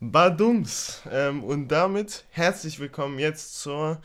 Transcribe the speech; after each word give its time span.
Badums. 0.00 1.02
Ähm, 1.10 1.42
und 1.42 1.68
damit 1.68 2.24
herzlich 2.30 2.78
willkommen 2.78 3.18
jetzt 3.18 3.60
zur 3.60 4.00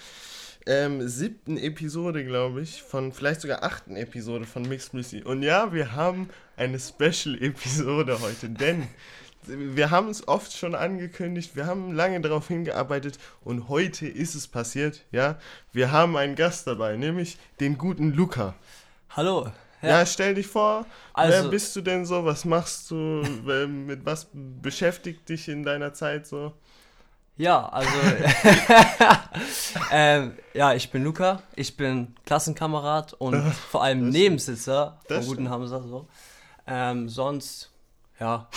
ähm, 0.65 1.07
siebten 1.07 1.57
Episode, 1.57 2.25
glaube 2.25 2.61
ich, 2.61 2.81
von 2.81 3.11
vielleicht 3.11 3.41
sogar 3.41 3.63
achten 3.63 3.95
Episode 3.95 4.45
von 4.45 4.63
Mixed 4.63 4.93
Missy. 4.93 5.21
Und 5.21 5.43
ja, 5.43 5.71
wir 5.71 5.93
haben 5.93 6.29
eine 6.57 6.79
Special-Episode 6.79 8.21
heute, 8.21 8.49
denn 8.49 8.87
wir 9.45 9.91
haben 9.91 10.09
es 10.09 10.27
oft 10.27 10.53
schon 10.53 10.73
angekündigt, 10.73 11.55
wir 11.55 11.65
haben 11.65 11.93
lange 11.93 12.21
darauf 12.21 12.47
hingearbeitet 12.47 13.19
und 13.43 13.67
heute 13.67 14.07
ist 14.07 14.35
es 14.35 14.47
passiert, 14.47 15.03
ja. 15.11 15.37
Wir 15.73 15.91
haben 15.91 16.15
einen 16.15 16.35
Gast 16.35 16.65
dabei, 16.65 16.95
nämlich 16.95 17.37
den 17.59 17.77
guten 17.77 18.13
Luca. 18.13 18.55
Hallo. 19.09 19.51
Ja, 19.83 19.99
ja 19.99 20.05
stell 20.05 20.33
dich 20.33 20.47
vor, 20.47 20.85
also, 21.13 21.43
wer 21.43 21.49
bist 21.49 21.75
du 21.75 21.81
denn 21.81 22.05
so, 22.05 22.25
was 22.25 22.45
machst 22.45 22.89
du, 22.89 22.95
mit 22.95 24.05
was 24.05 24.27
beschäftigt 24.33 25.29
dich 25.29 25.47
in 25.47 25.63
deiner 25.63 25.93
Zeit 25.93 26.25
so? 26.25 26.53
Ja, 27.35 27.67
also, 27.67 27.91
ähm, 29.91 30.33
ja, 30.53 30.73
ich 30.73 30.91
bin 30.91 31.03
Luca, 31.03 31.41
ich 31.55 31.75
bin 31.75 32.15
Klassenkamerad 32.25 33.13
und 33.13 33.41
vor 33.71 33.83
allem 33.83 34.09
Nebensitzer 34.09 34.99
vom 35.07 35.25
guten 35.25 35.49
Hamza 35.49 35.81
so. 35.81 36.07
Ähm, 36.65 37.09
sonst 37.09 37.73
ja, 38.19 38.47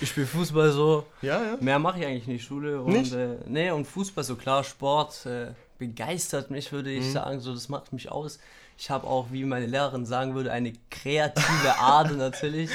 ich 0.00 0.10
spiele 0.10 0.26
Fußball 0.26 0.70
so. 0.70 1.06
Ja, 1.20 1.42
ja. 1.42 1.56
Mehr 1.60 1.78
mache 1.78 1.98
ich 1.98 2.06
eigentlich 2.06 2.26
nicht, 2.26 2.44
Schule. 2.44 2.80
Und, 2.80 2.92
nicht? 2.92 3.12
Äh, 3.12 3.38
nee, 3.46 3.70
und 3.70 3.84
Fußball 3.84 4.24
so 4.24 4.36
klar, 4.36 4.64
Sport 4.64 5.26
äh, 5.26 5.52
begeistert 5.78 6.50
mich, 6.50 6.72
würde 6.72 6.90
ich 6.90 7.06
mhm. 7.06 7.12
sagen. 7.12 7.40
So, 7.40 7.52
das 7.52 7.68
macht 7.68 7.92
mich 7.92 8.10
aus. 8.10 8.38
Ich 8.80 8.88
habe 8.88 9.06
auch, 9.06 9.26
wie 9.30 9.44
meine 9.44 9.66
Lehrerin 9.66 10.06
sagen 10.06 10.34
würde, 10.34 10.50
eine 10.50 10.72
kreative 10.90 11.78
Ader 11.78 12.12
natürlich. 12.16 12.70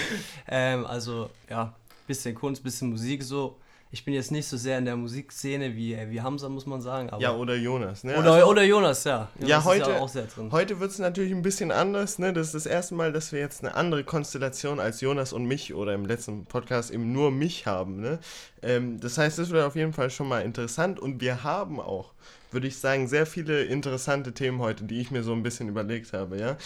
Ähm, 0.47 0.85
also, 0.85 1.31
ja, 1.49 1.73
bisschen 2.05 2.35
Kunst, 2.35 2.63
bisschen 2.63 2.91
Musik 2.91 3.23
so 3.23 3.57
ich 3.95 4.03
bin 4.03 4.13
jetzt 4.13 4.29
nicht 4.29 4.45
so 4.45 4.57
sehr 4.57 4.77
in 4.77 4.83
der 4.83 4.97
Musikszene 4.97 5.73
wie, 5.73 5.93
äh, 5.93 6.09
wie 6.09 6.19
Hamza, 6.19 6.49
muss 6.49 6.65
man 6.65 6.81
sagen. 6.81 7.09
ja, 7.19 7.33
oder 7.33 7.55
Jonas. 7.55 8.03
Ne? 8.03 8.17
Oder, 8.17 8.33
also, 8.33 8.47
oder 8.47 8.63
Jonas, 8.63 9.05
ja. 9.05 9.29
Jonas 9.35 9.49
ja, 9.49 9.63
heute, 9.63 9.89
ja 9.91 9.99
auch 9.99 10.09
sehr 10.09 10.25
drin. 10.25 10.51
heute 10.51 10.81
wird 10.81 10.91
es 10.91 10.99
natürlich 10.99 11.31
ein 11.31 11.41
bisschen 11.41 11.71
anders. 11.71 12.19
Ne? 12.19 12.33
Das 12.33 12.47
ist 12.47 12.55
das 12.55 12.65
erste 12.65 12.93
Mal, 12.93 13.13
dass 13.13 13.31
wir 13.31 13.39
jetzt 13.39 13.63
eine 13.63 13.73
andere 13.75 14.03
Konstellation 14.03 14.81
als 14.81 14.99
Jonas 14.99 15.31
und 15.31 15.45
mich 15.45 15.73
oder 15.73 15.93
im 15.93 16.05
letzten 16.05 16.45
Podcast 16.45 16.91
eben 16.91 17.13
nur 17.13 17.31
mich 17.31 17.67
haben. 17.67 18.01
Ne? 18.01 18.19
Ähm, 18.61 18.99
das 18.99 19.17
heißt, 19.17 19.39
das 19.39 19.51
wird 19.51 19.63
auf 19.63 19.77
jeden 19.77 19.93
Fall 19.93 20.09
schon 20.09 20.27
mal 20.27 20.41
interessant 20.41 20.99
und 20.99 21.21
wir 21.21 21.45
haben 21.45 21.79
auch 21.79 22.11
würde 22.55 22.67
ich 22.67 22.79
sagen, 22.79 23.07
sehr 23.07 23.27
viele 23.27 23.63
interessante 23.63 24.33
Themen 24.33 24.59
heute, 24.59 24.85
die 24.85 24.99
ich 24.99 25.11
mir 25.11 25.21
so 25.21 25.33
ein 25.33 25.43
bisschen 25.43 25.69
überlegt 25.69 26.13
habe, 26.13 26.39
ja. 26.39 26.57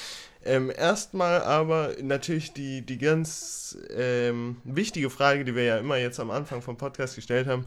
Ähm, 0.45 0.71
erstmal 0.73 1.41
aber 1.41 1.95
natürlich 2.01 2.53
die, 2.53 2.81
die 2.85 2.97
ganz 2.97 3.77
ähm, 3.93 4.61
wichtige 4.63 5.09
Frage, 5.09 5.43
die 5.43 5.53
wir 5.53 5.63
ja 5.63 5.77
immer 5.77 5.97
jetzt 5.97 6.21
am 6.21 6.31
Anfang 6.31 6.61
vom 6.61 6.77
Podcast 6.77 7.15
gestellt 7.15 7.47
haben. 7.47 7.65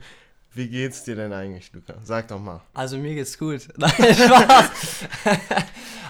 Wie 0.54 0.68
geht's 0.68 1.04
dir 1.04 1.16
denn 1.16 1.34
eigentlich, 1.34 1.70
Luca? 1.74 1.94
Sag 2.02 2.28
doch 2.28 2.38
mal. 2.38 2.62
Also 2.72 2.96
mir 2.96 3.14
geht's 3.14 3.38
gut. 3.38 3.68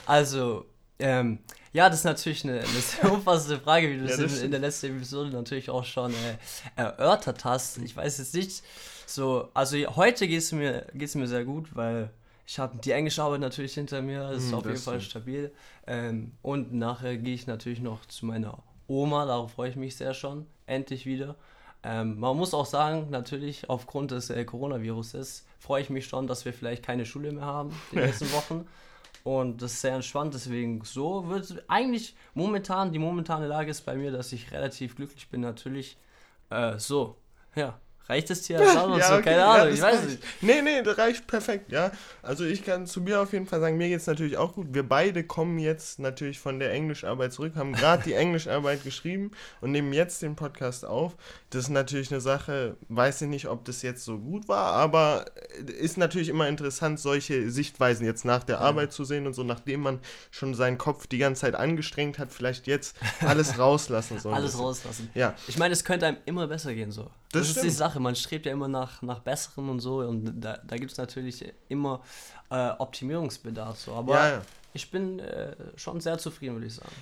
Also, 0.07 0.67
ähm, 0.99 1.39
ja, 1.73 1.89
das 1.89 2.01
ist 2.01 2.05
natürlich 2.05 2.45
eine, 2.45 2.61
eine 2.61 2.67
sehr 2.67 3.11
umfassende 3.11 3.59
Frage, 3.61 3.91
wie 3.91 3.99
du 3.99 4.05
ja, 4.05 4.11
es 4.11 4.39
in, 4.39 4.47
in, 4.47 4.51
der 4.51 4.61
letzten 4.61 4.97
Episode 4.97 5.31
natürlich 5.31 5.71
auch 5.71 5.85
schon 5.85 6.13
äh, 6.13 6.37
erörtert 6.77 7.45
hast. 7.45 7.79
Ich 7.79 7.97
weiß 7.97 8.19
jetzt 8.19 8.35
nicht, 8.35 8.63
so, 9.07 9.49
also 9.55 9.77
heute 9.97 10.27
geht 10.27 10.39
es 10.39 10.53
mir, 10.53 10.87
geht's 10.95 11.15
mir 11.15 11.27
sehr 11.27 11.45
gut, 11.45 11.75
weil 11.75 12.11
ich 12.47 12.59
habe 12.59 12.79
die 12.79 12.91
englische 12.91 13.23
Arbeit 13.23 13.41
natürlich 13.41 13.75
hinter 13.75 14.03
mir, 14.03 14.31
das 14.31 14.45
ist 14.45 14.51
mm, 14.51 14.55
auf 14.55 14.65
jeden 14.67 14.77
Fall 14.79 15.01
stabil. 15.01 15.53
Ähm, 15.87 16.33
und 16.43 16.73
nachher 16.73 17.17
gehe 17.17 17.35
ich 17.35 17.47
natürlich 17.47 17.81
noch 17.81 18.05
zu 18.07 18.27
meiner 18.27 18.59
Oma, 18.89 19.25
darauf 19.27 19.53
freue 19.53 19.71
ich 19.71 19.77
mich 19.77 19.97
sehr 19.97 20.15
schon, 20.15 20.47
endlich 20.67 21.07
wieder. 21.07 21.37
Ähm, 21.85 22.19
man 22.19 22.37
muss 22.37 22.55
auch 22.55 22.67
sagen, 22.67 23.09
natürlich 23.11 23.69
aufgrund 23.69 24.13
des 24.13 24.31
äh, 24.31 24.45
Coronavirus 24.45 25.45
freue 25.59 25.83
ich 25.83 25.91
mich 25.91 26.07
schon, 26.07 26.27
dass 26.27 26.45
wir 26.45 26.53
vielleicht 26.53 26.85
keine 26.85 27.07
Schule 27.07 27.33
mehr 27.33 27.45
haben 27.45 27.75
die 27.91 27.97
nächsten 27.97 28.31
Wochen. 28.33 28.67
Und 29.25 29.63
das 29.63 29.75
ist 29.75 29.81
sehr 29.83 29.95
entspannt, 29.95 30.35
deswegen 30.35 30.83
so 30.85 31.29
wird 31.29 31.65
eigentlich 31.69 32.17
momentan, 32.35 32.93
die 32.93 32.99
momentane 32.99 33.47
Lage 33.47 33.71
ist 33.71 33.83
bei 33.83 33.95
mir, 33.95 34.11
dass 34.11 34.33
ich 34.33 34.51
relativ 34.51 34.97
glücklich 34.97 35.29
bin, 35.29 35.41
natürlich. 35.41 35.97
Äh, 36.51 36.79
so, 36.79 37.17
ja. 37.55 37.79
Reicht 38.09 38.31
es 38.31 38.43
dir 38.43 38.61
Antwort 38.61 38.99
ja, 38.99 39.09
so? 39.09 39.15
Okay, 39.15 39.23
Keine 39.25 39.45
Ahnung, 39.45 39.69
ja, 39.69 39.75
ich 39.75 39.81
weiß 39.81 40.05
nicht. 40.05 40.23
Nee, 40.41 40.63
nee, 40.63 40.83
das 40.83 40.99
reicht 40.99 41.27
perfekt, 41.27 41.71
ja. 41.71 41.93
Also 42.23 42.45
ich 42.45 42.65
kann 42.65 42.87
zu 42.87 43.01
mir 43.01 43.21
auf 43.21 43.33
jeden 43.33 43.47
Fall 43.47 43.61
sagen, 43.61 43.77
mir 43.77 43.89
geht 43.89 44.01
es 44.01 44.07
natürlich 44.07 44.37
auch 44.37 44.55
gut. 44.55 44.69
Wir 44.73 44.83
beide 44.83 45.25
kommen 45.25 45.59
jetzt 45.59 45.99
natürlich 45.99 46.39
von 46.39 46.59
der 46.59 46.73
Englischarbeit 46.73 47.33
zurück, 47.33 47.55
haben 47.57 47.73
gerade 47.73 48.03
die 48.05 48.13
Englischarbeit 48.23 48.85
geschrieben 48.85 49.31
und 49.61 49.71
nehmen 49.71 49.93
jetzt 49.93 50.23
den 50.23 50.37
Podcast 50.37 50.85
auf. 50.85 51.17
Das 51.51 51.65
ist 51.65 51.71
natürlich 51.71 52.11
eine 52.11 52.21
Sache, 52.21 52.77
weiß 52.89 53.23
ich 53.23 53.29
nicht, 53.29 53.49
ob 53.49 53.65
das 53.65 53.83
jetzt 53.83 54.05
so 54.05 54.19
gut 54.19 54.49
war, 54.49 54.73
aber 54.73 55.27
ist 55.79 55.97
natürlich 55.97 56.29
immer 56.29 56.49
interessant, 56.49 56.99
solche 56.99 57.51
Sichtweisen 57.51 58.05
jetzt 58.05 58.25
nach 58.25 58.45
der 58.45 58.57
ja. 58.57 58.63
Arbeit 58.63 58.93
zu 58.93 59.05
sehen 59.05 59.27
und 59.27 59.35
so, 59.35 59.45
nachdem 59.45 59.81
man 59.81 60.01
schon 60.31 60.55
seinen 60.55 60.79
Kopf 60.79 61.07
die 61.07 61.19
ganze 61.19 61.43
Zeit 61.43 61.55
angestrengt 61.55 62.19
hat, 62.19 62.33
vielleicht 62.33 62.67
jetzt 62.67 62.97
alles 63.21 63.59
rauslassen 63.59 64.19
soll. 64.19 64.35
alles 64.43 64.59
rauslassen. 64.59 65.11
Ja. 65.15 65.35
Ich 65.47 65.59
meine, 65.59 65.73
es 65.73 65.85
könnte 65.85 66.07
einem 66.07 66.19
immer 66.25 66.47
besser 66.47 66.75
gehen 66.75 66.91
so. 66.91 67.11
Das, 67.33 67.49
das 67.49 67.57
ist 67.57 67.63
die 67.65 67.71
Sache, 67.71 67.92
man 68.01 68.15
strebt 68.15 68.47
ja 68.47 68.53
immer 68.53 68.69
nach, 68.69 69.03
nach 69.03 69.21
Besseren 69.21 69.69
und 69.69 69.81
so 69.81 69.99
und 69.99 70.41
da, 70.41 70.59
da 70.59 70.77
gibt 70.77 70.93
es 70.93 70.99
natürlich 70.99 71.45
immer 71.69 72.03
äh, 72.51 72.71
Optimierungsbedarf. 72.79 73.79
So. 73.79 73.93
Aber 73.93 74.15
ja, 74.15 74.31
ja. 74.31 74.43
ich 74.73 74.91
bin 74.91 75.19
äh, 75.19 75.55
schon 75.77 76.01
sehr 76.01 76.19
zufrieden, 76.19 76.55
würde 76.55 76.67
ich 76.67 76.75
sagen. 76.75 76.95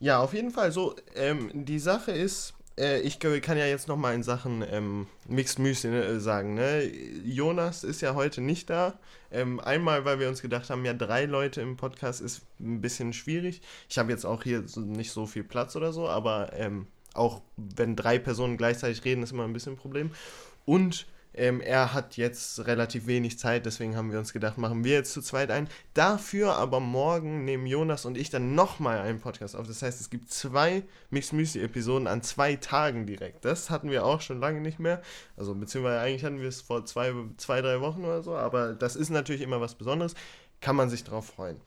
Ja, 0.00 0.20
auf 0.20 0.32
jeden 0.32 0.50
Fall. 0.50 0.70
So, 0.70 0.94
ähm, 1.16 1.50
die 1.52 1.78
Sache 1.78 2.12
ist, 2.12 2.54
äh, 2.78 3.00
ich 3.00 3.18
kann 3.18 3.58
ja 3.58 3.66
jetzt 3.66 3.88
nochmal 3.88 4.14
in 4.14 4.22
Sachen 4.22 4.64
ähm, 4.70 5.06
Mixed 5.26 5.58
Müsli 5.58 5.90
ne, 5.90 6.20
sagen. 6.20 6.54
Ne? 6.54 6.84
Jonas 7.24 7.84
ist 7.84 8.00
ja 8.00 8.14
heute 8.14 8.40
nicht 8.40 8.70
da. 8.70 8.98
Ähm, 9.30 9.60
einmal, 9.60 10.04
weil 10.04 10.20
wir 10.20 10.28
uns 10.28 10.40
gedacht 10.40 10.70
haben, 10.70 10.84
ja, 10.84 10.94
drei 10.94 11.26
Leute 11.26 11.60
im 11.60 11.76
Podcast 11.76 12.20
ist 12.20 12.42
ein 12.60 12.80
bisschen 12.80 13.12
schwierig. 13.12 13.60
Ich 13.88 13.98
habe 13.98 14.10
jetzt 14.10 14.24
auch 14.24 14.42
hier 14.42 14.64
nicht 14.76 15.10
so 15.10 15.26
viel 15.26 15.44
Platz 15.44 15.76
oder 15.76 15.92
so, 15.92 16.08
aber 16.08 16.52
ähm, 16.54 16.86
auch 17.14 17.42
wenn 17.56 17.96
drei 17.96 18.18
Personen 18.18 18.56
gleichzeitig 18.56 19.04
reden, 19.04 19.22
ist 19.22 19.32
immer 19.32 19.44
ein 19.44 19.52
bisschen 19.52 19.74
ein 19.74 19.78
Problem. 19.78 20.10
Und 20.64 21.06
ähm, 21.38 21.60
er 21.60 21.94
hat 21.94 22.16
jetzt 22.16 22.66
relativ 22.66 23.06
wenig 23.06 23.38
Zeit, 23.38 23.64
deswegen 23.64 23.96
haben 23.96 24.10
wir 24.10 24.18
uns 24.18 24.32
gedacht, 24.32 24.58
machen 24.58 24.82
wir 24.82 24.94
jetzt 24.94 25.12
zu 25.12 25.22
zweit 25.22 25.50
ein. 25.50 25.68
Dafür 25.94 26.56
aber 26.56 26.80
morgen 26.80 27.44
nehmen 27.44 27.66
Jonas 27.66 28.04
und 28.04 28.18
ich 28.18 28.30
dann 28.30 28.54
nochmal 28.54 28.98
einen 28.98 29.20
Podcast 29.20 29.54
auf. 29.54 29.66
Das 29.66 29.82
heißt, 29.82 30.00
es 30.00 30.10
gibt 30.10 30.32
zwei 30.32 30.82
Mix 31.10 31.32
Müsli 31.32 31.62
Episoden 31.62 32.08
an 32.08 32.22
zwei 32.22 32.56
Tagen 32.56 33.06
direkt. 33.06 33.44
Das 33.44 33.70
hatten 33.70 33.90
wir 33.90 34.04
auch 34.04 34.20
schon 34.20 34.40
lange 34.40 34.60
nicht 34.60 34.80
mehr. 34.80 35.00
Also, 35.36 35.54
beziehungsweise 35.54 36.00
eigentlich 36.00 36.24
hatten 36.24 36.40
wir 36.40 36.48
es 36.48 36.60
vor 36.60 36.84
zwei, 36.86 37.12
zwei 37.36 37.60
drei 37.60 37.80
Wochen 37.80 38.04
oder 38.04 38.22
so. 38.22 38.34
Aber 38.34 38.72
das 38.74 38.96
ist 38.96 39.10
natürlich 39.10 39.42
immer 39.42 39.60
was 39.60 39.76
Besonderes. 39.76 40.14
Kann 40.60 40.74
man 40.74 40.90
sich 40.90 41.04
darauf 41.04 41.26
freuen. 41.26 41.60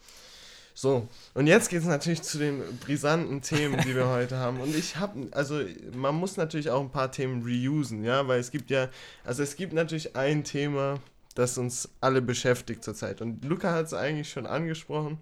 So, 0.81 1.07
und 1.35 1.45
jetzt 1.45 1.69
geht 1.69 1.81
es 1.81 1.85
natürlich 1.85 2.23
zu 2.23 2.39
den 2.39 2.63
brisanten 2.79 3.43
Themen, 3.43 3.79
die 3.85 3.95
wir 3.95 4.07
heute 4.07 4.37
haben. 4.37 4.59
Und 4.59 4.75
ich 4.75 4.95
habe, 4.95 5.27
also 5.29 5.61
man 5.93 6.15
muss 6.15 6.37
natürlich 6.37 6.71
auch 6.71 6.81
ein 6.81 6.89
paar 6.89 7.11
Themen 7.11 7.43
reusen, 7.43 8.03
ja, 8.03 8.27
weil 8.27 8.39
es 8.39 8.49
gibt 8.49 8.71
ja, 8.71 8.89
also 9.23 9.43
es 9.43 9.55
gibt 9.55 9.73
natürlich 9.73 10.15
ein 10.15 10.43
Thema, 10.43 10.97
das 11.35 11.59
uns 11.59 11.87
alle 12.01 12.19
beschäftigt 12.23 12.83
zurzeit. 12.83 13.21
Und 13.21 13.45
Luca 13.45 13.71
hat 13.71 13.85
es 13.85 13.93
eigentlich 13.93 14.31
schon 14.31 14.47
angesprochen. 14.47 15.19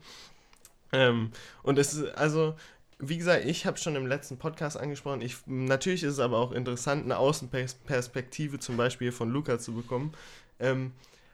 Ähm, 0.94 1.32
und 1.62 1.78
es 1.78 1.94
ist, 1.94 2.18
also, 2.18 2.56
wie 2.98 3.18
gesagt, 3.18 3.44
ich 3.44 3.66
habe 3.66 3.78
schon 3.78 3.98
im 3.98 4.08
letzten 4.08 4.38
Podcast 4.38 4.78
angesprochen. 4.78 5.20
Ich, 5.20 5.40
natürlich 5.46 6.04
ist 6.04 6.14
es 6.14 6.20
aber 6.20 6.38
auch 6.38 6.54
interessant, 6.54 7.04
eine 7.04 7.18
Außenperspektive 7.18 8.60
zum 8.60 8.78
Beispiel 8.78 9.12
von 9.12 9.30
Luca 9.30 9.60
zu 9.60 9.74
bekommen. 9.74 10.14
Ähm, 10.58 10.94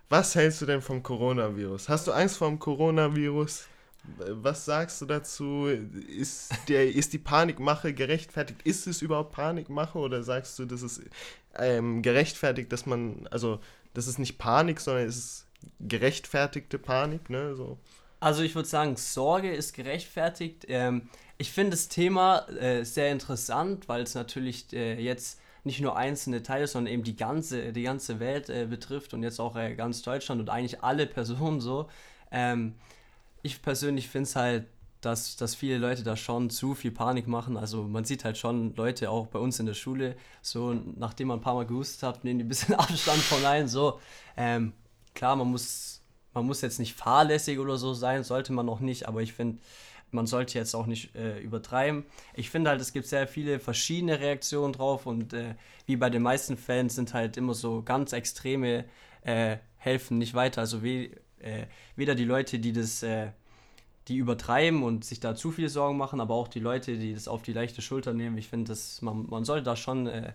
was 0.09 0.33
hältst 0.33 0.63
du 0.63 0.65
denn 0.65 0.81
vom 0.81 1.03
Coronavirus? 1.03 1.89
Hast 1.89 2.07
du 2.07 2.11
Angst 2.11 2.37
vor 2.37 2.47
dem 2.47 2.57
Coronavirus? 2.57 3.67
Was 4.17 4.65
sagst 4.65 5.01
du 5.01 5.05
dazu? 5.05 5.67
Ist, 5.67 6.51
der, 6.67 6.93
ist 6.93 7.13
die 7.13 7.17
Panikmache 7.17 7.93
gerechtfertigt? 7.93 8.61
Ist 8.63 8.87
es 8.87 9.01
überhaupt 9.01 9.31
Panikmache 9.31 9.97
oder 9.97 10.23
sagst 10.23 10.57
du, 10.59 10.65
das 10.65 10.81
ist 10.81 11.01
ähm, 11.57 12.01
gerechtfertigt, 12.01 12.71
dass 12.71 12.85
man, 12.85 13.27
also 13.31 13.59
das 13.93 14.07
ist 14.07 14.19
nicht 14.19 14.37
Panik, 14.37 14.79
sondern 14.79 15.07
es 15.07 15.17
ist 15.17 15.47
gerechtfertigte 15.79 16.77
Panik, 16.77 17.29
ne? 17.29 17.55
So. 17.55 17.77
Also 18.19 18.43
ich 18.43 18.55
würde 18.55 18.67
sagen, 18.67 18.95
Sorge 18.97 19.51
ist 19.51 19.73
gerechtfertigt. 19.73 20.65
Ähm, 20.67 21.09
ich 21.37 21.51
finde 21.51 21.71
das 21.71 21.89
Thema 21.89 22.47
äh, 22.49 22.83
sehr 22.83 23.11
interessant, 23.11 23.87
weil 23.87 24.03
es 24.03 24.15
natürlich 24.15 24.71
äh, 24.73 24.99
jetzt 25.01 25.39
nicht 25.63 25.81
nur 25.81 25.97
einzelne 25.97 26.43
Teile, 26.43 26.67
sondern 26.67 26.93
eben 26.93 27.03
die 27.03 27.15
ganze, 27.15 27.73
die 27.73 27.83
ganze 27.83 28.19
Welt 28.19 28.49
äh, 28.49 28.67
betrifft 28.69 29.13
und 29.13 29.23
jetzt 29.23 29.39
auch 29.39 29.55
äh, 29.55 29.75
ganz 29.75 30.01
Deutschland 30.03 30.39
und 30.39 30.49
eigentlich 30.49 30.83
alle 30.83 31.07
Personen 31.07 31.59
so. 31.59 31.89
Ähm, 32.31 32.75
ich 33.45 33.61
persönlich 33.61 34.09
finde 34.09 34.23
es 34.23 34.35
halt, 34.35 34.65
dass, 35.01 35.35
dass 35.35 35.53
viele 35.53 35.77
Leute 35.77 36.01
da 36.01 36.17
schon 36.17 36.49
zu 36.49 36.73
viel 36.73 36.91
Panik 36.91 37.27
machen. 37.27 37.57
Also 37.57 37.83
man 37.83 38.05
sieht 38.05 38.25
halt 38.25 38.39
schon 38.39 38.75
Leute 38.75 39.11
auch 39.11 39.27
bei 39.27 39.37
uns 39.37 39.59
in 39.59 39.67
der 39.67 39.75
Schule, 39.75 40.15
so 40.41 40.73
nachdem 40.73 41.27
man 41.27 41.37
ein 41.37 41.41
paar 41.43 41.53
Mal 41.53 41.67
gehustet 41.67 42.01
hat, 42.01 42.23
nehmen 42.23 42.39
die 42.39 42.45
ein 42.45 42.47
bisschen 42.47 42.73
Abstand 42.79 43.21
von 43.21 43.45
ein. 43.45 43.67
So, 43.67 43.99
ähm, 44.35 44.73
klar, 45.13 45.35
man 45.35 45.47
muss, 45.47 46.01
man 46.33 46.47
muss 46.47 46.61
jetzt 46.61 46.79
nicht 46.79 46.95
fahrlässig 46.95 47.59
oder 47.59 47.77
so 47.77 47.93
sein, 47.93 48.23
sollte 48.23 48.51
man 48.51 48.67
auch 48.67 48.79
nicht, 48.79 49.07
aber 49.07 49.21
ich 49.21 49.33
finde, 49.33 49.59
man 50.09 50.25
sollte 50.25 50.57
jetzt 50.57 50.75
auch 50.75 50.87
nicht 50.87 51.13
äh, 51.15 51.39
übertreiben. 51.39 52.05
Ich 52.33 52.49
finde 52.49 52.71
halt, 52.71 52.81
es 52.81 52.93
gibt 52.93 53.05
sehr 53.05 53.27
viele 53.27 53.59
verschiedene 53.59 54.19
Reaktionen 54.19 54.73
drauf 54.73 55.05
und 55.05 55.33
äh, 55.33 55.53
wie 55.85 55.97
bei 55.97 56.09
den 56.09 56.23
meisten 56.23 56.57
Fans 56.57 56.95
sind 56.95 57.13
halt 57.13 57.37
immer 57.37 57.53
so 57.53 57.83
ganz 57.83 58.11
extreme 58.11 58.85
äh, 59.21 59.57
helfen 59.77 60.17
nicht 60.17 60.33
weiter. 60.33 60.61
Also 60.61 60.81
we 60.81 61.11
äh, 61.45 61.67
weder 61.95 62.15
die 62.15 62.25
Leute, 62.25 62.59
die 62.59 62.73
das 62.73 63.03
äh, 63.03 63.27
die 64.07 64.17
übertreiben 64.17 64.83
und 64.83 65.03
sich 65.03 65.19
da 65.19 65.35
zu 65.35 65.51
viele 65.51 65.69
Sorgen 65.69 65.97
machen, 65.97 66.21
aber 66.21 66.35
auch 66.35 66.47
die 66.47 66.59
Leute, 66.59 66.97
die 66.97 67.13
das 67.13 67.27
auf 67.27 67.41
die 67.41 67.53
leichte 67.53 67.81
Schulter 67.81 68.13
nehmen. 68.13 68.37
Ich 68.37 68.47
finde, 68.47 68.75
man, 69.01 69.25
man 69.27 69.45
sollte 69.45 69.63
da 69.63 69.75
schon 69.75 70.05
äh, 70.07 70.33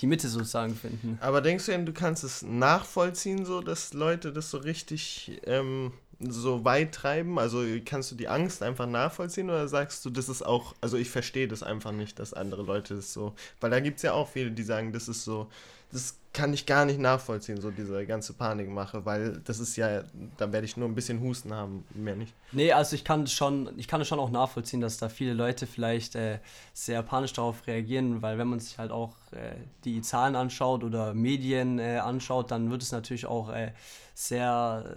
die 0.00 0.06
Mitte 0.06 0.28
sozusagen 0.28 0.74
finden. 0.74 1.18
Aber 1.22 1.40
denkst 1.40 1.66
du 1.66 1.72
denn, 1.72 1.86
du 1.86 1.92
kannst 1.92 2.22
es 2.22 2.42
nachvollziehen, 2.42 3.46
so 3.46 3.62
dass 3.62 3.94
Leute 3.94 4.30
das 4.30 4.50
so 4.50 4.58
richtig 4.58 5.40
ähm, 5.44 5.92
so 6.20 6.66
weit 6.66 6.92
treiben? 6.92 7.38
Also 7.38 7.64
kannst 7.84 8.10
du 8.10 8.14
die 8.14 8.28
Angst 8.28 8.62
einfach 8.62 8.86
nachvollziehen 8.86 9.48
oder 9.48 9.68
sagst 9.68 10.04
du, 10.04 10.10
das 10.10 10.28
ist 10.28 10.42
auch, 10.42 10.74
also 10.82 10.98
ich 10.98 11.08
verstehe 11.08 11.48
das 11.48 11.62
einfach 11.62 11.92
nicht, 11.92 12.18
dass 12.18 12.34
andere 12.34 12.62
Leute 12.62 12.96
das 12.96 13.14
so, 13.14 13.34
weil 13.60 13.70
da 13.70 13.80
gibt 13.80 13.96
es 13.96 14.02
ja 14.02 14.12
auch 14.12 14.28
viele, 14.28 14.50
die 14.50 14.62
sagen, 14.62 14.92
das 14.92 15.08
ist 15.08 15.24
so, 15.24 15.48
das 15.92 16.18
kann 16.36 16.52
ich 16.52 16.66
gar 16.66 16.84
nicht 16.84 17.00
nachvollziehen, 17.00 17.62
so 17.62 17.70
diese 17.70 18.04
ganze 18.04 18.34
Panikmache, 18.34 19.06
weil 19.06 19.40
das 19.44 19.58
ist 19.58 19.74
ja, 19.76 20.02
da 20.36 20.52
werde 20.52 20.66
ich 20.66 20.76
nur 20.76 20.86
ein 20.86 20.94
bisschen 20.94 21.20
Husten 21.22 21.54
haben, 21.54 21.84
mehr 21.94 22.14
nicht. 22.14 22.34
Nee, 22.52 22.72
also 22.72 22.94
ich 22.94 23.04
kann 23.04 23.26
schon, 23.26 23.70
ich 23.78 23.88
kann 23.88 24.02
es 24.02 24.08
schon 24.08 24.18
auch 24.18 24.30
nachvollziehen, 24.30 24.82
dass 24.82 24.98
da 24.98 25.08
viele 25.08 25.32
Leute 25.32 25.66
vielleicht 25.66 26.14
äh, 26.14 26.40
sehr 26.74 27.02
panisch 27.02 27.32
darauf 27.32 27.66
reagieren, 27.66 28.20
weil 28.20 28.36
wenn 28.36 28.48
man 28.48 28.60
sich 28.60 28.76
halt 28.76 28.90
auch 28.90 29.14
äh, 29.30 29.54
die 29.84 30.02
Zahlen 30.02 30.36
anschaut 30.36 30.84
oder 30.84 31.14
Medien 31.14 31.78
äh, 31.78 31.96
anschaut, 31.96 32.50
dann 32.50 32.70
wird 32.70 32.82
es 32.82 32.92
natürlich 32.92 33.24
auch 33.24 33.48
äh, 33.48 33.72
sehr, 34.16 34.96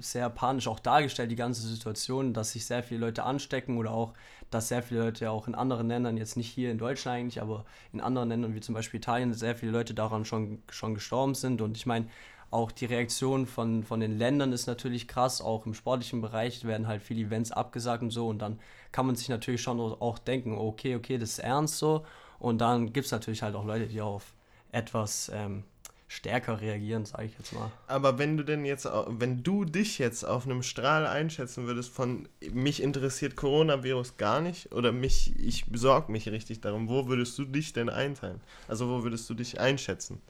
sehr 0.00 0.30
panisch 0.30 0.66
auch 0.66 0.80
dargestellt, 0.80 1.30
die 1.30 1.36
ganze 1.36 1.60
Situation, 1.66 2.32
dass 2.32 2.52
sich 2.52 2.64
sehr 2.64 2.82
viele 2.82 3.00
Leute 3.00 3.22
anstecken 3.22 3.76
oder 3.76 3.90
auch, 3.90 4.14
dass 4.50 4.68
sehr 4.68 4.82
viele 4.82 5.00
Leute 5.00 5.30
auch 5.30 5.48
in 5.48 5.54
anderen 5.54 5.88
Ländern, 5.88 6.16
jetzt 6.16 6.36
nicht 6.36 6.50
hier 6.50 6.70
in 6.70 6.78
Deutschland 6.78 7.18
eigentlich, 7.18 7.42
aber 7.42 7.64
in 7.92 8.00
anderen 8.00 8.28
Ländern 8.28 8.54
wie 8.54 8.60
zum 8.60 8.74
Beispiel 8.74 8.98
Italien, 8.98 9.32
sehr 9.34 9.56
viele 9.56 9.72
Leute 9.72 9.94
daran 9.94 10.24
schon, 10.24 10.62
schon 10.70 10.94
gestorben 10.94 11.34
sind. 11.34 11.60
Und 11.60 11.76
ich 11.76 11.86
meine, 11.86 12.06
auch 12.50 12.70
die 12.70 12.86
Reaktion 12.86 13.46
von, 13.46 13.82
von 13.82 14.00
den 14.00 14.16
Ländern 14.16 14.52
ist 14.52 14.66
natürlich 14.66 15.08
krass. 15.08 15.40
Auch 15.40 15.66
im 15.66 15.74
sportlichen 15.74 16.20
Bereich 16.20 16.64
werden 16.64 16.86
halt 16.86 17.02
viele 17.02 17.26
Events 17.26 17.50
abgesagt 17.52 18.02
und 18.02 18.10
so. 18.10 18.28
Und 18.28 18.38
dann 18.38 18.60
kann 18.92 19.06
man 19.06 19.16
sich 19.16 19.28
natürlich 19.28 19.62
schon 19.62 19.80
auch 19.80 20.18
denken, 20.18 20.56
okay, 20.56 20.94
okay, 20.94 21.18
das 21.18 21.30
ist 21.30 21.38
ernst 21.40 21.78
so. 21.78 22.04
Und 22.38 22.60
dann 22.60 22.92
gibt 22.92 23.06
es 23.06 23.12
natürlich 23.12 23.42
halt 23.42 23.56
auch 23.56 23.64
Leute, 23.64 23.86
die 23.86 24.00
auf 24.00 24.34
etwas 24.70 25.30
ähm, 25.34 25.64
stärker 26.08 26.60
reagieren, 26.60 27.04
sage 27.04 27.24
ich 27.24 27.32
jetzt 27.38 27.52
mal. 27.52 27.70
Aber 27.88 28.18
wenn 28.18 28.36
du 28.36 28.44
denn 28.44 28.64
jetzt, 28.64 28.88
wenn 29.08 29.42
du 29.42 29.64
dich 29.64 29.98
jetzt 29.98 30.24
auf 30.24 30.46
einem 30.46 30.62
Strahl 30.62 31.06
einschätzen 31.06 31.66
würdest 31.66 31.90
von 31.90 32.28
mich 32.52 32.82
interessiert 32.82 33.34
Coronavirus 33.34 34.16
gar 34.16 34.40
nicht 34.40 34.72
oder 34.72 34.92
mich, 34.92 35.34
ich 35.38 35.66
besorge 35.66 36.12
mich 36.12 36.28
richtig 36.28 36.60
darum, 36.60 36.88
wo 36.88 37.08
würdest 37.08 37.36
du 37.38 37.44
dich 37.44 37.72
denn 37.72 37.88
einteilen? 37.88 38.40
Also 38.68 38.88
wo 38.88 39.02
würdest 39.02 39.28
du 39.28 39.34
dich 39.34 39.60
einschätzen? 39.60 40.22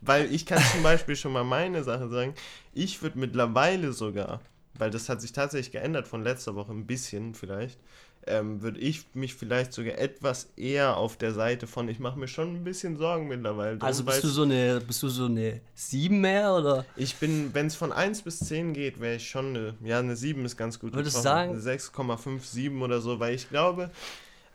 Weil 0.00 0.32
ich 0.32 0.46
kann 0.46 0.62
zum 0.62 0.82
Beispiel 0.82 1.16
schon 1.16 1.32
mal 1.32 1.44
meine 1.44 1.82
Sache 1.82 2.08
sagen, 2.08 2.34
ich 2.72 3.02
würde 3.02 3.18
mittlerweile 3.18 3.92
sogar, 3.92 4.40
weil 4.74 4.90
das 4.90 5.08
hat 5.08 5.20
sich 5.20 5.32
tatsächlich 5.32 5.72
geändert 5.72 6.06
von 6.06 6.22
letzter 6.22 6.54
Woche 6.54 6.72
ein 6.72 6.86
bisschen 6.86 7.34
vielleicht, 7.34 7.80
ähm, 8.26 8.62
würde 8.62 8.78
ich 8.78 9.04
mich 9.14 9.34
vielleicht 9.34 9.72
sogar 9.72 9.98
etwas 9.98 10.48
eher 10.56 10.96
auf 10.96 11.16
der 11.16 11.32
Seite 11.32 11.66
von, 11.66 11.88
ich 11.88 11.98
mache 11.98 12.18
mir 12.18 12.28
schon 12.28 12.56
ein 12.56 12.64
bisschen 12.64 12.96
Sorgen 12.96 13.28
mittlerweile. 13.28 13.80
Also 13.80 14.04
bist 14.04 14.24
du 14.24 14.28
so 14.28 14.42
eine, 14.42 14.80
bist 14.80 15.02
du 15.02 15.08
so 15.08 15.26
eine 15.26 15.60
7 15.74 16.20
mehr 16.20 16.54
oder? 16.54 16.84
Ich 16.96 17.16
bin, 17.16 17.54
wenn 17.54 17.66
es 17.66 17.74
von 17.74 17.92
1 17.92 18.22
bis 18.22 18.40
10 18.40 18.72
geht, 18.74 19.00
wäre 19.00 19.16
ich 19.16 19.28
schon 19.28 19.56
eine, 19.56 19.74
ja, 19.82 19.98
eine 19.98 20.16
7 20.16 20.44
ist 20.44 20.56
ganz 20.56 20.78
gut. 20.78 20.92
Würdest 20.92 21.16
du 21.16 21.20
sagen? 21.20 21.58
6,5, 21.58 22.40
7 22.42 22.82
oder 22.82 23.00
so, 23.00 23.18
weil 23.20 23.34
ich 23.34 23.48
glaube, 23.48 23.90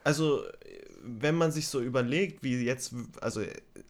also 0.03 0.43
wenn 1.03 1.35
man 1.35 1.51
sich 1.51 1.67
so 1.67 1.81
überlegt, 1.81 2.43
wie 2.43 2.63
jetzt, 2.63 2.93
also 3.19 3.41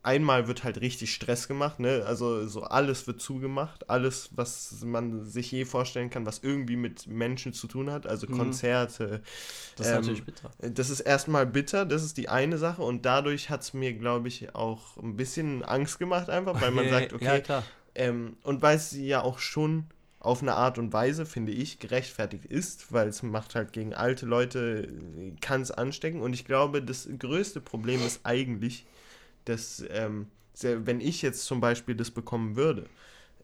einmal 0.04 0.48
wird 0.48 0.64
halt 0.64 0.82
richtig 0.82 1.14
Stress 1.14 1.48
gemacht, 1.48 1.80
ne? 1.80 2.04
Also 2.06 2.46
so 2.48 2.64
alles 2.64 3.08
wird 3.08 3.22
zugemacht, 3.22 3.90
alles, 3.90 4.30
was 4.36 4.84
man 4.84 5.26
sich 5.26 5.52
je 5.52 5.66
vorstellen 5.66 6.10
kann, 6.10 6.26
was 6.26 6.40
irgendwie 6.44 6.76
mit 6.76 7.08
Menschen 7.08 7.54
zu 7.54 7.68
tun 7.68 7.90
hat, 7.90 8.06
also 8.06 8.28
mhm. 8.28 8.38
Konzerte. 8.38 9.22
Das 9.78 9.88
ist 9.88 9.94
ähm, 9.94 10.00
natürlich 10.02 10.26
bitter. 10.26 10.52
Das 10.60 10.90
ist 10.90 11.00
erstmal 11.00 11.46
bitter, 11.46 11.86
das 11.86 12.04
ist 12.04 12.18
die 12.18 12.30
eine 12.30 12.58
Sache 12.58 12.82
und 12.82 13.06
dadurch 13.06 13.50
hat 13.50 13.62
es 13.62 13.74
mir, 13.74 13.94
glaube 13.94 14.28
ich, 14.28 14.54
auch 14.54 14.98
ein 14.98 15.16
bisschen 15.16 15.64
Angst 15.64 16.00
gemacht 16.00 16.30
einfach, 16.30 16.62
weil 16.62 16.72
man 16.72 16.90
sagt, 16.90 17.14
okay, 17.14 17.26
ja, 17.26 17.40
klar. 17.40 17.64
Ähm, 17.96 18.38
und 18.44 18.62
weil 18.62 18.76
es 18.76 18.92
ja 18.92 19.22
auch 19.22 19.40
schon 19.40 19.86
auf 20.20 20.42
eine 20.42 20.56
Art 20.56 20.78
und 20.78 20.94
Weise, 20.94 21.26
finde 21.26 21.52
ich, 21.52 21.80
gerechtfertigt 21.80 22.46
ist, 22.46 22.92
weil 22.94 23.10
es 23.10 23.24
macht 23.24 23.56
halt 23.56 23.74
gegen 23.74 23.94
alte 23.94 24.26
Leute, 24.26 24.88
kann 25.42 25.62
es 25.62 25.70
anstecken. 25.70 26.22
Und 26.22 26.34
ich 26.34 26.46
glaube, 26.46 26.82
das 26.82 27.08
größte 27.20 27.60
Problem 27.60 28.04
ist 28.06 28.22
eigentlich, 28.24 28.86
dass, 29.46 29.84
ähm, 29.90 30.28
wenn 30.62 31.02
ich 31.02 31.22
jetzt 31.22 31.46
zum 31.46 31.62
Beispiel 31.62 31.96
das 31.96 32.12
bekommen 32.12 32.56
würde, 32.56 32.86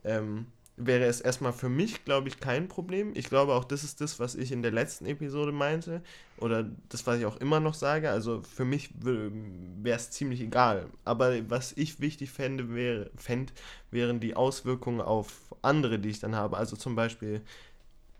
ähm, 0.04 0.46
wäre 0.86 1.04
es 1.04 1.20
erstmal 1.20 1.52
für 1.52 1.68
mich, 1.68 2.04
glaube 2.04 2.28
ich, 2.28 2.40
kein 2.40 2.68
Problem. 2.68 3.12
Ich 3.14 3.28
glaube 3.28 3.54
auch, 3.54 3.64
das 3.64 3.84
ist 3.84 4.00
das, 4.00 4.18
was 4.18 4.34
ich 4.34 4.52
in 4.52 4.62
der 4.62 4.72
letzten 4.72 5.06
Episode 5.06 5.52
meinte 5.52 6.02
oder 6.38 6.70
das, 6.88 7.06
was 7.06 7.18
ich 7.18 7.26
auch 7.26 7.36
immer 7.36 7.60
noch 7.60 7.74
sage. 7.74 8.10
Also 8.10 8.42
für 8.42 8.64
mich 8.64 8.90
wäre 9.02 9.96
es 9.96 10.10
ziemlich 10.10 10.40
egal. 10.40 10.88
Aber 11.04 11.50
was 11.50 11.72
ich 11.76 12.00
wichtig 12.00 12.30
fände, 12.30 12.74
wäre, 12.74 13.10
fänd, 13.16 13.52
wären 13.90 14.20
die 14.20 14.36
Auswirkungen 14.36 15.00
auf 15.00 15.54
andere, 15.62 15.98
die 15.98 16.08
ich 16.08 16.20
dann 16.20 16.34
habe. 16.34 16.56
Also 16.56 16.76
zum 16.76 16.96
Beispiel 16.96 17.42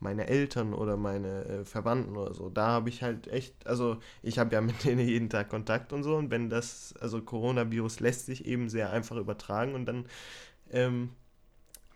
meine 0.01 0.27
Eltern 0.27 0.75
oder 0.75 0.97
meine 0.97 1.45
äh, 1.45 1.65
Verwandten 1.65 2.17
oder 2.17 2.35
so. 2.35 2.49
Da 2.49 2.69
habe 2.69 2.89
ich 2.89 3.03
halt 3.03 3.29
echt, 3.29 3.67
also 3.67 3.99
ich 4.23 4.39
habe 4.39 4.55
ja 4.55 4.61
mit 4.61 4.85
denen 4.85 5.07
jeden 5.07 5.29
Tag 5.31 5.49
Kontakt 5.49 5.93
und 5.93 6.03
so. 6.03 6.17
Und 6.17 6.31
wenn 6.31 6.51
das, 6.51 6.95
also 7.01 7.21
Coronavirus 7.21 8.01
lässt 8.01 8.27
sich 8.27 8.47
eben 8.47 8.69
sehr 8.69 8.91
einfach 8.91 9.17
übertragen 9.17 9.75
und 9.75 9.87
dann 9.87 10.07
ähm, 10.71 11.11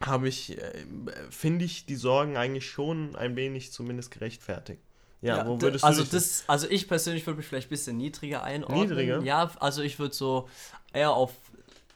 habe 0.01 0.29
ich, 0.29 0.59
äh, 0.59 0.85
finde 1.31 1.65
ich 1.65 1.87
die 1.87 1.97
Sorgen 1.97 2.37
eigentlich 2.37 2.69
schon 2.69 3.17
ein 3.17 3.37
wenig 3.37 3.73
zumindest 3.73 4.11
gerechtfertigt. 4.11 4.83
Ja, 5.23 5.39
ja 5.39 5.47
wo 5.47 5.61
würdest 5.61 5.85
du 5.85 5.87
also 5.89 6.05
das, 6.05 6.45
also 6.47 6.69
ich 6.69 6.87
persönlich 6.87 7.27
würde 7.27 7.39
mich 7.39 7.47
vielleicht 7.47 7.69
ein 7.69 7.71
bisschen 7.71 7.97
niedriger 7.97 8.43
einordnen. 8.43 8.81
Niedriger? 8.81 9.23
Ja, 9.23 9.51
also 9.59 9.81
ich 9.81 9.99
würde 9.99 10.15
so 10.15 10.49
eher 10.93 11.13
auf 11.13 11.33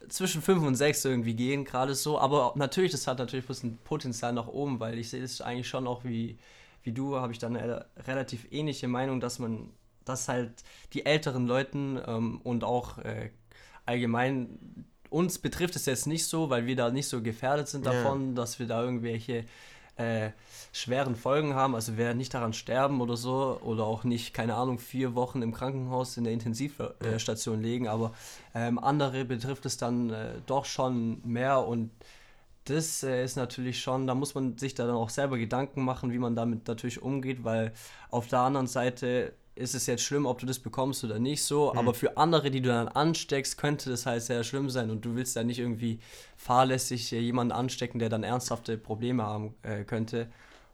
zwischen 0.08 0.42
5 0.42 0.62
und 0.62 0.74
6 0.74 1.04
irgendwie 1.04 1.34
gehen, 1.34 1.64
gerade 1.64 1.94
so. 1.94 2.18
Aber 2.18 2.52
natürlich, 2.56 2.92
das 2.92 3.06
hat 3.06 3.18
natürlich 3.18 3.48
ein 3.62 3.78
Potenzial 3.84 4.32
nach 4.32 4.46
oben, 4.46 4.80
weil 4.80 4.98
ich 4.98 5.10
sehe 5.10 5.22
das 5.22 5.40
eigentlich 5.40 5.68
schon 5.68 5.86
auch 5.86 6.04
wie, 6.04 6.38
wie 6.82 6.92
du, 6.92 7.16
habe 7.16 7.32
ich 7.32 7.38
dann 7.38 7.56
eine 7.56 7.86
relativ 8.06 8.46
ähnliche 8.50 8.88
Meinung, 8.88 9.20
dass 9.20 9.38
man, 9.38 9.70
dass 10.04 10.28
halt 10.28 10.52
die 10.92 11.04
älteren 11.04 11.46
Leuten 11.46 12.00
ähm, 12.06 12.40
und 12.42 12.64
auch 12.64 12.98
äh, 12.98 13.30
allgemein 13.86 14.86
uns 15.10 15.38
betrifft 15.38 15.76
es 15.76 15.86
jetzt 15.86 16.06
nicht 16.06 16.26
so, 16.26 16.50
weil 16.50 16.66
wir 16.66 16.76
da 16.76 16.90
nicht 16.90 17.08
so 17.08 17.22
gefährdet 17.22 17.68
sind 17.68 17.86
davon, 17.86 18.28
ja. 18.28 18.34
dass 18.34 18.58
wir 18.58 18.66
da 18.66 18.82
irgendwelche 18.82 19.46
äh, 19.98 20.30
schweren 20.72 21.16
Folgen 21.16 21.54
haben. 21.54 21.74
Also 21.74 21.96
werden 21.96 22.18
nicht 22.18 22.34
daran 22.34 22.52
sterben 22.52 23.00
oder 23.00 23.16
so 23.16 23.58
oder 23.62 23.84
auch 23.84 24.04
nicht, 24.04 24.32
keine 24.32 24.54
Ahnung, 24.54 24.78
vier 24.78 25.14
Wochen 25.14 25.42
im 25.42 25.52
Krankenhaus 25.52 26.16
in 26.16 26.24
der 26.24 26.32
Intensivstation 26.32 27.60
legen. 27.60 27.88
Aber 27.88 28.12
ähm, 28.54 28.78
andere 28.78 29.24
betrifft 29.24 29.66
es 29.66 29.76
dann 29.76 30.10
äh, 30.10 30.32
doch 30.46 30.64
schon 30.64 31.20
mehr 31.24 31.66
und 31.66 31.90
das 32.64 33.02
äh, 33.02 33.24
ist 33.24 33.36
natürlich 33.36 33.80
schon, 33.80 34.06
da 34.06 34.14
muss 34.14 34.34
man 34.34 34.58
sich 34.58 34.74
dann 34.74 34.90
auch 34.90 35.10
selber 35.10 35.38
Gedanken 35.38 35.84
machen, 35.84 36.12
wie 36.12 36.18
man 36.18 36.36
damit 36.36 36.68
natürlich 36.68 37.00
umgeht, 37.00 37.44
weil 37.44 37.72
auf 38.10 38.28
der 38.28 38.40
anderen 38.40 38.66
Seite 38.66 39.32
ist 39.58 39.74
es 39.74 39.86
jetzt 39.86 40.02
schlimm, 40.02 40.26
ob 40.26 40.38
du 40.38 40.46
das 40.46 40.58
bekommst 40.58 41.04
oder 41.04 41.18
nicht 41.18 41.42
so. 41.42 41.72
Mhm. 41.72 41.78
Aber 41.78 41.94
für 41.94 42.16
andere, 42.16 42.50
die 42.50 42.60
du 42.60 42.68
dann 42.68 42.88
ansteckst, 42.88 43.58
könnte 43.58 43.90
das 43.90 44.06
halt 44.06 44.22
sehr 44.22 44.44
schlimm 44.44 44.70
sein 44.70 44.90
und 44.90 45.04
du 45.04 45.14
willst 45.14 45.36
da 45.36 45.42
nicht 45.44 45.58
irgendwie 45.58 45.98
fahrlässig 46.36 47.12
äh, 47.12 47.18
jemanden 47.18 47.52
anstecken, 47.52 47.98
der 47.98 48.08
dann 48.08 48.22
ernsthafte 48.22 48.78
Probleme 48.78 49.24
haben 49.24 49.54
äh, 49.62 49.84
könnte. 49.84 50.28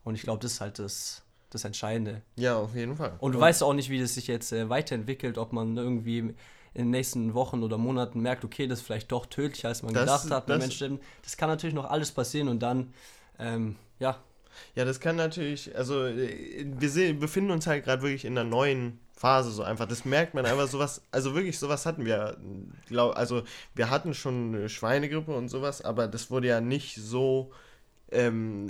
Und 0.04 0.14
ich 0.14 0.22
glaube, 0.22 0.40
das 0.42 0.52
ist 0.52 0.60
halt 0.60 0.78
das, 0.78 1.22
das 1.50 1.64
Entscheidende. 1.64 2.22
Ja, 2.36 2.56
auf 2.56 2.74
jeden 2.74 2.96
Fall. 2.96 3.16
Und 3.18 3.32
du 3.32 3.38
und 3.38 3.42
weißt 3.42 3.62
auch 3.62 3.72
nicht, 3.72 3.90
wie 3.90 4.00
das 4.00 4.14
sich 4.14 4.26
jetzt 4.26 4.52
äh, 4.52 4.68
weiterentwickelt, 4.68 5.38
ob 5.38 5.52
man 5.52 5.76
irgendwie 5.76 6.18
in 6.18 6.86
den 6.86 6.90
nächsten 6.90 7.34
Wochen 7.34 7.62
oder 7.62 7.78
Monaten 7.78 8.20
merkt, 8.20 8.44
okay, 8.44 8.66
das 8.66 8.80
ist 8.80 8.86
vielleicht 8.86 9.10
doch 9.12 9.26
tödlicher, 9.26 9.68
als 9.68 9.82
man 9.82 9.94
das, 9.94 10.24
gedacht 10.24 10.30
hat. 10.30 10.50
Das, 10.50 10.58
Mensch, 10.58 10.98
das 11.22 11.36
kann 11.36 11.48
natürlich 11.48 11.74
noch 11.74 11.88
alles 11.88 12.10
passieren 12.10 12.48
und 12.48 12.60
dann, 12.60 12.92
ähm, 13.38 13.76
ja, 14.00 14.18
ja, 14.74 14.84
das 14.84 15.00
kann 15.00 15.16
natürlich, 15.16 15.76
also 15.76 16.06
äh, 16.06 16.66
wir 16.66 16.90
sehen, 16.90 17.18
befinden 17.18 17.50
uns 17.50 17.66
halt 17.66 17.84
gerade 17.84 18.02
wirklich 18.02 18.24
in 18.24 18.36
einer 18.38 18.48
neuen 18.48 18.98
Phase 19.16 19.50
so 19.50 19.62
einfach. 19.62 19.86
Das 19.86 20.04
merkt 20.04 20.34
man 20.34 20.44
einfach 20.44 20.68
sowas, 20.68 21.02
also 21.10 21.34
wirklich 21.34 21.58
sowas 21.58 21.86
hatten 21.86 22.04
wir, 22.04 22.36
glaub, 22.88 23.16
also 23.16 23.42
wir 23.74 23.88
hatten 23.90 24.12
schon 24.14 24.68
Schweinegrippe 24.68 25.34
und 25.34 25.48
sowas, 25.48 25.82
aber 25.82 26.08
das 26.08 26.30
wurde 26.30 26.48
ja 26.48 26.60
nicht 26.60 26.96
so, 26.96 27.52
ähm, 28.10 28.68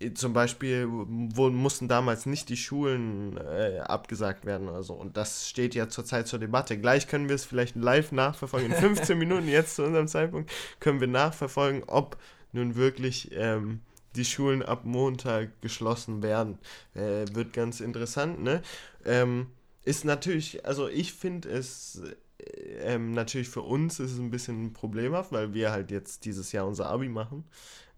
äh, 0.00 0.14
zum 0.14 0.32
Beispiel 0.32 0.86
wo, 0.88 1.50
mussten 1.50 1.88
damals 1.88 2.24
nicht 2.24 2.48
die 2.48 2.56
Schulen 2.56 3.36
äh, 3.36 3.80
abgesagt 3.80 4.46
werden 4.46 4.68
oder 4.68 4.82
so. 4.82 4.94
Und 4.94 5.16
das 5.16 5.48
steht 5.48 5.74
ja 5.74 5.88
zurzeit 5.88 6.28
zur 6.28 6.38
Debatte. 6.38 6.78
Gleich 6.78 7.08
können 7.08 7.28
wir 7.28 7.34
es 7.34 7.44
vielleicht 7.44 7.76
live 7.76 8.12
nachverfolgen. 8.12 8.70
In 8.70 8.76
15 8.76 9.18
Minuten 9.18 9.48
jetzt 9.48 9.76
zu 9.76 9.84
unserem 9.84 10.08
Zeitpunkt 10.08 10.50
können 10.80 11.00
wir 11.00 11.08
nachverfolgen, 11.08 11.82
ob 11.86 12.16
nun 12.52 12.76
wirklich 12.76 13.30
ähm, 13.32 13.80
die 14.18 14.24
Schulen 14.24 14.62
ab 14.62 14.84
Montag 14.84 15.60
geschlossen 15.62 16.22
werden. 16.22 16.58
Äh, 16.94 17.24
wird 17.32 17.52
ganz 17.52 17.80
interessant, 17.80 18.42
ne? 18.42 18.62
Ähm, 19.04 19.46
ist 19.84 20.04
natürlich, 20.04 20.66
also 20.66 20.88
ich 20.88 21.14
finde 21.14 21.48
es 21.48 22.02
äh, 22.38 22.94
ähm, 22.94 23.12
natürlich 23.12 23.48
für 23.48 23.62
uns 23.62 24.00
ist 24.00 24.12
es 24.12 24.18
ein 24.18 24.30
bisschen 24.30 24.72
problemhaft, 24.72 25.32
weil 25.32 25.54
wir 25.54 25.70
halt 25.70 25.90
jetzt 25.90 26.24
dieses 26.24 26.52
Jahr 26.52 26.66
unser 26.66 26.86
Abi 26.86 27.08
machen. 27.08 27.44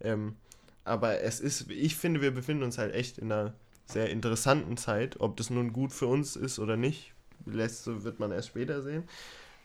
Ähm, 0.01 0.37
aber 0.85 1.21
es 1.21 1.41
ist, 1.41 1.71
ich 1.71 1.97
finde, 1.97 2.23
wir 2.23 2.31
befinden 2.31 2.63
uns 2.63 2.79
halt 2.79 2.95
echt 2.95 3.19
in 3.19 3.31
einer 3.31 3.55
sehr 3.87 4.11
interessanten 4.11 4.77
Zeit. 4.77 5.21
Ob 5.21 5.37
das 5.37 5.51
nun 5.51 5.73
gut 5.73 5.93
für 5.93 6.07
uns 6.07 6.37
ist 6.37 6.59
oder 6.59 6.77
nicht, 6.77 7.13
letzte 7.47 8.05
wird 8.05 8.19
man 8.21 8.33
erst 8.33 8.49
später 8.49 8.83
sehen. 8.83 9.05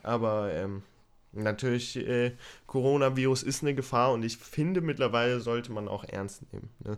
Aber 0.04 0.54
ähm, 0.54 0.84
natürlich, 1.36 1.96
äh, 1.98 2.34
Coronavirus 2.68 3.44
ist 3.44 3.62
eine 3.62 3.76
Gefahr 3.76 4.14
und 4.14 4.24
ich 4.24 4.38
finde, 4.38 4.82
mittlerweile 4.82 5.40
sollte 5.40 5.72
man 5.72 5.88
auch 5.88 6.04
ernst 6.04 6.42
nehmen. 6.52 6.70
Ne? 6.80 6.98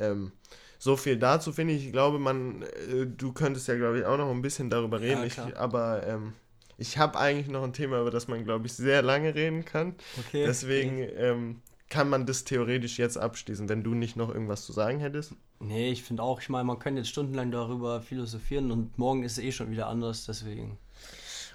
Ähm, 0.00 0.32
so 0.78 0.96
viel 0.96 1.16
dazu 1.16 1.52
finde 1.52 1.74
ich. 1.74 1.86
Ich 1.86 1.92
glaube, 1.92 2.18
man, 2.18 2.62
äh, 2.62 3.06
du 3.06 3.32
könntest 3.32 3.68
ja, 3.68 3.76
glaube 3.76 4.00
ich, 4.00 4.04
auch 4.04 4.18
noch 4.18 4.30
ein 4.30 4.42
bisschen 4.42 4.70
darüber 4.70 5.00
reden. 5.00 5.20
Ja, 5.20 5.24
ich, 5.24 5.56
aber 5.56 6.06
ähm, 6.06 6.32
ich 6.76 6.98
habe 6.98 7.18
eigentlich 7.18 7.48
noch 7.48 7.62
ein 7.62 7.72
Thema, 7.72 8.00
über 8.00 8.10
das 8.10 8.28
man, 8.28 8.44
glaube 8.44 8.66
ich, 8.66 8.72
sehr 8.72 9.02
lange 9.02 9.34
reden 9.34 9.64
kann. 9.64 9.94
Okay. 10.18 10.44
Deswegen 10.46 11.02
okay. 11.02 11.14
Ähm, 11.16 11.62
kann 11.88 12.08
man 12.08 12.26
das 12.26 12.44
theoretisch 12.44 12.98
jetzt 12.98 13.16
abschließen, 13.16 13.68
wenn 13.68 13.84
du 13.84 13.94
nicht 13.94 14.16
noch 14.16 14.28
irgendwas 14.28 14.64
zu 14.64 14.72
sagen 14.72 14.98
hättest. 14.98 15.34
Nee, 15.60 15.90
ich 15.90 16.02
finde 16.02 16.22
auch, 16.22 16.40
ich 16.40 16.48
meine, 16.48 16.64
man 16.64 16.78
könnte 16.78 17.00
jetzt 17.00 17.10
stundenlang 17.10 17.50
darüber 17.50 18.02
philosophieren 18.02 18.70
und 18.70 18.98
morgen 18.98 19.22
ist 19.22 19.38
es 19.38 19.44
eh 19.44 19.52
schon 19.52 19.70
wieder 19.70 19.86
anders, 19.86 20.26
deswegen. 20.26 20.76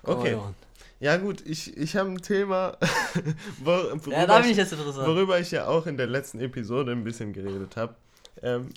Okay. 0.03 0.37
Ja 0.99 1.17
gut, 1.17 1.43
ich, 1.45 1.77
ich 1.77 1.95
habe 1.95 2.09
ein 2.09 2.21
Thema, 2.21 2.77
worüber, 3.63 4.11
ja, 4.11 4.25
da 4.27 4.39
bin 4.39 4.51
ich 4.51 4.57
jetzt 4.57 4.73
interessant. 4.73 5.07
worüber 5.07 5.39
ich 5.39 5.49
ja 5.51 5.67
auch 5.67 5.87
in 5.87 5.95
der 5.95 6.07
letzten 6.07 6.39
Episode 6.39 6.91
ein 6.91 7.03
bisschen 7.03 7.31
geredet 7.31 7.77
habe. 7.77 7.95
Ähm, 8.41 8.69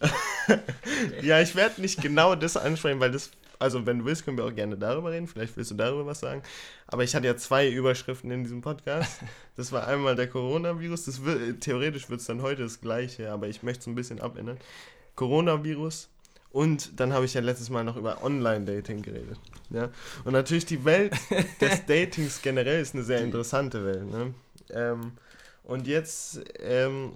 ja, 1.23 1.41
ich 1.41 1.55
werde 1.57 1.81
nicht 1.81 2.01
genau 2.01 2.35
das 2.35 2.57
ansprechen, 2.57 3.01
weil 3.01 3.11
das 3.11 3.31
also 3.63 3.87
wenn 3.87 4.01
du 4.01 4.05
willst, 4.05 4.25
können 4.25 4.37
wir 4.37 4.45
auch 4.45 4.55
gerne 4.55 4.77
darüber 4.77 5.13
reden. 5.13 5.29
Vielleicht 5.29 5.57
willst 5.57 5.71
du 5.71 5.77
darüber 5.77 6.05
was 6.05 6.19
sagen. 6.21 6.43
Aber 6.89 7.05
ich 7.05 7.15
hatte 7.15 7.29
ja 7.29 7.37
zwei 7.37 7.71
Überschriften 7.71 8.31
in 8.31 8.43
diesem 8.43 8.61
Podcast. 8.61 9.21
Das 9.55 9.71
war 9.71 9.87
einmal 9.87 10.17
der 10.17 10.29
Coronavirus. 10.29 11.05
Das 11.05 11.25
wird, 11.25 11.61
theoretisch 11.61 12.09
wird 12.09 12.21
es 12.21 12.27
dann 12.27 12.41
heute 12.41 12.63
das 12.63 12.81
gleiche, 12.81 13.31
aber 13.31 13.49
ich 13.49 13.63
möchte 13.63 13.83
es 13.83 13.87
ein 13.87 13.95
bisschen 13.95 14.19
abändern. 14.19 14.57
Coronavirus. 15.15 16.09
Und 16.53 17.01
dann 17.01 17.13
habe 17.15 17.25
ich 17.25 17.35
ja 17.35 17.41
letztes 17.41 17.71
Mal 17.71 17.83
noch 17.83 17.97
über 17.97 18.23
Online-Dating 18.23 19.01
geredet. 19.01 19.39
Ja? 19.71 19.89
Und 20.25 20.33
natürlich 20.33 20.67
die 20.67 20.85
Welt 20.85 21.15
des 21.61 21.87
Datings 21.87 22.43
generell 22.43 22.83
ist 22.83 22.95
eine 22.95 23.05
sehr 23.05 23.23
interessante 23.23 23.85
Welt. 23.85 24.11
Ne? 24.11 24.35
Ähm, 24.71 25.13
und 25.65 25.87
jetzt, 25.87 26.43
ähm, 26.59 27.13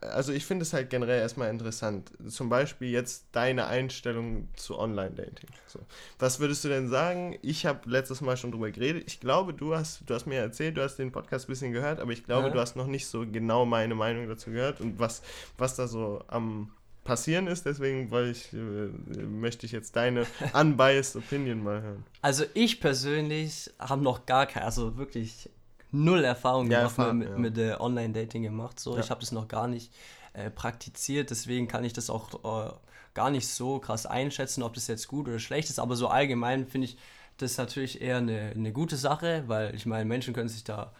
also 0.00 0.32
ich 0.32 0.46
finde 0.46 0.62
es 0.62 0.72
halt 0.72 0.90
generell 0.90 1.20
erstmal 1.20 1.50
interessant. 1.50 2.10
Zum 2.26 2.48
Beispiel 2.48 2.90
jetzt 2.90 3.26
deine 3.32 3.66
Einstellung 3.66 4.48
zu 4.56 4.78
Online-Dating. 4.78 5.50
So. 5.66 5.78
Was 6.18 6.40
würdest 6.40 6.64
du 6.64 6.68
denn 6.68 6.88
sagen? 6.88 7.38
Ich 7.42 7.66
habe 7.66 7.88
letztes 7.88 8.22
Mal 8.22 8.36
schon 8.38 8.52
drüber 8.52 8.70
geredet. 8.70 9.04
Ich 9.06 9.20
glaube, 9.20 9.52
du 9.52 9.76
hast, 9.76 10.00
du 10.06 10.14
hast 10.14 10.26
mir 10.26 10.40
erzählt, 10.40 10.78
du 10.78 10.82
hast 10.82 10.96
den 10.96 11.12
Podcast 11.12 11.44
ein 11.46 11.52
bisschen 11.52 11.72
gehört, 11.72 12.00
aber 12.00 12.10
ich 12.10 12.24
glaube, 12.24 12.48
ja. 12.48 12.54
du 12.54 12.58
hast 12.58 12.74
noch 12.74 12.86
nicht 12.86 13.06
so 13.06 13.26
genau 13.30 13.66
meine 13.66 13.94
Meinung 13.94 14.26
dazu 14.28 14.50
gehört 14.50 14.80
und 14.80 14.98
was, 14.98 15.22
was 15.58 15.76
da 15.76 15.86
so 15.86 16.24
am 16.26 16.70
passieren 17.08 17.48
ist. 17.48 17.66
Deswegen 17.66 18.10
weil 18.10 18.30
ich, 18.30 18.52
äh, 18.52 18.56
möchte 18.56 19.66
ich 19.66 19.72
jetzt 19.72 19.96
deine 19.96 20.26
unbiased 20.52 21.16
Opinion 21.16 21.62
mal 21.62 21.82
hören. 21.82 22.04
Also 22.22 22.44
ich 22.54 22.80
persönlich 22.80 23.70
habe 23.78 24.02
noch 24.02 24.26
gar 24.26 24.46
keine, 24.46 24.66
also 24.66 24.96
wirklich 24.96 25.50
null 25.90 26.22
Erfahrung 26.22 26.70
ja, 26.70 26.86
gemacht 26.86 27.14
mit, 27.14 27.28
ja. 27.28 27.38
mit 27.38 27.58
äh, 27.58 27.74
Online-Dating 27.78 28.42
gemacht. 28.42 28.78
So, 28.78 28.94
ja. 28.94 29.00
ich 29.00 29.10
habe 29.10 29.20
das 29.20 29.32
noch 29.32 29.48
gar 29.48 29.66
nicht 29.66 29.92
äh, 30.34 30.50
praktiziert, 30.50 31.30
deswegen 31.30 31.66
kann 31.66 31.82
ich 31.82 31.92
das 31.92 32.10
auch 32.10 32.68
äh, 32.68 32.72
gar 33.14 33.30
nicht 33.30 33.48
so 33.48 33.78
krass 33.78 34.06
einschätzen, 34.06 34.62
ob 34.62 34.74
das 34.74 34.86
jetzt 34.86 35.08
gut 35.08 35.26
oder 35.26 35.38
schlecht 35.38 35.70
ist. 35.70 35.80
Aber 35.80 35.96
so 35.96 36.08
allgemein 36.08 36.66
finde 36.66 36.86
ich 36.86 36.98
das 37.38 37.56
natürlich 37.56 38.00
eher 38.00 38.18
eine, 38.18 38.52
eine 38.54 38.72
gute 38.72 38.96
Sache, 38.96 39.44
weil 39.46 39.74
ich 39.74 39.86
meine, 39.86 40.04
Menschen 40.04 40.34
können 40.34 40.48
sich 40.48 40.64
da, 40.64 40.92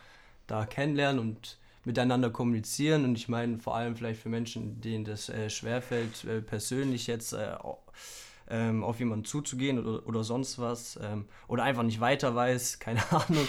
da 0.46 0.64
kennenlernen 0.66 1.20
und 1.20 1.58
miteinander 1.84 2.30
kommunizieren. 2.30 3.04
Und 3.04 3.16
ich 3.16 3.28
meine, 3.28 3.58
vor 3.58 3.76
allem 3.76 3.96
vielleicht 3.96 4.20
für 4.20 4.28
Menschen, 4.28 4.80
denen 4.80 5.04
das 5.04 5.28
äh, 5.28 5.50
schwerfällt, 5.50 6.24
äh, 6.24 6.40
persönlich 6.40 7.06
jetzt 7.06 7.32
äh, 7.32 7.56
ähm, 8.50 8.82
auf 8.84 8.98
jemanden 8.98 9.24
zuzugehen 9.24 9.78
oder, 9.78 10.06
oder 10.06 10.24
sonst 10.24 10.58
was 10.58 10.98
ähm, 11.02 11.26
oder 11.48 11.64
einfach 11.64 11.82
nicht 11.82 12.00
weiter 12.00 12.34
weiß, 12.34 12.78
keine 12.80 13.00
Ahnung, 13.12 13.46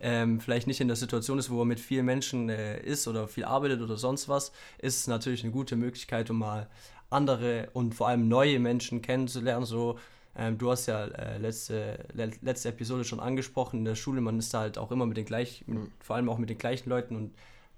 ähm, 0.00 0.40
vielleicht 0.40 0.66
nicht 0.66 0.80
in 0.80 0.88
der 0.88 0.96
Situation 0.96 1.38
ist, 1.38 1.50
wo 1.50 1.62
er 1.62 1.64
mit 1.64 1.80
vielen 1.80 2.06
Menschen 2.06 2.48
äh, 2.48 2.80
ist 2.80 3.08
oder 3.08 3.28
viel 3.28 3.44
arbeitet 3.44 3.80
oder 3.80 3.96
sonst 3.96 4.28
was, 4.28 4.52
ist 4.78 5.00
es 5.00 5.06
natürlich 5.06 5.42
eine 5.42 5.52
gute 5.52 5.76
Möglichkeit, 5.76 6.30
um 6.30 6.38
mal 6.38 6.68
andere 7.08 7.70
und 7.72 7.94
vor 7.94 8.08
allem 8.08 8.28
neue 8.28 8.58
Menschen 8.58 9.00
kennenzulernen. 9.00 9.64
So, 9.64 9.98
ähm, 10.36 10.58
du 10.58 10.70
hast 10.70 10.86
ja 10.86 11.06
äh, 11.06 11.38
letzte, 11.38 12.04
le 12.12 12.30
letzte 12.42 12.68
Episode 12.68 13.04
schon 13.04 13.20
angesprochen, 13.20 13.78
in 13.78 13.84
der 13.84 13.94
Schule, 13.94 14.20
man 14.20 14.38
ist 14.38 14.52
da 14.52 14.60
halt 14.60 14.76
auch 14.76 14.90
immer 14.90 15.06
mit 15.06 15.16
den 15.16 15.24
gleichen, 15.24 15.64
mit, 15.66 15.90
vor 16.00 16.16
allem 16.16 16.28
auch 16.28 16.38
mit 16.38 16.50
den 16.50 16.58
gleichen 16.58 16.90
Leuten 16.90 17.16
und 17.16 17.34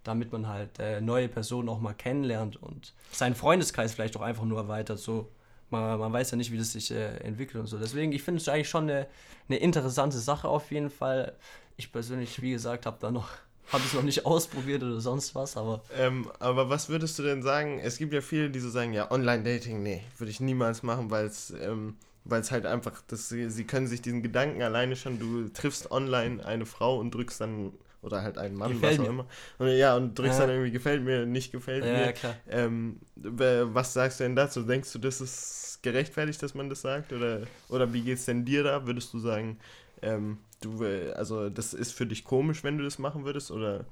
damit 0.08 0.32
man 0.32 0.48
halt 0.48 0.78
äh, 0.78 1.02
neue 1.02 1.28
Personen 1.28 1.68
auch 1.68 1.80
mal 1.80 1.92
kennenlernt 1.92 2.56
und 2.56 2.94
seinen 3.12 3.34
Freundeskreis 3.34 3.92
vielleicht 3.92 4.16
auch 4.16 4.22
einfach 4.22 4.44
nur 4.44 4.58
erweitert. 4.58 4.98
So, 4.98 5.28
man, 5.68 5.98
man 5.98 6.12
weiß 6.12 6.30
ja 6.30 6.38
nicht, 6.38 6.50
wie 6.50 6.56
das 6.56 6.72
sich 6.72 6.90
äh, 6.90 7.18
entwickelt 7.18 7.60
und 7.60 7.66
so. 7.66 7.78
Deswegen, 7.78 8.12
ich 8.12 8.22
finde 8.22 8.40
es 8.40 8.48
eigentlich 8.48 8.70
schon 8.70 8.84
eine, 8.84 9.06
eine 9.48 9.58
interessante 9.58 10.18
Sache 10.18 10.48
auf 10.48 10.70
jeden 10.72 10.88
Fall. 10.88 11.34
Ich 11.76 11.92
persönlich, 11.92 12.40
wie 12.40 12.52
gesagt, 12.52 12.86
habe 12.86 12.96
da 13.00 13.10
noch 13.10 13.28
habe 13.72 13.84
es 13.84 13.92
noch 13.92 14.02
nicht 14.02 14.24
ausprobiert 14.24 14.82
oder 14.82 14.98
sonst 14.98 15.34
was, 15.34 15.58
aber. 15.58 15.82
Ähm, 15.94 16.30
aber 16.38 16.70
was 16.70 16.88
würdest 16.88 17.18
du 17.18 17.22
denn 17.22 17.42
sagen? 17.42 17.78
Es 17.80 17.98
gibt 17.98 18.14
ja 18.14 18.22
viele, 18.22 18.48
die 18.48 18.60
so 18.60 18.70
sagen, 18.70 18.94
ja, 18.94 19.10
Online-Dating, 19.10 19.82
nee, 19.82 20.02
würde 20.16 20.30
ich 20.30 20.40
niemals 20.40 20.82
machen, 20.82 21.10
weil 21.10 21.26
es 21.26 21.50
ähm, 21.50 21.96
halt 22.30 22.64
einfach, 22.64 23.02
das, 23.08 23.28
sie 23.28 23.64
können 23.64 23.86
sich 23.86 24.00
diesen 24.00 24.22
Gedanken 24.22 24.62
alleine 24.62 24.96
schon, 24.96 25.18
du 25.18 25.50
triffst 25.50 25.90
online 25.90 26.42
eine 26.46 26.64
Frau 26.64 26.98
und 26.98 27.14
drückst 27.14 27.42
dann 27.42 27.74
oder 28.02 28.22
halt 28.22 28.38
einen 28.38 28.54
Mann, 28.54 28.72
gefällt 28.72 28.98
was 28.98 29.00
auch 29.00 29.04
mir. 29.04 29.10
immer. 29.10 29.26
Und, 29.58 29.68
ja, 29.76 29.96
und 29.96 30.18
drückst 30.18 30.38
ja. 30.38 30.46
dann 30.46 30.54
irgendwie 30.54 30.70
gefällt 30.70 31.02
mir, 31.02 31.26
nicht 31.26 31.52
gefällt 31.52 31.84
ja, 31.84 31.92
mir. 31.92 32.12
Klar. 32.12 32.34
Ähm, 32.48 33.00
was 33.16 33.92
sagst 33.92 34.20
du 34.20 34.24
denn 34.24 34.36
dazu? 34.36 34.62
Denkst 34.62 34.92
du, 34.92 34.98
das 34.98 35.20
ist 35.20 35.80
gerechtfertigt, 35.82 36.42
dass 36.42 36.54
man 36.54 36.68
das 36.68 36.82
sagt? 36.82 37.12
Oder, 37.12 37.42
oder 37.68 37.92
wie 37.92 38.10
es 38.10 38.24
denn 38.24 38.44
dir 38.44 38.62
da? 38.62 38.86
Würdest 38.86 39.12
du 39.12 39.18
sagen, 39.18 39.58
ähm, 40.02 40.38
du, 40.60 40.84
also 41.14 41.50
das 41.50 41.74
ist 41.74 41.92
für 41.92 42.06
dich 42.06 42.24
komisch, 42.24 42.64
wenn 42.64 42.78
du 42.78 42.84
das 42.84 42.98
machen 42.98 43.24
würdest? 43.24 43.50
Oder 43.50 43.84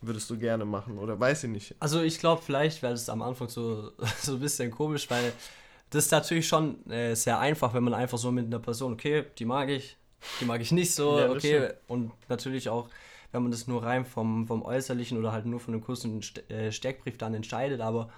würdest 0.00 0.28
du 0.30 0.38
gerne 0.38 0.64
machen? 0.64 0.98
Oder 0.98 1.18
weiß 1.18 1.44
ich 1.44 1.50
nicht. 1.50 1.74
Also 1.78 2.00
ich 2.00 2.18
glaube, 2.18 2.42
vielleicht 2.42 2.82
wäre 2.82 2.92
es 2.92 3.08
am 3.08 3.22
Anfang 3.22 3.48
so, 3.48 3.92
so 4.20 4.34
ein 4.34 4.40
bisschen 4.40 4.70
komisch, 4.70 5.08
weil 5.10 5.32
das 5.90 6.06
ist 6.06 6.10
natürlich 6.10 6.48
schon 6.48 6.84
äh, 6.90 7.14
sehr 7.14 7.38
einfach, 7.38 7.74
wenn 7.74 7.84
man 7.84 7.94
einfach 7.94 8.18
so 8.18 8.32
mit 8.32 8.46
einer 8.46 8.58
Person, 8.58 8.94
okay, 8.94 9.26
die 9.38 9.44
mag 9.44 9.68
ich, 9.68 9.96
die 10.40 10.46
mag 10.46 10.60
ich 10.60 10.72
nicht 10.72 10.94
so, 10.94 11.18
ja, 11.18 11.30
okay. 11.30 11.70
Und 11.86 12.12
natürlich 12.28 12.68
auch 12.68 12.88
wenn 13.32 13.42
man 13.42 13.50
das 13.50 13.66
nur 13.66 13.82
rein 13.82 14.04
vom, 14.04 14.46
vom 14.46 14.62
Äußerlichen 14.62 15.18
oder 15.18 15.32
halt 15.32 15.46
nur 15.46 15.58
von 15.60 15.74
einem 15.74 15.82
kurzen 15.82 16.20
äh, 16.48 16.70
Steckbrief 16.70 17.18
dann 17.18 17.34
entscheidet, 17.34 17.80
aber 17.80 18.10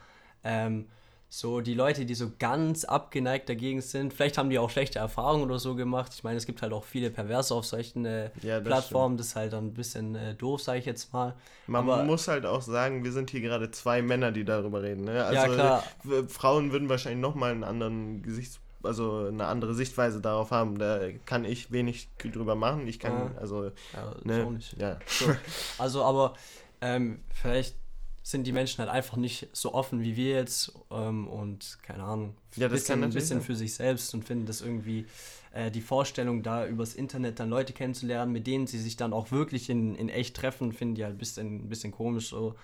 ähm, 0.42 0.86
so 1.28 1.60
die 1.60 1.74
Leute, 1.74 2.04
die 2.04 2.14
so 2.14 2.30
ganz 2.38 2.84
abgeneigt 2.84 3.48
dagegen 3.48 3.80
sind, 3.80 4.12
vielleicht 4.12 4.38
haben 4.38 4.50
die 4.50 4.58
auch 4.58 4.70
schlechte 4.70 5.00
Erfahrungen 5.00 5.42
oder 5.42 5.58
so 5.58 5.74
gemacht. 5.74 6.12
Ich 6.14 6.22
meine, 6.22 6.36
es 6.36 6.46
gibt 6.46 6.62
halt 6.62 6.72
auch 6.72 6.84
viele 6.84 7.10
Perverse 7.10 7.52
auf 7.52 7.64
solchen 7.64 8.04
äh, 8.04 8.30
ja, 8.42 8.60
das 8.60 8.64
Plattformen, 8.64 9.14
stimmt. 9.14 9.20
das 9.20 9.26
ist 9.28 9.36
halt 9.36 9.52
dann 9.52 9.66
ein 9.66 9.74
bisschen 9.74 10.14
äh, 10.14 10.34
doof, 10.34 10.62
sage 10.62 10.78
ich 10.78 10.86
jetzt 10.86 11.12
mal. 11.12 11.34
Man 11.66 11.88
Aber, 11.88 12.04
muss 12.04 12.28
halt 12.28 12.46
auch 12.46 12.62
sagen, 12.62 13.02
wir 13.02 13.10
sind 13.10 13.30
hier 13.30 13.40
gerade 13.40 13.70
zwei 13.72 14.00
Männer, 14.00 14.30
die 14.30 14.44
darüber 14.44 14.82
reden. 14.82 15.04
Ne? 15.04 15.24
Also 15.24 15.34
ja, 15.34 15.48
klar. 15.48 15.84
Frauen 16.28 16.70
würden 16.70 16.88
wahrscheinlich 16.88 17.20
nochmal 17.20 17.50
einen 17.50 17.64
anderen 17.64 18.22
Gesichtspunkt 18.22 18.63
also 18.84 19.26
eine 19.26 19.46
andere 19.46 19.74
Sichtweise 19.74 20.20
darauf 20.20 20.50
haben. 20.50 20.78
Da 20.78 21.00
kann 21.26 21.44
ich 21.44 21.72
wenig 21.72 22.08
drüber 22.18 22.54
machen. 22.54 22.86
Ich 22.86 22.98
kann, 22.98 23.12
ja. 23.12 23.40
also. 23.40 23.64
Ja, 23.64 24.14
ne, 24.24 24.50
nicht. 24.50 24.76
Ja. 24.80 24.98
So. 25.06 25.34
Also, 25.78 26.02
aber 26.02 26.34
ähm, 26.80 27.20
vielleicht 27.32 27.76
sind 28.22 28.46
die 28.46 28.52
Menschen 28.52 28.78
halt 28.78 28.88
einfach 28.88 29.18
nicht 29.18 29.48
so 29.52 29.74
offen 29.74 30.00
wie 30.00 30.16
wir 30.16 30.34
jetzt 30.34 30.72
ähm, 30.90 31.28
und 31.28 31.78
keine 31.82 32.04
Ahnung, 32.04 32.34
ja, 32.56 32.68
das 32.68 32.80
bisschen, 32.80 33.04
ein 33.04 33.12
bisschen 33.12 33.42
für 33.42 33.54
sich 33.54 33.74
selbst 33.74 34.14
und 34.14 34.24
finden 34.24 34.46
das 34.46 34.62
irgendwie 34.62 35.04
äh, 35.52 35.70
die 35.70 35.82
Vorstellung, 35.82 36.42
da 36.42 36.66
übers 36.66 36.94
Internet 36.94 37.38
dann 37.38 37.50
Leute 37.50 37.74
kennenzulernen, 37.74 38.32
mit 38.32 38.46
denen 38.46 38.66
sie 38.66 38.78
sich 38.78 38.96
dann 38.96 39.12
auch 39.12 39.30
wirklich 39.30 39.68
in, 39.68 39.94
in 39.94 40.08
echt 40.08 40.34
treffen, 40.36 40.72
finden 40.72 40.94
die 40.94 41.04
halt 41.04 41.16
ein 41.16 41.18
bisschen, 41.18 41.56
ein 41.66 41.68
bisschen 41.68 41.92
komisch 41.92 42.28
so. 42.30 42.54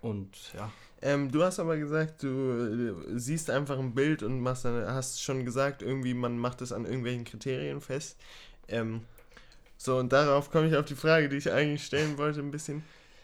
Und 0.00 0.52
ja. 0.54 0.70
Ähm, 1.00 1.30
du 1.30 1.44
hast 1.44 1.60
aber 1.60 1.76
gesagt, 1.76 2.22
du 2.22 2.28
äh, 2.28 3.18
siehst 3.18 3.50
einfach 3.50 3.78
ein 3.78 3.94
Bild 3.94 4.22
und 4.22 4.40
machst 4.40 4.64
dann, 4.64 4.86
hast 4.86 5.22
schon 5.22 5.44
gesagt, 5.44 5.82
irgendwie 5.82 6.14
man 6.14 6.38
macht 6.38 6.60
es 6.60 6.72
an 6.72 6.84
irgendwelchen 6.84 7.24
Kriterien 7.24 7.80
fest. 7.80 8.16
Ähm, 8.66 9.02
so, 9.76 9.98
und 9.98 10.12
darauf 10.12 10.50
komme 10.50 10.68
ich 10.68 10.76
auf 10.76 10.86
die 10.86 10.96
Frage, 10.96 11.28
die 11.28 11.36
ich 11.36 11.52
eigentlich 11.52 11.84
stellen 11.84 12.18
wollte, 12.18 12.40
ein 12.40 12.50
bisschen. 12.50 12.82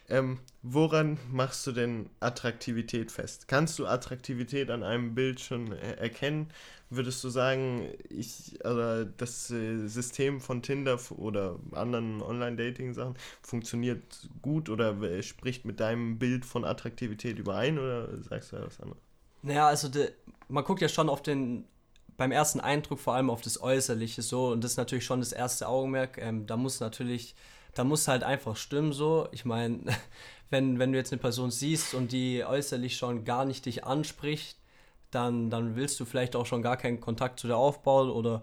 Ähm, 0.08 0.38
woran 0.62 1.18
machst 1.30 1.66
du 1.66 1.72
denn 1.72 2.10
Attraktivität 2.20 3.10
fest? 3.10 3.48
Kannst 3.48 3.78
du 3.78 3.86
Attraktivität 3.86 4.70
an 4.70 4.82
einem 4.82 5.14
Bild 5.14 5.40
schon 5.40 5.72
erkennen? 5.72 6.50
Würdest 6.90 7.24
du 7.24 7.30
sagen, 7.30 7.88
ich, 8.10 8.60
oder 8.64 9.06
das 9.06 9.50
äh, 9.50 9.86
System 9.86 10.40
von 10.40 10.62
Tinder 10.62 10.98
oder 11.16 11.58
anderen 11.72 12.20
Online-Dating-Sachen 12.20 13.16
funktioniert 13.42 14.28
gut 14.42 14.68
oder 14.68 15.22
spricht 15.22 15.64
mit 15.64 15.80
deinem 15.80 16.18
Bild 16.18 16.44
von 16.44 16.64
Attraktivität 16.64 17.38
überein 17.38 17.78
oder 17.78 18.22
sagst 18.22 18.52
du 18.52 18.56
was 18.62 18.80
anderes? 18.80 19.02
Naja, 19.42 19.68
also 19.68 19.88
de, 19.88 20.10
man 20.48 20.64
guckt 20.64 20.82
ja 20.82 20.88
schon 20.88 21.08
auf 21.08 21.22
den, 21.22 21.64
beim 22.16 22.30
ersten 22.30 22.60
Eindruck 22.60 23.00
vor 23.00 23.14
allem 23.14 23.30
auf 23.30 23.42
das 23.42 23.60
Äußerliche 23.60 24.22
so 24.22 24.48
und 24.48 24.62
das 24.62 24.72
ist 24.72 24.76
natürlich 24.76 25.04
schon 25.04 25.20
das 25.20 25.32
erste 25.32 25.66
Augenmerk. 25.66 26.18
Ähm, 26.18 26.46
da 26.46 26.56
muss 26.56 26.80
natürlich, 26.80 27.34
da 27.74 27.84
muss 27.84 28.08
halt 28.08 28.22
einfach 28.22 28.56
stimmen 28.56 28.92
so. 28.92 29.28
Ich 29.32 29.44
meine, 29.44 29.80
wenn, 30.50 30.78
wenn 30.78 30.92
du 30.92 30.98
jetzt 30.98 31.12
eine 31.12 31.20
Person 31.20 31.50
siehst 31.50 31.94
und 31.94 32.12
die 32.12 32.44
äußerlich 32.44 32.96
schon 32.96 33.24
gar 33.24 33.44
nicht 33.44 33.66
dich 33.66 33.84
anspricht, 33.84 34.58
dann, 35.10 35.50
dann 35.50 35.76
willst 35.76 35.98
du 36.00 36.04
vielleicht 36.04 36.36
auch 36.36 36.46
schon 36.46 36.62
gar 36.62 36.76
keinen 36.76 37.00
Kontakt 37.00 37.38
zu 37.40 37.46
der 37.46 37.56
aufbauen 37.56 38.10
oder 38.10 38.42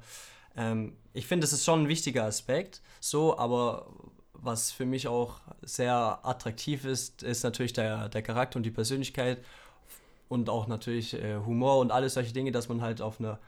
ähm, 0.55 0.95
ich 1.13 1.27
finde, 1.27 1.45
das 1.45 1.53
ist 1.53 1.65
schon 1.65 1.83
ein 1.83 1.88
wichtiger 1.88 2.23
Aspekt, 2.23 2.81
so, 3.00 3.38
aber 3.38 3.88
was 4.33 4.71
für 4.71 4.85
mich 4.85 5.07
auch 5.07 5.41
sehr 5.61 6.19
attraktiv 6.23 6.85
ist, 6.85 7.23
ist 7.23 7.43
natürlich 7.43 7.73
der, 7.73 8.09
der 8.09 8.21
Charakter 8.21 8.57
und 8.57 8.63
die 8.63 8.71
Persönlichkeit 8.71 9.43
und 10.29 10.50
auch 10.50 10.67
natürlich 10.67 11.13
äh, 11.13 11.38
Humor 11.45 11.79
und 11.79 11.91
alles 11.91 12.15
solche 12.15 12.33
Dinge, 12.33 12.51
dass 12.51 12.69
man 12.69 12.81
halt 12.81 13.01
auf 13.01 13.19
einer 13.19 13.39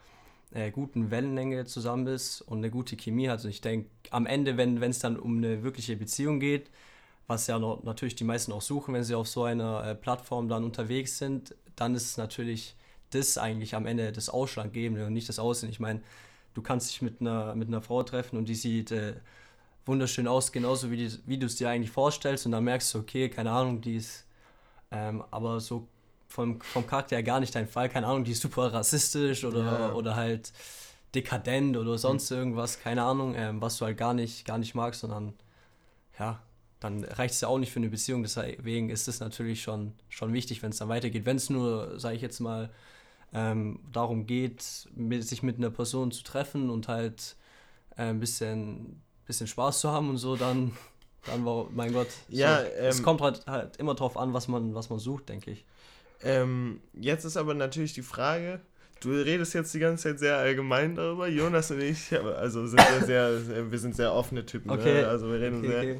äh, 0.53 0.72
guten 0.72 1.12
Wellenlänge 1.12 1.65
zusammen 1.65 2.07
ist 2.07 2.41
und 2.41 2.60
eine 2.60 2.69
gute 2.69 2.95
Chemie 2.95 3.29
hat. 3.29 3.43
Und 3.43 3.50
ich 3.50 3.62
denke, 3.62 3.89
am 4.12 4.25
Ende, 4.25 4.57
wenn 4.57 4.81
es 4.83 5.00
dann 5.00 5.17
um 5.17 5.38
eine 5.38 5.63
wirkliche 5.63 5.95
Beziehung 5.95 6.39
geht, 6.39 6.69
was 7.27 7.48
ja 7.48 7.60
noch, 7.60 7.83
natürlich 7.83 8.15
die 8.15 8.24
meisten 8.24 8.51
auch 8.51 8.62
suchen, 8.62 8.93
wenn 8.93 9.03
sie 9.03 9.15
auf 9.15 9.27
so 9.27 9.43
einer 9.43 9.86
äh, 9.86 9.95
Plattform 9.95 10.50
dann 10.50 10.63
unterwegs 10.63 11.17
sind, 11.17 11.55
dann 11.75 11.95
ist 11.95 12.03
es 12.03 12.17
natürlich 12.17 12.75
das 13.12 13.38
eigentlich 13.38 13.75
am 13.75 13.86
Ende 13.86 14.12
das 14.12 14.29
Ausschlaggebende 14.29 15.05
und 15.07 15.13
nicht 15.13 15.29
das 15.29 15.39
Aussehen. 15.39 15.69
Ich 15.69 15.79
meine, 15.79 16.01
du 16.53 16.62
kannst 16.62 16.89
dich 16.89 17.01
mit 17.01 17.22
einer, 17.22 17.55
mit 17.55 17.67
einer 17.67 17.81
Frau 17.81 18.03
treffen 18.03 18.38
und 18.38 18.50
die 18.50 18.55
sieht 18.55 18.91
äh, 18.91 19.15
wunderschön 19.86 20.27
aus, 20.27 20.51
genauso 20.51 20.91
wie, 20.91 21.12
wie 21.25 21.38
du 21.38 21.45
es 21.45 21.55
dir 21.55 21.69
eigentlich 21.69 21.91
vorstellst 21.91 22.45
und 22.45 22.51
dann 22.51 22.63
merkst 22.63 22.93
du, 22.93 23.00
okay, 23.00 23.29
keine 23.29 23.51
Ahnung, 23.51 23.81
die 23.81 23.98
ist 23.98 24.25
ähm, 24.91 25.24
aber 25.31 25.60
so 25.60 25.88
vom, 26.33 26.59
vom 26.61 26.87
Charakter 26.87 27.21
gar 27.21 27.39
nicht 27.39 27.53
dein 27.53 27.67
Fall, 27.67 27.89
keine 27.89 28.07
Ahnung, 28.07 28.23
die 28.23 28.31
ist 28.31 28.41
super 28.41 28.73
rassistisch 28.73 29.45
oder, 29.45 29.63
ja. 29.63 29.93
oder 29.93 30.15
halt 30.15 30.51
dekadent 31.13 31.77
oder 31.77 31.95
sonst 31.99 32.31
mhm. 32.31 32.37
irgendwas, 32.37 32.79
keine 32.79 33.03
Ahnung, 33.03 33.35
ähm, 33.35 33.61
was 33.61 33.77
du 33.77 33.85
halt 33.85 33.97
gar 33.97 34.15
nicht, 34.15 34.43
gar 34.43 34.57
nicht 34.57 34.73
magst, 34.73 35.01
sondern 35.01 35.33
ja, 36.17 36.41
dann 36.79 37.03
reicht 37.03 37.35
es 37.35 37.41
ja 37.41 37.49
auch 37.49 37.59
nicht 37.59 37.71
für 37.71 37.79
eine 37.79 37.89
Beziehung. 37.89 38.23
Deswegen 38.23 38.89
ist 38.89 39.07
es 39.07 39.19
natürlich 39.19 39.61
schon, 39.61 39.93
schon 40.09 40.33
wichtig, 40.33 40.63
wenn 40.63 40.71
es 40.71 40.79
dann 40.79 40.89
weitergeht. 40.89 41.27
Wenn 41.27 41.37
es 41.37 41.51
nur, 41.51 41.99
sage 41.99 42.15
ich 42.15 42.23
jetzt 42.23 42.39
mal, 42.39 42.71
ähm, 43.31 43.79
darum 43.91 44.25
geht, 44.25 44.89
mit, 44.95 45.27
sich 45.27 45.43
mit 45.43 45.57
einer 45.57 45.69
Person 45.69 46.11
zu 46.11 46.23
treffen 46.23 46.71
und 46.71 46.87
halt 46.87 47.35
äh, 47.95 48.05
ein 48.05 48.19
bisschen, 48.19 49.03
bisschen 49.27 49.45
Spaß 49.45 49.81
zu 49.81 49.91
haben 49.91 50.09
und 50.09 50.17
so, 50.17 50.35
dann, 50.35 50.75
dann 51.27 51.45
war, 51.45 51.67
mein 51.71 51.93
Gott, 51.93 52.09
ja, 52.27 52.61
so, 52.61 52.65
ähm, 52.65 52.85
es 52.85 53.03
kommt 53.03 53.21
halt, 53.21 53.45
halt 53.45 53.77
immer 53.77 53.93
drauf 53.93 54.17
an, 54.17 54.33
was 54.33 54.47
man, 54.47 54.73
was 54.73 54.89
man 54.89 54.97
sucht, 54.97 55.29
denke 55.29 55.51
ich. 55.51 55.65
Ähm, 56.23 56.79
jetzt 56.93 57.25
ist 57.25 57.37
aber 57.37 57.53
natürlich 57.53 57.93
die 57.93 58.01
Frage, 58.01 58.61
du 59.01 59.11
redest 59.11 59.53
jetzt 59.53 59.73
die 59.73 59.79
ganze 59.79 60.03
Zeit 60.03 60.19
sehr 60.19 60.37
allgemein 60.37 60.95
darüber, 60.95 61.27
Jonas 61.27 61.71
und 61.71 61.81
ich, 61.81 62.13
also 62.13 62.65
sind 62.65 62.79
ja 62.79 62.99
sehr, 63.05 63.71
wir 63.71 63.79
sind 63.79 63.95
sehr 63.95 64.13
offene 64.13 64.45
Typen, 64.45 64.69
ne? 64.69 64.73
okay. 64.73 65.01
ne? 65.01 65.07
also 65.07 65.29
wir 65.29 65.39
reden 65.39 65.59
okay, 65.59 65.67
sehr... 65.67 65.79
Okay. 65.79 65.99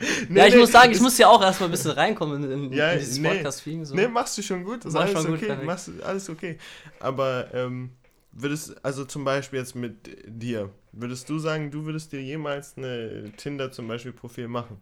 nee, 0.28 0.38
ja, 0.38 0.46
ich 0.46 0.54
nee, 0.54 0.60
muss 0.60 0.72
sagen, 0.72 0.92
ich 0.92 1.00
muss 1.00 1.18
ja 1.18 1.28
auch 1.28 1.42
erstmal 1.42 1.68
ein 1.68 1.72
bisschen 1.72 1.90
reinkommen 1.90 2.44
in, 2.44 2.50
in 2.50 2.72
ja, 2.72 2.94
dieses 2.94 3.18
nee, 3.18 3.28
Podcast-Feeling. 3.28 3.84
So. 3.84 3.94
Nee, 3.94 4.06
machst 4.06 4.38
du 4.38 4.42
schon 4.42 4.62
gut. 4.64 4.84
Das 4.84 4.94
ist 4.94 5.00
alles 5.00 5.26
okay. 5.26 5.48
Gut, 5.48 5.64
machst, 5.64 5.90
alles 6.02 6.30
okay. 6.30 6.58
Aber 7.00 7.48
ähm, 7.52 7.90
würdest, 8.30 8.76
also 8.84 9.04
zum 9.04 9.24
Beispiel 9.24 9.58
jetzt 9.58 9.74
mit 9.74 9.94
dir, 10.26 10.70
würdest 10.92 11.28
du 11.28 11.38
sagen, 11.38 11.70
du 11.70 11.84
würdest 11.84 12.12
dir 12.12 12.22
jemals 12.22 12.76
eine 12.76 13.32
Tinder 13.36 13.72
zum 13.72 13.88
Beispiel 13.88 14.12
Profil 14.12 14.46
machen? 14.46 14.80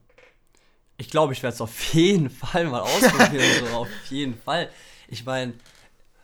Ich 0.98 1.10
glaube, 1.10 1.32
ich 1.32 1.42
werde 1.42 1.54
es 1.54 1.60
auf 1.60 1.84
jeden 1.94 2.30
Fall 2.30 2.64
mal 2.66 2.80
ausprobieren. 2.80 3.44
so, 3.60 3.76
auf 3.76 3.88
jeden 4.10 4.34
Fall. 4.34 4.70
Ich 5.08 5.24
meine, 5.24 5.54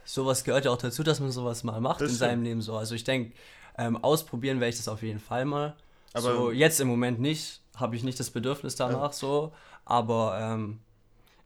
sowas 0.04 0.44
gehört 0.44 0.64
ja 0.64 0.70
auch 0.70 0.78
dazu, 0.78 1.02
dass 1.02 1.20
man 1.20 1.30
sowas 1.30 1.64
mal 1.64 1.80
macht 1.80 2.00
das 2.00 2.10
in 2.10 2.16
stimmt. 2.16 2.30
seinem 2.30 2.42
Leben 2.42 2.62
so. 2.62 2.76
Also 2.76 2.94
ich 2.94 3.04
denke, 3.04 3.32
ähm, 3.78 4.02
ausprobieren 4.02 4.60
werde 4.60 4.70
ich 4.70 4.76
das 4.76 4.88
auf 4.88 5.02
jeden 5.02 5.20
Fall 5.20 5.44
mal. 5.44 5.76
Aber 6.14 6.34
so, 6.34 6.50
jetzt 6.50 6.80
im 6.80 6.88
Moment 6.88 7.20
nicht 7.20 7.60
habe 7.76 7.96
ich 7.96 8.02
nicht 8.02 8.20
das 8.20 8.30
Bedürfnis 8.30 8.76
danach 8.76 9.00
ja. 9.00 9.12
so, 9.12 9.52
aber 9.84 10.38
ähm, 10.40 10.80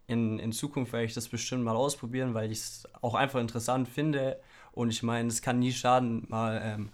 in, 0.09 0.39
in 0.39 0.53
Zukunft 0.53 0.93
werde 0.93 1.07
ich 1.07 1.15
das 1.15 1.29
bestimmt 1.29 1.63
mal 1.63 1.77
ausprobieren, 1.77 2.35
weil 2.35 2.51
ich 2.51 2.59
es 2.59 2.89
auch 3.01 3.15
einfach 3.15 3.41
interessant 3.41 3.89
finde 3.89 4.41
und 4.73 4.91
ich 4.91 5.03
meine, 5.03 5.29
es 5.29 5.41
kann 5.41 5.61
nie 5.61 5.73
schaden, 5.73 6.27
mal 6.29 6.61
ähm, 6.63 6.91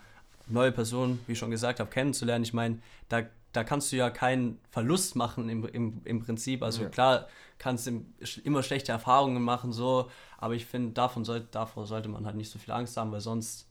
neue 0.48 0.72
Personen, 0.72 1.20
wie 1.26 1.32
ich 1.32 1.38
schon 1.38 1.50
gesagt 1.50 1.80
habe, 1.80 1.90
kennenzulernen. 1.90 2.44
Ich 2.44 2.52
meine, 2.52 2.78
da, 3.08 3.22
da 3.52 3.64
kannst 3.64 3.92
du 3.92 3.96
ja 3.96 4.10
keinen 4.10 4.58
Verlust 4.70 5.16
machen 5.16 5.48
im, 5.48 5.66
im, 5.66 6.00
im 6.04 6.20
Prinzip. 6.20 6.62
Also 6.62 6.84
ja. 6.84 6.88
klar, 6.88 7.28
kannst 7.58 7.86
du 7.86 8.04
immer 8.44 8.62
schlechte 8.62 8.92
Erfahrungen 8.92 9.42
machen, 9.42 9.72
so, 9.72 10.10
aber 10.38 10.54
ich 10.54 10.66
finde, 10.66 10.92
davon 10.92 11.24
sollte, 11.24 11.48
davor 11.50 11.86
sollte 11.86 12.08
man 12.08 12.26
halt 12.26 12.36
nicht 12.36 12.50
so 12.50 12.58
viel 12.58 12.72
Angst 12.74 12.96
haben, 12.96 13.12
weil 13.12 13.20
sonst 13.20 13.68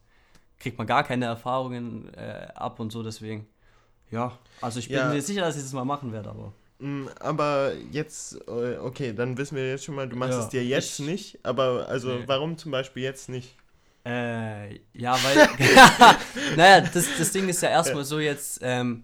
kriegt 0.59 0.77
man 0.77 0.87
gar 0.87 1.03
keine 1.03 1.25
Erfahrungen 1.25 2.13
äh, 2.13 2.47
ab 2.55 2.79
und 2.79 2.91
so, 2.91 3.03
deswegen 3.03 3.47
ja, 4.11 4.37
also 4.59 4.79
ich 4.79 4.89
bin 4.89 4.97
ja. 4.97 5.07
mir 5.07 5.21
sicher, 5.21 5.41
dass 5.41 5.55
ich 5.55 5.63
das 5.63 5.71
mal 5.71 5.85
machen 5.85 6.11
werde, 6.11 6.29
aber. 6.29 6.51
Mm, 6.79 7.07
aber 7.19 7.71
jetzt, 7.91 8.35
äh, 8.47 8.77
okay, 8.77 9.13
dann 9.13 9.37
wissen 9.37 9.55
wir 9.55 9.69
jetzt 9.69 9.85
schon 9.85 9.95
mal, 9.95 10.07
du 10.07 10.17
machst 10.17 10.33
ja, 10.33 10.39
es 10.39 10.49
dir 10.49 10.65
jetzt 10.65 10.99
ich, 10.99 11.05
nicht, 11.05 11.39
aber 11.43 11.87
also 11.87 12.09
nee. 12.09 12.23
warum 12.25 12.57
zum 12.57 12.71
Beispiel 12.71 13.03
jetzt 13.03 13.29
nicht? 13.29 13.55
Äh, 14.05 14.75
ja, 14.93 15.13
weil, 15.23 15.49
naja, 16.57 16.81
das, 16.81 17.07
das 17.17 17.31
Ding 17.31 17.47
ist 17.47 17.61
ja 17.61 17.69
erstmal 17.69 18.03
so 18.03 18.19
jetzt, 18.19 18.59
ähm, 18.61 19.03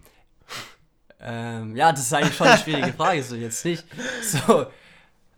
ähm, 1.19 1.75
ja, 1.75 1.91
das 1.91 2.01
ist 2.01 2.13
eigentlich 2.13 2.35
schon 2.35 2.47
eine 2.47 2.57
schwierige 2.57 2.93
Frage, 2.93 3.23
so 3.23 3.35
jetzt 3.35 3.63
nicht. 3.65 3.85
So, 4.21 4.67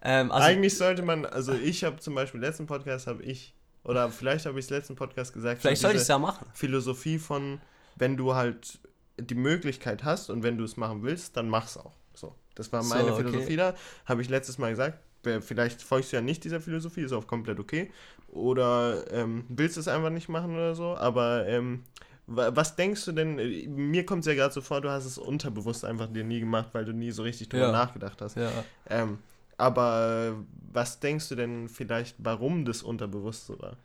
ähm, 0.02 0.32
also, 0.32 0.48
eigentlich 0.48 0.78
sollte 0.78 1.02
man, 1.02 1.26
also 1.26 1.54
ich 1.54 1.84
habe 1.84 1.98
zum 1.98 2.16
Beispiel 2.16 2.40
letzten 2.40 2.66
Podcast 2.66 3.08
habe 3.08 3.24
ich, 3.24 3.54
oder 3.84 4.10
vielleicht 4.10 4.46
habe 4.46 4.60
ich 4.60 4.66
es 4.66 4.72
letzten 4.72 4.96
Podcast 4.96 5.34
gesagt, 5.34 5.62
vielleicht 5.62 5.82
sollte 5.82 5.98
ich 5.98 6.04
es 6.04 6.08
ja 6.08 6.18
machen. 6.18 6.46
Philosophie 6.54 7.20
von, 7.20 7.60
wenn 7.96 8.18
du 8.18 8.36
halt 8.36 8.80
die 9.18 9.36
Möglichkeit 9.36 10.04
hast 10.04 10.30
und 10.30 10.44
wenn 10.44 10.58
du 10.58 10.64
es 10.64 10.78
machen 10.78 11.04
willst, 11.04 11.36
dann 11.36 11.50
mach's 11.50 11.78
auch. 11.78 11.94
So, 12.14 12.36
das 12.56 12.72
war 12.72 12.84
meine 12.84 13.10
so, 13.10 13.14
okay. 13.14 13.24
Philosophie 13.24 13.56
da. 13.56 13.74
Habe 14.06 14.22
ich 14.22 14.30
letztes 14.30 14.58
Mal 14.58 14.72
gesagt. 14.72 15.00
Vielleicht 15.42 15.82
folgst 15.82 16.14
du 16.14 16.16
ja 16.16 16.22
nicht 16.22 16.46
dieser 16.46 16.62
Philosophie, 16.62 17.02
ist 17.02 17.12
auch 17.12 17.28
komplett 17.28 17.60
okay. 17.60 17.92
Oder 18.30 19.04
ähm, 19.12 19.44
willst 19.50 19.76
du 19.76 19.82
es 19.82 19.90
einfach 19.90 20.12
nicht 20.12 20.30
machen 20.30 20.54
oder 20.54 20.76
so. 20.76 20.96
Aber 20.96 21.46
ähm, 21.48 21.84
was 22.30 22.76
denkst 22.76 23.06
du 23.06 23.12
denn? 23.12 23.36
Mir 23.76 24.06
kommt 24.06 24.22
es 24.22 24.28
ja 24.28 24.34
gerade 24.34 24.54
so 24.54 24.62
vor, 24.62 24.82
du 24.82 24.90
hast 24.90 25.06
es 25.06 25.18
unterbewusst 25.18 25.84
einfach 25.84 26.08
dir 26.08 26.24
nie 26.24 26.40
gemacht, 26.40 26.70
weil 26.74 26.86
du 26.86 26.94
nie 26.94 27.12
so 27.12 27.24
richtig 27.24 27.50
drüber 27.50 27.68
ja. 27.68 27.72
nachgedacht 27.72 28.22
hast. 28.22 28.38
Ja. 28.38 28.52
Ähm, 28.90 29.20
aber 29.58 30.38
was 30.72 31.00
denkst 31.00 31.30
du 31.30 31.36
denn 31.36 31.68
vielleicht, 31.68 32.16
warum 32.20 32.66
das 32.66 32.84
unterbewusst 32.84 33.48
so 33.48 33.60
war? 33.60 33.78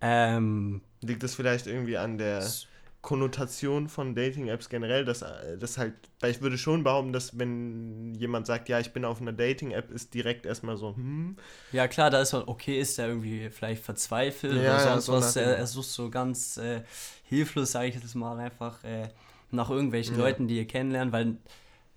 Ähm, 0.00 0.80
Liegt 1.00 1.22
es 1.24 1.34
vielleicht 1.34 1.66
irgendwie 1.66 1.96
an 1.96 2.18
der 2.18 2.44
Konnotation 3.02 3.88
von 3.88 4.14
Dating-Apps 4.14 4.68
generell, 4.68 5.04
dass 5.04 5.24
das 5.58 5.76
halt, 5.76 5.94
weil 6.20 6.30
ich 6.30 6.40
würde 6.40 6.56
schon 6.56 6.84
behaupten, 6.84 7.12
dass 7.12 7.36
wenn 7.36 8.14
jemand 8.14 8.46
sagt, 8.46 8.68
ja, 8.68 8.78
ich 8.78 8.92
bin 8.92 9.04
auf 9.04 9.20
einer 9.20 9.32
Dating-App, 9.32 9.90
ist 9.90 10.14
direkt 10.14 10.46
erstmal 10.46 10.76
so, 10.76 10.94
hm. 10.94 11.36
Ja, 11.72 11.88
klar, 11.88 12.10
da 12.10 12.20
ist 12.20 12.32
man, 12.32 12.44
okay, 12.46 12.80
ist 12.80 12.98
der 12.98 13.08
irgendwie 13.08 13.50
vielleicht 13.50 13.82
verzweifelt 13.82 14.54
ja, 14.54 14.60
oder 14.60 14.78
sonst 14.78 14.86
ja, 14.86 15.00
so 15.00 15.12
was. 15.14 15.36
Er, 15.36 15.56
er, 15.58 15.66
sucht 15.66 15.88
so 15.88 16.10
ganz 16.10 16.56
äh, 16.58 16.82
hilflos, 17.24 17.72
sage 17.72 17.88
ich 17.88 17.96
jetzt 17.96 18.14
mal, 18.14 18.38
einfach 18.38 18.84
äh, 18.84 19.08
nach 19.50 19.68
irgendwelchen 19.68 20.14
ja. 20.14 20.22
Leuten, 20.22 20.46
die 20.46 20.58
ihr 20.58 20.68
kennenlernen, 20.68 21.12
weil, 21.12 21.38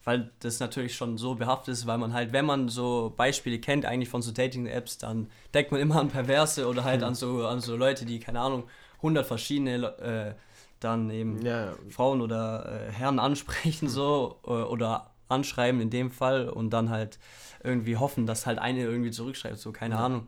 weil 0.05 0.31
das 0.39 0.59
natürlich 0.59 0.95
schon 0.95 1.19
so 1.19 1.35
behaftet 1.35 1.73
ist, 1.73 1.85
weil 1.85 1.99
man 1.99 2.13
halt, 2.13 2.33
wenn 2.33 2.45
man 2.45 2.67
so 2.67 3.13
Beispiele 3.15 3.59
kennt, 3.59 3.85
eigentlich 3.85 4.09
von 4.09 4.23
so 4.23 4.31
Dating-Apps, 4.31 4.97
dann 4.97 5.29
denkt 5.53 5.71
man 5.71 5.81
immer 5.81 5.97
an 5.97 6.09
Perverse 6.09 6.67
oder 6.67 6.83
halt 6.83 7.03
an, 7.03 7.13
so, 7.13 7.45
an 7.45 7.59
so 7.61 7.75
Leute, 7.75 8.05
die, 8.05 8.19
keine 8.19 8.39
Ahnung, 8.39 8.63
100 8.97 9.23
verschiedene 9.23 9.85
äh, 9.99 10.44
dann 10.85 11.09
eben 11.09 11.41
ja. 11.41 11.73
Frauen 11.89 12.21
oder 12.21 12.87
äh, 12.87 12.91
Herren 12.91 13.19
ansprechen 13.19 13.89
so 13.89 14.39
äh, 14.45 14.51
oder 14.51 15.11
anschreiben 15.27 15.81
in 15.81 15.89
dem 15.89 16.11
Fall 16.11 16.47
und 16.47 16.69
dann 16.69 16.89
halt 16.89 17.19
irgendwie 17.63 17.97
hoffen, 17.97 18.27
dass 18.27 18.45
halt 18.45 18.59
eine 18.59 18.81
irgendwie 18.81 19.11
zurückschreibt, 19.11 19.57
so 19.57 19.71
keine 19.71 19.95
ja. 19.95 20.05
Ahnung. 20.05 20.27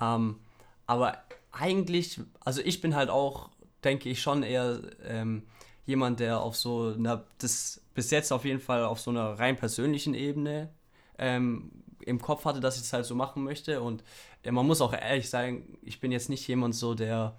Ähm, 0.00 0.40
aber 0.86 1.18
eigentlich, 1.52 2.20
also 2.40 2.60
ich 2.62 2.80
bin 2.80 2.96
halt 2.96 3.10
auch, 3.10 3.50
denke 3.84 4.08
ich, 4.08 4.22
schon 4.22 4.42
eher 4.42 4.80
ähm, 5.06 5.44
jemand, 5.84 6.20
der 6.20 6.40
auf 6.40 6.56
so 6.56 6.94
einer, 6.94 7.24
das 7.38 7.82
bis 7.94 8.10
jetzt 8.10 8.32
auf 8.32 8.44
jeden 8.44 8.60
Fall 8.60 8.84
auf 8.84 9.00
so 9.00 9.10
einer 9.10 9.38
rein 9.38 9.56
persönlichen 9.56 10.14
Ebene 10.14 10.70
ähm, 11.18 11.70
im 12.00 12.20
Kopf 12.20 12.44
hatte, 12.44 12.60
dass 12.60 12.76
ich 12.76 12.82
es 12.82 12.92
halt 12.92 13.04
so 13.04 13.14
machen 13.14 13.44
möchte. 13.44 13.80
Und 13.82 14.02
äh, 14.42 14.50
man 14.50 14.66
muss 14.66 14.80
auch 14.80 14.92
ehrlich 14.92 15.28
sagen, 15.28 15.78
ich 15.82 16.00
bin 16.00 16.12
jetzt 16.12 16.28
nicht 16.28 16.46
jemand 16.48 16.74
so, 16.74 16.94
der 16.94 17.36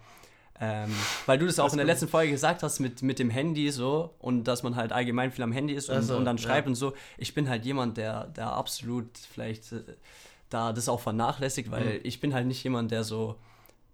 Ähm, 0.60 0.94
weil 1.26 1.38
du 1.38 1.46
das 1.46 1.60
auch 1.60 1.66
das 1.66 1.74
in 1.74 1.78
der 1.78 1.86
letzten 1.86 2.08
Folge 2.08 2.32
gesagt 2.32 2.64
hast 2.64 2.80
mit, 2.80 3.02
mit 3.02 3.20
dem 3.20 3.30
Handy 3.30 3.72
so 3.72 4.16
und 4.20 4.46
dass 4.46 4.64
man 4.64 4.78
halt 4.78 4.94
allgemein 4.94 5.32
viel 5.32 5.44
am 5.44 5.52
Handy 5.52 5.74
ist 5.74 5.90
und, 5.90 5.98
also, 5.98 6.16
und 6.16 6.24
dann 6.24 6.38
schreibt 6.38 6.68
ja. 6.68 6.70
und 6.70 6.76
so. 6.76 6.94
Ich 7.18 7.34
bin 7.34 7.50
halt 7.50 7.66
jemand, 7.66 7.98
der, 7.98 8.28
der 8.28 8.54
absolut 8.54 9.18
vielleicht 9.18 9.74
äh, 9.74 9.84
da 10.50 10.72
das 10.72 10.88
auch 10.88 11.02
vernachlässigt, 11.02 11.72
weil 11.72 11.96
mhm. 11.96 12.00
ich 12.04 12.22
bin 12.22 12.34
halt 12.34 12.48
nicht 12.48 12.64
jemand, 12.64 12.92
der 12.92 13.04
so, 13.04 13.36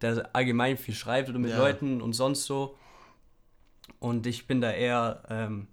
der 0.02 0.30
allgemein 0.34 0.78
viel 0.78 0.94
schreibt 0.94 1.30
oder 1.30 1.40
mit 1.40 1.52
ja. 1.52 1.58
Leuten 1.58 2.02
und 2.02 2.14
sonst 2.14 2.46
so. 2.46 2.78
Und 4.00 4.28
ich 4.28 4.46
bin 4.46 4.62
da 4.62 4.72
eher 4.72 5.24
ähm, 5.30 5.68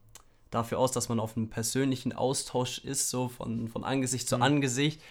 dafür 0.50 0.78
aus, 0.78 0.92
dass 0.92 1.10
man 1.10 1.20
auf 1.20 1.36
einem 1.36 1.50
persönlichen 1.50 2.14
Austausch 2.14 2.78
ist, 2.78 3.10
so 3.10 3.28
von, 3.28 3.68
von 3.68 3.84
Angesicht 3.84 4.24
mhm. 4.26 4.28
zu 4.28 4.36
Angesicht. 4.40 5.02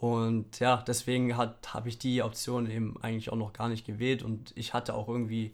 Und 0.00 0.60
ja, 0.60 0.82
deswegen 0.86 1.36
habe 1.36 1.88
ich 1.88 1.98
die 1.98 2.22
Option 2.22 2.70
eben 2.70 2.96
eigentlich 3.02 3.30
auch 3.30 3.36
noch 3.36 3.52
gar 3.52 3.68
nicht 3.68 3.84
gewählt 3.84 4.22
und 4.22 4.50
ich 4.54 4.72
hatte 4.72 4.94
auch 4.94 5.08
irgendwie, 5.08 5.52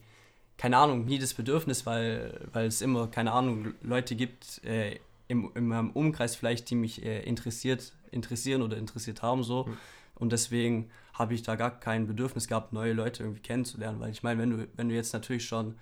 keine 0.56 0.76
Ahnung, 0.76 1.04
nie 1.04 1.18
das 1.18 1.34
Bedürfnis, 1.34 1.84
weil, 1.84 2.46
weil 2.52 2.66
es 2.66 2.80
immer, 2.80 3.08
keine 3.08 3.32
Ahnung, 3.32 3.74
Leute 3.82 4.14
gibt 4.14 4.62
äh, 4.64 5.00
im, 5.26 5.50
in 5.56 5.66
meinem 5.66 5.90
Umkreis 5.90 6.36
vielleicht, 6.36 6.70
die 6.70 6.76
mich 6.76 7.04
äh, 7.04 7.24
interessiert, 7.24 7.92
interessieren 8.12 8.62
oder 8.62 8.76
interessiert 8.76 9.20
haben 9.20 9.42
so. 9.42 9.64
Mhm. 9.64 9.76
Und 10.14 10.30
deswegen 10.32 10.90
habe 11.12 11.34
ich 11.34 11.42
da 11.42 11.56
gar 11.56 11.80
kein 11.80 12.06
Bedürfnis 12.06 12.46
gehabt, 12.46 12.72
neue 12.72 12.92
Leute 12.92 13.24
irgendwie 13.24 13.42
kennenzulernen, 13.42 13.98
weil 13.98 14.12
ich 14.12 14.22
meine, 14.22 14.40
wenn 14.40 14.50
du, 14.50 14.68
wenn 14.76 14.88
du 14.88 14.94
jetzt 14.94 15.12
natürlich 15.12 15.44
schon 15.44 15.74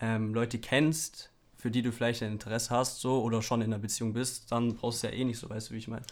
ähm, 0.00 0.32
Leute 0.32 0.60
kennst, 0.60 1.32
für 1.56 1.72
die 1.72 1.82
du 1.82 1.90
vielleicht 1.90 2.22
ein 2.22 2.30
Interesse 2.30 2.70
hast, 2.70 3.00
so 3.00 3.20
oder 3.20 3.42
schon 3.42 3.62
in 3.62 3.72
einer 3.72 3.82
Beziehung 3.82 4.12
bist, 4.12 4.52
dann 4.52 4.76
brauchst 4.76 5.02
du 5.02 5.08
ja 5.08 5.12
eh 5.12 5.24
nicht 5.24 5.40
so, 5.40 5.50
weißt 5.50 5.70
du, 5.70 5.74
wie 5.74 5.78
ich 5.78 5.88
meine. 5.88 6.04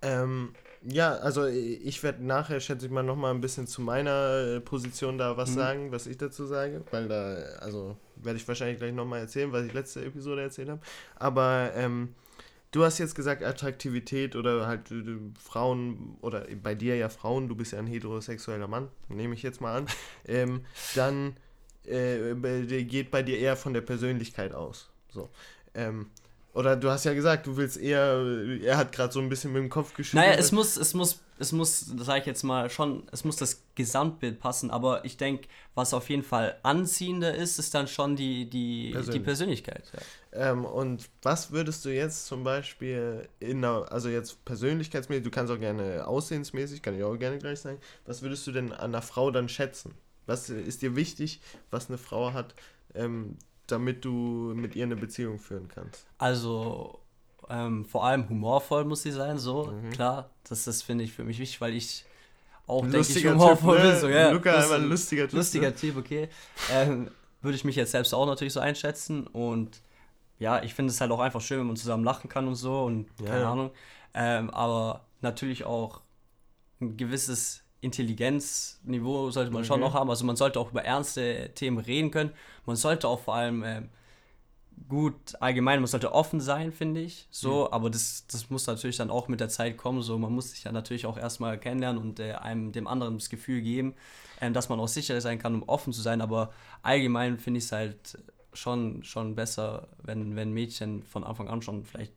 Ähm, 0.00 0.54
ja, 0.82 1.14
also 1.16 1.46
ich 1.46 2.02
werde 2.02 2.24
nachher, 2.24 2.58
schätze 2.60 2.86
ich 2.86 2.92
mal, 2.92 3.02
nochmal 3.02 3.34
ein 3.34 3.40
bisschen 3.40 3.66
zu 3.66 3.82
meiner 3.82 4.56
äh, 4.56 4.60
Position 4.60 5.18
da 5.18 5.36
was 5.36 5.50
mhm. 5.50 5.54
sagen, 5.54 5.92
was 5.92 6.06
ich 6.06 6.16
dazu 6.16 6.46
sage, 6.46 6.82
weil 6.90 7.08
da, 7.08 7.34
also 7.60 7.96
werde 8.16 8.38
ich 8.38 8.48
wahrscheinlich 8.48 8.78
gleich 8.78 8.94
nochmal 8.94 9.20
erzählen, 9.20 9.52
was 9.52 9.66
ich 9.66 9.72
letzte 9.74 10.04
Episode 10.04 10.42
erzählt 10.42 10.70
habe. 10.70 10.80
Aber 11.16 11.72
ähm, 11.74 12.14
du 12.70 12.82
hast 12.82 12.98
jetzt 12.98 13.14
gesagt, 13.14 13.42
Attraktivität 13.42 14.36
oder 14.36 14.66
halt 14.66 14.90
äh, 14.90 15.18
Frauen, 15.38 16.16
oder 16.22 16.46
bei 16.62 16.74
dir 16.74 16.96
ja 16.96 17.10
Frauen, 17.10 17.48
du 17.48 17.56
bist 17.56 17.72
ja 17.72 17.78
ein 17.78 17.86
heterosexueller 17.86 18.68
Mann, 18.68 18.88
nehme 19.08 19.34
ich 19.34 19.42
jetzt 19.42 19.60
mal 19.60 19.76
an, 19.76 19.86
ähm, 20.26 20.64
dann 20.94 21.36
äh, 21.84 22.34
geht 22.84 23.10
bei 23.10 23.22
dir 23.22 23.38
eher 23.38 23.56
von 23.56 23.74
der 23.74 23.82
Persönlichkeit 23.82 24.54
aus. 24.54 24.90
So. 25.12 25.28
Ähm, 25.74 26.06
oder 26.52 26.76
du 26.76 26.90
hast 26.90 27.04
ja 27.04 27.14
gesagt, 27.14 27.46
du 27.46 27.56
willst 27.56 27.76
eher, 27.76 28.24
er 28.62 28.76
hat 28.76 28.90
gerade 28.90 29.12
so 29.12 29.20
ein 29.20 29.28
bisschen 29.28 29.52
mit 29.52 29.62
dem 29.62 29.70
Kopf 29.70 29.94
geschüttelt. 29.94 30.26
Naja, 30.26 30.38
es 30.38 30.50
muss, 30.50 30.76
es 30.76 30.94
muss, 30.94 31.20
es 31.38 31.52
muss, 31.52 31.80
sag 31.98 32.20
ich 32.20 32.26
jetzt 32.26 32.42
mal 32.42 32.68
schon, 32.70 33.04
es 33.12 33.22
muss 33.24 33.36
das 33.36 33.62
Gesamtbild 33.76 34.40
passen, 34.40 34.70
aber 34.70 35.04
ich 35.04 35.16
denke, 35.16 35.48
was 35.76 35.94
auf 35.94 36.10
jeden 36.10 36.24
Fall 36.24 36.58
anziehender 36.64 37.34
ist, 37.34 37.60
ist 37.60 37.72
dann 37.72 37.86
schon 37.86 38.16
die, 38.16 38.50
die, 38.50 38.90
Persönlich. 38.90 39.14
die 39.14 39.24
Persönlichkeit. 39.24 39.92
Ja. 39.92 40.50
Ähm, 40.50 40.64
und 40.64 41.08
was 41.22 41.52
würdest 41.52 41.84
du 41.84 41.90
jetzt 41.90 42.26
zum 42.26 42.42
Beispiel 42.42 43.28
in 43.38 43.58
einer, 43.58 43.90
also 43.92 44.08
jetzt 44.08 44.44
persönlichkeitsmäßig, 44.44 45.22
du 45.22 45.30
kannst 45.30 45.52
auch 45.52 45.60
gerne 45.60 46.06
aussehensmäßig, 46.06 46.82
kann 46.82 46.96
ich 46.96 47.04
auch 47.04 47.16
gerne 47.16 47.38
gleich 47.38 47.60
sagen, 47.60 47.78
was 48.06 48.22
würdest 48.22 48.44
du 48.48 48.52
denn 48.52 48.72
an 48.72 48.90
einer 48.90 49.02
Frau 49.02 49.30
dann 49.30 49.48
schätzen? 49.48 49.94
Was 50.26 50.50
ist 50.50 50.82
dir 50.82 50.96
wichtig, 50.96 51.40
was 51.70 51.88
eine 51.88 51.98
Frau 51.98 52.32
hat, 52.32 52.54
ähm, 52.94 53.36
damit 53.70 54.04
du 54.04 54.52
mit 54.54 54.76
ihr 54.76 54.84
eine 54.84 54.96
Beziehung 54.96 55.38
führen 55.38 55.68
kannst? 55.68 56.06
Also 56.18 57.00
ähm, 57.48 57.84
vor 57.84 58.04
allem 58.04 58.28
humorvoll 58.28 58.84
muss 58.84 59.02
sie 59.02 59.10
sein, 59.10 59.38
so, 59.38 59.66
mhm. 59.66 59.90
klar. 59.90 60.30
Das, 60.48 60.64
das 60.64 60.82
finde 60.82 61.04
ich 61.04 61.12
für 61.12 61.24
mich 61.24 61.38
wichtig, 61.38 61.60
weil 61.60 61.74
ich 61.74 62.04
auch, 62.66 62.82
denke 62.82 63.00
ich, 63.00 63.26
humorvoll 63.26 63.76
typ, 63.76 63.84
ne? 63.84 63.90
bin. 63.90 64.00
So, 64.00 64.08
ja, 64.08 64.30
Luca 64.30 64.54
einfach 64.54 64.76
ein 64.76 64.88
lustiger 64.88 65.24
Typ. 65.24 65.32
Lustiger 65.32 65.70
ne? 65.70 65.74
Typ, 65.74 65.96
okay. 65.96 66.28
Ähm, 66.70 67.10
würde 67.42 67.56
ich 67.56 67.64
mich 67.64 67.76
jetzt 67.76 67.90
selbst 67.90 68.14
auch 68.14 68.26
natürlich 68.26 68.52
so 68.52 68.60
einschätzen 68.60 69.26
und 69.26 69.80
ja, 70.38 70.62
ich 70.62 70.74
finde 70.74 70.90
es 70.90 71.00
halt 71.00 71.10
auch 71.10 71.20
einfach 71.20 71.40
schön, 71.40 71.60
wenn 71.60 71.66
man 71.66 71.76
zusammen 71.76 72.04
lachen 72.04 72.28
kann 72.28 72.46
und 72.48 72.54
so 72.54 72.84
und 72.84 73.06
keine 73.18 73.40
ja. 73.40 73.52
Ahnung. 73.52 73.70
Ähm, 74.14 74.50
aber 74.50 75.06
natürlich 75.20 75.64
auch 75.64 76.00
ein 76.80 76.96
gewisses 76.96 77.62
Intelligenzniveau 77.80 79.30
sollte 79.30 79.50
man 79.50 79.62
mhm. 79.62 79.66
schon 79.66 79.80
noch 79.80 79.94
haben. 79.94 80.10
Also 80.10 80.24
man 80.24 80.36
sollte 80.36 80.60
auch 80.60 80.70
über 80.70 80.84
ernste 80.84 81.50
Themen 81.54 81.78
reden 81.78 82.10
können. 82.10 82.32
Man 82.66 82.76
sollte 82.76 83.08
auch 83.08 83.20
vor 83.20 83.34
allem 83.34 83.62
äh, 83.62 83.82
gut 84.88 85.36
allgemein, 85.40 85.80
man 85.80 85.86
sollte 85.86 86.12
offen 86.12 86.40
sein, 86.40 86.72
finde 86.72 87.00
ich. 87.00 87.26
So, 87.30 87.66
mhm. 87.66 87.72
aber 87.72 87.90
das, 87.90 88.26
das 88.26 88.50
muss 88.50 88.66
natürlich 88.66 88.96
dann 88.96 89.10
auch 89.10 89.28
mit 89.28 89.40
der 89.40 89.48
Zeit 89.48 89.76
kommen. 89.76 90.02
So, 90.02 90.18
man 90.18 90.32
muss 90.32 90.50
sich 90.50 90.64
ja 90.64 90.72
natürlich 90.72 91.06
auch 91.06 91.16
erstmal 91.16 91.58
kennenlernen 91.58 92.00
und 92.00 92.20
äh, 92.20 92.32
einem 92.32 92.72
dem 92.72 92.86
anderen 92.86 93.18
das 93.18 93.30
Gefühl 93.30 93.62
geben, 93.62 93.94
äh, 94.40 94.50
dass 94.50 94.68
man 94.68 94.80
auch 94.80 94.88
sicher 94.88 95.20
sein 95.20 95.38
kann, 95.38 95.54
um 95.54 95.62
offen 95.62 95.92
zu 95.92 96.02
sein. 96.02 96.20
Aber 96.20 96.52
allgemein 96.82 97.38
finde 97.38 97.58
ich 97.58 97.64
es 97.64 97.72
halt 97.72 98.18
schon, 98.52 99.02
schon 99.04 99.34
besser, 99.34 99.88
wenn, 100.02 100.36
wenn 100.36 100.52
Mädchen 100.52 101.02
von 101.02 101.24
Anfang 101.24 101.48
an 101.48 101.62
schon 101.62 101.84
vielleicht, 101.84 102.14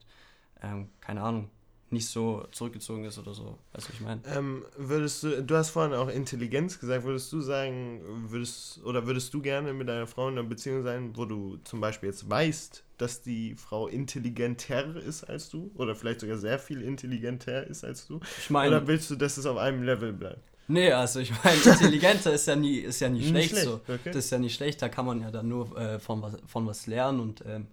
ähm, 0.62 0.90
keine 1.02 1.22
Ahnung, 1.22 1.50
nicht 1.94 2.08
so 2.08 2.46
zurückgezogen 2.52 3.06
ist 3.06 3.18
oder 3.18 3.34
so. 3.34 3.58
Weißt 3.72 3.88
du, 3.88 3.94
ich 3.94 4.02
meine? 4.02 4.22
Ähm, 4.28 4.66
würdest 4.76 5.24
du, 5.24 5.42
du 5.42 5.56
hast 5.56 5.70
vorhin 5.70 5.94
auch 5.94 6.10
Intelligenz 6.10 6.80
gesagt, 6.80 7.06
würdest 7.06 7.32
du 7.32 7.42
sagen, 7.42 8.02
würdest, 8.28 8.84
oder 8.84 9.06
würdest 9.08 9.34
du 9.34 9.42
gerne 9.42 9.74
mit 9.74 9.88
deiner 9.88 10.08
Frau 10.08 10.28
in 10.28 10.38
einer 10.38 10.48
Beziehung 10.48 10.84
sein, 10.84 11.16
wo 11.16 11.26
du 11.26 11.58
zum 11.64 11.80
Beispiel 11.80 12.10
jetzt 12.10 12.30
weißt, 12.30 12.84
dass 12.98 13.22
die 13.22 13.56
Frau 13.56 13.88
intelligenter 13.88 14.98
ist 14.98 15.24
als 15.24 15.50
du? 15.50 15.72
Oder 15.76 15.96
vielleicht 15.96 16.20
sogar 16.20 16.38
sehr 16.38 16.60
viel 16.60 16.82
intelligenter 16.82 17.66
ist 17.66 17.84
als 17.84 18.08
du? 18.08 18.20
Ich 18.40 18.50
meine. 18.50 18.76
Oder 18.76 18.88
willst 18.88 19.10
du, 19.10 19.16
dass 19.16 19.38
es 19.38 19.46
auf 19.46 19.58
einem 19.58 19.84
Level 19.84 20.12
bleibt? 20.12 20.42
Nee, 20.68 20.92
also 20.92 21.20
ich 21.20 21.32
meine, 21.44 21.58
intelligenter 21.58 22.34
ist 22.34 22.48
ja 22.48 22.56
nie, 22.56 22.78
ist 22.78 23.00
ja 23.00 23.10
nie, 23.10 23.28
schlecht, 23.28 23.50
schlecht, 23.50 23.66
so. 23.66 23.82
Okay. 23.88 24.12
Das 24.12 24.18
ist 24.18 24.32
ja 24.32 24.40
nicht 24.40 24.56
schlecht, 24.56 24.82
da 24.82 24.90
kann 24.90 25.06
man 25.06 25.22
ja 25.22 25.30
dann 25.30 25.48
nur 25.50 25.78
äh, 25.78 26.00
von, 26.00 26.22
was, 26.22 26.38
von 26.48 26.66
was 26.66 26.88
lernen 26.88 27.20
und 27.20 27.44
ähm, 27.46 27.68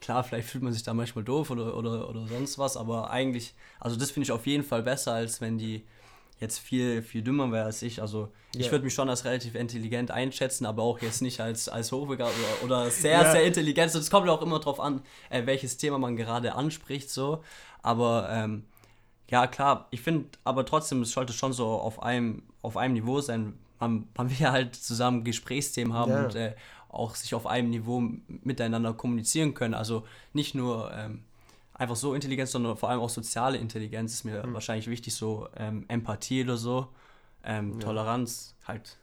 Klar, 0.00 0.22
vielleicht 0.22 0.48
fühlt 0.48 0.62
man 0.62 0.72
sich 0.72 0.82
da 0.82 0.94
manchmal 0.94 1.24
doof 1.24 1.50
oder, 1.50 1.76
oder, 1.76 2.08
oder 2.08 2.26
sonst 2.26 2.58
was, 2.58 2.76
aber 2.76 3.10
eigentlich, 3.10 3.54
also 3.80 3.96
das 3.96 4.10
finde 4.10 4.24
ich 4.24 4.32
auf 4.32 4.46
jeden 4.46 4.62
Fall 4.62 4.82
besser, 4.82 5.12
als 5.12 5.40
wenn 5.40 5.58
die 5.58 5.84
jetzt 6.40 6.58
viel, 6.58 7.02
viel 7.02 7.22
dümmer 7.22 7.50
wäre 7.50 7.64
als 7.64 7.82
ich. 7.82 8.00
Also 8.00 8.30
yeah. 8.54 8.64
ich 8.64 8.70
würde 8.70 8.84
mich 8.84 8.94
schon 8.94 9.08
als 9.08 9.24
relativ 9.24 9.54
intelligent 9.54 10.10
einschätzen, 10.10 10.66
aber 10.66 10.82
auch 10.82 11.00
jetzt 11.00 11.20
nicht 11.20 11.40
als, 11.40 11.68
als 11.68 11.90
hochbegabt 11.92 12.32
oder, 12.62 12.82
oder 12.82 12.90
sehr, 12.90 13.20
yeah. 13.20 13.32
sehr 13.32 13.44
intelligent. 13.44 13.94
Es 13.94 14.10
kommt 14.10 14.28
auch 14.28 14.42
immer 14.42 14.58
darauf 14.58 14.80
an, 14.80 15.02
äh, 15.30 15.46
welches 15.46 15.76
Thema 15.76 15.98
man 15.98 16.16
gerade 16.16 16.54
anspricht, 16.54 17.10
so. 17.10 17.42
Aber 17.82 18.28
ähm, 18.30 18.64
ja, 19.28 19.46
klar, 19.46 19.88
ich 19.90 20.00
finde, 20.00 20.28
aber 20.44 20.64
trotzdem, 20.64 21.02
es 21.02 21.10
sollte 21.10 21.32
schon 21.32 21.52
so 21.52 21.66
auf 21.66 22.02
einem, 22.02 22.42
auf 22.62 22.76
einem 22.76 22.94
Niveau 22.94 23.20
sein. 23.20 23.58
Man, 23.80 24.08
man 24.16 24.30
will 24.30 24.38
ja 24.38 24.52
halt 24.52 24.74
zusammen 24.74 25.24
Gesprächsthemen 25.24 25.92
haben 25.92 26.12
yeah. 26.12 26.24
und 26.24 26.34
äh, 26.34 26.54
auch 26.88 27.14
sich 27.14 27.34
auf 27.34 27.46
einem 27.46 27.70
Niveau 27.70 28.02
miteinander 28.26 28.94
kommunizieren 28.94 29.54
können. 29.54 29.74
Also 29.74 30.04
nicht 30.32 30.54
nur 30.54 30.92
ähm, 30.92 31.24
einfach 31.74 31.96
so 31.96 32.14
Intelligenz, 32.14 32.52
sondern 32.52 32.76
vor 32.76 32.90
allem 32.90 33.00
auch 33.00 33.10
soziale 33.10 33.58
Intelligenz 33.58 34.12
ist 34.12 34.24
mir 34.24 34.44
mhm. 34.46 34.54
wahrscheinlich 34.54 34.88
wichtig, 34.88 35.14
so 35.14 35.48
ähm, 35.56 35.84
Empathie 35.88 36.42
oder 36.42 36.56
so, 36.56 36.88
ähm, 37.44 37.74
ja. 37.74 37.78
Toleranz, 37.78 38.56
halt 38.66 38.98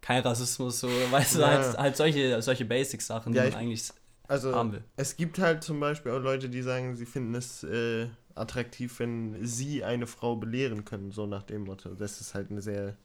kein 0.00 0.22
Rassismus, 0.22 0.80
so, 0.80 0.88
weißt 1.10 1.36
ja. 1.36 1.40
du, 1.40 1.46
halt, 1.46 1.78
halt 1.78 1.96
solche, 1.96 2.42
solche 2.42 2.64
Basic-Sachen, 2.64 3.32
die 3.32 3.38
ja, 3.38 3.44
man 3.44 3.54
eigentlich 3.54 3.90
also, 4.28 4.54
haben 4.54 4.72
will. 4.72 4.84
Es 4.96 5.16
gibt 5.16 5.38
halt 5.38 5.64
zum 5.64 5.80
Beispiel 5.80 6.12
auch 6.12 6.20
Leute, 6.20 6.48
die 6.48 6.62
sagen, 6.62 6.96
sie 6.96 7.06
finden 7.06 7.34
es 7.34 7.62
äh, 7.64 8.08
attraktiv, 8.34 8.98
wenn 8.98 9.44
sie 9.46 9.84
eine 9.84 10.06
Frau 10.06 10.36
belehren 10.36 10.84
können, 10.84 11.10
so 11.10 11.26
nach 11.26 11.42
dem 11.42 11.64
Motto. 11.64 11.94
Das 11.94 12.20
ist 12.20 12.34
halt 12.34 12.50
eine 12.50 12.60
sehr 12.60 12.96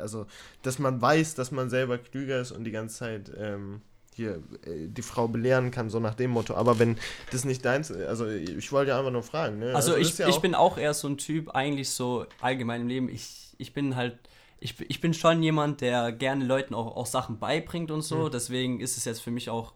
also, 0.00 0.26
dass 0.62 0.78
man 0.78 1.00
weiß, 1.00 1.34
dass 1.34 1.50
man 1.50 1.70
selber 1.70 1.98
klüger 1.98 2.40
ist 2.40 2.52
und 2.52 2.64
die 2.64 2.70
ganze 2.70 2.96
Zeit 2.96 3.30
ähm, 3.36 3.80
hier 4.14 4.42
äh, 4.66 4.86
die 4.86 5.02
Frau 5.02 5.28
belehren 5.28 5.70
kann, 5.70 5.90
so 5.90 6.00
nach 6.00 6.14
dem 6.14 6.30
Motto. 6.30 6.54
Aber 6.54 6.78
wenn 6.78 6.96
das 7.30 7.44
nicht 7.44 7.64
deins, 7.64 7.90
also 7.90 8.28
ich 8.28 8.70
wollte 8.72 8.90
ja 8.90 8.98
einfach 8.98 9.12
nur 9.12 9.22
fragen. 9.22 9.58
Ne? 9.58 9.74
Also, 9.74 9.92
also 9.92 9.96
ich, 9.96 10.18
ja 10.18 10.28
ich 10.28 10.38
bin 10.38 10.54
auch 10.54 10.78
eher 10.78 10.94
so 10.94 11.08
ein 11.08 11.18
Typ, 11.18 11.50
eigentlich 11.50 11.90
so 11.90 12.26
allgemein 12.40 12.82
im 12.82 12.88
Leben, 12.88 13.08
ich, 13.08 13.54
ich 13.58 13.72
bin 13.72 13.96
halt, 13.96 14.18
ich, 14.60 14.80
ich 14.88 15.00
bin 15.00 15.12
schon 15.14 15.42
jemand, 15.42 15.80
der 15.80 16.12
gerne 16.12 16.44
Leuten 16.44 16.74
auch, 16.74 16.96
auch 16.96 17.06
Sachen 17.06 17.38
beibringt 17.38 17.90
und 17.90 18.02
so. 18.02 18.26
Mhm. 18.26 18.30
Deswegen 18.30 18.80
ist 18.80 18.96
es 18.96 19.04
jetzt 19.04 19.20
für 19.20 19.30
mich 19.30 19.50
auch 19.50 19.74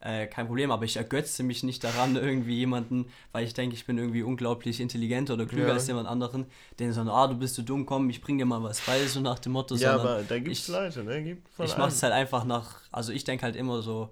äh, 0.00 0.26
kein 0.26 0.46
Problem, 0.46 0.70
aber 0.70 0.84
ich 0.84 0.96
ergötze 0.96 1.42
mich 1.42 1.62
nicht 1.62 1.84
daran, 1.84 2.16
irgendwie 2.16 2.56
jemanden, 2.56 3.06
weil 3.32 3.44
ich 3.44 3.54
denke, 3.54 3.74
ich 3.74 3.86
bin 3.86 3.98
irgendwie 3.98 4.22
unglaublich 4.22 4.80
intelligenter 4.80 5.34
oder 5.34 5.46
klüger 5.46 5.68
ja. 5.68 5.74
als 5.74 5.86
jemand 5.86 6.08
anderen, 6.08 6.46
den 6.78 6.92
so, 6.92 7.02
ah, 7.02 7.26
du 7.26 7.36
bist 7.36 7.56
du 7.58 7.62
dumm, 7.62 7.86
komm, 7.86 8.08
ich 8.10 8.20
bring 8.20 8.38
dir 8.38 8.46
mal 8.46 8.62
was 8.62 8.80
bei, 8.80 9.06
so 9.06 9.20
nach 9.20 9.38
dem 9.38 9.52
Motto. 9.52 9.74
Ja, 9.74 9.94
aber 9.94 10.22
da 10.26 10.38
gibt 10.38 10.56
es 10.56 10.68
Leute, 10.68 11.04
ne? 11.04 11.22
Gibt 11.22 11.46
ich 11.58 11.76
mache 11.76 11.88
es 11.88 12.02
halt 12.02 12.12
einfach 12.12 12.44
nach, 12.44 12.80
also 12.90 13.12
ich 13.12 13.24
denke 13.24 13.44
halt 13.44 13.56
immer 13.56 13.82
so, 13.82 14.10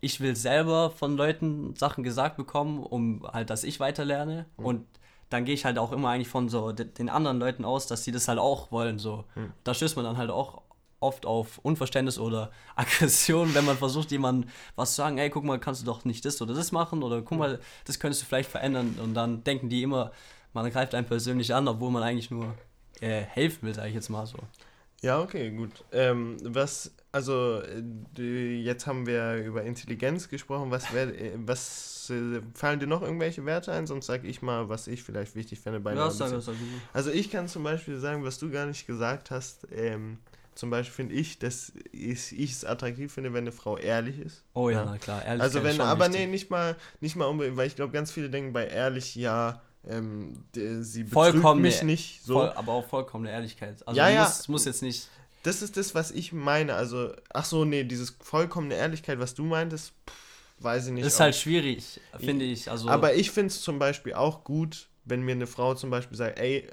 ich 0.00 0.20
will 0.20 0.34
selber 0.34 0.90
von 0.90 1.16
Leuten 1.16 1.74
Sachen 1.76 2.02
gesagt 2.02 2.36
bekommen, 2.36 2.82
um 2.82 3.26
halt, 3.30 3.50
dass 3.50 3.64
ich 3.64 3.80
weiterlerne 3.80 4.46
mhm. 4.56 4.64
und 4.64 4.86
dann 5.28 5.44
gehe 5.44 5.54
ich 5.54 5.64
halt 5.64 5.78
auch 5.78 5.92
immer 5.92 6.08
eigentlich 6.08 6.28
von 6.28 6.48
so 6.48 6.72
den 6.72 7.08
anderen 7.08 7.38
Leuten 7.38 7.64
aus, 7.64 7.86
dass 7.86 8.02
sie 8.02 8.10
das 8.10 8.26
halt 8.26 8.40
auch 8.40 8.72
wollen, 8.72 8.98
so. 8.98 9.24
Mhm. 9.36 9.52
Da 9.62 9.74
stößt 9.74 9.96
man 9.96 10.04
dann 10.04 10.16
halt 10.16 10.30
auch 10.30 10.62
oft 11.00 11.26
auf 11.26 11.58
Unverständnis 11.58 12.18
oder 12.18 12.50
Aggression, 12.76 13.54
wenn 13.54 13.64
man 13.64 13.76
versucht, 13.76 14.10
jemandem 14.10 14.50
was 14.76 14.90
zu 14.90 14.96
sagen, 14.96 15.18
ey, 15.18 15.30
guck 15.30 15.44
mal, 15.44 15.58
kannst 15.58 15.82
du 15.82 15.86
doch 15.86 16.04
nicht 16.04 16.24
das 16.24 16.40
oder 16.40 16.54
das 16.54 16.72
machen 16.72 17.02
oder 17.02 17.22
guck 17.22 17.38
mal, 17.38 17.60
das 17.86 17.98
könntest 17.98 18.22
du 18.22 18.26
vielleicht 18.26 18.50
verändern 18.50 18.98
und 19.02 19.14
dann 19.14 19.42
denken 19.44 19.68
die 19.68 19.82
immer, 19.82 20.12
man 20.52 20.70
greift 20.70 20.94
einen 20.94 21.06
persönlich 21.06 21.54
an, 21.54 21.68
obwohl 21.68 21.90
man 21.90 22.02
eigentlich 22.02 22.30
nur 22.30 22.54
äh, 23.00 23.22
helfen 23.22 23.66
will, 23.66 23.74
sage 23.74 23.88
ich 23.88 23.94
jetzt 23.94 24.08
mal 24.08 24.26
so. 24.26 24.38
Ja, 25.02 25.20
okay, 25.20 25.50
gut. 25.50 25.70
Ähm, 25.92 26.36
was 26.42 26.92
also 27.12 27.62
jetzt 28.16 28.86
haben 28.86 29.06
wir 29.06 29.34
über 29.36 29.64
Intelligenz 29.64 30.28
gesprochen. 30.28 30.70
Was, 30.70 30.92
wär, 30.94 31.12
was 31.44 32.12
fallen 32.54 32.78
dir 32.78 32.86
noch 32.86 33.02
irgendwelche 33.02 33.44
Werte 33.44 33.72
ein? 33.72 33.86
Sonst 33.86 34.06
sage 34.06 34.28
ich 34.28 34.42
mal, 34.42 34.68
was 34.68 34.86
ich 34.86 35.02
vielleicht 35.02 35.34
wichtig 35.34 35.58
finde 35.60 35.80
bei 35.80 35.94
ja, 35.94 36.10
sag, 36.10 36.40
sag, 36.40 36.54
Also 36.92 37.10
ich 37.10 37.30
kann 37.30 37.48
zum 37.48 37.64
Beispiel 37.64 37.98
sagen, 37.98 38.22
was 38.24 38.38
du 38.38 38.50
gar 38.50 38.66
nicht 38.66 38.86
gesagt 38.86 39.32
hast. 39.32 39.66
Ähm, 39.72 40.18
zum 40.60 40.68
Beispiel 40.68 40.92
finde 40.92 41.14
ich, 41.14 41.38
dass 41.38 41.72
ich 41.90 42.32
es 42.32 42.66
attraktiv 42.66 43.10
finde, 43.10 43.32
wenn 43.32 43.44
eine 43.44 43.52
Frau 43.52 43.78
ehrlich 43.78 44.18
ist. 44.18 44.44
Oh 44.52 44.68
ja, 44.68 44.80
ja. 44.80 44.84
na 44.84 44.98
klar, 44.98 45.24
ehrlich. 45.24 45.42
Also 45.42 45.64
wenn, 45.64 45.80
aber 45.80 46.04
wichtig. 46.04 46.20
nee, 46.20 46.26
nicht 46.26 46.50
mal, 46.50 46.76
nicht 47.00 47.16
mal 47.16 47.24
unbedingt, 47.24 47.56
weil 47.56 47.66
ich 47.66 47.76
glaube, 47.76 47.94
ganz 47.94 48.12
viele 48.12 48.28
denken 48.28 48.52
bei 48.52 48.66
ehrlich, 48.66 49.14
ja, 49.14 49.62
ähm, 49.88 50.44
sie 50.52 51.04
betrügt 51.04 51.56
mich 51.56 51.82
nicht. 51.82 52.22
So. 52.22 52.34
Voll, 52.34 52.50
aber 52.50 52.72
auch 52.72 52.86
vollkommene 52.86 53.30
Ehrlichkeit. 53.30 53.76
Also 53.88 53.98
ja, 53.98 54.10
ja. 54.10 54.24
Muss, 54.24 54.48
muss 54.48 54.64
jetzt 54.66 54.82
nicht. 54.82 55.08
Das 55.44 55.62
ist 55.62 55.78
das, 55.78 55.94
was 55.94 56.10
ich 56.10 56.34
meine. 56.34 56.74
Also, 56.74 57.14
ach 57.32 57.46
so, 57.46 57.64
nee, 57.64 57.84
dieses 57.84 58.14
vollkommene 58.22 58.74
Ehrlichkeit, 58.74 59.18
was 59.18 59.32
du 59.32 59.44
meintest, 59.44 59.94
pff, 60.06 60.62
weiß 60.62 60.88
ich 60.88 60.92
nicht. 60.92 61.06
Das 61.06 61.14
ist 61.14 61.20
halt 61.20 61.36
schwierig, 61.36 62.02
finde 62.18 62.44
ich. 62.44 62.70
Also 62.70 62.90
aber 62.90 63.14
ich 63.14 63.30
finde 63.30 63.46
es 63.46 63.62
zum 63.62 63.78
Beispiel 63.78 64.12
auch 64.12 64.44
gut, 64.44 64.88
wenn 65.06 65.22
mir 65.22 65.32
eine 65.32 65.46
Frau 65.46 65.74
zum 65.74 65.88
Beispiel 65.88 66.18
sagt, 66.18 66.38
ey, 66.38 66.68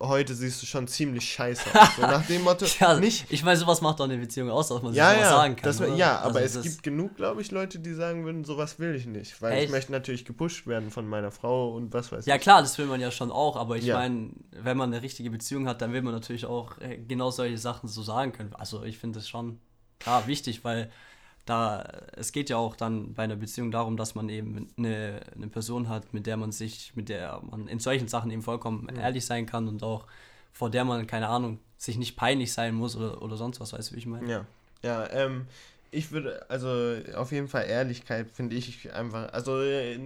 heute 0.00 0.34
siehst 0.34 0.62
du 0.62 0.66
schon 0.66 0.86
ziemlich 0.88 1.30
scheiße 1.30 1.62
aus. 1.74 1.96
So 1.96 2.02
nach 2.02 2.26
dem 2.26 2.42
Motto, 2.42 2.66
ja, 2.80 2.98
nicht. 2.98 3.26
Ich 3.30 3.44
meine, 3.44 3.56
sowas 3.56 3.80
macht 3.80 4.00
doch 4.00 4.04
eine 4.04 4.18
Beziehung 4.18 4.50
aus, 4.50 4.68
dass 4.68 4.82
man 4.82 4.92
sich 4.92 4.98
ja, 4.98 5.12
ja, 5.14 5.30
sagen 5.30 5.56
kann. 5.56 5.64
Das, 5.64 5.78
ja, 5.96 6.18
aber 6.20 6.40
also 6.40 6.60
es 6.60 6.64
gibt 6.64 6.82
genug, 6.82 7.16
glaube 7.16 7.40
ich, 7.40 7.50
Leute, 7.50 7.78
die 7.78 7.94
sagen 7.94 8.24
würden, 8.24 8.44
sowas 8.44 8.78
will 8.78 8.94
ich 8.94 9.06
nicht. 9.06 9.40
Weil 9.40 9.54
echt? 9.54 9.64
ich 9.64 9.70
möchte 9.70 9.92
natürlich 9.92 10.24
gepusht 10.24 10.66
werden 10.66 10.90
von 10.90 11.06
meiner 11.06 11.30
Frau 11.30 11.72
und 11.72 11.92
was 11.92 12.12
weiß 12.12 12.20
ich. 12.20 12.26
Ja, 12.26 12.38
klar, 12.38 12.60
das 12.60 12.76
will 12.78 12.86
man 12.86 13.00
ja 13.00 13.10
schon 13.10 13.30
auch, 13.30 13.56
aber 13.56 13.76
ich 13.76 13.84
ja. 13.84 13.96
meine, 13.96 14.30
wenn 14.50 14.76
man 14.76 14.92
eine 14.92 15.02
richtige 15.02 15.30
Beziehung 15.30 15.68
hat, 15.68 15.80
dann 15.80 15.92
will 15.92 16.02
man 16.02 16.12
natürlich 16.12 16.46
auch 16.46 16.78
äh, 16.80 16.98
genau 16.98 17.30
solche 17.30 17.58
Sachen 17.58 17.88
so 17.88 18.02
sagen 18.02 18.32
können. 18.32 18.54
Also 18.54 18.84
ich 18.84 18.98
finde 18.98 19.18
das 19.18 19.28
schon 19.28 19.60
klar 20.00 20.26
wichtig, 20.26 20.64
weil 20.64 20.90
da, 21.44 21.84
es 22.16 22.32
geht 22.32 22.48
ja 22.48 22.56
auch 22.56 22.74
dann 22.76 23.14
bei 23.14 23.24
einer 23.24 23.36
Beziehung 23.36 23.70
darum, 23.70 23.96
dass 23.96 24.14
man 24.14 24.28
eben 24.28 24.68
eine, 24.78 25.20
eine 25.34 25.48
Person 25.48 25.88
hat, 25.88 26.14
mit 26.14 26.26
der 26.26 26.36
man 26.36 26.52
sich, 26.52 26.92
mit 26.94 27.08
der 27.08 27.40
man 27.42 27.68
in 27.68 27.78
solchen 27.78 28.08
Sachen 28.08 28.30
eben 28.30 28.42
vollkommen 28.42 28.88
mhm. 28.90 28.98
ehrlich 28.98 29.26
sein 29.26 29.46
kann 29.46 29.68
und 29.68 29.82
auch 29.82 30.06
vor 30.52 30.70
der 30.70 30.84
man, 30.84 31.06
keine 31.06 31.28
Ahnung, 31.28 31.58
sich 31.76 31.98
nicht 31.98 32.16
peinlich 32.16 32.52
sein 32.52 32.74
muss 32.74 32.96
oder, 32.96 33.20
oder 33.20 33.36
sonst 33.36 33.60
was, 33.60 33.72
weißt 33.72 33.90
du, 33.90 33.94
wie 33.94 33.98
ich 33.98 34.06
meine? 34.06 34.30
Ja, 34.30 34.46
ja, 34.82 35.10
ähm, 35.10 35.46
ich 35.90 36.12
würde, 36.12 36.44
also 36.48 36.96
auf 37.14 37.32
jeden 37.32 37.48
Fall 37.48 37.66
Ehrlichkeit 37.66 38.30
finde 38.30 38.56
ich 38.56 38.92
einfach, 38.92 39.32
also 39.32 39.60
äh, 39.60 39.98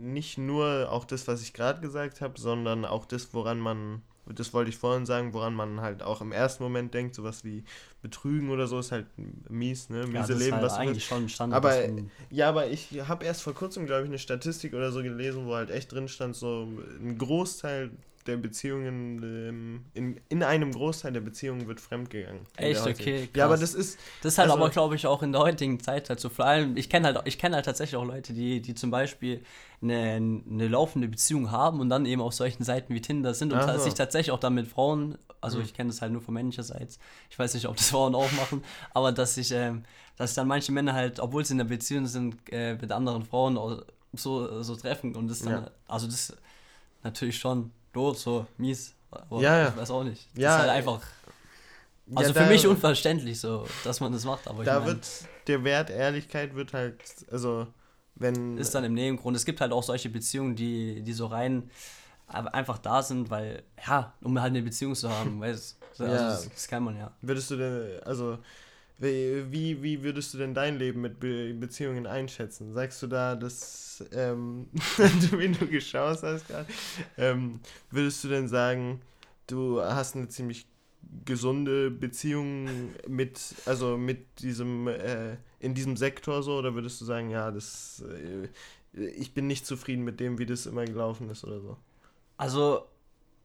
nicht 0.00 0.38
nur 0.38 0.90
auch 0.90 1.04
das, 1.04 1.26
was 1.28 1.42
ich 1.42 1.52
gerade 1.52 1.80
gesagt 1.80 2.20
habe, 2.20 2.38
sondern 2.38 2.84
auch 2.84 3.06
das, 3.06 3.32
woran 3.32 3.58
man 3.58 4.02
das 4.26 4.54
wollte 4.54 4.70
ich 4.70 4.76
vorhin 4.76 5.04
sagen, 5.04 5.32
woran 5.32 5.54
man 5.54 5.80
halt 5.80 6.02
auch 6.02 6.20
im 6.20 6.32
ersten 6.32 6.62
Moment 6.62 6.94
denkt, 6.94 7.14
sowas 7.14 7.44
wie 7.44 7.64
Betrügen 8.02 8.50
oder 8.50 8.66
so 8.66 8.78
ist 8.78 8.92
halt 8.92 9.06
mies, 9.48 9.90
ne? 9.90 10.06
Miese 10.06 10.12
ja, 10.12 10.20
das 10.20 10.28
Leben, 10.28 10.42
ist 10.42 10.52
halt 10.52 10.62
was 10.62 10.72
eigentlich 10.74 11.04
schon 11.04 11.28
Standard. 11.28 11.56
Aber 11.56 11.88
ja, 12.30 12.48
aber 12.48 12.68
ich 12.68 12.88
habe 13.08 13.24
erst 13.24 13.42
vor 13.42 13.54
kurzem, 13.54 13.86
glaube 13.86 14.02
ich, 14.02 14.08
eine 14.08 14.18
Statistik 14.18 14.74
oder 14.74 14.92
so 14.92 15.02
gelesen, 15.02 15.46
wo 15.46 15.54
halt 15.54 15.70
echt 15.70 15.92
drin 15.92 16.08
stand, 16.08 16.36
so 16.36 16.68
ein 17.00 17.18
Großteil 17.18 17.90
der 18.26 18.36
Beziehungen, 18.36 19.22
ähm, 19.22 19.84
in, 19.94 20.20
in 20.28 20.42
einem 20.42 20.72
Großteil 20.72 21.12
der 21.12 21.20
Beziehungen 21.20 21.66
wird 21.66 21.80
fremdgegangen. 21.80 22.42
Echt, 22.56 22.86
okay. 22.86 23.22
Krass. 23.26 23.28
Ja, 23.34 23.44
aber 23.46 23.56
das 23.56 23.74
ist. 23.74 23.98
Das 24.22 24.34
ist 24.34 24.38
halt 24.38 24.50
also, 24.50 24.62
aber, 24.62 24.70
glaube 24.70 24.94
ich, 24.94 25.06
auch 25.06 25.22
in 25.22 25.32
der 25.32 25.40
heutigen 25.40 25.80
Zeit 25.80 26.08
halt 26.08 26.20
so. 26.20 26.28
Vor 26.28 26.44
allem, 26.44 26.76
ich 26.76 26.88
kenne 26.88 27.08
halt, 27.08 27.20
ich 27.24 27.38
kenne 27.38 27.56
halt 27.56 27.64
tatsächlich 27.64 27.96
auch 27.96 28.04
Leute, 28.04 28.32
die, 28.32 28.60
die 28.60 28.74
zum 28.74 28.90
Beispiel 28.90 29.42
eine, 29.82 30.14
eine 30.14 30.68
laufende 30.68 31.08
Beziehung 31.08 31.50
haben 31.50 31.80
und 31.80 31.88
dann 31.88 32.06
eben 32.06 32.22
auf 32.22 32.34
solchen 32.34 32.62
Seiten 32.62 32.94
wie 32.94 33.00
Tinder 33.00 33.34
sind 33.34 33.52
und 33.52 33.62
so. 33.62 33.78
sich 33.78 33.94
tatsächlich 33.94 34.30
auch 34.30 34.38
dann 34.38 34.54
mit 34.54 34.68
Frauen, 34.68 35.18
also 35.40 35.58
mhm. 35.58 35.64
ich 35.64 35.74
kenne 35.74 35.90
das 35.90 36.00
halt 36.00 36.12
nur 36.12 36.22
von 36.22 36.34
männlicherseits, 36.34 36.98
ich 37.30 37.38
weiß 37.38 37.54
nicht, 37.54 37.66
ob 37.66 37.76
das 37.76 37.90
Frauen 37.90 38.14
auch 38.14 38.30
machen, 38.32 38.62
aber 38.94 39.12
dass 39.12 39.34
sich, 39.34 39.50
ähm, 39.50 39.84
dass 40.16 40.34
dann 40.34 40.46
manche 40.46 40.72
Männer 40.72 40.92
halt, 40.92 41.20
obwohl 41.20 41.44
sie 41.44 41.52
in 41.52 41.58
der 41.58 41.64
Beziehung 41.64 42.06
sind, 42.06 42.36
äh, 42.50 42.74
mit 42.74 42.92
anderen 42.92 43.24
Frauen 43.24 43.82
so, 44.12 44.62
so 44.62 44.76
treffen 44.76 45.16
und 45.16 45.28
das 45.28 45.40
dann, 45.40 45.64
ja. 45.64 45.70
also 45.88 46.06
das 46.06 46.36
natürlich 47.02 47.38
schon 47.38 47.72
doof, 47.92 48.18
so 48.18 48.46
mies. 48.58 48.94
Aber 49.10 49.40
ja, 49.40 49.58
ja. 49.58 49.68
Ich 49.68 49.76
weiß 49.76 49.90
auch 49.90 50.04
nicht. 50.04 50.28
Das 50.32 50.42
ja, 50.42 50.54
ist 50.54 50.60
halt 50.62 50.70
einfach. 50.70 51.00
Also 52.14 52.32
ja, 52.32 52.42
für 52.42 52.48
mich 52.48 52.66
unverständlich 52.66 53.40
so, 53.40 53.66
dass 53.84 54.00
man 54.00 54.12
das 54.12 54.24
macht. 54.24 54.48
Aber 54.48 54.64
da 54.64 54.80
mein, 54.80 54.88
wird 54.88 55.06
der 55.46 55.64
Wert 55.64 55.90
Ehrlichkeit 55.90 56.54
wird 56.54 56.72
halt, 56.72 57.00
also 57.30 57.66
wenn. 58.14 58.58
Ist 58.58 58.74
dann 58.74 58.84
im 58.84 58.94
Nebengrund. 58.94 59.36
Es 59.36 59.44
gibt 59.44 59.60
halt 59.60 59.72
auch 59.72 59.82
solche 59.82 60.08
Beziehungen, 60.08 60.54
die, 60.56 61.02
die 61.02 61.12
so 61.12 61.26
rein 61.26 61.70
einfach 62.28 62.78
da 62.78 63.02
sind, 63.02 63.30
weil, 63.30 63.62
ja, 63.86 64.14
um 64.22 64.40
halt 64.40 64.50
eine 64.50 64.62
Beziehung 64.62 64.94
zu 64.94 65.10
haben, 65.10 65.40
weißt 65.40 65.78
also 65.90 66.04
ja. 66.04 66.30
das, 66.30 66.48
das 66.48 66.68
kann 66.68 66.82
man 66.82 66.96
ja. 66.96 67.12
Würdest 67.20 67.50
du 67.50 67.56
denn, 67.56 68.02
also 68.04 68.38
wie, 68.98 69.82
wie 69.82 70.02
würdest 70.02 70.32
du 70.32 70.38
denn 70.38 70.54
dein 70.54 70.78
Leben 70.78 71.00
mit 71.00 71.18
Be 71.18 71.52
Beziehungen 71.54 72.06
einschätzen? 72.06 72.72
Sagst 72.72 73.02
du 73.02 73.08
da, 73.08 73.34
dass, 73.34 74.04
ähm, 74.12 74.68
wie 75.36 75.48
du 75.48 75.66
geschaut 75.66 76.22
hast 76.22 76.46
gerade, 76.46 76.66
ähm, 77.18 77.60
würdest 77.90 78.22
du 78.22 78.28
denn 78.28 78.48
sagen, 78.48 79.00
du 79.48 79.82
hast 79.82 80.14
eine 80.14 80.28
ziemlich 80.28 80.66
gesunde 81.24 81.90
Beziehung 81.90 82.68
mit, 83.08 83.40
also 83.66 83.98
mit 83.98 84.40
diesem, 84.40 84.86
äh, 84.88 85.36
in 85.62 85.74
diesem 85.74 85.96
Sektor 85.96 86.42
so, 86.42 86.56
oder 86.58 86.74
würdest 86.74 87.00
du 87.00 87.04
sagen, 87.04 87.30
ja, 87.30 87.50
das, 87.50 88.04
äh, 88.08 88.48
ich 89.06 89.32
bin 89.32 89.46
nicht 89.46 89.64
zufrieden 89.64 90.02
mit 90.02 90.20
dem, 90.20 90.38
wie 90.38 90.46
das 90.46 90.66
immer 90.66 90.84
gelaufen 90.84 91.30
ist 91.30 91.44
oder 91.44 91.60
so? 91.60 91.76
Also, 92.36 92.86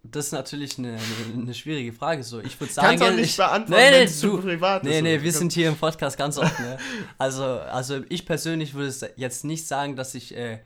das 0.04 0.28
ist 0.28 0.32
natürlich 0.32 0.78
eine, 0.78 0.94
eine, 0.94 1.44
eine 1.44 1.54
schwierige 1.54 1.94
Frage. 1.94 2.24
So, 2.24 2.40
ich 2.40 2.60
würde 2.60 2.74
sagen, 2.74 3.00
Kannst 3.00 3.04
auch 3.04 3.16
nicht 3.16 3.38
beantworten, 3.38 3.82
nee, 3.82 3.92
nee, 3.92 4.00
wenn 4.02 4.08
zu 4.08 4.38
privat 4.38 4.84
nee, 4.84 4.90
ist. 4.90 5.04
Nee, 5.04 5.18
nee, 5.18 5.24
wir 5.24 5.32
sind 5.32 5.54
hier 5.54 5.70
im 5.70 5.76
Podcast 5.76 6.18
ganz 6.24 6.38
offen. 6.38 6.66
Ne? 6.66 6.78
Also, 7.18 7.44
also 7.44 8.02
ich 8.10 8.26
persönlich 8.26 8.74
würde 8.74 9.14
jetzt 9.16 9.46
nicht 9.46 9.68
sagen, 9.68 9.96
dass 9.96 10.16
ich 10.16 10.36
äh, 10.36 10.60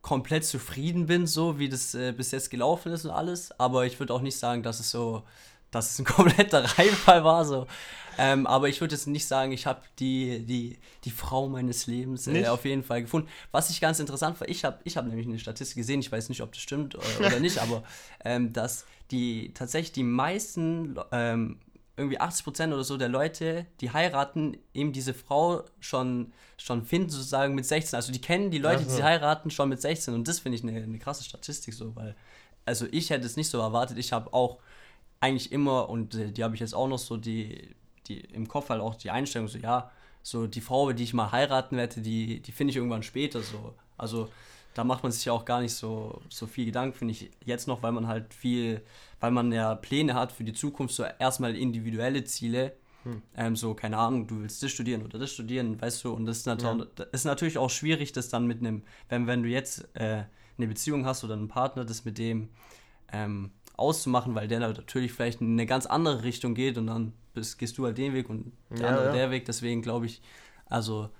komplett 0.00 0.44
zufrieden 0.44 1.06
bin, 1.06 1.26
so 1.26 1.58
wie 1.58 1.68
das 1.68 1.94
äh, 1.94 2.12
bis 2.12 2.30
jetzt 2.30 2.50
gelaufen 2.50 2.92
ist 2.92 3.04
und 3.04 3.10
alles. 3.10 3.58
Aber 3.60 3.84
ich 3.84 4.00
würde 4.00 4.14
auch 4.14 4.22
nicht 4.22 4.38
sagen, 4.38 4.62
dass 4.62 4.80
es 4.80 4.90
so, 4.90 5.22
dass 5.74 5.90
es 5.90 5.98
ein 5.98 6.04
kompletter 6.04 6.64
Reinfall 6.78 7.24
war. 7.24 7.44
So. 7.44 7.66
Ähm, 8.18 8.46
aber 8.46 8.68
ich 8.68 8.80
würde 8.80 8.94
jetzt 8.94 9.06
nicht 9.06 9.26
sagen, 9.26 9.52
ich 9.52 9.66
habe 9.66 9.80
die, 9.98 10.44
die, 10.44 10.78
die 11.04 11.10
Frau 11.10 11.48
meines 11.48 11.86
Lebens 11.86 12.26
äh, 12.26 12.46
auf 12.46 12.64
jeden 12.64 12.82
Fall 12.82 13.02
gefunden. 13.02 13.28
Was 13.50 13.70
ich 13.70 13.80
ganz 13.80 13.98
interessant 13.98 14.40
war, 14.40 14.48
ich 14.48 14.64
habe 14.64 14.78
ich 14.84 14.96
hab 14.96 15.06
nämlich 15.06 15.26
eine 15.26 15.38
Statistik 15.38 15.76
gesehen, 15.76 16.00
ich 16.00 16.12
weiß 16.12 16.28
nicht, 16.28 16.42
ob 16.42 16.52
das 16.52 16.62
stimmt 16.62 16.94
oder, 16.94 17.04
äh, 17.20 17.26
oder 17.26 17.40
nicht, 17.40 17.58
aber 17.58 17.82
ähm, 18.24 18.52
dass 18.52 18.86
die 19.10 19.52
tatsächlich 19.54 19.92
die 19.92 20.04
meisten, 20.04 20.96
ähm, 21.12 21.58
irgendwie 21.96 22.20
80% 22.20 22.72
oder 22.72 22.82
so 22.82 22.96
der 22.96 23.08
Leute, 23.08 23.66
die 23.80 23.92
heiraten, 23.92 24.56
eben 24.72 24.92
diese 24.92 25.14
Frau 25.14 25.62
schon, 25.78 26.32
schon 26.56 26.84
finden, 26.84 27.08
sozusagen 27.08 27.54
mit 27.54 27.66
16. 27.66 27.96
Also 27.96 28.12
die 28.12 28.20
kennen 28.20 28.50
die 28.50 28.58
Leute, 28.58 28.82
die 28.82 28.90
sie 28.90 29.04
heiraten, 29.04 29.50
schon 29.50 29.68
mit 29.68 29.80
16. 29.80 30.12
Und 30.12 30.26
das 30.26 30.40
finde 30.40 30.58
ich 30.58 30.64
eine, 30.64 30.82
eine 30.82 30.98
krasse 30.98 31.22
Statistik 31.22 31.72
so, 31.72 31.94
weil, 31.94 32.16
also 32.64 32.86
ich 32.90 33.10
hätte 33.10 33.26
es 33.26 33.36
nicht 33.36 33.48
so 33.48 33.60
erwartet. 33.60 33.96
Ich 33.98 34.12
habe 34.12 34.32
auch 34.32 34.58
eigentlich 35.24 35.52
immer, 35.52 35.88
und 35.88 36.14
äh, 36.14 36.30
die 36.30 36.44
habe 36.44 36.54
ich 36.54 36.60
jetzt 36.60 36.74
auch 36.74 36.88
noch 36.88 36.98
so, 36.98 37.16
die 37.16 37.74
die 38.06 38.20
im 38.20 38.48
Kopf 38.48 38.70
halt 38.70 38.80
auch 38.80 38.94
die 38.94 39.10
Einstellung 39.10 39.48
so, 39.48 39.58
ja, 39.58 39.90
so 40.22 40.46
die 40.46 40.60
Frau, 40.60 40.92
die 40.92 41.04
ich 41.04 41.14
mal 41.14 41.32
heiraten 41.32 41.76
werde, 41.76 42.00
die, 42.00 42.40
die 42.40 42.52
finde 42.52 42.70
ich 42.70 42.76
irgendwann 42.76 43.02
später 43.02 43.42
so. 43.42 43.74
Also 43.96 44.28
da 44.74 44.84
macht 44.84 45.02
man 45.02 45.12
sich 45.12 45.24
ja 45.24 45.32
auch 45.32 45.44
gar 45.44 45.60
nicht 45.60 45.74
so, 45.74 46.20
so 46.28 46.46
viel 46.46 46.66
Gedanken, 46.66 46.96
finde 46.96 47.12
ich 47.12 47.30
jetzt 47.44 47.68
noch, 47.68 47.82
weil 47.82 47.92
man 47.92 48.08
halt 48.08 48.34
viel, 48.34 48.82
weil 49.20 49.30
man 49.30 49.52
ja 49.52 49.74
Pläne 49.74 50.14
hat 50.14 50.32
für 50.32 50.44
die 50.44 50.52
Zukunft, 50.52 50.94
so 50.94 51.04
erstmal 51.18 51.56
individuelle 51.56 52.24
Ziele. 52.24 52.72
Hm. 53.04 53.22
Ähm, 53.36 53.54
so, 53.54 53.74
keine 53.74 53.98
Ahnung, 53.98 54.26
du 54.26 54.40
willst 54.40 54.62
das 54.62 54.70
studieren 54.70 55.04
oder 55.04 55.18
das 55.18 55.30
studieren, 55.30 55.78
weißt 55.80 56.04
du, 56.04 56.14
und 56.14 56.24
das 56.24 56.38
ist, 56.38 56.46
nat 56.46 56.62
ja. 56.62 56.74
ist 57.12 57.24
natürlich 57.24 57.58
auch 57.58 57.68
schwierig, 57.68 58.12
das 58.12 58.30
dann 58.30 58.46
mit 58.46 58.60
einem, 58.60 58.82
wenn, 59.10 59.26
wenn 59.26 59.42
du 59.42 59.48
jetzt 59.50 59.86
äh, 59.94 60.24
eine 60.56 60.66
Beziehung 60.66 61.04
hast 61.04 61.22
oder 61.22 61.34
einen 61.34 61.48
Partner, 61.48 61.84
das 61.84 62.06
mit 62.06 62.16
dem 62.16 62.48
ähm, 63.12 63.50
auszumachen, 63.76 64.34
weil 64.34 64.48
der 64.48 64.60
natürlich 64.60 65.12
vielleicht 65.12 65.40
in 65.40 65.52
eine 65.52 65.66
ganz 65.66 65.86
andere 65.86 66.22
Richtung 66.22 66.54
geht 66.54 66.78
und 66.78 66.86
dann 66.86 67.12
bist, 67.34 67.58
gehst 67.58 67.76
du 67.78 67.84
halt 67.84 67.98
den 67.98 68.14
Weg 68.14 68.30
und 68.30 68.52
der 68.70 68.80
ja, 68.80 68.88
andere 68.88 69.06
ja. 69.06 69.12
der 69.12 69.30
Weg. 69.30 69.44
Deswegen 69.44 69.82
glaube 69.82 70.06
ich, 70.06 70.22
also. 70.66 71.10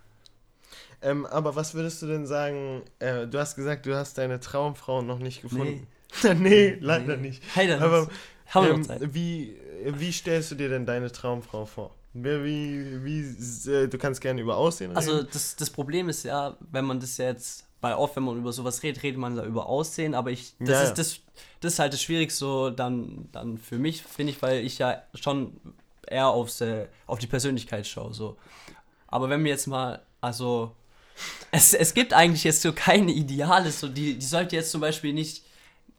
Ähm, 1.03 1.27
aber 1.27 1.57
was 1.57 1.75
würdest 1.75 2.01
du 2.03 2.07
denn 2.07 2.27
sagen? 2.27 2.83
Äh, 2.99 3.27
du 3.27 3.39
hast 3.39 3.57
gesagt, 3.57 3.87
du 3.87 3.95
hast 3.95 4.17
deine 4.17 4.41
Traumfrau 4.41 5.03
noch 5.03 5.19
nicht 5.19 5.43
gefunden. 5.43 5.87
Nee, 6.23 6.35
nee 6.35 6.77
leider 6.81 7.17
nee. 7.17 7.29
nicht. 7.29 7.57
Heider 7.57 7.83
aber 7.83 8.09
ähm, 8.55 8.87
wie, 9.01 9.57
wie 9.85 10.13
stellst 10.13 10.53
du 10.53 10.55
dir 10.55 10.69
denn 10.69 10.87
deine 10.87 11.11
Traumfrau 11.11 11.67
vor? 11.67 11.95
Wie, 12.13 13.05
wie, 13.05 13.69
äh, 13.69 13.89
du 13.89 13.99
kannst 13.99 14.21
gerne 14.21 14.41
über 14.41 14.57
Aussehen 14.57 14.97
also, 14.97 15.11
reden. 15.11 15.27
Also 15.27 15.33
das, 15.33 15.57
das 15.57 15.71
Problem 15.71 16.09
ist 16.09 16.23
ja, 16.23 16.57
wenn 16.71 16.85
man 16.85 17.01
das 17.01 17.17
jetzt 17.17 17.67
weil 17.85 17.97
oft, 17.97 18.17
wenn 18.17 18.23
man 18.23 18.39
über 18.39 18.51
sowas 18.51 18.83
redet, 18.83 19.03
redet 19.03 19.21
man 19.21 19.37
da 19.37 19.45
über 19.45 19.67
Aussehen, 19.67 20.15
aber 20.15 20.31
ich, 20.31 20.55
das, 20.59 20.69
ja, 20.71 20.83
ist, 20.85 20.95
das, 20.95 21.21
das 21.61 21.75
ist 21.75 21.79
halt 21.79 21.93
das 21.93 22.01
Schwierigste 22.01 22.73
dann, 22.75 23.29
dann 23.31 23.59
für 23.59 23.77
mich, 23.77 24.03
finde 24.03 24.33
ich, 24.33 24.41
weil 24.41 24.65
ich 24.65 24.79
ja 24.79 25.03
schon 25.13 25.61
eher 26.07 26.29
aufs, 26.29 26.63
äh, 26.63 26.87
auf 27.07 27.19
die 27.19 27.27
Persönlichkeit 27.27 27.87
schaue. 27.87 28.15
So. 28.15 28.39
Aber 29.07 29.29
wenn 29.29 29.45
wir 29.45 29.51
jetzt 29.51 29.67
mal, 29.67 30.01
also, 30.23 30.73
es, 31.51 31.75
es 31.75 31.93
gibt 31.93 32.15
eigentlich 32.15 32.45
jetzt 32.45 32.63
so 32.63 32.73
keine 32.73 33.13
Ideale, 33.13 33.71
so 33.71 33.87
die, 33.87 34.15
die 34.15 34.27
sollte 34.27 34.57
jetzt 34.57 34.71
zum 34.71 34.81
Beispiel 34.81 35.13
nicht 35.13 35.45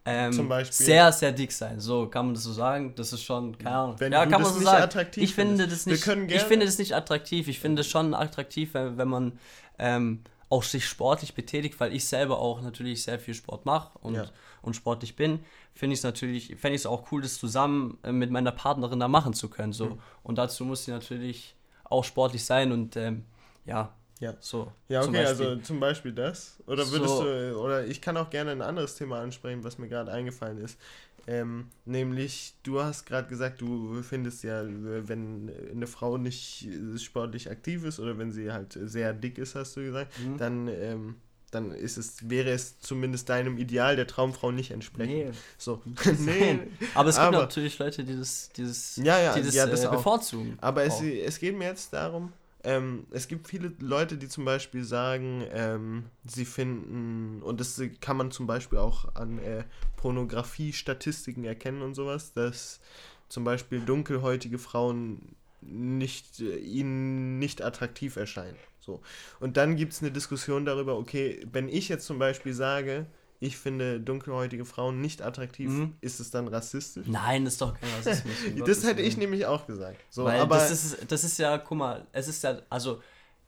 ähm, 0.06 0.52
sehr, 0.72 1.12
sehr 1.12 1.34
dick 1.34 1.52
sein. 1.52 1.80
So 1.80 2.08
kann 2.08 2.26
man 2.26 2.34
das 2.34 2.46
so 2.46 2.54
sagen. 2.54 2.94
Das 2.96 3.14
ist 3.14 3.22
schon, 3.22 3.56
keine 3.60 3.76
Ahnung. 3.76 3.96
Wenn 4.00 4.12
ja, 4.12 4.26
kann 4.26 4.42
man 4.42 4.52
so 4.52 4.60
sagen. 4.60 4.82
Attraktiv 4.82 5.24
ich 5.24 5.36
finde 5.36 5.68
das 5.68 5.86
nicht. 5.86 6.08
Ich 6.30 6.42
finde 6.42 6.66
das 6.66 6.80
nicht 6.80 6.96
attraktiv. 6.96 7.48
Ich 7.48 7.60
finde 7.60 7.82
es 7.82 7.88
schon 7.88 8.16
attraktiv, 8.16 8.74
wenn, 8.74 8.98
wenn 8.98 9.08
man 9.08 9.40
ähm, 9.78 10.24
auch 10.50 10.64
sich 10.64 10.86
sportlich 10.88 11.34
betätigt, 11.34 11.80
weil 11.80 11.94
ich 11.94 12.08
selber 12.08 12.40
auch 12.40 12.62
natürlich 12.62 13.04
sehr 13.04 13.20
viel 13.20 13.34
Sport 13.34 13.66
mache 13.66 13.98
und, 14.00 14.16
ja. 14.16 14.26
und 14.62 14.76
sportlich 14.76 15.16
bin, 15.16 15.40
finde 15.74 15.94
ich 15.94 16.00
es 16.00 16.04
natürlich, 16.04 16.56
fände 16.58 16.76
ich 16.76 16.82
es 16.82 16.86
auch 16.86 17.12
cool, 17.12 17.22
das 17.22 17.38
zusammen 17.38 17.98
äh, 18.04 18.12
mit 18.12 18.32
meiner 18.32 18.52
Partnerin 18.52 19.00
da 19.00 19.08
machen 19.08 19.34
zu 19.34 19.50
können. 19.50 19.74
So. 19.74 19.86
Mhm. 19.88 20.00
Und 20.24 20.38
dazu 20.38 20.66
muss 20.66 20.86
sie 20.86 20.92
natürlich 20.92 21.56
auch 21.84 22.04
sportlich 22.04 22.46
sein 22.46 22.72
und 22.72 22.96
ähm, 22.96 23.26
ja, 23.66 23.94
ja. 24.20 24.34
So. 24.40 24.72
Ja, 24.88 25.04
okay, 25.04 25.26
also 25.26 25.58
zum 25.58 25.80
Beispiel 25.80 26.14
das. 26.14 26.58
Oder 26.68 26.90
würdest 26.90 27.18
so. 27.18 27.24
du, 27.24 27.60
oder 27.60 27.86
ich 27.86 28.02
kann 28.02 28.16
auch 28.18 28.30
gerne 28.30 28.52
ein 28.52 28.62
anderes 28.62 28.96
Thema 28.96 29.20
ansprechen, 29.20 29.64
was 29.64 29.78
mir 29.78 29.90
gerade 29.90 30.12
eingefallen 30.12 30.58
ist. 30.60 30.80
Ähm, 31.28 31.68
nämlich, 31.86 32.54
du 32.64 32.82
hast 32.82 33.06
gerade 33.06 33.28
gesagt, 33.28 33.62
du 33.62 34.04
findest 34.04 34.44
ja, 34.44 34.64
wenn 34.66 35.52
eine 35.72 35.88
Frau 35.88 36.18
nicht 36.18 36.68
sportlich 36.98 37.50
aktiv 37.50 37.84
ist 37.84 38.00
oder 38.00 38.18
wenn 38.18 38.32
sie 38.32 38.52
halt 38.52 38.78
sehr 38.80 39.14
dick 39.14 39.38
ist, 39.38 39.56
hast 39.56 39.76
du 39.76 39.82
gesagt, 39.82 40.14
mhm. 40.20 40.38
dann, 40.38 40.68
ähm, 40.68 41.16
dann 41.50 41.72
ist 41.72 41.98
es, 41.98 42.30
wäre 42.30 42.52
es 42.52 42.80
zumindest 42.80 43.30
deinem 43.30 43.58
Ideal 43.58 43.96
der 43.96 44.06
Traumfrau 44.06 44.52
nicht 44.52 44.70
entsprechend. 44.70 45.16
Nee. 45.16 45.32
So. 45.58 45.82
nee. 46.20 46.60
Aber 46.94 47.10
es 47.10 47.16
gibt 47.16 47.28
aber, 47.28 47.40
natürlich 47.40 47.80
Leute, 47.80 48.04
die 48.04 48.18
das, 48.18 48.50
dieses, 48.56 48.98
ja, 48.98 49.20
ja, 49.20 49.34
die 49.34 49.42
das, 49.42 49.56
ja, 49.56 49.66
das 49.66 49.84
äh, 49.84 49.90
bevorzugen. 49.90 50.58
Aber 50.62 50.84
es, 50.84 51.02
es 51.02 51.40
geht 51.40 51.58
mir 51.58 51.66
jetzt 51.66 51.92
darum, 51.92 52.34
ähm, 52.66 53.06
es 53.12 53.28
gibt 53.28 53.48
viele 53.48 53.72
Leute, 53.80 54.18
die 54.18 54.28
zum 54.28 54.44
Beispiel 54.44 54.84
sagen, 54.84 55.44
ähm, 55.52 56.06
sie 56.26 56.46
finden, 56.46 57.42
und 57.44 57.60
das 57.60 57.82
kann 58.02 58.18
man 58.18 58.32
zum 58.32 58.48
Beispiel 58.48 58.80
auch 58.80 59.16
an 59.16 59.38
äh, 59.40 59.64
Pornografie-Statistiken 59.98 61.46
erkennen 61.46 61.82
und 61.84 61.94
sowas, 61.94 62.34
dass 62.34 62.82
zum 63.30 63.44
Beispiel 63.44 63.82
dunkelhäutige 63.82 64.58
Frauen 64.58 65.36
nicht, 65.62 66.40
äh, 66.40 66.58
ihnen 66.58 67.38
nicht 67.38 67.62
attraktiv 67.62 68.16
erscheinen. 68.16 68.58
So. 68.80 69.02
Und 69.40 69.58
dann 69.58 69.76
gibt 69.76 69.94
es 69.94 70.02
eine 70.02 70.12
Diskussion 70.12 70.66
darüber, 70.66 70.98
okay, 70.98 71.46
wenn 71.52 71.70
ich 71.70 71.88
jetzt 71.88 72.06
zum 72.06 72.20
Beispiel 72.20 72.54
sage, 72.54 73.06
ich 73.40 73.58
finde 73.58 74.00
dunkelhäutige 74.00 74.66
Frauen 74.66 75.02
nicht 75.02 75.22
attraktiv, 75.22 75.70
mhm. 75.70 75.96
ist 76.02 76.20
es 76.20 76.32
dann 76.32 76.48
rassistisch? 76.48 77.06
Nein, 77.08 77.46
ist 77.46 77.62
doch 77.62 77.74
kein 77.80 77.90
Rassismus. 77.98 78.34
das 78.66 78.84
hätte 78.84 79.02
ich 79.02 79.18
nämlich 79.18 79.46
auch 79.46 79.68
gesagt. 79.68 79.98
So, 80.10 80.26
Weil 80.26 80.40
aber 80.40 80.58
das 80.58 80.72
ist, 80.72 81.12
das 81.12 81.24
ist 81.24 81.38
ja, 81.38 81.58
guck 81.58 81.78
mal, 81.78 82.06
es 82.12 82.28
ist 82.28 82.44
ja, 82.44 82.60
also 82.70 83.02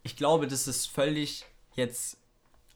ich 0.04 0.16
glaube, 0.16 0.48
das 0.48 0.68
ist 0.68 0.88
völlig 0.88 1.46
jetzt, 1.76 2.18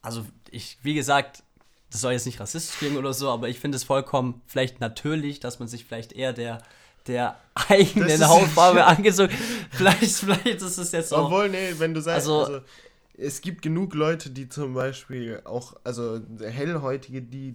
also 0.00 0.24
ich, 0.50 0.78
wie 0.82 0.94
gesagt, 0.94 1.42
das 1.90 2.00
soll 2.00 2.12
jetzt 2.12 2.26
nicht 2.26 2.40
rassistisch 2.40 2.78
klingen 2.78 2.96
oder 2.96 3.12
so, 3.12 3.28
aber 3.28 3.48
ich 3.48 3.60
finde 3.60 3.76
es 3.76 3.84
vollkommen 3.84 4.40
vielleicht 4.46 4.80
natürlich, 4.80 5.40
dass 5.40 5.58
man 5.58 5.68
sich 5.68 5.84
vielleicht 5.84 6.12
eher 6.12 6.32
der 6.32 6.62
der 7.06 7.36
eigenen 7.68 8.26
Hautfarbe 8.26 8.84
angezogen. 8.86 9.36
Vielleicht, 9.70 10.16
vielleicht 10.16 10.62
ist 10.62 10.78
es 10.78 10.92
jetzt 10.92 11.12
auch. 11.12 11.26
Obwohl, 11.26 11.48
nee, 11.48 11.74
wenn 11.78 11.94
du 11.94 12.00
sagst, 12.00 12.28
also, 12.28 12.44
also 12.44 12.60
es 13.22 13.40
gibt 13.40 13.62
genug 13.62 13.94
Leute, 13.94 14.30
die 14.30 14.48
zum 14.48 14.74
Beispiel 14.74 15.40
auch, 15.44 15.74
also 15.84 16.20
hellhäutige, 16.40 17.22
die 17.22 17.54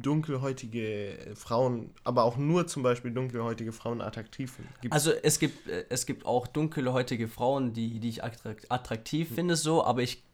dunkelhäutige 0.00 1.32
Frauen, 1.34 1.90
aber 2.02 2.24
auch 2.24 2.38
nur 2.38 2.66
zum 2.66 2.82
Beispiel 2.82 3.10
dunkelhäutige 3.10 3.72
Frauen 3.72 4.00
attraktiv 4.00 4.52
finden. 4.52 4.90
Also 4.90 5.12
es 5.12 5.38
gibt, 5.38 5.68
äh, 5.68 5.84
es 5.90 6.06
gibt 6.06 6.24
auch 6.24 6.46
dunkelhäutige 6.46 7.28
Frauen, 7.28 7.74
die, 7.74 8.00
die 8.00 8.08
ich 8.08 8.24
attraktiv 8.24 9.28
hm. 9.28 9.34
finde, 9.34 9.56
so, 9.56 9.84
aber 9.84 10.02
ich 10.02 10.24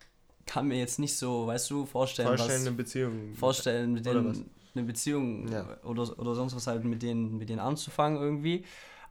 kann 0.47 0.69
mir 0.69 0.79
jetzt 0.79 0.99
nicht 0.99 1.17
so, 1.17 1.47
weißt 1.47 1.71
du, 1.71 1.87
vorstellen, 1.87 2.29
vorstellen 2.29 2.61
was, 2.61 2.67
eine 2.67 2.77
Beziehung. 2.77 3.35
Vorstellen, 3.35 3.93
mit 3.93 4.07
denen 4.07 4.49
eine 4.75 4.85
Beziehung 4.85 5.49
ja. 5.49 5.67
oder, 5.83 6.19
oder 6.19 6.35
sonst 6.35 6.55
was 6.55 6.67
halt 6.67 6.85
mit 6.85 7.03
denen, 7.03 7.37
mit 7.37 7.49
denen 7.49 7.61
anzufangen 7.61 8.21
irgendwie. 8.21 8.65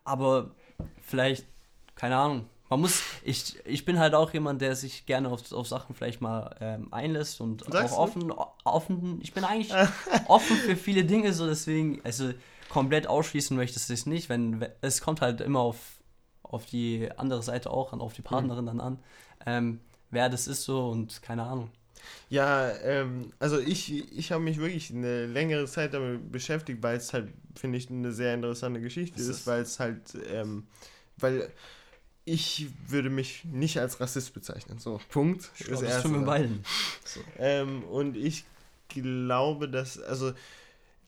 Aber 0.03 0.51
vielleicht, 1.01 1.45
keine 1.95 2.15
Ahnung, 2.15 2.45
man 2.69 2.81
muss, 2.81 3.01
ich, 3.23 3.55
ich 3.65 3.85
bin 3.85 3.99
halt 3.99 4.13
auch 4.13 4.33
jemand, 4.33 4.61
der 4.61 4.75
sich 4.75 5.05
gerne 5.05 5.29
auf, 5.29 5.51
auf 5.51 5.67
Sachen 5.67 5.95
vielleicht 5.95 6.21
mal 6.21 6.55
ähm, 6.59 6.93
einlässt 6.93 7.39
und 7.39 7.63
Sagst 7.71 7.93
auch 7.93 7.99
offen, 7.99 8.33
offen, 8.63 9.19
ich 9.21 9.33
bin 9.33 9.43
eigentlich 9.43 9.73
offen 10.27 10.57
für 10.57 10.75
viele 10.75 11.05
Dinge, 11.05 11.33
so 11.33 11.47
deswegen, 11.47 12.01
also 12.03 12.31
komplett 12.69 13.07
ausschließen 13.07 13.55
möchte 13.55 13.79
ich 13.79 13.89
es 13.89 14.05
nicht, 14.05 14.29
wenn, 14.29 14.65
es 14.81 15.01
kommt 15.01 15.21
halt 15.21 15.41
immer 15.41 15.59
auf, 15.59 15.77
auf 16.43 16.65
die 16.65 17.09
andere 17.15 17.41
Seite 17.41 17.71
auch 17.71 17.93
an, 17.93 18.01
auf 18.01 18.13
die 18.13 18.21
Partnerin 18.21 18.65
mhm. 18.65 18.67
dann 18.67 18.79
an, 18.81 18.99
ähm, 19.45 19.79
wer 20.11 20.29
das 20.29 20.47
ist 20.47 20.63
so 20.63 20.89
und 20.89 21.21
keine 21.21 21.43
Ahnung. 21.43 21.71
Ja, 22.29 22.71
ähm, 22.83 23.31
also 23.39 23.59
ich, 23.59 24.11
ich 24.17 24.31
habe 24.31 24.43
mich 24.43 24.57
wirklich 24.57 24.91
eine 24.91 25.25
längere 25.25 25.65
Zeit 25.65 25.93
damit 25.93 26.31
beschäftigt, 26.31 26.83
weil 26.83 26.97
es 26.97 27.13
halt, 27.13 27.29
finde 27.55 27.77
ich, 27.77 27.89
eine 27.89 28.11
sehr 28.11 28.33
interessante 28.33 28.81
Geschichte 28.81 29.19
ist, 29.19 29.27
ist, 29.27 29.47
weil 29.47 29.61
es 29.61 29.79
halt, 29.79 30.01
ähm, 30.31 30.67
weil 31.17 31.49
ich 32.27 32.67
würde 32.87 33.09
mich 33.09 33.45
nicht 33.45 33.79
als 33.79 34.01
Rassist 34.01 34.33
bezeichnen. 34.33 34.79
So, 34.79 34.99
Punkt. 35.09 35.49
Ich 35.57 35.65
glaub, 35.65 35.81
das 35.81 36.01
tun 36.01 36.13
wir 36.13 36.25
beiden. 36.25 36.63
So. 37.05 37.21
Ähm, 37.39 37.83
und 37.83 38.17
ich 38.17 38.43
glaube, 38.89 39.69
dass, 39.69 39.97
also, 39.97 40.33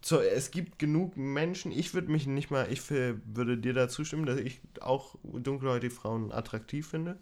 so, 0.02 0.22
es 0.22 0.50
gibt 0.50 0.80
genug 0.80 1.18
Menschen, 1.18 1.74
ich 1.74 1.94
würde 1.94 2.10
mich 2.10 2.26
nicht 2.26 2.52
mal, 2.52 2.72
ich 2.72 2.90
würde 2.90 3.58
dir 3.58 3.74
dazu 3.74 4.06
stimmen, 4.06 4.26
dass 4.26 4.40
ich 4.40 4.62
auch 4.80 5.16
dunkelhäutige 5.24 5.94
Frauen 5.94 6.32
attraktiv 6.32 6.88
finde. 6.88 7.18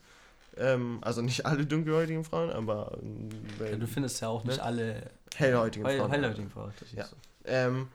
Ähm, 0.58 1.00
also 1.02 1.24
nicht 1.24 1.48
alle 1.48 1.66
dunkelhäutigen 1.66 2.24
Frauen, 2.24 2.52
aber. 2.52 3.00
Äh, 3.60 3.72
ja, 3.72 3.78
du 3.78 3.88
findest 3.88 4.22
ja 4.22 4.28
auch 4.28 4.44
nicht 4.44 4.58
ne? 4.58 4.64
alle 4.64 5.10
hellhäutigen 5.36 5.88
Frauen. 5.88 6.12
Hellhäutigen 6.12 6.52
Frauen, 6.52 6.72
ja. 6.96 7.06
So. 7.06 7.16
Ähm, 7.46 7.88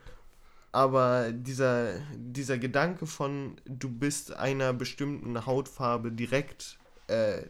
aber 0.73 1.33
dieser, 1.33 2.01
dieser 2.17 2.57
Gedanke 2.57 3.07
von, 3.07 3.57
du 3.67 3.91
bist 3.91 4.35
einer 4.35 4.73
bestimmten 4.73 5.45
Hautfarbe 5.45 6.11
direkt 6.11 6.79
äh, 7.09 7.43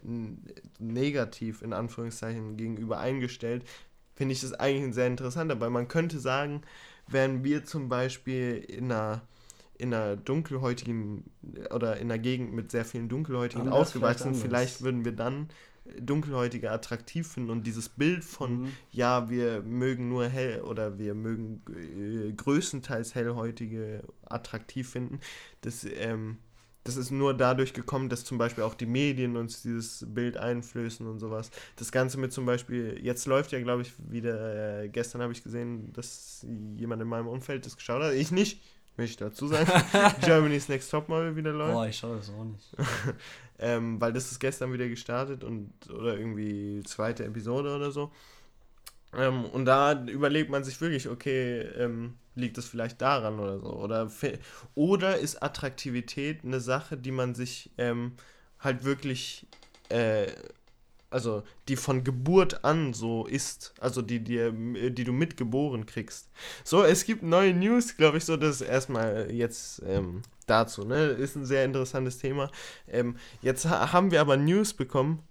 negativ 0.80 1.62
in 1.62 1.72
Anführungszeichen 1.72 2.56
gegenüber 2.56 2.98
eingestellt, 2.98 3.64
finde 4.14 4.32
ich 4.32 4.40
das 4.40 4.54
eigentlich 4.54 4.94
sehr 4.94 5.06
interessant. 5.06 5.52
Aber 5.52 5.70
man 5.70 5.86
könnte 5.86 6.18
sagen, 6.18 6.62
wären 7.06 7.44
wir 7.44 7.64
zum 7.64 7.88
Beispiel 7.88 8.56
in 8.56 8.90
einer, 8.90 9.22
in 9.78 9.94
einer 9.94 10.16
dunkelhäutigen 10.16 11.24
oder 11.70 11.98
in 11.98 12.10
einer 12.10 12.18
Gegend 12.18 12.52
mit 12.52 12.72
sehr 12.72 12.84
vielen 12.84 13.08
dunkelhäutigen 13.08 13.68
aufgewachsen, 13.68 14.34
vielleicht, 14.34 14.74
vielleicht 14.74 14.82
würden 14.82 15.04
wir 15.04 15.12
dann 15.12 15.48
Dunkelhäutige 16.00 16.70
attraktiv 16.70 17.26
finden 17.26 17.50
und 17.50 17.66
dieses 17.66 17.88
Bild 17.88 18.22
von, 18.24 18.62
mhm. 18.62 18.72
ja, 18.92 19.28
wir 19.28 19.62
mögen 19.62 20.08
nur 20.08 20.28
hell 20.28 20.62
oder 20.62 20.98
wir 20.98 21.14
mögen 21.14 21.62
äh, 21.68 22.32
größtenteils 22.32 23.14
hellhäutige 23.14 24.04
attraktiv 24.24 24.90
finden, 24.90 25.20
das, 25.62 25.84
ähm, 25.84 26.38
das 26.84 26.96
ist 26.96 27.10
nur 27.10 27.34
dadurch 27.34 27.74
gekommen, 27.74 28.08
dass 28.08 28.24
zum 28.24 28.38
Beispiel 28.38 28.64
auch 28.64 28.74
die 28.74 28.86
Medien 28.86 29.36
uns 29.36 29.62
dieses 29.62 30.04
Bild 30.08 30.36
einflößen 30.36 31.06
und 31.06 31.18
sowas. 31.18 31.50
Das 31.76 31.92
Ganze 31.92 32.18
mit 32.18 32.32
zum 32.32 32.46
Beispiel, 32.46 32.98
jetzt 33.00 33.26
läuft 33.26 33.52
ja, 33.52 33.60
glaube 33.60 33.82
ich, 33.82 33.92
wieder, 33.98 34.82
äh, 34.82 34.88
gestern 34.88 35.22
habe 35.22 35.32
ich 35.32 35.42
gesehen, 35.42 35.92
dass 35.92 36.46
jemand 36.76 37.02
in 37.02 37.08
meinem 37.08 37.28
Umfeld 37.28 37.66
das 37.66 37.76
geschaut 37.76 38.02
hat, 38.02 38.14
ich 38.14 38.32
nicht, 38.32 38.60
möchte 38.96 39.10
ich 39.10 39.16
dazu 39.16 39.46
sagen. 39.46 39.70
Germany's 40.24 40.68
Next 40.68 40.90
Topmodel 40.90 41.36
wieder 41.36 41.52
läuft. 41.52 41.72
Boah, 41.72 41.86
ich 41.86 41.96
schaue 41.96 42.16
das 42.16 42.30
auch 42.30 42.44
nicht. 42.44 42.76
ähm, 43.62 44.00
weil 44.00 44.12
das 44.12 44.30
ist 44.30 44.40
gestern 44.40 44.72
wieder 44.72 44.88
gestartet 44.88 45.44
und 45.44 45.72
oder 45.90 46.18
irgendwie 46.18 46.82
zweite 46.84 47.24
Episode 47.24 47.74
oder 47.74 47.90
so. 47.92 48.12
Ähm, 49.14 49.44
und 49.46 49.64
da 49.64 50.04
überlegt 50.04 50.50
man 50.50 50.64
sich 50.64 50.80
wirklich, 50.80 51.08
okay, 51.08 51.60
ähm, 51.78 52.14
liegt 52.34 52.58
das 52.58 52.66
vielleicht 52.66 53.00
daran 53.00 53.38
oder 53.38 53.58
so? 53.60 53.68
Oder, 53.68 54.10
oder 54.74 55.18
ist 55.18 55.42
Attraktivität 55.42 56.44
eine 56.44 56.60
Sache, 56.60 56.96
die 56.96 57.12
man 57.12 57.34
sich 57.34 57.70
ähm, 57.78 58.12
halt 58.58 58.84
wirklich 58.84 59.46
äh, 59.90 60.26
also 61.12 61.42
die 61.68 61.76
von 61.76 62.04
Geburt 62.04 62.64
an 62.64 62.94
so 62.94 63.26
ist, 63.26 63.74
also 63.80 64.02
die, 64.02 64.20
die, 64.20 64.90
die 64.90 65.04
du 65.04 65.12
mitgeboren 65.12 65.86
kriegst. 65.86 66.30
So, 66.64 66.82
es 66.82 67.04
gibt 67.04 67.22
neue 67.22 67.54
News, 67.54 67.96
glaube 67.96 68.18
ich, 68.18 68.24
so, 68.24 68.36
das 68.36 68.60
ist 68.60 68.68
erstmal 68.68 69.30
jetzt 69.30 69.82
ähm, 69.86 70.22
dazu, 70.52 70.84
ne? 70.84 71.06
Ist 71.06 71.36
ein 71.36 71.46
sehr 71.46 71.64
interessantes 71.64 72.18
Thema. 72.18 72.50
Ähm, 72.86 73.16
jetzt 73.40 73.64
ha 73.64 73.92
haben 73.92 74.10
wir 74.10 74.20
aber 74.20 74.36
News 74.36 74.74
bekommen. 74.74 75.22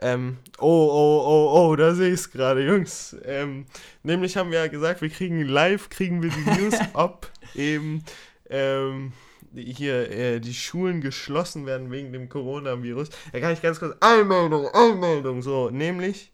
Ähm, 0.00 0.38
oh, 0.58 0.66
oh, 0.66 1.22
oh, 1.26 1.70
oh, 1.70 1.76
da 1.76 1.94
sehe 1.94 2.08
ich 2.08 2.20
es 2.20 2.30
gerade, 2.30 2.66
Jungs. 2.66 3.16
Ähm, 3.24 3.66
nämlich 4.02 4.36
haben 4.36 4.50
wir 4.50 4.58
ja 4.58 4.66
gesagt, 4.66 5.00
wir 5.00 5.08
kriegen 5.08 5.40
live, 5.42 5.88
kriegen 5.88 6.22
wir 6.22 6.30
die 6.30 6.60
News, 6.60 6.74
ob 6.92 7.30
eben 7.54 8.02
ähm, 8.50 9.12
hier 9.54 10.10
äh, 10.10 10.40
die 10.40 10.54
Schulen 10.54 11.00
geschlossen 11.00 11.64
werden 11.64 11.90
wegen 11.90 12.12
dem 12.12 12.28
Coronavirus. 12.28 13.08
Da 13.32 13.40
kann 13.40 13.52
ich 13.52 13.62
ganz 13.62 13.78
kurz 13.78 13.96
Einmeldung, 14.00 14.68
Einmeldung, 14.74 15.40
so, 15.40 15.70
nämlich 15.70 16.30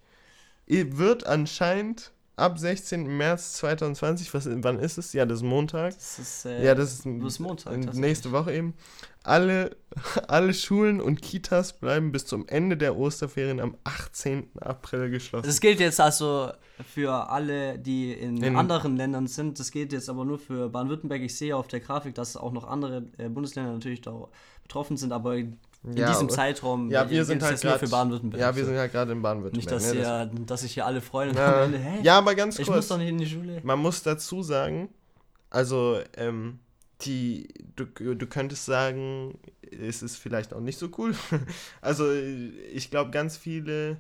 wird 0.67 1.27
anscheinend 1.27 2.12
ab 2.37 2.59
16. 2.59 3.17
März 3.17 3.55
2020, 3.55 4.33
was, 4.33 4.49
wann 4.49 4.79
ist 4.79 4.99
es? 4.99 5.13
Ja, 5.13 5.27
das 5.27 5.39
ist 5.39 5.45
Montag. 5.45 5.95
Das 5.95 6.19
ist, 6.19 6.45
äh, 6.47 6.65
ja, 6.65 6.75
das 6.75 6.93
ist, 6.93 7.07
das 7.07 7.35
ist 7.35 7.39
Montag. 7.39 7.95
Nächste 7.95 8.33
Woche 8.33 8.53
eben. 8.53 8.75
Alle, 9.23 9.77
alle 10.29 10.55
Schulen 10.55 11.01
und 11.01 11.23
Kitas 11.23 11.75
bleiben 11.75 12.11
bis 12.11 12.27
zum 12.27 12.49
Ende 12.49 12.77
der 12.77 12.97
Osterferien 12.97 13.61
am 13.61 13.77
18. 13.85 14.51
April 14.61 15.11
geschlossen. 15.11 15.47
Das 15.47 15.61
gilt 15.61 15.81
jetzt 15.81 16.01
also 16.01 16.53
für 16.93 17.31
alle, 17.31 17.79
die 17.79 18.13
in, 18.13 18.43
in 18.43 18.57
anderen 18.57 18.97
Ländern 18.97 19.27
sind. 19.27 19.61
Das 19.61 19.71
gilt 19.71 19.93
jetzt 19.93 20.09
aber 20.09 20.25
nur 20.25 20.39
für 20.39 20.69
Baden-Württemberg. 20.71 21.23
Ich 21.23 21.37
sehe 21.37 21.57
auf 21.57 21.69
der 21.69 21.81
Grafik, 21.81 22.15
dass 22.15 22.37
auch 22.37 22.53
noch 22.53 22.65
andere 22.65 23.05
äh, 23.19 23.29
Bundesländer 23.29 23.73
natürlich 23.73 24.01
da 24.01 24.29
betroffen 24.63 24.97
sind, 24.97 25.13
aber 25.13 25.37
in 25.85 25.97
ja, 25.97 26.09
diesem 26.09 26.29
Zeitraum 26.29 26.91
ja, 26.91 27.11
wir 27.11 27.25
sind 27.25 27.43
halt 27.43 27.61
grad, 27.61 27.81
für 27.81 27.89
Baden-Württemberg. 27.89 28.41
Ja, 28.41 28.55
wir 28.55 28.65
sind 28.65 28.77
halt 28.77 28.93
gerade 28.93 29.13
in 29.13 29.23
Baden-Württemberg. 29.23 29.57
Nicht, 29.57 29.71
dass, 29.71 29.93
ne, 29.95 30.01
ja, 30.01 30.27
dass 30.27 30.61
sich 30.61 30.75
hier 30.75 30.87
alle 30.87 31.01
freuen. 31.01 31.35
Ja, 31.35 31.69
ja 32.03 32.19
aber 32.19 32.37
ganz 32.37 32.57
kurz. 32.57 32.69
Ich 32.69 32.75
muss 32.75 32.89
doch 32.89 32.99
nicht 32.99 33.09
in 33.09 33.19
die 33.19 33.27
Schule. 33.27 33.61
Man 33.65 33.81
muss 33.81 34.03
dazu 34.03 34.43
sagen, 34.43 34.91
also, 35.51 35.99
ähm, 36.17 36.61
die, 37.01 37.49
du, 37.75 37.85
du 38.15 38.27
könntest 38.27 38.65
sagen, 38.65 39.39
es 39.71 40.03
ist 40.03 40.17
vielleicht 40.17 40.55
auch 40.55 40.61
nicht 40.61 40.79
so 40.79 40.89
cool. 40.99 41.15
also, 41.81 42.13
ich 42.13 42.91
glaube, 42.91 43.11
ganz 43.11 43.37
viele, 43.37 43.97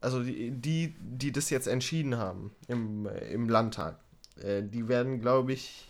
also 0.00 0.22
die, 0.22 0.50
die, 0.52 0.96
die 1.00 1.32
das 1.32 1.50
jetzt 1.50 1.68
entschieden 1.68 2.16
haben 2.16 2.52
im, 2.66 3.06
im 3.30 3.48
Landtag, 3.48 3.98
äh, 4.42 4.62
die 4.62 4.88
werden, 4.88 5.20
glaube 5.20 5.52
ich, 5.52 5.86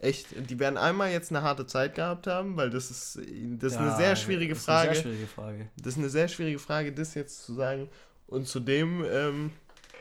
echt, 0.00 0.28
die 0.50 0.58
werden 0.58 0.76
einmal 0.76 1.10
jetzt 1.10 1.30
eine 1.30 1.42
harte 1.42 1.66
Zeit 1.66 1.94
gehabt 1.94 2.26
haben, 2.26 2.56
weil 2.56 2.70
das 2.70 2.90
ist, 2.90 3.16
das 3.16 3.72
ist 3.72 3.78
ja, 3.78 3.86
eine 3.86 3.96
sehr 3.96 4.16
schwierige 4.16 4.54
Frage. 4.54 4.90
Eine 4.90 4.94
sehr 4.94 5.02
schwierige 5.02 5.26
Frage. 5.26 5.68
Das 5.76 5.92
ist 5.92 5.98
eine 5.98 6.08
sehr 6.10 6.28
schwierige 6.28 6.58
Frage, 6.58 6.92
das 6.92 7.14
jetzt 7.14 7.44
zu 7.44 7.54
sagen. 7.54 7.88
Und 8.26 8.46
zudem 8.46 9.04
ähm, 9.10 9.52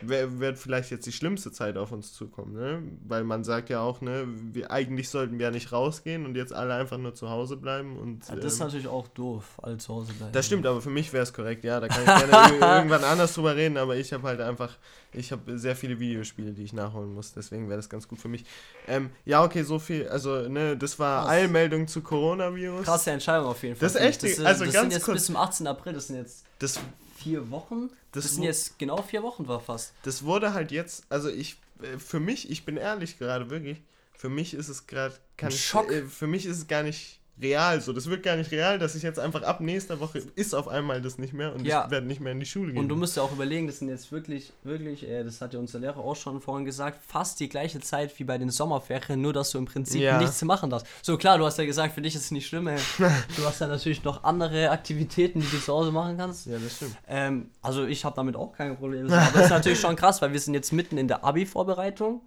wird 0.01 0.57
vielleicht 0.57 0.91
jetzt 0.91 1.05
die 1.05 1.11
schlimmste 1.11 1.51
Zeit 1.51 1.77
auf 1.77 1.91
uns 1.91 2.13
zukommen, 2.13 2.53
ne? 2.53 2.81
Weil 3.07 3.23
man 3.23 3.43
sagt 3.43 3.69
ja 3.69 3.81
auch, 3.81 4.01
ne, 4.01 4.25
wir, 4.27 4.71
eigentlich 4.71 5.09
sollten 5.09 5.39
wir 5.39 5.47
ja 5.47 5.51
nicht 5.51 5.71
rausgehen 5.71 6.25
und 6.25 6.35
jetzt 6.35 6.53
alle 6.53 6.73
einfach 6.73 6.97
nur 6.97 7.15
zu 7.15 7.29
Hause 7.29 7.57
bleiben 7.57 7.97
und. 7.97 8.27
Ja, 8.27 8.35
das 8.35 8.43
ähm, 8.43 8.47
ist 8.47 8.59
natürlich 8.59 8.87
auch 8.87 9.07
doof, 9.09 9.45
alle 9.61 9.77
zu 9.77 9.93
Hause 9.93 10.13
bleiben. 10.13 10.31
Das 10.31 10.45
stimmt, 10.45 10.65
aber 10.65 10.81
für 10.81 10.89
mich 10.89 11.11
wäre 11.11 11.23
es 11.23 11.33
korrekt, 11.33 11.63
ja, 11.63 11.79
da 11.79 11.87
kann 11.87 12.01
ich 12.01 12.05
gerne 12.29 12.77
irgendwann 12.77 13.03
anders 13.03 13.33
drüber 13.33 13.55
reden, 13.55 13.77
aber 13.77 13.97
ich 13.97 14.13
habe 14.13 14.23
halt 14.23 14.41
einfach, 14.41 14.77
ich 15.11 15.31
habe 15.31 15.57
sehr 15.57 15.75
viele 15.75 15.99
Videospiele, 15.99 16.51
die 16.53 16.63
ich 16.63 16.73
nachholen 16.73 17.13
muss, 17.13 17.33
deswegen 17.33 17.67
wäre 17.67 17.77
das 17.77 17.89
ganz 17.89 18.07
gut 18.07 18.19
für 18.19 18.29
mich. 18.29 18.45
Ähm, 18.87 19.09
ja, 19.25 19.43
okay, 19.43 19.63
so 19.63 19.79
viel, 19.79 20.07
also, 20.07 20.47
ne, 20.47 20.77
das 20.77 20.99
war 20.99 21.23
Krass. 21.23 21.31
Eilmeldung 21.31 21.87
zu 21.87 22.01
Coronavirus. 22.01 22.85
Krasse 22.85 23.11
Entscheidung 23.11 23.47
auf 23.47 23.61
jeden 23.63 23.75
Fall. 23.75 23.87
Das 23.87 23.95
ist 23.95 24.01
echt, 24.01 24.23
das, 24.23 24.39
also 24.39 24.65
das 24.65 24.73
ganz 24.73 24.83
sind 24.83 24.91
jetzt 24.93 25.05
kurz, 25.05 25.17
bis 25.17 25.25
zum 25.25 25.35
18. 25.35 25.67
April, 25.67 25.93
das 25.93 26.07
sind 26.07 26.17
jetzt. 26.17 26.45
Das 26.59 26.79
vier 27.19 27.49
Wochen. 27.51 27.89
Das, 28.11 28.23
das 28.23 28.35
sind 28.35 28.43
jetzt 28.43 28.79
genau 28.79 29.01
vier 29.01 29.23
Wochen 29.23 29.47
war 29.47 29.59
fast. 29.59 29.93
Das 30.03 30.23
wurde 30.23 30.53
halt 30.53 30.71
jetzt, 30.71 31.03
also 31.09 31.29
ich, 31.29 31.57
äh, 31.81 31.97
für 31.97 32.19
mich, 32.19 32.49
ich 32.49 32.65
bin 32.65 32.77
ehrlich 32.77 33.17
gerade 33.17 33.49
wirklich, 33.49 33.81
für 34.13 34.29
mich 34.29 34.53
ist 34.53 34.69
es 34.69 34.87
gerade, 34.87 35.15
kann 35.37 35.51
Schock. 35.51 35.91
Ich, 35.91 35.97
äh, 35.97 36.05
für 36.05 36.27
mich 36.27 36.45
ist 36.45 36.57
es 36.57 36.67
gar 36.67 36.83
nicht 36.83 37.18
real 37.41 37.81
so. 37.81 37.93
Das 37.93 38.09
wird 38.09 38.23
gar 38.23 38.35
nicht 38.35 38.51
real, 38.51 38.79
dass 38.79 38.95
ich 38.95 39.03
jetzt 39.03 39.19
einfach 39.19 39.43
ab 39.43 39.61
nächster 39.61 39.99
Woche 39.99 40.21
ist 40.35 40.53
auf 40.53 40.67
einmal 40.67 41.01
das 41.01 41.17
nicht 41.17 41.33
mehr 41.33 41.53
und 41.53 41.65
ja. 41.65 41.85
ich 41.85 41.91
werde 41.91 42.07
nicht 42.07 42.21
mehr 42.21 42.33
in 42.33 42.39
die 42.39 42.45
Schule 42.45 42.73
gehen. 42.73 42.81
Und 42.81 42.89
du 42.89 42.95
musst 42.95 43.17
ja 43.17 43.23
auch 43.23 43.31
überlegen, 43.31 43.67
das 43.67 43.79
sind 43.79 43.89
jetzt 43.89 44.11
wirklich, 44.11 44.51
wirklich, 44.63 45.07
äh, 45.07 45.23
das 45.23 45.41
hat 45.41 45.53
ja 45.53 45.59
unser 45.59 45.79
Lehrer 45.79 45.97
auch 45.97 46.15
schon 46.15 46.41
vorhin 46.41 46.65
gesagt, 46.65 46.99
fast 47.05 47.39
die 47.39 47.49
gleiche 47.49 47.79
Zeit 47.79 48.17
wie 48.19 48.23
bei 48.23 48.37
den 48.37 48.49
Sommerferien, 48.49 49.21
nur 49.21 49.33
dass 49.33 49.51
du 49.51 49.57
im 49.57 49.65
Prinzip 49.65 50.01
ja. 50.01 50.17
nichts 50.17 50.41
machen 50.43 50.69
darfst. 50.69 50.87
So 51.01 51.17
klar, 51.17 51.37
du 51.37 51.45
hast 51.45 51.57
ja 51.57 51.65
gesagt, 51.65 51.93
für 51.93 52.01
dich 52.01 52.15
ist 52.15 52.25
es 52.25 52.31
nicht 52.31 52.47
schlimm. 52.47 52.69
du 52.97 53.45
hast 53.45 53.61
ja 53.61 53.67
natürlich 53.67 54.03
noch 54.03 54.23
andere 54.23 54.69
Aktivitäten, 54.71 55.41
die 55.41 55.47
du 55.49 55.59
zu 55.59 55.73
Hause 55.73 55.91
machen 55.91 56.17
kannst. 56.17 56.47
Ja, 56.47 56.57
das 56.57 56.75
stimmt. 56.75 56.95
Ähm, 57.07 57.49
also 57.61 57.85
ich 57.85 58.05
habe 58.05 58.15
damit 58.15 58.35
auch 58.35 58.53
kein 58.53 58.77
Problem. 58.77 59.11
Aber 59.11 59.31
das 59.33 59.45
ist 59.45 59.49
natürlich 59.49 59.79
schon 59.79 59.95
krass, 59.95 60.21
weil 60.21 60.33
wir 60.33 60.39
sind 60.39 60.53
jetzt 60.53 60.73
mitten 60.73 60.97
in 60.97 61.07
der 61.07 61.23
Abi-Vorbereitung. 61.23 62.21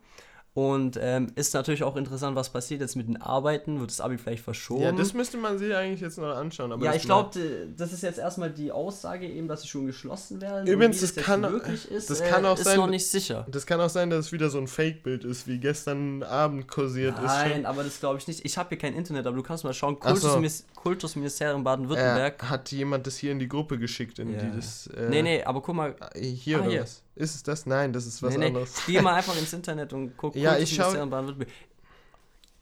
Und 0.55 0.98
ähm, 1.00 1.32
ist 1.34 1.55
natürlich 1.55 1.82
auch 1.82 1.96
interessant, 1.96 2.36
was 2.36 2.50
passiert 2.50 2.82
jetzt 2.82 2.94
mit 2.94 3.09
den 3.09 3.16
Arbeiten. 3.16 3.80
Wird 3.80 3.90
das 3.90 4.03
Abi 4.03 4.18
vielleicht 4.18 4.44
verschoben? 4.44 4.82
Ja, 4.82 4.92
das 4.92 5.14
müsste 5.14 5.38
man 5.38 5.57
sich 5.57 5.74
eigentlich 5.74 6.03
jetzt 6.03 6.18
noch 6.18 6.36
anschauen. 6.36 6.78
ja, 6.82 6.94
ich 6.94 7.05
glaube, 7.05 7.30
das 7.74 7.94
ist 7.94 8.03
jetzt 8.03 8.18
erstmal 8.18 8.50
die 8.50 8.70
Aussage 8.70 9.26
eben, 9.26 9.48
dass 9.48 9.62
sie 9.62 9.68
schon 9.68 9.86
geschlossen 9.86 10.42
werden. 10.42 10.66
Übrigens, 10.66 11.00
das, 11.00 11.14
das, 11.14 11.24
kann, 11.24 11.42
ist, 11.44 12.11
das 12.11 12.22
kann 12.22 12.44
auch 12.44 12.59
ist 12.59 12.64
sein, 12.64 12.76
noch 12.76 12.86
nicht 12.86 13.09
sicher. 13.09 13.46
Das 13.50 13.64
kann 13.64 13.80
auch 13.80 13.88
sein, 13.88 14.11
dass 14.11 14.26
es 14.26 14.32
wieder 14.32 14.50
so 14.50 14.59
ein 14.59 14.66
Fake-Bild 14.66 15.24
ist, 15.24 15.46
wie 15.46 15.57
gestern 15.57 16.22
Abend 16.22 16.68
kursiert 16.68 17.14
Nein, 17.16 17.24
ist. 17.24 17.32
Nein, 17.32 17.66
aber 17.66 17.82
das 17.82 17.98
glaube 17.98 18.18
ich 18.18 18.28
nicht. 18.28 18.44
Ich 18.44 18.59
habe 18.59 18.68
hier 18.68 18.78
kein 18.78 18.94
Internet, 18.94 19.26
aber 19.26 19.36
du 19.36 19.42
kannst 19.42 19.64
mal 19.64 19.72
schauen. 19.72 19.98
Kultusministerium 19.98 20.66
so. 20.72 20.72
Kultusministerium 20.83 21.62
Baden-Württemberg. 21.62 22.43
Äh, 22.43 22.47
hat 22.47 22.72
jemand 22.72 23.07
das 23.07 23.16
hier 23.16 23.30
in 23.30 23.39
die 23.39 23.47
Gruppe 23.47 23.78
geschickt? 23.78 24.18
In 24.18 24.33
ja. 24.33 24.41
die 24.41 24.57
das, 24.57 24.89
äh, 24.89 25.09
nee, 25.09 25.22
nee, 25.22 25.45
aber 25.45 25.62
guck 25.62 25.76
mal. 25.76 25.95
Hier 26.16 26.57
ah, 26.57 26.61
oder 26.62 26.70
hier. 26.70 26.83
was? 26.83 27.05
Ist 27.14 27.37
es 27.37 27.43
das? 27.45 27.66
Nein, 27.66 27.93
das 27.93 28.05
ist 28.05 28.20
was 28.20 28.37
nee, 28.37 28.47
anderes. 28.47 28.74
Nee. 28.89 28.95
Geh 28.95 29.01
mal 29.01 29.14
einfach 29.18 29.39
ins 29.39 29.53
Internet 29.53 29.93
und 29.93 30.16
guck 30.16 30.35
ja, 30.35 30.57
ich 30.57 30.74
schau, 30.74 30.91
Baden-Württemberg. 30.91 31.49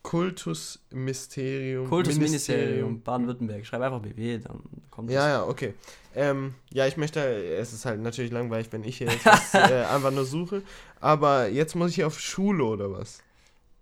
Kultusministerium. 0.03 1.89
Kultusministerium 1.89 3.01
Baden-Württemberg. 3.01 3.65
Schreib 3.65 3.81
einfach 3.81 4.01
BW, 4.01 4.39
dann 4.39 4.61
kommt 4.91 5.11
Ja, 5.11 5.21
das. 5.21 5.29
ja, 5.29 5.45
okay. 5.45 5.75
Ähm, 6.15 6.55
ja, 6.71 6.87
ich 6.87 6.99
möchte, 6.99 7.21
es 7.21 7.73
ist 7.73 7.87
halt 7.87 8.01
natürlich 8.01 8.33
langweilig, 8.33 8.69
wenn 8.71 8.85
ich 8.85 8.99
hier 8.99 9.09
jetzt 9.11 9.25
was, 9.25 9.55
äh, 9.55 9.85
einfach 9.85 10.11
nur 10.11 10.27
suche. 10.27 10.63
Aber 11.01 11.49
jetzt 11.49 11.75
muss 11.75 11.93
ich 11.93 12.05
auf 12.05 12.21
Schule 12.21 12.65
oder 12.65 12.93
was? 12.93 13.23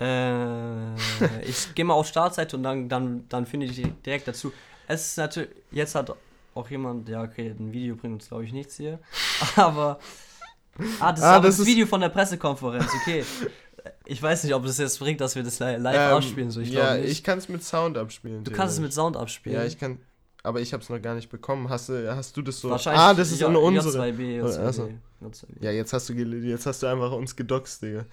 Äh, 0.01 0.94
ich 1.42 1.74
gehe 1.74 1.84
mal 1.84 1.94
auf 1.94 2.07
Startseite 2.07 2.57
und 2.57 2.62
dann, 2.62 2.88
dann, 2.88 3.28
dann 3.28 3.46
finde 3.46 3.66
ich 3.66 3.82
direkt 4.05 4.28
dazu. 4.28 4.53
Es 4.86 5.11
ist 5.11 5.18
natürlich, 5.18 5.51
jetzt 5.70 5.94
hat 5.94 6.14
auch 6.55 6.70
jemand, 6.70 7.09
ja, 7.09 7.22
okay, 7.22 7.55
ein 7.59 7.72
Video 7.72 7.96
bringt 7.96 8.14
uns, 8.14 8.28
glaube 8.28 8.44
ich, 8.44 8.53
nichts 8.53 8.76
hier. 8.76 8.99
Aber. 9.57 9.99
Ah, 11.01 11.12
das 11.12 11.22
ah, 11.22 11.36
ist 11.38 11.44
das, 11.44 11.57
das 11.59 11.66
Video 11.66 11.86
von 11.86 12.01
der 12.01 12.09
Pressekonferenz, 12.09 12.88
okay. 13.03 13.24
Ich 14.07 14.22
weiß 14.22 14.44
nicht, 14.44 14.55
ob 14.55 14.64
das 14.64 14.78
jetzt 14.78 14.99
bringt, 14.99 15.20
dass 15.20 15.34
wir 15.34 15.42
das 15.42 15.59
live 15.59 15.80
ähm, 15.82 16.16
abspielen. 16.16 16.51
So, 16.51 16.61
ich 16.61 16.70
ja, 16.70 16.96
ich 16.96 17.24
kann 17.24 17.38
es 17.38 17.49
mit 17.49 17.64
Sound 17.64 17.99
abspielen. 17.99 18.44
Du 18.44 18.53
kannst 18.53 18.74
es 18.74 18.80
mit 18.80 18.92
Sound 18.92 19.16
abspielen. 19.16 19.59
Ja, 19.59 19.64
ich 19.64 19.78
kann. 19.78 19.99
Aber 20.42 20.61
ich 20.61 20.72
habe 20.72 20.82
es 20.82 20.88
noch 20.88 21.01
gar 21.03 21.14
nicht 21.14 21.30
bekommen. 21.30 21.68
Hast 21.68 21.88
du, 21.88 22.14
hast 22.14 22.36
du 22.36 22.42
das 22.42 22.61
so? 22.61 22.70
Wahrscheinlich. 22.70 23.01
Ah, 23.01 23.14
das 23.14 23.32
ist 23.32 23.40
J, 23.40 23.55
unsere. 23.55 24.05
J2B, 24.05 24.40
J2B, 24.40 24.59
also. 24.59 24.90
J2B. 25.22 25.46
Ja, 25.61 25.70
jetzt 25.72 25.92
hast 25.92 26.09
du 26.09 26.12
jetzt 26.12 26.66
hast 26.66 26.82
du 26.82 26.86
einfach 26.86 27.12
uns 27.12 27.34
gedoxt, 27.34 27.82
Digga. 27.82 28.05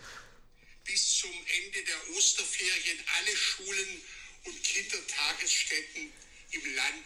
Bis 0.85 1.17
zum 1.17 1.31
Ende 1.31 1.83
der 1.85 2.15
Osterferien 2.15 2.99
alle 3.17 3.35
Schulen 3.35 4.01
und 4.45 4.63
Kindertagesstätten 4.63 6.11
im 6.51 6.75
Land 6.75 7.05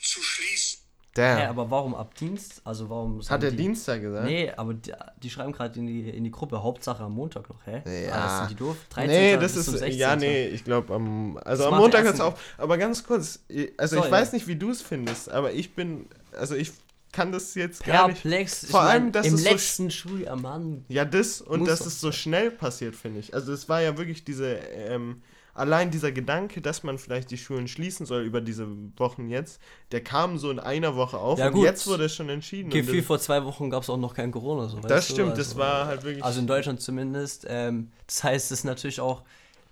zu 0.00 0.22
schließen. 0.22 0.84
Damn. 1.14 1.38
Hä, 1.38 1.44
aber 1.44 1.70
warum 1.70 1.94
ab 1.94 2.16
Dienst? 2.16 2.60
Also 2.64 2.90
warum 2.90 3.20
Hat 3.28 3.44
er 3.44 3.52
Dienstag 3.52 4.00
gesagt? 4.00 4.26
Nee, 4.26 4.50
aber 4.50 4.74
die, 4.74 4.92
die 5.22 5.30
schreiben 5.30 5.52
gerade 5.52 5.78
in 5.78 5.86
die, 5.86 6.10
in 6.10 6.24
die 6.24 6.30
Gruppe 6.32 6.60
Hauptsache 6.60 7.04
am 7.04 7.12
Montag 7.12 7.48
noch, 7.48 7.64
hä? 7.66 7.82
Ja. 8.06 8.12
Ah, 8.12 8.38
sind 8.40 8.50
die 8.50 8.56
doof? 8.56 8.76
13. 8.90 9.10
Nee, 9.10 9.36
das 9.36 9.54
ist 9.54 9.80
ja 9.94 10.16
nee, 10.16 10.48
ich 10.48 10.64
glaube 10.64 10.92
am 10.92 11.36
also 11.44 11.62
das 11.62 11.72
am 11.72 11.78
Montag 11.78 12.02
hört 12.02 12.14
es 12.16 12.20
auf, 12.20 12.40
aber 12.58 12.78
ganz 12.78 13.04
kurz, 13.04 13.38
also 13.76 13.96
so, 13.96 14.02
ich 14.02 14.06
ja. 14.06 14.10
weiß 14.10 14.32
nicht, 14.32 14.48
wie 14.48 14.56
du 14.56 14.70
es 14.70 14.82
findest, 14.82 15.28
aber 15.28 15.52
ich 15.52 15.74
bin 15.76 16.08
also 16.32 16.56
ich 16.56 16.72
kann 17.14 17.32
das 17.32 17.54
jetzt 17.54 17.84
gar 17.84 18.08
Perplex. 18.08 18.62
nicht. 18.62 18.70
Vor 18.70 18.82
ich 18.82 18.90
allem, 18.90 19.12
dass 19.12 19.26
im 19.26 19.34
es 19.34 19.44
letzten 19.44 19.90
so 19.90 19.96
Schuljahr, 19.96 20.36
Mann. 20.36 20.84
Ja, 20.88 21.04
das 21.04 21.40
und 21.40 21.66
dass 21.66 21.86
es 21.86 22.00
so 22.00 22.12
schnell 22.12 22.50
passiert, 22.50 22.96
finde 22.96 23.20
ich. 23.20 23.34
Also 23.34 23.52
es 23.52 23.68
war 23.68 23.80
ja 23.80 23.96
wirklich 23.96 24.24
diese 24.24 24.54
ähm, 24.54 25.22
allein 25.54 25.90
dieser 25.90 26.12
Gedanke, 26.12 26.60
dass 26.60 26.82
man 26.82 26.98
vielleicht 26.98 27.30
die 27.30 27.38
Schulen 27.38 27.68
schließen 27.68 28.06
soll 28.06 28.22
über 28.22 28.40
diese 28.40 28.66
Wochen 28.96 29.28
jetzt, 29.28 29.60
der 29.92 30.02
kam 30.02 30.38
so 30.38 30.50
in 30.50 30.58
einer 30.58 30.96
Woche 30.96 31.16
auf 31.16 31.38
ja, 31.38 31.46
und 31.46 31.54
gut. 31.54 31.64
jetzt 31.64 31.86
wurde 31.86 32.04
es 32.04 32.14
schon 32.14 32.28
entschieden. 32.28 32.70
Gefühl 32.70 33.02
vor 33.02 33.20
zwei 33.20 33.44
Wochen 33.44 33.70
gab 33.70 33.84
es 33.84 33.90
auch 33.90 33.96
noch 33.96 34.14
kein 34.14 34.32
Corona. 34.32 34.68
So, 34.68 34.80
das 34.80 35.06
stimmt, 35.06 35.30
also, 35.30 35.42
das 35.42 35.56
war 35.56 35.86
halt 35.86 36.02
wirklich. 36.02 36.24
Also 36.24 36.40
in 36.40 36.46
Deutschland 36.46 36.80
zumindest. 36.80 37.46
Ähm, 37.48 37.90
das 38.06 38.24
heißt, 38.24 38.46
es 38.46 38.58
ist 38.58 38.64
natürlich 38.64 39.00
auch 39.00 39.22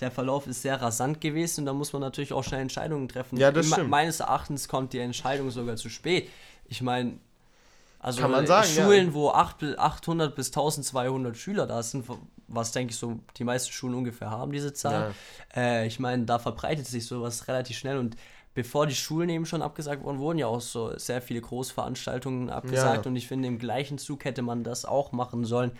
der 0.00 0.10
Verlauf 0.10 0.48
ist 0.48 0.62
sehr 0.62 0.82
rasant 0.82 1.20
gewesen 1.20 1.60
und 1.60 1.66
da 1.66 1.72
muss 1.72 1.92
man 1.92 2.02
natürlich 2.02 2.32
auch 2.32 2.42
schnell 2.42 2.60
Entscheidungen 2.60 3.08
treffen. 3.08 3.38
Ja, 3.38 3.52
das 3.52 3.68
stimmt. 3.68 3.88
Meines 3.88 4.18
Erachtens 4.18 4.66
kommt 4.66 4.92
die 4.92 4.98
Entscheidung 4.98 5.50
sogar 5.50 5.76
zu 5.76 5.88
spät. 5.88 6.28
Ich 6.68 6.82
meine, 6.82 7.18
also 8.02 8.20
Kann 8.20 8.32
man 8.32 8.46
sagen, 8.48 8.66
Schulen, 8.66 9.06
ja. 9.06 9.14
wo 9.14 9.30
800 9.30 10.34
bis 10.34 10.48
1200 10.48 11.36
Schüler 11.36 11.68
da 11.68 11.82
sind, 11.84 12.04
was 12.48 12.72
denke 12.72 12.90
ich 12.90 12.98
so 12.98 13.20
die 13.36 13.44
meisten 13.44 13.72
Schulen 13.72 13.94
ungefähr 13.94 14.28
haben, 14.28 14.50
diese 14.50 14.72
Zahl. 14.72 15.14
Ja. 15.54 15.62
Äh, 15.62 15.86
ich 15.86 16.00
meine, 16.00 16.24
da 16.24 16.40
verbreitet 16.40 16.86
sich 16.86 17.06
sowas 17.06 17.46
relativ 17.46 17.78
schnell 17.78 17.98
und 17.98 18.16
bevor 18.54 18.88
die 18.88 18.96
Schulen 18.96 19.28
eben 19.28 19.46
schon 19.46 19.62
abgesagt 19.62 20.02
wurden, 20.02 20.18
wurden 20.18 20.38
ja 20.38 20.48
auch 20.48 20.60
so 20.60 20.98
sehr 20.98 21.22
viele 21.22 21.40
Großveranstaltungen 21.40 22.50
abgesagt 22.50 23.04
ja. 23.04 23.08
und 23.08 23.14
ich 23.14 23.28
finde, 23.28 23.46
im 23.46 23.60
gleichen 23.60 23.98
Zug 23.98 24.24
hätte 24.24 24.42
man 24.42 24.64
das 24.64 24.84
auch 24.84 25.12
machen 25.12 25.44
sollen. 25.44 25.70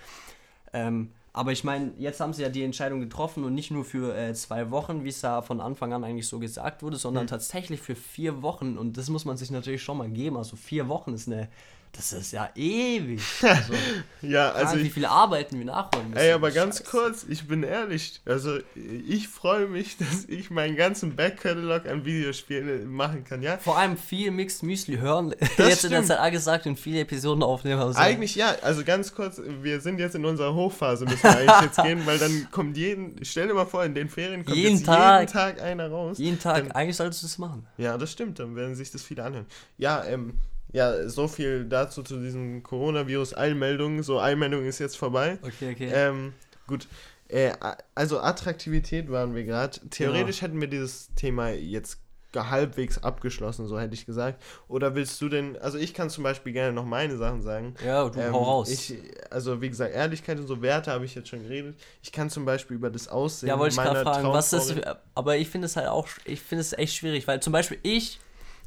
Ähm, 0.72 1.10
aber 1.32 1.50
ich 1.50 1.64
meine, 1.64 1.92
jetzt 1.98 2.20
haben 2.20 2.34
sie 2.34 2.42
ja 2.42 2.50
die 2.50 2.62
Entscheidung 2.62 3.00
getroffen 3.00 3.42
und 3.42 3.54
nicht 3.54 3.72
nur 3.72 3.84
für 3.84 4.16
äh, 4.16 4.32
zwei 4.34 4.70
Wochen, 4.70 5.02
wie 5.02 5.08
es 5.08 5.22
da 5.22 5.42
von 5.42 5.60
Anfang 5.60 5.92
an 5.92 6.04
eigentlich 6.04 6.28
so 6.28 6.38
gesagt 6.38 6.82
wurde, 6.82 6.98
sondern 6.98 7.24
mhm. 7.24 7.30
tatsächlich 7.30 7.80
für 7.80 7.96
vier 7.96 8.42
Wochen. 8.42 8.78
Und 8.78 8.96
das 8.96 9.08
muss 9.08 9.24
man 9.24 9.36
sich 9.36 9.50
natürlich 9.50 9.82
schon 9.82 9.98
mal 9.98 10.10
geben. 10.10 10.36
Also 10.36 10.56
vier 10.56 10.88
Wochen 10.88 11.14
ist 11.14 11.28
eine 11.28 11.48
Das 11.94 12.12
ist 12.14 12.32
ja 12.32 12.48
ewig. 12.54 13.20
Also, 13.42 13.74
ja, 14.22 14.50
also. 14.52 14.78
wie 14.78 14.88
viele 14.88 15.10
Arbeiten 15.10 15.58
wir 15.58 15.66
nachholen 15.66 16.10
müssen. 16.10 16.22
Ey, 16.22 16.32
aber 16.32 16.50
ganz 16.50 16.78
Scheiße. 16.78 16.90
kurz, 16.90 17.26
ich 17.28 17.46
bin 17.46 17.62
ehrlich. 17.64 18.20
Also, 18.24 18.58
ich 18.74 19.28
freue 19.28 19.66
mich, 19.66 19.96
dass 19.98 20.24
ich 20.26 20.50
meinen 20.50 20.76
ganzen 20.76 21.16
Backkatalog 21.16 21.86
an 21.86 22.04
Videospielen 22.04 22.90
machen 22.90 23.24
kann, 23.24 23.42
ja? 23.42 23.58
Vor 23.58 23.76
allem 23.76 23.96
viel 23.96 24.30
Mixed 24.30 24.62
Müsli 24.62 24.96
hören. 24.96 25.34
Das 25.38 25.48
jetzt 25.58 25.78
stimmt. 25.80 25.92
in 25.92 26.06
der 26.06 26.18
Zeit 26.18 26.32
gesagt 26.32 26.66
und 26.66 26.78
viele 26.78 27.00
Episoden 27.00 27.42
aufnehmen. 27.42 27.80
Also. 27.80 27.98
Eigentlich 27.98 28.36
ja, 28.36 28.54
also 28.62 28.84
ganz 28.84 29.14
kurz, 29.14 29.40
wir 29.60 29.80
sind 29.80 29.98
jetzt 29.98 30.14
in 30.14 30.24
unserer 30.24 30.54
Hochphase, 30.54 31.04
müssen 31.04 31.22
wir 31.22 31.36
eigentlich 31.36 31.60
jetzt 31.62 31.82
gehen, 31.82 32.06
weil 32.06 32.18
dann 32.18 32.48
kommt 32.50 32.76
jeden, 32.76 33.22
stell 33.24 33.48
dir 33.48 33.54
mal 33.54 33.66
vor, 33.66 33.84
in 33.84 33.94
den 33.94 34.08
Ferien 34.08 34.44
kommt 34.44 34.56
jeden, 34.56 34.82
Tag, 34.82 35.20
jeden 35.20 35.32
Tag 35.32 35.60
einer 35.60 35.90
raus. 35.90 36.18
Jeden 36.18 36.38
Tag, 36.38 36.68
dann, 36.68 36.72
eigentlich 36.72 36.96
solltest 36.96 37.22
du 37.22 37.26
das 37.26 37.38
machen. 37.38 37.66
Ja, 37.76 37.98
das 37.98 38.10
stimmt, 38.10 38.38
dann 38.38 38.56
werden 38.56 38.74
sich 38.74 38.90
das 38.90 39.02
viele 39.02 39.24
anhören. 39.24 39.46
Ja, 39.76 40.04
ähm, 40.04 40.38
ja, 40.72 41.08
so 41.08 41.28
viel 41.28 41.64
dazu 41.66 42.02
zu 42.02 42.18
diesem 42.18 42.62
Coronavirus-Eilmeldung. 42.62 44.02
So, 44.02 44.20
Eilmeldung 44.20 44.64
ist 44.64 44.78
jetzt 44.78 44.96
vorbei. 44.96 45.38
Okay, 45.42 45.72
okay. 45.72 45.90
Ähm, 45.92 46.32
gut. 46.66 46.88
Äh, 47.28 47.52
also 47.94 48.20
Attraktivität 48.20 49.10
waren 49.10 49.34
wir 49.34 49.44
gerade. 49.44 49.78
Theoretisch 49.90 50.40
ja. 50.40 50.48
hätten 50.48 50.60
wir 50.60 50.68
dieses 50.68 51.14
Thema 51.14 51.50
jetzt 51.50 51.98
halbwegs 52.34 53.02
abgeschlossen, 53.02 53.66
so 53.66 53.78
hätte 53.78 53.94
ich 53.94 54.06
gesagt. 54.06 54.42
Oder 54.68 54.94
willst 54.94 55.20
du 55.20 55.28
denn, 55.28 55.58
also 55.58 55.76
ich 55.76 55.92
kann 55.92 56.08
zum 56.08 56.24
Beispiel 56.24 56.52
gerne 56.52 56.72
noch 56.72 56.84
meine 56.84 57.16
Sachen 57.16 57.42
sagen. 57.42 57.74
Ja, 57.84 58.08
du 58.08 58.18
ähm, 58.18 58.32
hau 58.32 58.42
raus. 58.42 58.70
Ich, 58.70 58.94
also 59.30 59.60
wie 59.60 59.68
gesagt, 59.68 59.94
Ehrlichkeit 59.94 60.38
und 60.38 60.46
so 60.46 60.62
Werte 60.62 60.90
habe 60.90 61.04
ich 61.04 61.14
jetzt 61.14 61.28
schon 61.28 61.42
geredet. 61.42 61.76
Ich 62.02 62.12
kann 62.12 62.30
zum 62.30 62.44
Beispiel 62.44 62.76
über 62.76 62.90
das 62.90 63.08
Aussehen 63.08 63.50
ja, 63.50 63.58
wollte 63.58 63.74
ich 63.74 63.80
gerade 63.80 64.02
fragen, 64.02 64.28
was 64.28 64.52
ist, 64.52 64.74
aber 65.14 65.36
ich 65.36 65.48
finde 65.48 65.66
es 65.66 65.76
halt 65.76 65.88
auch, 65.88 66.08
ich 66.24 66.40
finde 66.40 66.62
es 66.62 66.72
echt 66.72 66.94
schwierig, 66.94 67.26
weil 67.26 67.40
zum 67.40 67.52
Beispiel 67.52 67.78
ich, 67.82 68.18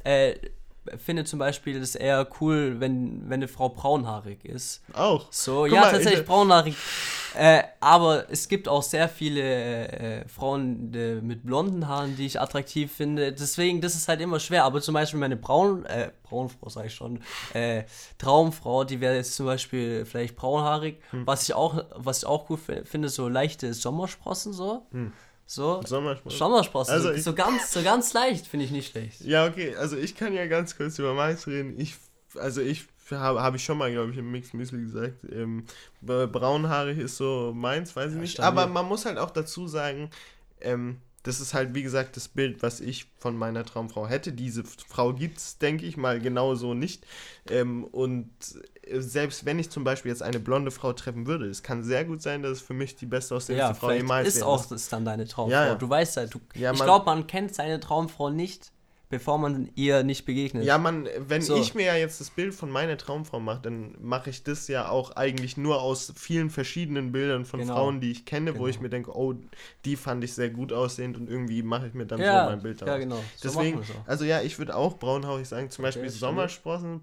äh, 0.04 0.34
finde 0.98 1.24
zum 1.24 1.38
Beispiel 1.38 1.80
das 1.80 1.94
eher 1.94 2.26
cool, 2.40 2.76
wenn, 2.78 3.22
wenn 3.24 3.34
eine 3.34 3.48
Frau 3.48 3.68
braunhaarig 3.68 4.44
ist. 4.44 4.82
Auch. 4.92 5.26
So, 5.30 5.62
Guck 5.62 5.72
ja, 5.72 5.80
mal, 5.80 5.90
tatsächlich 5.90 6.20
ich, 6.20 6.26
braunhaarig. 6.26 6.76
Äh, 7.36 7.64
aber 7.80 8.30
es 8.30 8.48
gibt 8.48 8.66
auch 8.66 8.82
sehr 8.82 9.08
viele 9.08 9.88
äh, 9.88 10.28
Frauen 10.28 10.90
de, 10.90 11.20
mit 11.20 11.44
blonden 11.44 11.86
Haaren, 11.86 12.16
die 12.16 12.26
ich 12.26 12.40
attraktiv 12.40 12.92
finde. 12.92 13.32
Deswegen, 13.32 13.80
das 13.80 13.94
ist 13.94 14.08
halt 14.08 14.20
immer 14.20 14.40
schwer. 14.40 14.64
Aber 14.64 14.80
zum 14.80 14.94
Beispiel 14.94 15.20
meine 15.20 15.36
braun, 15.36 15.84
äh, 15.84 16.10
Braunfrau, 16.22 16.68
sag 16.68 16.86
ich 16.86 16.94
schon, 16.94 17.20
äh, 17.52 17.84
Traumfrau, 18.18 18.84
die 18.84 19.00
wäre 19.00 19.16
jetzt 19.16 19.34
zum 19.34 19.46
Beispiel 19.46 20.04
vielleicht 20.06 20.36
braunhaarig. 20.36 20.96
Hm. 21.10 21.26
Was 21.26 21.42
ich 21.44 21.54
auch, 21.54 21.84
was 21.94 22.18
ich 22.18 22.26
auch 22.26 22.46
gut 22.46 22.60
finde, 22.84 23.08
so 23.08 23.28
leichte 23.28 23.72
Sommersprossen 23.74 24.52
so. 24.52 24.86
Hm. 24.92 25.12
So. 25.46 25.80
Sommersprossen. 25.84 26.38
Sommersprossen. 26.38 26.92
Also 26.92 27.12
so, 27.14 27.18
so 27.18 27.34
ganz, 27.34 27.72
so 27.72 27.82
ganz 27.82 28.12
leicht 28.12 28.46
finde 28.46 28.66
ich 28.66 28.72
nicht 28.72 28.90
schlecht. 28.90 29.20
Ja, 29.20 29.46
okay. 29.46 29.76
Also 29.76 29.96
ich 29.96 30.16
kann 30.16 30.32
ja 30.32 30.46
ganz 30.46 30.76
kurz 30.76 30.98
über 30.98 31.14
meins 31.14 31.46
reden. 31.46 31.78
Ich, 31.78 31.94
also 32.34 32.60
ich 32.60 32.86
habe 33.10 33.40
hab 33.40 33.54
ich 33.54 33.64
schon 33.64 33.78
mal, 33.78 33.92
glaube 33.92 34.10
ich, 34.10 34.18
im 34.18 34.30
Mixed 34.32 34.54
Müsli 34.54 34.82
gesagt. 34.82 35.24
Ähm, 35.30 35.64
braunhaarig 36.02 36.98
ist 36.98 37.16
so 37.16 37.52
meins, 37.54 37.94
weiß 37.94 38.08
ich 38.08 38.14
ja, 38.16 38.20
nicht. 38.20 38.32
Stabil. 38.32 38.46
Aber 38.46 38.66
man 38.66 38.86
muss 38.86 39.06
halt 39.06 39.18
auch 39.18 39.30
dazu 39.30 39.68
sagen, 39.68 40.10
ähm, 40.60 41.00
das 41.22 41.40
ist 41.40 41.54
halt, 41.54 41.74
wie 41.74 41.82
gesagt, 41.82 42.16
das 42.16 42.28
Bild, 42.28 42.62
was 42.62 42.80
ich 42.80 43.06
von 43.18 43.36
meiner 43.36 43.64
Traumfrau 43.64 44.06
hätte. 44.06 44.32
Diese 44.32 44.62
Frau 44.64 45.12
gibt 45.12 45.38
es, 45.38 45.58
denke 45.58 45.84
ich 45.84 45.96
mal, 45.96 46.20
genauso 46.20 46.72
nicht. 46.72 47.04
Ähm, 47.50 47.84
und 47.84 48.30
selbst 48.92 49.44
wenn 49.44 49.58
ich 49.58 49.70
zum 49.70 49.84
Beispiel 49.84 50.10
jetzt 50.10 50.22
eine 50.22 50.38
blonde 50.38 50.70
Frau 50.70 50.92
treffen 50.92 51.26
würde, 51.26 51.46
es 51.46 51.62
kann 51.62 51.82
sehr 51.82 52.04
gut 52.04 52.22
sein, 52.22 52.42
dass 52.42 52.52
es 52.52 52.60
für 52.60 52.74
mich 52.74 52.96
die 52.96 53.06
beste 53.06 53.34
aussehendste 53.34 53.68
ja, 53.68 53.74
Frau 53.74 53.90
jemals 53.90 54.28
ist 54.28 54.36
ist 54.36 54.42
auch 54.42 54.64
das 54.66 54.88
dann 54.88 55.04
deine 55.04 55.26
Traumfrau. 55.26 55.52
Ja, 55.52 55.66
ja. 55.66 55.74
Du 55.74 55.88
weißt 55.88 56.16
ja, 56.16 56.26
du, 56.26 56.40
ja, 56.54 56.72
ich 56.72 56.82
glaube, 56.82 57.06
man 57.06 57.26
kennt 57.26 57.54
seine 57.54 57.80
Traumfrau 57.80 58.30
nicht, 58.30 58.70
bevor 59.08 59.38
man 59.38 59.70
ihr 59.74 60.04
nicht 60.04 60.24
begegnet. 60.24 60.64
Ja, 60.64 60.78
man, 60.78 61.08
wenn 61.18 61.42
so. 61.42 61.56
ich 61.56 61.74
mir 61.74 61.86
ja 61.86 61.96
jetzt 61.96 62.20
das 62.20 62.30
Bild 62.30 62.54
von 62.54 62.70
meiner 62.70 62.96
Traumfrau 62.96 63.40
mache, 63.40 63.60
dann 63.62 63.96
mache 64.00 64.30
ich 64.30 64.44
das 64.44 64.68
ja 64.68 64.88
auch 64.88 65.12
eigentlich 65.12 65.56
nur 65.56 65.80
aus 65.82 66.12
vielen 66.16 66.50
verschiedenen 66.50 67.10
Bildern 67.10 67.44
von 67.44 67.60
genau. 67.60 67.74
Frauen, 67.74 68.00
die 68.00 68.12
ich 68.12 68.24
kenne, 68.24 68.52
genau. 68.52 68.64
wo 68.64 68.68
ich 68.68 68.80
mir 68.80 68.88
denke, 68.88 69.16
oh, 69.16 69.34
die 69.84 69.96
fand 69.96 70.22
ich 70.22 70.32
sehr 70.34 70.50
gut 70.50 70.72
aussehend 70.72 71.16
und 71.16 71.28
irgendwie 71.28 71.62
mache 71.62 71.88
ich 71.88 71.94
mir 71.94 72.06
dann 72.06 72.20
ja, 72.20 72.44
so 72.44 72.50
mein 72.50 72.62
Bild 72.62 72.82
daraus. 72.82 72.94
Ja, 72.94 72.98
genau. 72.98 73.22
So 73.36 73.48
Deswegen, 73.48 73.82
also 74.06 74.24
ja, 74.24 74.42
ich 74.42 74.58
würde 74.58 74.76
auch 74.76 74.98
braunhaurig 74.98 75.48
sagen, 75.48 75.70
zum 75.70 75.84
okay, 75.84 75.88
Beispiel 75.88 76.10
Sommersprossen. 76.10 77.00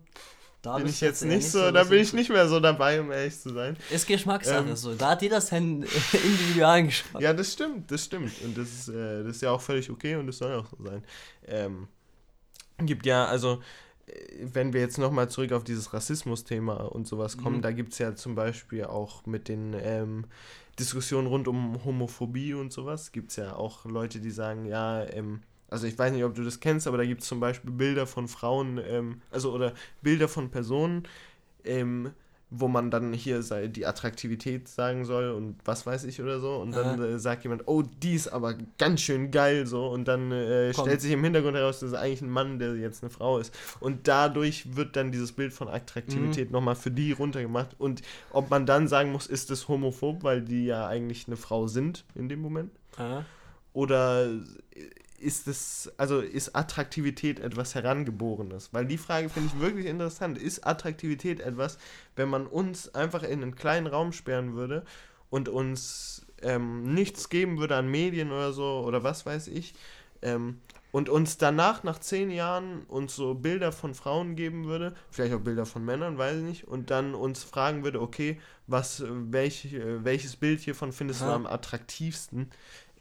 Da 0.64 0.78
bin 0.78 0.88
ich 0.88 1.02
jetzt 1.02 1.26
nicht 1.26 1.52
so, 1.52 1.72
da 1.72 1.84
bin 1.84 2.00
ich 2.00 2.14
nicht 2.14 2.30
mehr 2.30 2.48
so 2.48 2.58
dabei, 2.62 3.02
um 3.02 3.12
ehrlich 3.12 3.38
zu 3.38 3.54
sein. 3.54 3.76
Ist 3.92 4.08
Geschmackssache 4.08 4.70
ähm, 4.70 4.76
so. 4.78 4.96
Da 4.96 5.10
hat 5.10 5.22
jeder 5.22 5.42
sein 5.42 5.84
individual 6.14 6.86
Geschmack. 6.86 7.22
Ja, 7.22 7.34
das 7.34 7.52
stimmt, 7.52 7.92
das 7.92 8.06
stimmt. 8.06 8.32
Und 8.42 8.58
das 8.58 8.70
ist, 8.70 8.88
äh, 8.88 9.24
das 9.26 9.36
ist 9.36 9.42
ja 9.42 9.52
auch 9.52 9.60
völlig 9.60 9.90
okay 9.90 10.16
und 10.16 10.26
das 10.26 10.38
soll 10.38 10.54
auch 10.54 10.66
so 10.66 10.78
sein. 10.82 11.04
Ähm, 11.46 11.90
gibt 12.80 13.06
ja, 13.06 13.26
also, 13.26 13.62
äh, 14.06 14.14
wenn 14.54 14.72
wir 14.72 14.80
jetzt 14.80 14.98
nochmal 14.98 15.30
zurück 15.30 15.52
auf 15.52 15.66
dieses 15.66 15.94
Rassismus-Thema 15.94 16.76
und 16.76 17.08
sowas 17.08 17.38
kommen, 17.38 17.58
mhm. 17.58 17.62
da 17.62 17.74
gibt 17.74 17.92
es 17.92 18.00
ja 18.00 18.16
zum 18.16 18.34
Beispiel 18.34 18.86
auch 18.86 19.26
mit 19.26 19.50
den 19.50 19.76
ähm, 19.78 20.28
Diskussionen 20.80 21.28
rund 21.28 21.50
um 21.50 21.84
Homophobie 21.84 22.54
und 22.54 22.72
sowas, 22.72 23.12
gibt 23.12 23.32
es 23.32 23.36
ja 23.36 23.54
auch 23.54 23.84
Leute, 23.84 24.22
die 24.22 24.32
sagen, 24.32 24.66
ja, 24.66 25.04
ähm, 25.10 25.42
also 25.74 25.88
ich 25.88 25.98
weiß 25.98 26.14
nicht, 26.14 26.24
ob 26.24 26.36
du 26.36 26.44
das 26.44 26.60
kennst, 26.60 26.88
aber 26.88 26.98
da 26.98 27.06
gibt 27.06 27.24
es 27.24 27.28
zum 27.28 27.40
Beispiel 27.40 27.72
Bilder 27.72 28.06
von 28.06 28.28
Frauen, 28.28 28.80
ähm, 28.88 29.22
also 29.32 29.52
oder 29.52 29.74
Bilder 30.04 30.28
von 30.28 30.52
Personen, 30.52 31.08
ähm, 31.66 32.12
wo 32.52 32.68
man 32.68 32.92
dann 32.92 33.12
hier 33.12 33.42
sei, 33.42 33.68
die 33.68 33.88
Attraktivität 33.88 34.68
sagen 34.68 35.04
soll 35.04 35.32
und 35.32 35.56
was 35.66 35.88
weiß 35.88 36.04
ich 36.04 36.22
oder 36.22 36.40
so. 36.40 36.58
Und 36.58 36.76
dann 36.76 37.02
äh, 37.02 37.18
sagt 37.18 37.44
jemand, 37.44 37.64
oh, 37.66 37.82
die 37.82 38.14
ist 38.14 38.28
aber 38.28 38.54
ganz 38.78 39.02
schön 39.02 39.32
geil 39.32 39.66
so. 39.66 39.88
Und 39.88 40.08
dann 40.08 40.32
äh, 40.32 40.72
stellt 40.76 41.02
sich 41.02 41.12
im 41.12 41.24
Hintergrund 41.24 41.58
heraus, 41.58 41.80
dass 41.80 41.90
es 41.90 41.96
eigentlich 41.96 42.22
ein 42.22 42.30
Mann, 42.30 42.60
der 42.60 42.76
jetzt 42.76 43.02
eine 43.02 43.10
Frau 43.10 43.40
ist. 43.40 43.52
Und 43.80 44.08
dadurch 44.08 44.76
wird 44.76 44.96
dann 44.96 45.12
dieses 45.12 45.32
Bild 45.32 45.52
von 45.52 45.68
Attraktivität 45.68 46.50
mhm. 46.50 46.54
nochmal 46.54 46.76
für 46.76 46.92
die 46.92 47.14
runtergemacht. 47.14 47.76
Und 47.80 48.04
ob 48.32 48.52
man 48.52 48.68
dann 48.68 48.88
sagen 48.88 49.12
muss, 49.12 49.26
ist 49.26 49.50
das 49.50 49.68
homophob, 49.68 50.24
weil 50.24 50.44
die 50.44 50.66
ja 50.66 50.86
eigentlich 50.86 51.26
eine 51.26 51.38
Frau 51.38 51.66
sind 51.66 52.06
in 52.14 52.30
dem 52.30 52.42
Moment. 52.44 52.70
Oder 53.74 54.30
ist 55.24 55.48
es, 55.48 55.92
also 55.98 56.20
ist 56.20 56.56
Attraktivität 56.56 57.40
etwas 57.40 57.76
Herangeborenes? 57.76 58.70
Weil 58.74 58.86
die 58.86 58.98
Frage 58.98 59.30
finde 59.30 59.52
ich 59.54 59.60
wirklich 59.60 59.86
interessant. 59.86 60.38
Ist 60.38 60.66
Attraktivität 60.68 61.40
etwas, 61.40 61.78
wenn 62.16 62.30
man 62.30 62.46
uns 62.46 62.94
einfach 62.94 63.24
in 63.24 63.42
einen 63.42 63.56
kleinen 63.56 63.88
Raum 63.88 64.12
sperren 64.12 64.54
würde 64.54 64.86
und 65.30 65.50
uns 65.50 66.26
ähm, 66.42 66.94
nichts 66.94 67.30
geben 67.30 67.58
würde 67.58 67.76
an 67.76 67.90
Medien 67.90 68.32
oder 68.32 68.54
so 68.54 68.84
oder 68.86 69.04
was 69.04 69.26
weiß 69.26 69.48
ich, 69.48 69.74
ähm, 70.22 70.60
und 70.94 71.10
uns 71.10 71.40
danach, 71.40 71.82
nach 71.82 71.98
zehn 71.98 72.30
Jahren, 72.30 72.84
uns 72.84 73.16
so 73.16 73.34
Bilder 73.34 73.72
von 73.72 73.96
Frauen 73.96 74.36
geben 74.36 74.66
würde, 74.66 74.94
vielleicht 75.10 75.34
auch 75.34 75.40
Bilder 75.40 75.66
von 75.66 75.84
Männern, 75.84 76.20
weiß 76.20 76.38
ich 76.38 76.44
nicht, 76.44 76.68
und 76.68 76.92
dann 76.92 77.16
uns 77.16 77.44
fragen 77.44 77.84
würde, 77.84 78.00
okay, 78.00 78.40
was, 78.68 79.04
welch, 79.08 79.70
welches 79.74 80.36
Bild 80.36 80.60
hiervon 80.60 80.92
findest 80.92 81.22
ja. 81.22 81.28
du 81.28 81.34
am 81.34 81.48
attraktivsten? 81.48 82.52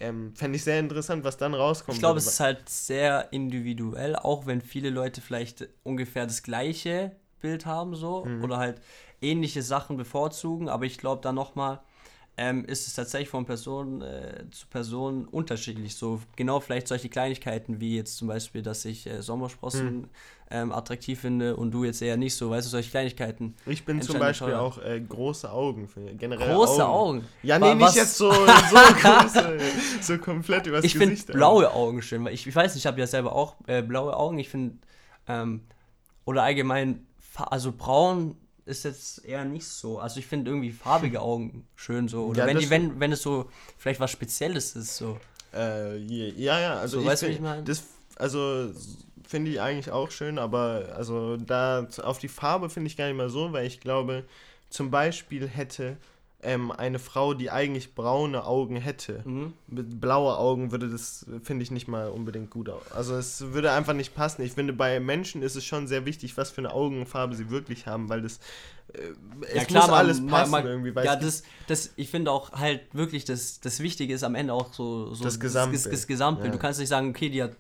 Ähm, 0.03 0.35
Fände 0.35 0.57
ich 0.57 0.65
sehr 0.65 0.81
interessant, 0.81 1.23
was 1.23 1.37
dann 1.37 1.55
rauskommt. 1.55 1.95
Ich 1.95 2.01
glaube, 2.01 2.19
es 2.19 2.27
ist 2.27 2.41
halt 2.41 2.69
sehr 2.69 3.33
individuell, 3.33 4.17
auch 4.17 4.47
wenn 4.47 4.61
viele 4.61 4.91
Leute 4.91 5.21
vielleicht 5.21 5.69
ungefähr 5.85 6.27
das 6.27 6.43
gleiche 6.43 7.13
Bild 7.41 7.67
haben, 7.67 7.95
so, 7.95 8.25
mhm. 8.25 8.43
oder 8.43 8.57
halt 8.57 8.81
ähnliche 9.21 9.63
Sachen 9.63 9.97
bevorzugen, 9.97 10.69
aber 10.69 10.87
ich 10.87 10.99
glaube 10.99 11.23
dann 11.23 11.37
nochmal, 11.37 11.81
ähm, 12.39 12.65
ist 12.65 12.87
es 12.87 12.95
tatsächlich 12.95 13.29
von 13.29 13.45
Person 13.45 14.01
äh, 14.01 14.45
zu 14.51 14.67
Person 14.67 15.27
unterschiedlich. 15.27 15.97
So 15.97 16.21
genau 16.35 16.61
vielleicht 16.61 16.89
solche 16.89 17.11
Kleinigkeiten 17.11 17.79
wie 17.79 17.97
jetzt 17.97 18.17
zum 18.17 18.29
Beispiel, 18.29 18.63
dass 18.63 18.85
ich 18.87 19.07
äh, 19.07 19.21
Sommersprossen 19.21 19.97
mhm. 19.97 20.09
ähm, 20.51 20.73
attraktiv 20.73 21.21
finde 21.21 21.57
und 21.57 21.73
du 21.73 21.85
jetzt 21.85 22.01
eher 22.01 22.17
nicht 22.17 22.35
so, 22.35 22.49
weißt 22.49 22.67
du, 22.67 22.71
solche 22.71 22.91
Kleinigkeiten. 22.91 23.55
Ich 23.67 23.85
bin 23.85 24.01
zum 24.01 24.19
Beispiel 24.19 24.55
auch 24.55 24.79
äh, 24.79 25.01
große 25.01 25.51
Augen, 25.51 25.89
generell 26.17 26.55
Große 26.55 26.87
Augen? 26.87 27.19
Augen. 27.19 27.29
Ja, 27.43 27.59
nee, 27.59 27.75
nicht 27.75 27.95
jetzt 27.97 28.17
so, 28.17 28.33
so 28.33 28.39
große, 28.47 29.59
so 30.01 30.19
komplett 30.19 30.67
übers 30.67 30.85
ich 30.85 30.95
Gesicht. 30.95 31.13
Ich 31.13 31.21
finde 31.27 31.33
blaue 31.35 31.71
Augen 31.71 32.01
schön, 32.01 32.25
weil 32.25 32.33
ich, 32.33 32.47
ich 32.47 32.57
weiß 32.57 32.75
nicht, 32.75 32.83
ich 32.83 32.87
habe 32.87 32.99
ja 32.99 33.07
selber 33.07 33.35
auch 33.35 33.57
äh, 33.67 33.83
blaue 33.83 34.17
Augen. 34.17 34.39
Ich 34.39 34.49
finde, 34.49 34.77
ähm, 35.29 35.61
oder 36.25 36.45
allgemein, 36.45 37.07
also 37.37 37.73
braun 37.73 38.37
ist 38.65 38.85
jetzt 38.85 39.25
eher 39.25 39.45
nicht 39.45 39.67
so. 39.67 39.99
Also 39.99 40.21
ich 40.21 40.27
finde 40.27 40.51
irgendwie 40.51 40.71
farbige 40.71 41.21
Augen 41.23 41.67
schön 41.75 42.09
so. 42.09 42.27
Oder 42.27 42.41
ja, 42.41 42.47
wenn, 42.47 42.59
die, 42.59 42.71
wenn, 42.71 43.01
wenn 43.01 43.13
es 43.13 43.23
so 43.23 43.51
vielleicht 43.79 44.01
was 44.01 44.11
Spezielles 44.11 44.77
ist, 44.77 44.97
so. 44.97 45.19
Äh, 45.53 45.99
ja, 45.99 46.59
ja, 46.61 46.75
also 46.75 46.99
so, 46.99 47.03
ich, 47.03 47.09
weißt, 47.09 47.25
find, 47.25 47.35
ich 47.35 47.41
mein? 47.41 47.65
das, 47.65 47.85
also 48.17 48.71
finde 49.27 49.51
ich 49.51 49.61
eigentlich 49.61 49.91
auch 49.91 50.11
schön, 50.11 50.39
aber 50.39 50.95
also 50.97 51.37
da 51.37 51.87
auf 52.03 52.19
die 52.19 52.29
Farbe 52.29 52.71
finde 52.71 52.89
ich 52.89 52.97
gar 52.97 53.07
nicht 53.07 53.17
mal 53.17 53.29
so, 53.29 53.53
weil 53.53 53.67
ich 53.67 53.81
glaube, 53.81 54.25
zum 54.71 54.91
Beispiel 54.91 55.47
hätte 55.49 55.97
ähm, 56.43 56.73
eine 56.73 56.99
Frau, 56.99 57.35
die 57.35 57.51
eigentlich 57.51 57.95
braune 57.95 58.45
Augen 58.45 58.77
hätte, 58.77 59.23
mhm. 59.25 59.53
mit 59.69 60.01
blaue 60.01 60.37
Augen, 60.37 60.73
würde 60.73 60.89
das, 60.89 61.25
finde 61.43 61.63
ich, 61.63 61.71
nicht 61.71 61.87
mal 61.87 62.09
unbedingt 62.09 62.51
gut 62.51 62.69
aus. 62.69 62.91
Also 62.91 63.15
es 63.15 63.53
würde 63.53 63.71
einfach 63.71 63.95
nicht 63.95 64.15
passen. 64.15 64.43
Ich 64.43 64.53
finde, 64.53 64.73
bei 64.73 64.99
Menschen 64.99 65.43
ist 65.43 65.55
es 65.55 65.65
schon 65.65 65.87
sehr 65.87 66.05
wichtig, 66.05 66.37
was 66.37 66.51
für 66.51 66.61
eine 66.61 66.73
Augenfarbe 66.73 67.37
sie 67.37 67.51
wirklich 67.51 67.87
haben, 67.87 68.09
weil 68.09 68.23
das 68.23 68.41
äh, 68.93 68.99
es 69.49 69.55
ja, 69.55 69.65
klar, 69.65 69.87
muss 69.87 69.97
alles 69.97 70.21
man, 70.21 70.31
passen 70.31 70.51
man, 70.51 70.67
irgendwie. 70.67 70.93
ja, 71.05 71.15
das, 71.15 71.45
das, 71.69 71.91
ich 71.95 72.11
finde 72.11 72.33
auch 72.33 72.53
halt 72.53 72.83
wirklich, 72.93 73.25
das, 73.25 73.61
das 73.61 73.79
Wichtige 73.79 74.13
ist 74.13 74.25
am 74.25 74.35
Ende 74.35 74.53
auch 74.53 74.73
so, 74.73 75.15
so 75.15 75.23
das 75.23 75.39
Gesamtbild. 75.39 75.85
Das, 75.85 75.93
das 75.93 76.07
Gesamtbild. 76.09 76.49
Ja. 76.49 76.53
Du 76.53 76.59
kannst 76.59 76.81
nicht 76.81 76.89
sagen, 76.89 77.11
okay, 77.11 77.31
die 77.31 77.43
hat 77.45 77.53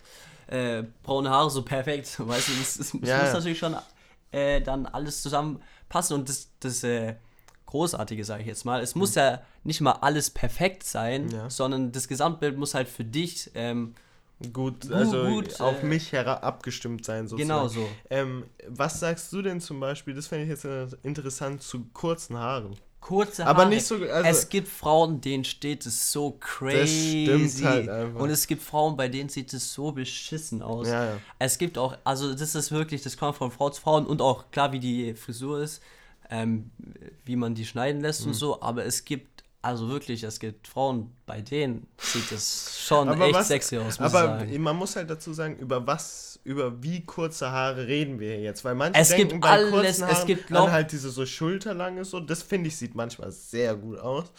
äh, 0.48 0.82
braune 1.04 1.30
Haare 1.30 1.50
so 1.50 1.62
perfekt, 1.62 2.18
weißt 2.18 2.48
du, 2.48 2.52
das, 2.58 2.78
das, 2.78 2.90
das 2.90 3.08
ja, 3.08 3.22
muss 3.22 3.32
natürlich 3.32 3.58
schon 3.58 3.76
äh, 4.32 4.60
dann 4.60 4.86
alles 4.86 5.22
zusammenpassen 5.22 6.16
und 6.16 6.28
das, 6.28 6.48
das 6.58 6.82
äh, 6.82 7.14
Großartige, 7.72 8.22
sage 8.22 8.42
ich 8.42 8.48
jetzt 8.48 8.66
mal. 8.66 8.82
Es 8.82 8.94
muss 8.94 9.14
mhm. 9.14 9.20
ja 9.20 9.42
nicht 9.64 9.80
mal 9.80 9.92
alles 10.02 10.28
perfekt 10.28 10.84
sein, 10.84 11.30
ja. 11.30 11.48
sondern 11.48 11.90
das 11.90 12.06
Gesamtbild 12.06 12.58
muss 12.58 12.74
halt 12.74 12.86
für 12.86 13.02
dich 13.02 13.50
ähm, 13.54 13.94
gut, 14.52 14.92
also 14.92 15.24
gut, 15.24 15.58
auf 15.58 15.82
äh, 15.82 15.86
mich 15.86 16.14
abgestimmt 16.14 17.06
sein. 17.06 17.28
Sozusagen. 17.28 17.48
Genau 17.48 17.68
so. 17.68 17.88
Ähm, 18.10 18.44
was 18.68 19.00
sagst 19.00 19.32
du 19.32 19.40
denn 19.40 19.58
zum 19.62 19.80
Beispiel, 19.80 20.12
das 20.12 20.26
fände 20.26 20.44
ich 20.44 20.50
jetzt 20.50 20.98
interessant, 21.02 21.62
zu 21.62 21.86
kurzen 21.94 22.36
Haaren? 22.36 22.76
kurze 23.00 23.46
Haare. 23.46 23.56
Aber 23.56 23.64
nicht 23.70 23.86
so. 23.86 23.96
Also 23.96 24.28
es 24.28 24.48
gibt 24.50 24.68
Frauen, 24.68 25.22
denen 25.22 25.44
steht 25.44 25.86
es 25.86 26.12
so 26.12 26.36
crazy. 26.40 27.24
Das 27.26 27.52
stimmt 27.52 27.70
halt 27.70 27.88
einfach. 27.88 28.20
Und 28.20 28.30
es 28.30 28.46
gibt 28.46 28.62
Frauen, 28.62 28.96
bei 28.98 29.08
denen 29.08 29.30
sieht 29.30 29.52
es 29.54 29.72
so 29.72 29.92
beschissen 29.92 30.60
aus. 30.62 30.88
Ja, 30.88 31.06
ja. 31.06 31.18
Es 31.38 31.56
gibt 31.56 31.78
auch, 31.78 31.96
also 32.04 32.34
das 32.34 32.54
ist 32.54 32.70
wirklich, 32.70 33.02
das 33.02 33.16
kommt 33.16 33.36
von 33.36 33.50
Frau 33.50 33.70
zu 33.70 33.80
Frau 33.80 33.96
und 33.96 34.20
auch 34.20 34.50
klar, 34.50 34.72
wie 34.72 34.80
die 34.80 35.14
Frisur 35.14 35.62
ist, 35.62 35.82
ähm, 36.32 36.70
wie 37.24 37.36
man 37.36 37.54
die 37.54 37.66
schneiden 37.66 38.00
lässt 38.00 38.22
mhm. 38.22 38.28
und 38.28 38.34
so. 38.34 38.62
Aber 38.62 38.84
es 38.84 39.04
gibt 39.04 39.44
also 39.60 39.88
wirklich, 39.88 40.24
es 40.24 40.40
gibt 40.40 40.66
Frauen, 40.66 41.12
bei 41.24 41.40
denen 41.40 41.86
sieht 41.98 42.32
es 42.32 42.84
schon 42.84 43.08
aber 43.08 43.26
echt 43.26 43.34
was, 43.34 43.48
sexy 43.48 43.78
aus. 43.78 44.00
Aber 44.00 44.44
man 44.58 44.76
muss 44.76 44.96
halt 44.96 45.08
dazu 45.08 45.32
sagen, 45.32 45.56
über 45.58 45.86
was, 45.86 46.40
über 46.42 46.82
wie 46.82 47.04
kurze 47.04 47.52
Haare 47.52 47.86
reden 47.86 48.18
wir 48.18 48.40
jetzt, 48.40 48.64
weil 48.64 48.74
manche 48.74 48.98
es 48.98 49.10
denken 49.10 49.28
gibt 49.28 49.42
bei 49.42 49.50
alles, 49.50 49.70
kurzen 49.70 50.04
Haaren 50.06 50.16
es 50.16 50.26
gibt 50.26 50.50
dann 50.50 50.72
halt 50.72 50.90
diese 50.90 51.10
so 51.10 51.24
schulterlange 51.26 52.04
so, 52.04 52.18
das 52.18 52.42
finde 52.42 52.68
ich 52.68 52.76
sieht 52.76 52.96
manchmal 52.96 53.30
sehr 53.30 53.76
gut 53.76 53.98
aus. 53.98 54.32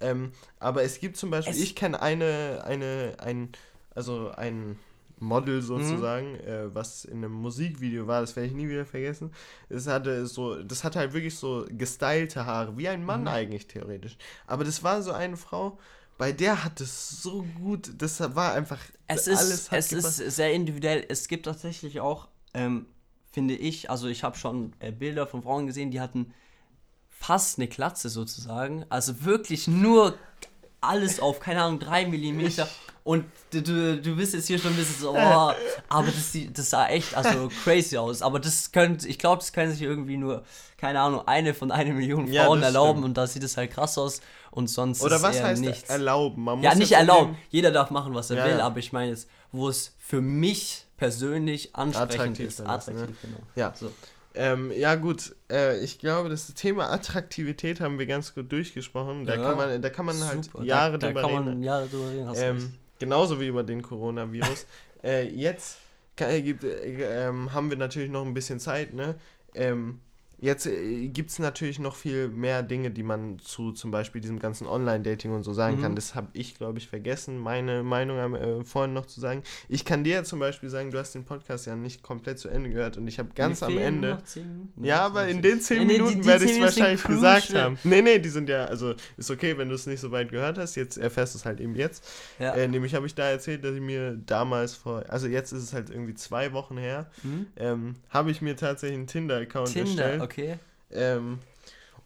Ähm, 0.00 0.30
aber 0.60 0.84
es 0.84 1.00
gibt 1.00 1.16
zum 1.16 1.30
Beispiel, 1.30 1.60
ich 1.60 1.74
kenne 1.74 2.00
eine, 2.00 2.62
eine, 2.64 3.16
ein, 3.18 3.50
also 3.96 4.30
ein 4.30 4.78
Model 5.20 5.56
mhm. 5.56 5.62
sozusagen, 5.62 6.32
mhm. 6.32 6.40
äh, 6.40 6.74
was 6.74 7.04
in 7.04 7.18
einem 7.18 7.32
Musikvideo 7.32 8.06
war, 8.06 8.20
das 8.20 8.36
werde 8.36 8.48
ich 8.48 8.54
nie 8.54 8.68
wieder 8.68 8.86
vergessen. 8.86 9.32
Es 9.68 9.86
hatte 9.86 10.26
so, 10.26 10.62
das 10.62 10.84
hatte 10.84 10.98
halt 10.98 11.12
wirklich 11.12 11.36
so 11.36 11.66
gestylte 11.70 12.46
Haare, 12.46 12.76
wie 12.76 12.88
ein 12.88 13.04
Mann 13.04 13.22
mhm. 13.22 13.28
eigentlich 13.28 13.66
theoretisch. 13.66 14.16
Aber 14.46 14.64
das 14.64 14.82
war 14.82 15.02
so 15.02 15.12
eine 15.12 15.36
Frau, 15.36 15.78
bei 16.18 16.32
der 16.32 16.64
hat 16.64 16.80
es 16.80 17.22
so 17.22 17.44
gut, 17.60 17.92
das 17.98 18.20
war 18.34 18.52
einfach 18.52 18.80
es 19.06 19.26
ist, 19.28 19.38
alles 19.38 19.68
Es 19.72 19.88
gepasst. 19.88 20.20
ist 20.20 20.36
sehr 20.36 20.52
individuell. 20.52 21.06
Es 21.08 21.28
gibt 21.28 21.46
tatsächlich 21.46 22.00
auch, 22.00 22.28
ähm, 22.54 22.86
finde 23.30 23.54
ich, 23.54 23.88
also 23.88 24.08
ich 24.08 24.24
habe 24.24 24.36
schon 24.36 24.72
äh, 24.80 24.90
Bilder 24.90 25.26
von 25.26 25.42
Frauen 25.42 25.66
gesehen, 25.66 25.90
die 25.90 26.00
hatten 26.00 26.34
fast 27.08 27.58
eine 27.58 27.68
Klatze 27.68 28.08
sozusagen. 28.08 28.84
Also 28.88 29.24
wirklich 29.24 29.68
nur 29.68 30.14
alles 30.80 31.20
auf, 31.20 31.40
keine 31.40 31.62
Ahnung, 31.62 31.78
3 31.80 32.06
mm. 32.06 32.50
Und 33.04 33.24
du, 33.52 33.62
du, 33.62 34.00
du 34.02 34.16
bist 34.16 34.34
jetzt 34.34 34.48
hier 34.48 34.58
schon 34.58 34.72
ein 34.72 34.76
bisschen 34.76 35.00
so, 35.00 35.12
oh, 35.12 35.16
aber 35.16 36.06
das, 36.06 36.36
das 36.52 36.68
sah 36.68 36.88
echt 36.88 37.14
also 37.14 37.48
crazy 37.64 37.96
aus. 37.96 38.20
Aber 38.20 38.38
das 38.38 38.70
könnte, 38.70 39.08
ich 39.08 39.18
glaube, 39.18 39.38
das 39.38 39.54
können 39.54 39.72
sich 39.72 39.80
irgendwie 39.80 40.18
nur, 40.18 40.44
keine 40.76 41.00
Ahnung, 41.00 41.26
eine 41.26 41.54
von 41.54 41.70
einer 41.70 41.94
Million 41.94 42.28
Frauen 42.28 42.60
ja, 42.60 42.66
erlauben 42.66 42.98
stimmt. 42.98 43.04
und 43.06 43.16
da 43.16 43.26
sieht 43.26 43.42
es 43.44 43.56
halt 43.56 43.70
krass 43.70 43.96
aus 43.96 44.20
und 44.50 44.68
sonst 44.68 45.02
Oder 45.02 45.22
was 45.22 45.42
heißt 45.42 45.62
nichts. 45.62 45.88
erlauben? 45.88 46.44
Man 46.44 46.62
ja, 46.62 46.74
nicht 46.74 46.92
erlauben. 46.92 47.38
Jeder 47.48 47.70
darf 47.70 47.90
machen, 47.90 48.12
was 48.14 48.28
er 48.28 48.36
ja, 48.36 48.44
will, 48.44 48.58
ja. 48.58 48.66
aber 48.66 48.78
ich 48.78 48.92
meine 48.92 49.10
jetzt, 49.10 49.26
wo 49.52 49.70
es 49.70 49.94
für 49.98 50.20
mich 50.20 50.84
persönlich 50.98 51.74
ansprechend 51.74 52.12
attraktiv 52.12 52.46
ist. 52.46 52.60
Attraktiv, 52.60 53.08
ne? 53.08 53.16
genau. 53.22 53.38
Ja. 53.54 53.72
So. 53.74 53.90
Ähm, 54.38 54.70
ja, 54.70 54.94
gut, 54.94 55.34
äh, 55.50 55.80
ich 55.80 55.98
glaube, 55.98 56.28
das 56.28 56.54
Thema 56.54 56.90
Attraktivität 56.92 57.80
haben 57.80 57.98
wir 57.98 58.06
ganz 58.06 58.36
gut 58.36 58.52
durchgesprochen. 58.52 59.26
Da, 59.26 59.34
ja, 59.34 59.42
kann, 59.42 59.56
man, 59.56 59.82
da 59.82 59.90
kann 59.90 60.06
man 60.06 60.24
halt. 60.24 60.48
Jahre 60.62 60.96
da, 60.96 61.10
da 61.10 61.20
drüber 61.22 61.40
reden. 61.40 61.62
Jahre 61.64 61.88
drüber 61.88 62.08
reden 62.08 62.32
ähm, 62.36 62.74
genauso 63.00 63.40
wie 63.40 63.48
über 63.48 63.64
den 63.64 63.82
Coronavirus. 63.82 64.66
äh, 65.02 65.28
jetzt 65.28 65.78
kann, 66.14 66.30
äh, 66.30 66.40
gibt, 66.40 66.62
äh, 66.62 67.26
ähm, 67.26 67.52
haben 67.52 67.68
wir 67.68 67.76
natürlich 67.76 68.10
noch 68.10 68.24
ein 68.24 68.32
bisschen 68.32 68.60
Zeit, 68.60 68.94
ne? 68.94 69.16
Ähm, 69.54 69.98
Jetzt 70.40 70.66
äh, 70.66 71.08
gibt 71.08 71.30
es 71.30 71.38
natürlich 71.40 71.80
noch 71.80 71.96
viel 71.96 72.28
mehr 72.28 72.62
Dinge, 72.62 72.90
die 72.90 73.02
man 73.02 73.38
zu 73.40 73.72
zum 73.72 73.90
Beispiel 73.90 74.20
diesem 74.20 74.38
ganzen 74.38 74.66
Online-Dating 74.68 75.32
und 75.32 75.42
so 75.42 75.52
sagen 75.52 75.78
mhm. 75.78 75.82
kann. 75.82 75.96
Das 75.96 76.14
habe 76.14 76.28
ich, 76.32 76.54
glaube 76.54 76.78
ich, 76.78 76.88
vergessen, 76.88 77.38
meine 77.38 77.82
Meinung 77.82 78.34
äh, 78.34 78.64
vorhin 78.64 78.94
noch 78.94 79.06
zu 79.06 79.20
sagen. 79.20 79.42
Ich 79.68 79.84
kann 79.84 80.04
dir 80.04 80.14
ja 80.14 80.24
zum 80.24 80.38
Beispiel 80.38 80.68
sagen, 80.68 80.92
du 80.92 80.98
hast 80.98 81.14
den 81.14 81.24
Podcast 81.24 81.66
ja 81.66 81.74
nicht 81.74 82.02
komplett 82.02 82.38
zu 82.38 82.48
Ende 82.48 82.70
gehört 82.70 82.96
und 82.96 83.08
ich 83.08 83.18
habe 83.18 83.30
ganz 83.34 83.62
am 83.64 83.76
Ende. 83.76 84.18
Ja, 84.80 85.00
aber 85.00 85.26
in 85.26 85.42
den 85.42 85.60
zehn 85.60 85.86
Minuten 85.86 86.24
werde 86.24 86.44
ich 86.44 86.52
es 86.52 86.60
wahrscheinlich 86.60 87.02
gesagt 87.02 87.54
haben. 87.54 87.76
Nee, 87.82 88.02
nee, 88.02 88.20
die 88.20 88.28
sind 88.28 88.48
ja, 88.48 88.66
also 88.66 88.94
ist 89.16 89.30
okay, 89.30 89.58
wenn 89.58 89.68
du 89.68 89.74
es 89.74 89.86
nicht 89.86 90.00
so 90.00 90.12
weit 90.12 90.30
gehört 90.30 90.56
hast. 90.56 90.76
Jetzt 90.76 90.98
erfährst 90.98 91.34
du 91.34 91.38
es 91.38 91.44
halt 91.44 91.60
eben 91.60 91.74
jetzt. 91.74 92.08
Ja. 92.38 92.54
Äh, 92.54 92.68
nämlich 92.68 92.94
habe 92.94 93.06
ich 93.06 93.14
da 93.14 93.28
erzählt, 93.28 93.64
dass 93.64 93.74
ich 93.74 93.80
mir 93.80 94.16
damals 94.26 94.74
vor, 94.74 95.04
also 95.08 95.26
jetzt 95.26 95.52
ist 95.52 95.64
es 95.64 95.72
halt 95.72 95.90
irgendwie 95.90 96.14
zwei 96.14 96.52
Wochen 96.52 96.76
her, 96.76 97.10
mhm. 97.24 97.46
ähm, 97.56 97.96
habe 98.10 98.30
ich 98.30 98.40
mir 98.40 98.54
tatsächlich 98.54 98.98
einen 98.98 99.08
Tinder-Account 99.08 99.72
Tinder, 99.72 99.88
erstellt. 99.88 100.22
Okay. 100.22 100.27
Ähm, 100.92 101.38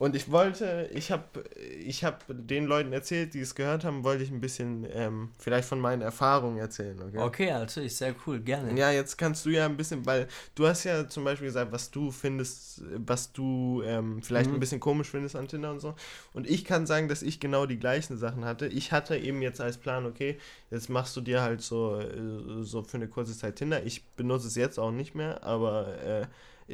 und 0.03 0.16
ich 0.16 0.33
wollte, 0.33 0.91
ich 0.93 1.12
habe 1.12 1.45
ich 1.87 2.03
hab 2.03 2.25
den 2.29 2.64
Leuten 2.64 2.93
erzählt, 2.93 3.35
die 3.35 3.41
es 3.41 3.55
gehört 3.55 3.85
haben, 3.85 4.03
wollte 4.03 4.25
ich 4.25 4.33
ein 4.33 4.41
bisschen 4.41 4.85
ähm, 4.93 5.29
vielleicht 5.39 5.68
von 5.68 5.79
meinen 5.79 6.03
Erfahrungen 6.03 6.59
erzählen. 6.59 7.01
Okay? 7.01 7.18
okay, 7.18 7.51
natürlich, 7.53 7.95
sehr 7.95 8.12
cool, 8.27 8.41
gerne. 8.41 8.77
Ja, 8.77 8.91
jetzt 8.91 9.16
kannst 9.16 9.47
du 9.47 9.51
ja 9.51 9.64
ein 9.64 9.77
bisschen, 9.77 10.05
weil 10.05 10.27
du 10.57 10.66
hast 10.66 10.83
ja 10.83 11.09
zum 11.09 11.23
Beispiel 11.23 11.47
gesagt, 11.47 11.70
was 11.70 11.93
du 11.93 12.11
findest, 12.11 12.83
was 12.97 13.33
du 13.33 13.85
ähm, 13.87 14.20
vielleicht 14.25 14.49
mhm. 14.51 14.57
ein 14.57 14.59
bisschen 14.59 14.81
komisch 14.81 15.09
findest 15.09 15.37
an 15.37 15.47
Tinder 15.47 15.70
und 15.70 15.79
so. 15.79 15.95
Und 16.33 16.51
ich 16.51 16.64
kann 16.64 16.85
sagen, 16.85 17.07
dass 17.07 17.23
ich 17.23 17.39
genau 17.39 17.66
die 17.66 17.79
gleichen 17.79 18.18
Sachen 18.18 18.45
hatte. 18.45 18.66
Ich 18.66 18.91
hatte 18.91 19.16
eben 19.16 19.41
jetzt 19.41 19.61
als 19.61 19.79
Plan, 19.79 20.05
okay, 20.05 20.37
jetzt 20.73 20.89
machst 20.89 21.16
du 21.16 21.20
dir 21.20 21.43
halt 21.43 21.62
so, 21.62 22.01
äh, 22.01 22.64
so 22.64 22.83
für 22.83 22.97
eine 22.97 23.07
kurze 23.07 23.39
Zeit 23.39 23.55
Tinder. 23.55 23.85
Ich 23.87 24.05
benutze 24.16 24.49
es 24.49 24.57
jetzt 24.57 24.81
auch 24.81 24.91
nicht 24.91 25.14
mehr, 25.14 25.45
aber 25.45 25.97
äh, 26.03 26.27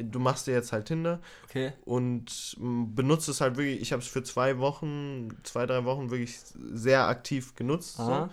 du 0.03 0.19
machst 0.19 0.47
dir 0.47 0.53
jetzt 0.53 0.71
halt 0.71 0.85
Tinder 0.85 1.19
okay. 1.45 1.73
und 1.85 2.57
benutzt 2.59 3.29
es 3.29 3.41
halt 3.41 3.57
wirklich, 3.57 3.81
ich 3.81 3.91
habe 3.91 4.01
es 4.01 4.07
für 4.07 4.23
zwei 4.23 4.59
Wochen, 4.59 5.29
zwei, 5.43 5.65
drei 5.65 5.85
Wochen 5.85 6.09
wirklich 6.11 6.37
sehr 6.73 7.07
aktiv 7.07 7.55
genutzt. 7.55 7.97
So. 7.97 8.29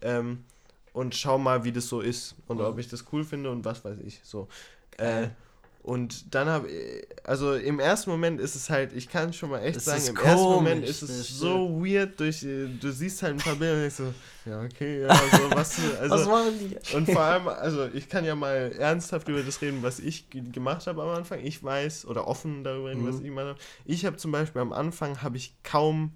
Ähm, 0.00 0.44
und 0.92 1.14
schau 1.14 1.38
mal, 1.38 1.64
wie 1.64 1.72
das 1.72 1.88
so 1.88 2.00
ist 2.00 2.34
und 2.46 2.60
oh. 2.60 2.66
ob 2.66 2.78
ich 2.78 2.88
das 2.88 3.04
cool 3.12 3.24
finde 3.24 3.50
und 3.50 3.64
was 3.64 3.84
weiß 3.84 3.98
ich. 4.00 4.20
So. 4.24 4.48
Äh, 4.96 5.28
und 5.88 6.34
dann 6.34 6.48
habe 6.48 6.68
ich, 6.68 7.06
also 7.24 7.54
im 7.54 7.80
ersten 7.80 8.10
Moment 8.10 8.42
ist 8.42 8.54
es 8.54 8.68
halt, 8.68 8.92
ich 8.92 9.08
kann 9.08 9.32
schon 9.32 9.48
mal 9.48 9.60
echt 9.60 9.76
das 9.76 9.86
sagen, 9.86 10.06
im 10.08 10.14
komisch, 10.16 10.28
ersten 10.28 10.44
Moment 10.44 10.84
ist 10.84 11.00
es 11.00 11.28
so 11.30 11.82
weird, 11.82 12.20
durch, 12.20 12.40
du 12.40 12.92
siehst 12.92 13.22
halt 13.22 13.36
ein 13.36 13.38
paar 13.38 13.54
Bilder 13.54 13.72
und 13.72 13.80
denkst 13.80 13.96
so, 13.96 14.12
ja, 14.44 14.60
okay, 14.60 15.00
ja, 15.00 15.14
so, 15.32 15.50
was, 15.50 15.80
also, 15.98 16.14
was 16.14 16.26
machen 16.26 16.52
die? 16.58 16.94
Und 16.94 17.10
vor 17.10 17.22
allem, 17.22 17.48
also 17.48 17.88
ich 17.94 18.06
kann 18.10 18.26
ja 18.26 18.34
mal 18.34 18.70
ernsthaft 18.78 19.28
über 19.28 19.42
das 19.42 19.62
reden, 19.62 19.82
was 19.82 19.98
ich 19.98 20.26
gemacht 20.28 20.86
habe 20.86 21.02
am 21.02 21.08
Anfang. 21.08 21.40
Ich 21.42 21.64
weiß, 21.64 22.04
oder 22.04 22.28
offen 22.28 22.64
darüber 22.64 22.90
reden, 22.90 23.04
mhm. 23.04 23.08
was 23.08 23.16
ich 23.20 23.24
gemacht 23.24 23.46
habe. 23.46 23.58
Ich 23.86 24.04
habe 24.04 24.18
zum 24.18 24.30
Beispiel 24.30 24.60
am 24.60 24.74
Anfang, 24.74 25.22
habe 25.22 25.38
ich 25.38 25.54
kaum, 25.62 26.12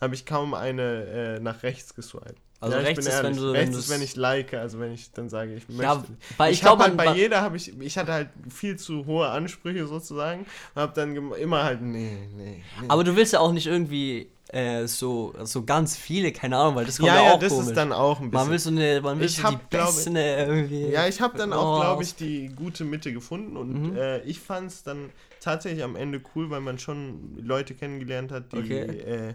habe 0.00 0.14
ich 0.14 0.26
kaum 0.26 0.54
eine 0.54 1.06
äh, 1.06 1.40
nach 1.40 1.64
rechts 1.64 1.96
geswiped. 1.96 2.36
Also 2.60 2.76
ja, 2.76 2.82
rechts 2.82 3.06
ist, 3.06 3.22
wenn 3.22 3.36
du 3.36 3.52
rechts 3.52 3.72
wenn 3.72 3.78
ist, 3.78 3.90
wenn 3.90 4.02
ich 4.02 4.16
like, 4.16 4.54
also 4.54 4.80
wenn 4.80 4.92
ich 4.92 5.12
dann 5.12 5.28
sage, 5.28 5.54
ich 5.54 5.68
möchte. 5.68 5.82
Ja, 5.82 6.04
weil 6.36 6.50
ich, 6.50 6.58
ich 6.58 6.62
glaube 6.62 6.82
halt 6.82 6.96
bei 6.96 7.14
jeder 7.14 7.40
habe 7.40 7.56
ich 7.56 7.78
ich 7.80 7.96
hatte 7.96 8.12
halt 8.12 8.30
viel 8.52 8.76
zu 8.76 9.06
hohe 9.06 9.28
Ansprüche 9.28 9.86
sozusagen 9.86 10.44
und 10.74 10.82
habe 10.82 10.92
dann 10.94 11.32
immer 11.34 11.62
halt 11.62 11.82
nee, 11.82 12.16
nee, 12.34 12.62
nee. 12.80 12.88
Aber 12.88 13.04
du 13.04 13.14
willst 13.14 13.32
ja 13.32 13.40
auch 13.40 13.52
nicht 13.52 13.68
irgendwie 13.68 14.28
äh, 14.48 14.86
so, 14.86 15.34
so 15.44 15.64
ganz 15.64 15.96
viele, 15.96 16.32
keine 16.32 16.56
Ahnung, 16.56 16.76
weil 16.76 16.86
das 16.86 16.98
kommt 16.98 17.08
ja, 17.08 17.16
ja, 17.16 17.22
ja 17.24 17.34
auch 17.34 17.38
das 17.38 17.52
komisch. 17.52 17.68
ist 17.68 17.76
dann 17.76 17.92
auch 17.92 18.20
ein 18.20 18.30
bisschen. 18.30 18.44
Man 18.44 18.50
will 18.50 18.58
so 18.58 18.70
eine, 18.70 19.00
man 19.02 19.18
will 19.20 19.26
ich 19.26 19.36
so 19.36 19.42
hab, 19.42 19.70
die 19.70 19.76
beste 19.76 20.10
irgendwie. 20.18 20.86
Ja, 20.88 21.06
ich 21.06 21.20
habe 21.20 21.36
dann 21.36 21.52
auch, 21.52 21.80
glaube 21.80 22.02
ich, 22.02 22.14
die 22.14 22.48
gute 22.48 22.84
Mitte 22.84 23.12
gefunden 23.12 23.56
und 23.56 23.92
mhm. 23.92 23.96
äh, 23.96 24.20
ich 24.20 24.40
fand 24.40 24.70
es 24.70 24.82
dann 24.82 25.10
tatsächlich 25.40 25.84
am 25.84 25.96
Ende 25.96 26.22
cool, 26.34 26.48
weil 26.50 26.60
man 26.60 26.78
schon 26.78 27.36
Leute 27.36 27.74
kennengelernt 27.74 28.32
hat, 28.32 28.52
die 28.52 28.58
okay. 28.58 28.80
äh, 28.80 29.34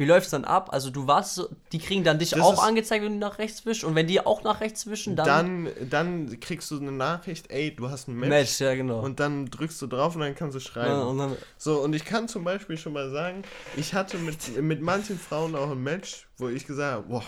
wie 0.00 0.06
läuft 0.06 0.24
es 0.24 0.30
dann 0.30 0.46
ab? 0.46 0.70
Also 0.72 0.88
du 0.88 1.06
warst 1.06 1.46
die 1.72 1.78
kriegen 1.78 2.02
dann 2.04 2.18
dich 2.18 2.30
das 2.30 2.40
auch 2.40 2.64
angezeigt, 2.64 3.04
wenn 3.04 3.12
du 3.12 3.18
nach 3.18 3.38
rechts 3.38 3.66
wischst 3.66 3.84
und 3.84 3.94
wenn 3.94 4.06
die 4.06 4.24
auch 4.24 4.42
nach 4.42 4.62
rechts 4.62 4.86
wischen, 4.86 5.14
dann 5.14 5.26
dann 5.26 5.68
dann 5.90 6.40
kriegst 6.40 6.70
du 6.70 6.78
eine 6.78 6.90
Nachricht, 6.90 7.50
ey, 7.50 7.76
du 7.76 7.90
hast 7.90 8.08
ein 8.08 8.14
Match. 8.14 8.30
Match, 8.30 8.60
ja 8.60 8.74
genau. 8.74 9.00
Und 9.00 9.20
dann 9.20 9.46
drückst 9.46 9.80
du 9.82 9.86
drauf 9.86 10.14
und 10.14 10.22
dann 10.22 10.34
kannst 10.34 10.56
du 10.56 10.60
schreiben. 10.60 10.90
Ja, 10.90 11.02
und 11.02 11.18
dann, 11.18 11.36
so 11.58 11.80
und 11.80 11.94
ich 11.94 12.06
kann 12.06 12.28
zum 12.28 12.44
Beispiel 12.44 12.78
schon 12.78 12.94
mal 12.94 13.10
sagen, 13.10 13.42
ich 13.76 13.92
hatte 13.92 14.16
mit 14.16 14.60
mit 14.60 14.80
manchen 14.80 15.18
Frauen 15.18 15.54
auch 15.54 15.70
ein 15.70 15.82
Match, 15.82 16.26
wo 16.38 16.48
ich 16.48 16.66
gesagt 16.66 16.94
habe, 16.94 17.06
boah, 17.06 17.24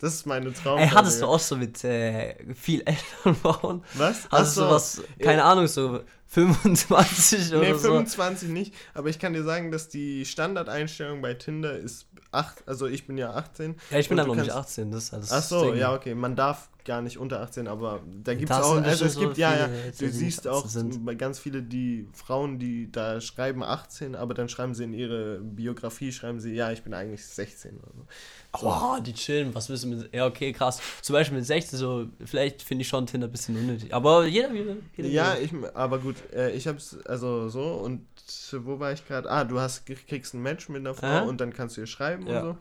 das 0.00 0.14
ist 0.14 0.26
meine 0.26 0.52
Traum. 0.52 0.78
Ey, 0.78 0.88
hattest 0.88 1.20
du 1.20 1.26
auch 1.26 1.38
so 1.38 1.56
mit 1.56 1.84
äh, 1.84 2.34
viel 2.54 2.82
älteren 2.86 3.34
Frauen? 3.34 3.84
Was? 3.94 4.28
Hast 4.30 4.56
du 4.56 4.62
was, 4.62 5.02
keine. 5.18 5.44
Ahnung, 5.44 5.66
so 5.66 6.00
25 6.28 7.50
oder 7.50 7.60
nee, 7.60 7.66
so? 7.74 7.98
Nee, 7.98 8.06
25 8.06 8.48
nicht, 8.48 8.74
aber 8.94 9.08
ich 9.08 9.18
kann 9.18 9.34
dir 9.34 9.42
sagen, 9.42 9.70
dass 9.70 9.88
die 9.88 10.24
Standardeinstellung 10.24 11.20
bei 11.20 11.34
Tinder 11.34 11.76
ist 11.76 12.06
8, 12.32 12.62
also 12.66 12.86
ich 12.86 13.06
bin 13.06 13.18
ja 13.18 13.32
18. 13.32 13.76
Ja, 13.90 13.98
ich 13.98 14.08
bin 14.08 14.16
dann 14.16 14.28
noch 14.28 14.36
nicht 14.36 14.50
18, 14.50 14.90
das 14.90 15.04
ist 15.04 15.14
alles. 15.14 15.32
Ach 15.32 15.42
so, 15.42 15.70
Ding. 15.70 15.80
ja, 15.80 15.94
okay, 15.94 16.14
man 16.14 16.36
darf 16.36 16.68
gar 16.84 17.02
nicht 17.02 17.18
unter 17.18 17.40
18, 17.40 17.68
aber 17.68 18.00
da 18.24 18.34
gibt 18.34 18.50
es 18.50 18.56
auch, 18.56 18.76
also 18.76 19.04
es 19.04 19.18
gibt, 19.18 19.36
so 19.36 19.40
ja, 19.40 19.56
ja, 19.56 19.68
du 19.98 20.08
siehst 20.08 20.48
auch 20.48 20.66
sind. 20.66 21.06
ganz 21.18 21.38
viele, 21.38 21.62
die 21.62 22.08
Frauen, 22.12 22.58
die 22.58 22.90
da 22.90 23.20
schreiben 23.20 23.62
18, 23.62 24.14
aber 24.14 24.34
dann 24.34 24.48
schreiben 24.48 24.74
sie 24.74 24.84
in 24.84 24.94
ihre 24.94 25.40
Biografie, 25.40 26.12
schreiben 26.12 26.40
sie, 26.40 26.54
ja, 26.54 26.72
ich 26.72 26.82
bin 26.82 26.94
eigentlich 26.94 27.24
16 27.24 27.76
oder 27.78 27.92
so. 27.94 28.66
Oh, 28.66 29.00
die 29.00 29.12
chillen, 29.12 29.54
was 29.54 29.68
wissen 29.68 29.90
wir, 29.90 30.08
ja, 30.12 30.26
okay, 30.26 30.52
krass. 30.52 30.80
Zum 31.02 31.14
Beispiel 31.14 31.38
mit 31.38 31.46
16, 31.46 31.78
so, 31.78 32.06
vielleicht 32.24 32.62
finde 32.62 32.82
ich 32.82 32.88
schon 32.88 33.06
Tinder 33.06 33.28
ein 33.28 33.32
bisschen 33.32 33.56
unnötig, 33.56 33.94
aber 33.94 34.26
jeder 34.26 34.52
wieder. 34.52 34.76
Jeder 34.96 35.08
ja, 35.08 35.36
ich, 35.36 35.52
aber 35.74 35.98
gut, 35.98 36.16
äh, 36.32 36.50
ich 36.52 36.66
hab's, 36.66 36.96
also 37.04 37.48
so, 37.48 37.62
und 37.62 38.06
wo 38.52 38.78
war 38.78 38.92
ich 38.92 39.06
gerade? 39.06 39.30
Ah, 39.30 39.44
du 39.44 39.60
hast, 39.60 39.86
kriegst 39.86 40.34
ein 40.34 40.42
Match 40.42 40.68
mit 40.68 40.80
einer 40.80 40.94
Frau 40.94 41.24
äh? 41.24 41.28
und 41.28 41.40
dann 41.40 41.52
kannst 41.52 41.76
du 41.76 41.82
ihr 41.82 41.86
schreiben 41.86 42.26
ja. 42.26 42.40
und 42.40 42.58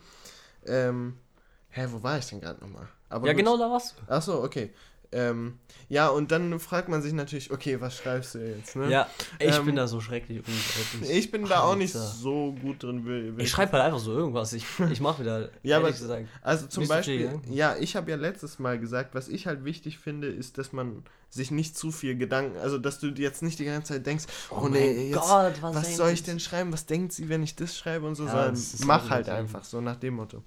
so. 0.66 0.72
Ähm, 0.72 1.18
hä, 1.70 1.88
wo 1.90 2.04
war 2.04 2.18
ich 2.18 2.28
denn 2.28 2.42
gerade 2.42 2.60
nochmal? 2.60 2.88
Aber 3.10 3.28
ja, 3.28 3.34
gut. 3.34 3.40
genau 3.40 3.58
da 3.58 3.70
warst 3.70 3.96
du. 3.98 4.12
Achso, 4.12 4.44
okay. 4.44 4.74
Ähm, 5.12 5.58
ja, 5.88 6.08
und 6.08 6.32
dann 6.32 6.60
fragt 6.60 6.88
man 6.88 7.02
sich 7.02 7.14
natürlich, 7.14 7.50
okay, 7.50 7.82
was 7.82 7.98
schreibst 7.98 8.36
du 8.36 8.40
jetzt? 8.40 8.76
Ne? 8.76 8.92
Ja, 8.92 9.10
ich 9.40 9.56
ähm, 9.56 9.66
bin 9.66 9.76
da 9.76 9.88
so 9.88 10.00
schrecklich 10.00 10.38
unglücklich. 10.38 11.18
Ich 11.18 11.32
bin 11.32 11.46
da 11.46 11.62
auch 11.62 11.76
nicht 11.76 11.94
so 11.94 12.56
gut 12.62 12.84
drin. 12.84 13.06
Will, 13.06 13.36
will 13.36 13.44
ich 13.44 13.50
schreibe 13.50 13.72
halt 13.72 13.86
einfach 13.86 14.00
so 14.00 14.14
irgendwas. 14.14 14.54
Ich, 14.54 14.66
ich 14.92 15.02
mache 15.02 15.24
wieder. 15.24 15.50
ja, 15.64 15.78
aber, 15.78 15.92
also 16.44 16.68
zum 16.68 16.88
Beispiel, 16.88 17.40
viel, 17.44 17.56
ja, 17.56 17.76
ich 17.80 17.96
habe 17.96 18.12
ja 18.12 18.18
letztes 18.18 18.60
Mal 18.60 18.80
gesagt, 18.80 19.16
was 19.16 19.30
ich 19.30 19.48
halt 19.48 19.66
wichtig 19.66 19.98
finde, 19.98 20.28
ist, 20.28 20.60
dass 20.60 20.74
man 20.74 21.04
sich 21.32 21.50
nicht 21.50 21.76
zu 21.76 21.92
viel 21.92 22.16
Gedanken, 22.16 22.58
also 22.60 22.78
dass 22.78 23.00
du 23.00 23.08
jetzt 23.08 23.42
nicht 23.42 23.58
die 23.58 23.66
ganze 23.66 23.94
Zeit 23.94 24.06
denkst, 24.06 24.26
oh, 24.52 24.62
oh 24.64 24.68
nee, 24.68 25.10
jetzt, 25.10 25.20
Gott, 25.20 25.54
was, 25.62 25.76
was 25.76 25.96
soll 25.96 26.12
ich 26.12 26.22
denn 26.22 26.40
schreiben? 26.40 26.72
Was 26.72 26.86
denkt 26.86 27.14
sie, 27.14 27.30
wenn 27.30 27.42
ich 27.42 27.56
das 27.56 27.76
schreibe 27.76 28.06
und 28.06 28.14
so, 28.14 28.26
ja, 28.26 28.54
sondern 28.54 28.64
mach 28.86 29.10
halt 29.10 29.28
einfach 29.28 29.64
so 29.64 29.82
nach 29.82 29.96
dem 29.96 30.16
Motto. 30.16 30.44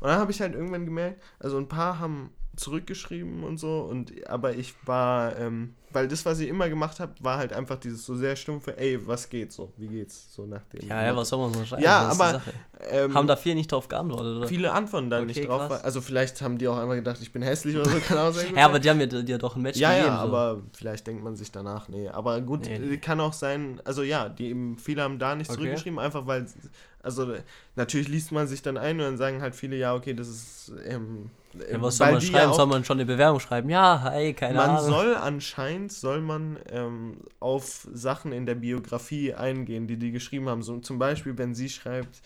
Und 0.00 0.08
dann 0.08 0.18
habe 0.18 0.30
ich 0.30 0.40
halt 0.40 0.54
irgendwann 0.54 0.84
gemerkt, 0.84 1.22
also 1.38 1.56
ein 1.56 1.68
paar 1.68 1.98
haben 1.98 2.30
zurückgeschrieben 2.58 3.44
und 3.44 3.58
so, 3.58 3.80
und 3.80 4.12
aber 4.28 4.54
ich 4.54 4.74
war, 4.84 5.36
ähm, 5.38 5.74
weil 5.92 6.08
das, 6.08 6.26
was 6.26 6.40
ich 6.40 6.48
immer 6.48 6.68
gemacht 6.68 6.98
habe, 7.00 7.12
war 7.20 7.38
halt 7.38 7.52
einfach 7.52 7.76
dieses 7.76 8.04
so 8.04 8.16
sehr 8.16 8.36
stumpfe, 8.36 8.76
ey, 8.76 9.06
was 9.06 9.28
geht 9.28 9.52
so, 9.52 9.72
wie 9.76 9.86
geht's 9.86 10.34
so 10.34 10.44
nach 10.44 10.62
dem. 10.64 10.88
Ja, 10.88 11.04
ja, 11.04 11.16
was 11.16 11.28
soll 11.28 11.38
man 11.38 11.54
so 11.54 11.64
schreiben? 11.64 11.82
Ja, 11.82 12.08
aber 12.08 12.42
ähm, 12.90 13.14
haben 13.14 13.26
da 13.26 13.36
viele 13.36 13.54
nicht 13.54 13.70
drauf 13.70 13.88
geantwortet, 13.88 14.38
oder? 14.38 14.48
Viele 14.48 14.72
antworten 14.72 15.08
da 15.08 15.18
okay, 15.18 15.26
nicht 15.26 15.48
drauf, 15.48 15.68
krass. 15.68 15.84
also 15.84 16.00
vielleicht 16.00 16.42
haben 16.42 16.58
die 16.58 16.66
auch 16.68 16.76
einmal 16.76 16.96
gedacht, 16.96 17.18
ich 17.22 17.32
bin 17.32 17.42
hässlich 17.42 17.76
oder 17.76 17.88
so, 17.88 17.98
kann 18.00 18.18
auch 18.18 18.32
sein. 18.32 18.54
ja, 18.56 18.64
aber 18.64 18.80
die 18.80 18.90
haben 18.90 19.00
ja 19.00 19.38
doch 19.38 19.54
ein 19.56 19.62
Match 19.62 19.78
ja, 19.78 19.90
gegeben. 19.90 20.08
Ja, 20.08 20.16
so. 20.16 20.28
aber 20.28 20.62
vielleicht 20.72 21.06
denkt 21.06 21.22
man 21.22 21.36
sich 21.36 21.52
danach, 21.52 21.88
nee, 21.88 22.08
aber 22.08 22.40
gut, 22.40 22.66
nee. 22.66 22.96
kann 22.98 23.20
auch 23.20 23.32
sein, 23.32 23.80
also 23.84 24.02
ja, 24.02 24.28
die 24.28 24.48
eben, 24.48 24.78
viele 24.78 25.02
haben 25.02 25.18
da 25.18 25.36
nicht 25.36 25.48
okay. 25.48 25.58
zurückgeschrieben, 25.58 25.98
einfach 25.98 26.26
weil 26.26 26.46
also 27.08 27.34
natürlich 27.74 28.08
liest 28.08 28.32
man 28.32 28.46
sich 28.46 28.60
dann 28.60 28.76
ein 28.76 28.98
und 28.98 29.04
dann 29.04 29.16
sagen 29.16 29.40
halt 29.40 29.54
viele, 29.54 29.76
ja, 29.76 29.94
okay, 29.94 30.12
das 30.12 30.28
ist. 30.28 30.72
Ähm, 30.84 31.30
ja, 31.54 31.80
was 31.80 31.96
soll 31.96 32.12
man 32.12 32.20
schreiben? 32.20 32.50
Ja 32.50 32.54
soll 32.54 32.66
man 32.66 32.84
schon 32.84 32.98
eine 32.98 33.06
Bewerbung 33.06 33.40
schreiben? 33.40 33.70
Ja, 33.70 34.10
hey, 34.10 34.34
keine 34.34 34.58
man 34.58 34.70
Ahnung. 34.70 34.90
Man 34.90 35.00
soll 35.00 35.14
anscheinend, 35.16 35.92
soll 35.92 36.20
man 36.20 36.58
ähm, 36.70 37.16
auf 37.40 37.88
Sachen 37.92 38.32
in 38.32 38.44
der 38.44 38.56
Biografie 38.56 39.32
eingehen, 39.32 39.86
die 39.86 39.96
die 39.96 40.12
geschrieben 40.12 40.48
haben. 40.50 40.62
So 40.62 40.78
zum 40.78 40.98
Beispiel, 40.98 41.38
wenn 41.38 41.54
sie 41.54 41.70
schreibt, 41.70 42.20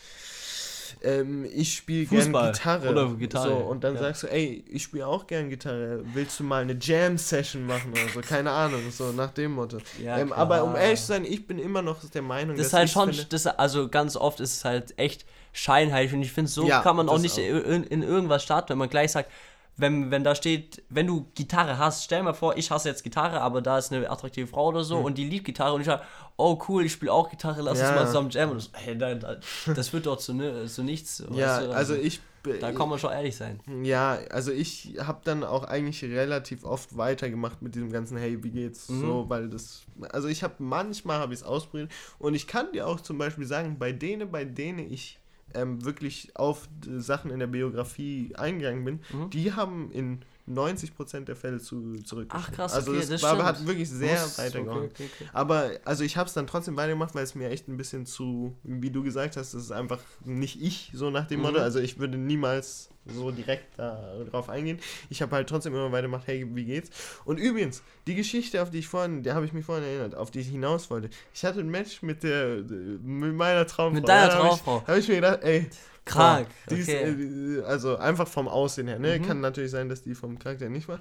ähm, 1.05 1.44
ich 1.53 1.74
spiele 1.74 2.07
gerne 2.07 2.53
Gitarre. 2.53 2.90
Oder 2.90 3.09
Gitarre. 3.14 3.48
So, 3.48 3.57
und 3.57 3.84
dann 3.84 3.94
ja. 3.94 4.00
sagst 4.00 4.22
du, 4.22 4.26
ey, 4.28 4.64
ich 4.68 4.84
spiele 4.84 5.07
auch 5.07 5.26
gerne 5.26 5.48
Gitarre. 5.48 6.03
Willst 6.14 6.38
du 6.40 6.44
mal 6.44 6.62
eine 6.62 6.76
Jam-Session 6.80 7.66
machen 7.66 7.92
oder 7.92 8.09
so? 8.12 8.20
Keine 8.20 8.50
Ahnung, 8.50 8.80
so 8.90 9.12
nach 9.12 9.30
dem 9.30 9.53
Motto. 9.53 9.78
Ja, 10.03 10.18
ähm, 10.18 10.32
aber 10.32 10.64
um 10.64 10.76
ehrlich 10.76 11.00
zu 11.00 11.07
sein, 11.07 11.24
ich 11.24 11.46
bin 11.46 11.59
immer 11.59 11.82
noch 11.82 11.98
der 12.09 12.22
Meinung, 12.22 12.57
das 12.57 12.70
dass 12.70 12.72
ist 12.72 12.78
halt 12.78 12.90
schon, 12.90 13.12
finde, 13.12 13.28
das, 13.28 13.46
also 13.46 13.88
ganz 13.88 14.16
oft 14.16 14.40
ist 14.40 14.57
es 14.57 14.64
halt 14.64 14.98
echt 14.98 15.24
scheinheilig 15.53 16.12
und 16.14 16.22
ich 16.22 16.32
finde, 16.32 16.50
so 16.50 16.66
ja, 16.66 16.80
kann 16.80 16.96
man 16.96 17.09
auch 17.09 17.18
nicht 17.18 17.34
auch. 17.34 17.38
In, 17.38 17.84
in 17.84 18.03
irgendwas 18.03 18.42
starten, 18.42 18.70
wenn 18.70 18.78
man 18.78 18.88
gleich 18.88 19.12
sagt, 19.12 19.30
wenn, 19.77 20.11
wenn 20.11 20.23
da 20.23 20.35
steht, 20.35 20.83
wenn 20.91 21.07
du 21.07 21.27
Gitarre 21.35 21.79
hast, 21.79 22.05
stell 22.05 22.23
mir 22.23 22.35
vor, 22.35 22.57
ich 22.57 22.70
hasse 22.70 22.89
jetzt 22.89 23.03
Gitarre, 23.03 23.41
aber 23.41 23.62
da 23.62 23.79
ist 23.79 23.93
eine 23.93 24.09
attraktive 24.11 24.47
Frau 24.47 24.68
oder 24.68 24.85
so 24.85 24.99
mhm. 24.99 25.05
und 25.07 25.18
die 25.18 25.25
liebt 25.25 25.47
Gitarre 25.47 25.75
und 25.75 25.81
ich 25.81 25.87
sage, 25.87 26.03
oh 26.37 26.61
cool, 26.68 26.85
ich 26.85 26.93
spiele 26.93 27.12
auch 27.12 27.31
Gitarre, 27.31 27.62
lass 27.62 27.79
ja. 27.79 27.89
uns 27.89 27.97
mal 27.97 28.07
zusammen 28.07 28.31
jammen. 28.31 28.53
Und 28.53 28.61
so, 28.61 28.70
hey, 28.75 28.97
da, 28.97 29.14
da, 29.14 29.37
das 29.75 29.93
wird 29.93 30.07
doch 30.07 30.18
zu, 30.18 30.35
ne, 30.35 30.66
zu 30.66 30.83
nichts. 30.83 31.25
Ja, 31.33 31.59
weißt 31.59 31.66
du? 31.66 31.73
also 31.73 31.95
ich. 31.95 32.20
Da 32.61 32.73
kann 32.73 32.89
man 32.89 32.99
schon 32.99 33.12
ehrlich 33.12 33.37
sein. 33.37 33.61
Ja, 33.85 34.18
also 34.31 34.51
ich 34.51 34.97
habe 34.99 35.20
dann 35.23 35.45
auch 35.45 35.62
eigentlich 35.62 36.03
relativ 36.03 36.64
oft 36.64 36.97
weitergemacht 36.97 37.62
mit 37.62 37.77
diesem 37.77 37.93
ganzen 37.93 38.16
Hey, 38.16 38.43
wie 38.43 38.51
geht's 38.51 38.89
mhm. 38.89 39.01
so, 39.01 39.25
weil 39.29 39.49
das, 39.49 39.83
also 40.11 40.27
ich 40.27 40.43
habe 40.43 40.55
manchmal 40.59 41.20
habe 41.20 41.35
ich 41.35 41.39
es 41.39 41.47
ausprobiert 41.47 41.93
und 42.18 42.35
ich 42.35 42.49
kann 42.49 42.73
dir 42.73 42.89
auch 42.89 43.01
zum 43.01 43.16
Beispiel 43.16 43.47
sagen, 43.47 43.79
bei 43.79 43.93
denen, 43.93 44.33
bei 44.33 44.45
denen 44.45 44.81
ich 44.93 45.22
ähm, 45.55 45.84
wirklich 45.84 46.36
auf 46.36 46.68
Sachen 46.98 47.30
in 47.30 47.38
der 47.38 47.46
Biografie 47.46 48.32
eingegangen 48.36 48.84
bin, 48.84 49.00
mhm. 49.12 49.30
die 49.30 49.53
haben 49.53 49.90
in 49.92 50.24
90% 50.48 51.24
der 51.24 51.36
Fälle 51.36 51.61
zu, 51.61 51.94
zurückgeschrieben. 52.03 52.28
Ach 52.30 52.53
krass, 52.53 52.74
also 52.74 52.92
okay, 52.92 53.07
das, 53.09 53.22
war, 53.22 53.44
hat 53.44 53.64
wirklich 53.66 53.88
sehr 53.88 54.20
Muss, 54.20 54.38
weitergehauen. 54.38 54.84
Okay, 54.86 55.09
okay, 55.14 55.30
Aber 55.32 55.70
also 55.84 56.03
ich 56.03 56.16
habe 56.16 56.26
es 56.26 56.34
dann 56.34 56.46
trotzdem 56.46 56.76
weitergemacht, 56.76 57.14
weil 57.14 57.22
es 57.22 57.34
mir 57.34 57.50
echt 57.50 57.68
ein 57.68 57.76
bisschen 57.76 58.07
zu, 58.07 58.57
wie 58.64 58.90
du 58.90 59.03
gesagt 59.03 59.36
hast, 59.36 59.55
das 59.55 59.62
ist 59.62 59.72
einfach 59.72 60.00
nicht 60.24 60.61
ich, 60.61 60.90
so 60.94 61.11
nach 61.11 61.26
dem 61.26 61.38
mhm. 61.38 61.46
Motto. 61.46 61.59
Also 61.61 61.78
ich 61.78 61.98
würde 61.98 62.18
niemals 62.18 62.90
so 63.07 63.30
direkt 63.30 63.78
darauf 63.78 64.48
eingehen. 64.48 64.78
Ich 65.11 65.22
habe 65.22 65.34
halt 65.34 65.48
trotzdem 65.48 65.74
immer 65.74 65.90
weitergemacht, 65.90 66.26
hey, 66.26 66.46
wie 66.55 66.64
geht's? 66.64 66.90
Und 67.24 67.38
übrigens, 67.38 67.82
die 68.07 68.14
Geschichte, 68.14 68.62
auf 68.62 68.70
die 68.70 68.78
ich 68.78 68.88
vorhin, 68.88 69.22
der 69.22 69.34
habe 69.34 69.44
ich 69.44 69.53
mich 69.53 69.64
vorhin 69.64 69.84
erinnert, 69.84 70.14
auf 70.14 70.30
die 70.30 70.40
ich 70.40 70.48
hinaus 70.48 70.90
wollte. 70.90 71.11
Ich 71.34 71.44
hatte 71.44 71.61
ein 71.61 71.70
Match 71.70 72.03
mit 72.03 72.22
der, 72.22 72.62
mit 73.03 73.34
meiner 73.34 73.66
Traumfrau. 73.66 74.00
Mit 74.00 74.09
deiner 74.09 74.30
Traumfrau? 74.30 74.82
Habe 74.82 74.82
ich, 74.82 74.88
hab 74.88 74.98
ich 74.98 75.09
mir 75.09 75.14
gedacht, 75.16 75.38
ey, 75.42 75.68
Krank. 76.05 76.48
Ja, 76.68 76.76
okay. 76.76 76.80
ist, 76.80 76.88
äh, 76.88 77.62
also 77.62 77.96
einfach 77.96 78.26
vom 78.26 78.48
Aussehen 78.48 78.88
her. 78.88 78.98
Ne? 78.98 79.18
Mhm. 79.18 79.26
Kann 79.26 79.40
natürlich 79.40 79.70
sein, 79.70 79.88
dass 79.88 80.03
die 80.03 80.14
vom 80.14 80.38
Charakter 80.38 80.68
nicht 80.68 80.88
war. 80.88 81.00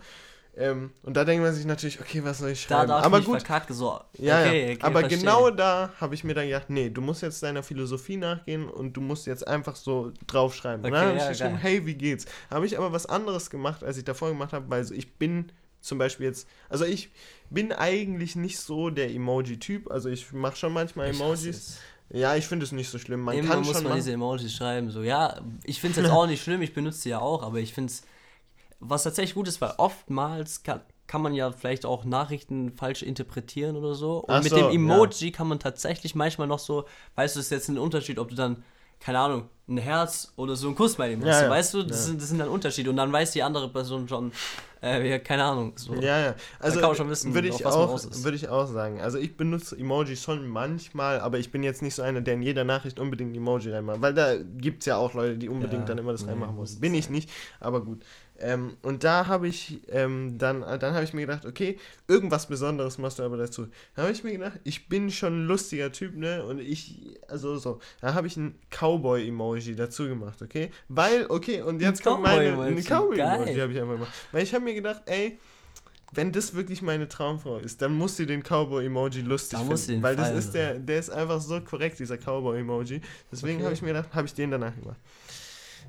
Ähm, 0.58 0.92
und 1.04 1.16
da 1.16 1.24
denkt 1.24 1.44
man 1.44 1.54
sich 1.54 1.66
natürlich, 1.66 2.02
okay, 2.02 2.24
was 2.24 2.40
soll 2.40 2.50
ich 2.50 2.62
schreiben? 2.62 2.90
Da 2.90 3.00
aber 3.00 3.22
gut, 3.22 3.42
verkackt, 3.42 3.74
so. 3.74 4.00
ja, 4.18 4.42
okay. 4.42 4.74
Okay, 4.74 4.78
aber 4.82 5.00
verstehe. 5.00 5.20
genau 5.20 5.50
da 5.50 5.92
habe 6.00 6.14
ich 6.14 6.26
mir 6.26 6.34
dann 6.34 6.46
gedacht, 6.48 6.70
nee, 6.70 6.90
du 6.90 7.00
musst 7.00 7.22
jetzt 7.22 7.42
deiner 7.42 7.64
Philosophie 7.64 8.18
nachgehen 8.18 8.68
und 8.68 8.94
du 8.94 9.02
musst 9.02 9.28
jetzt 9.28 9.48
einfach 9.48 9.78
so 9.78 10.12
draufschreiben. 10.28 10.86
Okay, 10.86 10.88
und 10.88 10.94
dann 10.94 11.08
habe 11.08 11.18
ich 11.20 11.38
geschrieben, 11.38 11.58
hey, 11.58 11.86
wie 11.86 11.96
geht's? 11.96 12.26
Habe 12.50 12.66
ich 12.66 12.78
aber 12.78 12.92
was 12.92 13.06
anderes 13.06 13.50
gemacht, 13.50 13.82
als 13.84 13.98
ich 13.98 14.04
davor 14.04 14.30
gemacht 14.30 14.52
habe, 14.52 14.70
weil 14.70 14.84
so, 14.84 14.94
ich 14.94 15.14
bin 15.14 15.52
zum 15.80 15.98
Beispiel 15.98 16.28
jetzt, 16.28 16.48
also 16.70 16.84
ich 16.84 17.10
bin 17.50 17.72
eigentlich 17.72 18.36
nicht 18.36 18.60
so 18.60 18.90
der 18.90 19.10
Emoji-Typ, 19.10 19.90
also 19.90 20.10
ich 20.10 20.34
mache 20.34 20.58
schon 20.58 20.74
manchmal 20.74 21.10
Emojis. 21.10 21.80
Ja, 22.14 22.36
ich 22.36 22.46
finde 22.46 22.66
es 22.66 22.74
nicht 22.74 22.90
so 22.90 23.00
schlimm. 23.00 23.22
Man 23.22 23.38
Immer 23.38 23.48
kann 23.48 23.60
muss 23.64 23.74
schon 23.74 23.84
man 23.86 23.96
diese 23.96 24.12
Emojis 24.12 24.54
schreiben. 24.54 24.92
So, 24.92 25.02
ja, 25.02 25.40
ich 25.64 25.80
finde 25.80 25.98
es 25.98 26.06
jetzt 26.06 26.14
auch 26.14 26.28
nicht 26.28 26.44
schlimm, 26.44 26.62
ich 26.62 26.74
benutze 26.74 27.00
sie 27.00 27.10
ja 27.10 27.20
auch, 27.20 27.42
aber 27.42 27.60
ich 27.60 27.74
finde 27.74 27.92
es, 27.92 28.04
was 28.82 29.04
tatsächlich 29.04 29.36
gut 29.36 29.48
ist, 29.48 29.62
weil 29.62 29.74
oftmals 29.78 30.64
kann, 30.64 30.82
kann 31.08 31.22
man 31.22 31.34
ja 31.34 31.52
vielleicht 31.52 31.86
auch 31.86 32.04
Nachrichten 32.04 32.74
falsch 32.74 33.04
interpretieren 33.04 33.78
oder 33.78 33.96
so. 33.96 34.18
Und 34.18 34.30
Ach 34.30 34.44
mit 34.44 34.52
so, 34.52 34.58
dem 34.58 34.70
Emoji 34.72 35.28
ja. 35.28 35.32
kann 35.32 35.48
man 35.48 35.60
tatsächlich 35.60 36.16
manchmal 36.16 36.48
noch 36.48 36.60
so, 36.60 36.86
weißt 37.16 37.36
du, 37.36 37.40
es 37.40 37.46
ist 37.46 37.52
jetzt 37.52 37.70
ein 37.70 37.78
Unterschied, 37.78 38.20
ob 38.20 38.30
du 38.30 38.36
dann 38.36 38.64
keine 39.02 39.20
Ahnung, 39.20 39.50
ein 39.68 39.78
Herz 39.78 40.32
oder 40.36 40.56
so 40.56 40.68
ein 40.68 40.76
Kuss 40.76 40.96
bei 40.96 41.12
ihm 41.12 41.26
ja, 41.26 41.44
ja. 41.44 41.50
Weißt 41.50 41.74
du, 41.74 41.84
das, 41.84 42.06
sind, 42.06 42.22
das 42.22 42.30
sind 42.30 42.38
dann 42.38 42.50
Unterschiede. 42.50 42.90
Und 42.90 42.98
dann 42.98 43.12
weiß 43.12 43.32
die 43.32 43.42
andere 43.42 43.68
Person 43.70 44.08
schon, 44.08 44.32
äh, 44.82 45.18
keine 45.20 45.44
Ahnung. 45.44 45.74
So. 45.76 45.96
Ja, 45.96 46.20
ja. 46.20 46.36
Also 46.60 46.76
da 46.76 46.82
kann 46.82 46.90
man 46.92 46.98
schon 46.98 47.10
wissen, 47.10 47.34
würde 47.34 47.48
ich, 47.48 47.66
auch, 47.66 48.00
würde 48.04 48.36
ich 48.36 48.48
auch 48.48 48.68
sagen. 48.68 49.02
Also 49.02 49.18
ich 49.18 49.36
benutze 49.36 49.78
Emojis 49.78 50.22
schon 50.22 50.48
manchmal, 50.48 51.20
aber 51.20 51.40
ich 51.40 51.52
bin 51.52 51.64
jetzt 51.64 51.82
nicht 51.82 51.96
so 51.96 52.04
einer, 52.04 52.22
der 52.22 52.36
in 52.36 52.44
jeder 52.44 52.64
Nachricht 52.64 53.00
unbedingt 53.00 53.34
ein 53.34 53.36
Emoji 53.36 53.72
reinmacht. 53.72 54.02
Weil 54.02 54.14
da 54.14 54.36
gibt 54.38 54.82
es 54.82 54.86
ja 54.86 54.98
auch 54.98 55.14
Leute, 55.14 55.38
die 55.38 55.50
unbedingt 55.50 55.90
dann 55.90 55.98
immer 55.98 56.12
das 56.12 56.28
reinmachen 56.28 56.56
müssen. 56.56 56.80
Bin 56.80 56.94
ich 56.94 57.10
nicht, 57.10 57.30
aber 57.60 57.82
gut. 57.82 58.04
Ähm, 58.42 58.78
und 58.82 59.04
da 59.04 59.28
habe 59.28 59.48
ich 59.48 59.82
ähm, 59.90 60.38
dann, 60.38 60.62
dann 60.62 60.94
habe 60.94 61.04
ich 61.04 61.14
mir 61.14 61.22
gedacht, 61.22 61.46
okay, 61.46 61.78
irgendwas 62.08 62.48
Besonderes 62.48 62.98
machst 62.98 63.20
du 63.20 63.24
aber 63.24 63.38
dazu. 63.38 63.68
Da 63.96 64.04
habe 64.04 64.12
ich 64.12 64.24
mir 64.24 64.32
gedacht, 64.32 64.60
ich 64.64 64.90
bin 64.90 65.12
schon 65.12 65.44
ein 65.44 65.48
lustiger 65.48 65.92
Typ, 65.92 66.16
ne? 66.16 66.44
Und 66.44 66.60
ich, 66.60 67.20
also 67.28 67.58
so, 67.58 67.80
da 68.02 68.14
habe 68.14 68.28
ich 68.28 68.38
ein 68.38 68.56
Cowboy-Emoji 68.72 69.76
dazu 69.76 70.08
gemacht, 70.08 70.42
okay? 70.42 70.72
Weil, 70.88 71.28
okay, 71.30 71.62
und 71.62 71.82
jetzt 71.82 72.04
kommt 72.04 72.24
meine, 72.24 72.60
ein 72.62 72.84
Cowboy-Emoji 72.84 73.60
habe 73.60 73.74
ich 73.74 73.80
einfach 73.80 73.94
gemacht. 73.94 74.14
Weil 74.32 74.44
ich 74.44 74.54
habe 74.54 74.64
mir 74.64 74.74
gedacht, 74.74 75.04
ey, 75.06 75.38
wenn 76.14 76.32
das 76.32 76.54
wirklich 76.54 76.82
meine 76.82 77.08
Traumfrau 77.08 77.60
ist, 77.60 77.82
dann 77.82 77.94
muss 77.94 78.18
sie 78.18 78.26
den 78.26 78.44
Cowboy-Emoji 78.44 79.22
lustig 79.22 79.60
da 79.60 79.76
finden. 79.76 80.04
Weil 80.04 80.16
das 80.16 80.32
ist 80.32 80.54
der, 80.54 80.80
der 80.80 81.00
ist 81.00 81.10
einfach 81.10 81.40
so 81.40 81.62
korrekt, 81.62 82.00
dieser 82.00 82.18
Cowboy-Emoji. 82.18 83.02
Deswegen 83.32 83.58
okay. 83.58 83.64
habe 83.66 83.74
ich 83.74 83.82
mir 83.82 83.90
gedacht, 83.90 84.10
habe 84.14 84.28
ich 84.28 84.34
den 84.34 84.52
danach 84.52 84.76
gemacht. 84.76 85.00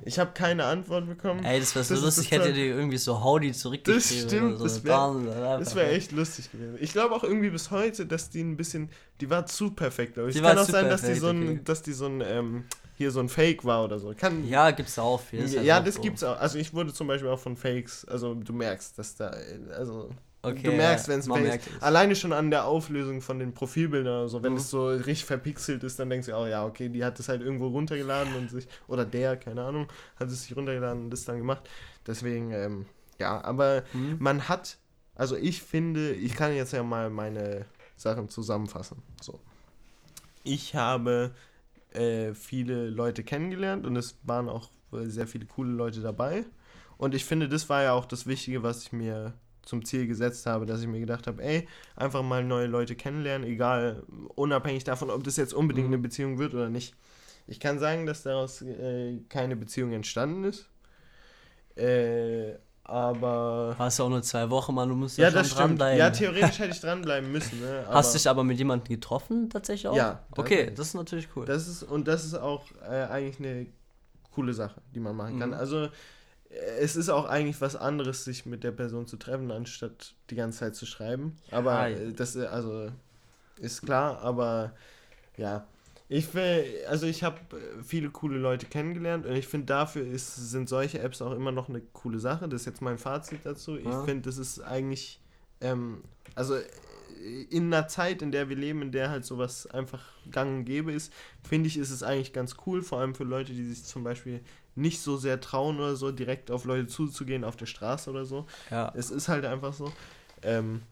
Ich 0.04 0.18
habe 0.18 0.32
keine 0.32 0.64
Antwort 0.64 1.06
bekommen. 1.06 1.44
Ey, 1.44 1.60
das 1.60 1.74
wäre 1.74 1.84
so 1.84 1.94
das 1.94 2.04
lustig, 2.04 2.30
hätte 2.30 2.52
dir 2.52 2.66
irgendwie 2.66 2.98
so 2.98 3.22
Howdy 3.22 3.52
zurückgeschrieben. 3.52 4.22
Das 4.22 4.32
stimmt, 4.32 4.58
so. 4.58 4.64
das 4.64 5.74
wäre 5.74 5.74
wär 5.74 5.92
echt 5.92 6.12
lustig 6.12 6.50
gewesen. 6.50 6.76
Ich 6.80 6.92
glaube 6.92 7.14
auch 7.14 7.24
irgendwie 7.24 7.50
bis 7.50 7.70
heute, 7.70 8.06
dass 8.06 8.30
die 8.30 8.42
ein 8.42 8.56
bisschen, 8.56 8.90
die 9.20 9.30
war 9.30 9.46
zu 9.46 9.70
perfekt. 9.70 10.18
Aber 10.18 10.28
es 10.28 10.40
kann 10.40 10.58
auch 10.58 10.64
sein, 10.64 10.88
dass 10.88 11.02
die 11.02 11.14
so 11.14 11.28
ein, 11.28 11.42
okay. 11.42 11.60
dass 11.64 11.82
die 11.82 11.92
so 11.92 12.06
ein, 12.06 12.20
ähm, 12.20 12.64
hier 12.96 13.10
so 13.10 13.20
ein 13.20 13.28
Fake 13.28 13.64
war 13.64 13.84
oder 13.84 13.98
so. 13.98 14.12
Kann, 14.16 14.46
ja, 14.48 14.70
gibt's 14.70 14.98
auch 14.98 15.20
viel. 15.20 15.40
Ja, 15.40 15.56
halt 15.56 15.66
ja 15.66 15.80
das 15.80 15.94
so. 15.96 16.02
gibt's 16.02 16.22
auch. 16.22 16.38
Also 16.38 16.58
ich 16.58 16.72
wurde 16.74 16.92
zum 16.92 17.06
Beispiel 17.06 17.30
auch 17.30 17.38
von 17.38 17.56
Fakes, 17.56 18.04
also 18.04 18.34
du 18.34 18.52
merkst, 18.52 18.98
dass 18.98 19.16
da, 19.16 19.34
also 19.76 20.10
Okay, 20.44 20.62
du 20.62 20.72
merkst, 20.72 21.06
wenn 21.06 21.20
es 21.20 21.28
merkt 21.28 21.68
Alleine 21.80 22.16
schon 22.16 22.32
an 22.32 22.50
der 22.50 22.64
Auflösung 22.64 23.20
von 23.20 23.38
den 23.38 23.54
Profilbildern 23.54 24.12
oder 24.12 24.28
so, 24.28 24.42
wenn 24.42 24.52
mhm. 24.52 24.58
es 24.58 24.70
so 24.70 24.88
richtig 24.88 25.24
verpixelt 25.24 25.84
ist, 25.84 26.00
dann 26.00 26.10
denkst 26.10 26.26
du, 26.26 26.36
oh 26.36 26.46
ja, 26.46 26.66
okay, 26.66 26.88
die 26.88 27.04
hat 27.04 27.20
es 27.20 27.28
halt 27.28 27.42
irgendwo 27.42 27.68
runtergeladen 27.68 28.34
und 28.34 28.50
sich, 28.50 28.66
oder 28.88 29.04
der, 29.04 29.36
keine 29.36 29.62
Ahnung, 29.62 29.86
hat 30.16 30.28
es 30.28 30.42
sich 30.42 30.56
runtergeladen 30.56 31.04
und 31.04 31.10
das 31.10 31.24
dann 31.24 31.38
gemacht. 31.38 31.68
Deswegen, 32.06 32.50
ähm, 32.50 32.86
ja, 33.20 33.42
aber 33.44 33.84
mhm. 33.92 34.16
man 34.18 34.48
hat, 34.48 34.78
also 35.14 35.36
ich 35.36 35.62
finde, 35.62 36.12
ich 36.12 36.34
kann 36.34 36.52
jetzt 36.52 36.72
ja 36.72 36.82
mal 36.82 37.08
meine 37.08 37.66
Sachen 37.96 38.28
zusammenfassen. 38.28 39.00
So. 39.20 39.38
Ich 40.42 40.74
habe 40.74 41.36
äh, 41.92 42.34
viele 42.34 42.90
Leute 42.90 43.22
kennengelernt 43.22 43.86
und 43.86 43.94
es 43.94 44.18
waren 44.24 44.48
auch 44.48 44.70
sehr 44.90 45.28
viele 45.28 45.46
coole 45.46 45.70
Leute 45.70 46.00
dabei. 46.00 46.44
Und 46.98 47.14
ich 47.14 47.24
finde, 47.24 47.48
das 47.48 47.68
war 47.68 47.82
ja 47.84 47.92
auch 47.92 48.06
das 48.06 48.26
Wichtige, 48.26 48.62
was 48.62 48.82
ich 48.82 48.92
mir 48.92 49.34
zum 49.62 49.84
Ziel 49.84 50.06
gesetzt 50.06 50.46
habe, 50.46 50.66
dass 50.66 50.80
ich 50.80 50.88
mir 50.88 51.00
gedacht 51.00 51.26
habe, 51.26 51.42
ey, 51.42 51.68
einfach 51.96 52.22
mal 52.22 52.44
neue 52.44 52.66
Leute 52.66 52.96
kennenlernen, 52.96 53.48
egal, 53.48 54.02
unabhängig 54.34 54.84
davon, 54.84 55.10
ob 55.10 55.24
das 55.24 55.36
jetzt 55.36 55.54
unbedingt 55.54 55.88
mhm. 55.88 55.94
eine 55.94 56.02
Beziehung 56.02 56.38
wird 56.38 56.54
oder 56.54 56.68
nicht. 56.68 56.94
Ich 57.46 57.60
kann 57.60 57.78
sagen, 57.78 58.06
dass 58.06 58.22
daraus 58.22 58.62
äh, 58.62 59.18
keine 59.28 59.56
Beziehung 59.56 59.92
entstanden 59.92 60.44
ist. 60.44 60.68
Äh, 61.76 62.54
aber. 62.84 63.76
Hast 63.78 63.98
du 63.98 64.04
auch 64.04 64.08
nur 64.08 64.22
zwei 64.22 64.50
Wochen, 64.50 64.74
Mann, 64.74 64.88
du 64.88 64.94
musst 64.94 65.16
ja, 65.16 65.30
das 65.30 65.54
dranbleiben. 65.54 65.98
Ja, 65.98 66.10
theoretisch 66.10 66.58
hätte 66.58 66.70
ich 66.72 66.80
dranbleiben 66.80 67.30
müssen. 67.30 67.60
Ne? 67.60 67.84
Hast 67.88 68.12
du 68.12 68.18
dich 68.18 68.28
aber 68.28 68.44
mit 68.44 68.58
jemandem 68.58 68.88
getroffen, 68.88 69.48
tatsächlich 69.50 69.88
auch? 69.88 69.96
Ja. 69.96 70.24
Okay, 70.36 70.72
das 70.74 70.88
ist 70.88 70.94
natürlich 70.94 71.28
cool. 71.36 71.46
Das 71.46 71.68
ist, 71.68 71.82
und 71.84 72.08
das 72.08 72.24
ist 72.24 72.34
auch 72.34 72.64
äh, 72.82 73.04
eigentlich 73.04 73.38
eine 73.38 73.66
coole 74.32 74.52
Sache, 74.52 74.80
die 74.94 75.00
man 75.00 75.16
machen 75.16 75.38
kann. 75.38 75.50
Mhm. 75.50 75.56
Also, 75.56 75.88
es 76.78 76.96
ist 76.96 77.08
auch 77.08 77.26
eigentlich 77.26 77.60
was 77.60 77.76
anderes, 77.76 78.24
sich 78.24 78.46
mit 78.46 78.64
der 78.64 78.72
Person 78.72 79.06
zu 79.06 79.16
treffen, 79.16 79.50
anstatt 79.50 80.14
die 80.30 80.34
ganze 80.34 80.60
Zeit 80.60 80.74
zu 80.74 80.86
schreiben. 80.86 81.36
Aber 81.50 81.88
ja. 81.88 82.10
das, 82.10 82.36
also, 82.36 82.90
ist 83.58 83.82
klar, 83.82 84.20
aber 84.20 84.72
ja. 85.36 85.66
Ich 86.08 86.34
will, 86.34 86.66
also 86.88 87.06
ich 87.06 87.22
habe 87.22 87.38
viele 87.82 88.10
coole 88.10 88.36
Leute 88.36 88.66
kennengelernt 88.66 89.24
und 89.24 89.34
ich 89.34 89.46
finde 89.46 89.66
dafür 89.66 90.06
ist, 90.06 90.50
sind 90.50 90.68
solche 90.68 90.98
Apps 90.98 91.22
auch 91.22 91.32
immer 91.32 91.52
noch 91.52 91.70
eine 91.70 91.80
coole 91.80 92.18
Sache. 92.18 92.48
Das 92.48 92.62
ist 92.62 92.66
jetzt 92.66 92.82
mein 92.82 92.98
Fazit 92.98 93.40
dazu. 93.44 93.78
Ich 93.78 93.86
ja. 93.86 94.04
finde, 94.04 94.28
das 94.28 94.36
ist 94.36 94.60
eigentlich, 94.60 95.22
ähm, 95.62 96.04
also 96.34 96.56
in 97.50 97.72
einer 97.72 97.88
Zeit, 97.88 98.22
in 98.22 98.32
der 98.32 98.48
wir 98.48 98.56
leben, 98.56 98.82
in 98.82 98.92
der 98.92 99.10
halt 99.10 99.24
sowas 99.24 99.66
einfach 99.66 100.02
gang 100.30 100.58
und 100.58 100.64
gäbe 100.64 100.92
ist, 100.92 101.12
finde 101.42 101.68
ich, 101.68 101.76
ist 101.76 101.90
es 101.90 102.02
eigentlich 102.02 102.32
ganz 102.32 102.56
cool, 102.66 102.82
vor 102.82 103.00
allem 103.00 103.14
für 103.14 103.24
Leute, 103.24 103.52
die 103.52 103.64
sich 103.64 103.84
zum 103.84 104.02
Beispiel 104.04 104.40
nicht 104.74 105.00
so 105.00 105.16
sehr 105.16 105.40
trauen 105.40 105.78
oder 105.78 105.96
so, 105.96 106.10
direkt 106.10 106.50
auf 106.50 106.64
Leute 106.64 106.86
zuzugehen 106.86 107.44
auf 107.44 107.56
der 107.56 107.66
Straße 107.66 108.10
oder 108.10 108.24
so. 108.24 108.46
Ja. 108.70 108.92
Es 108.96 109.10
ist 109.10 109.28
halt 109.28 109.44
einfach 109.44 109.72
so. 109.72 109.92
Ähm, 110.42 110.82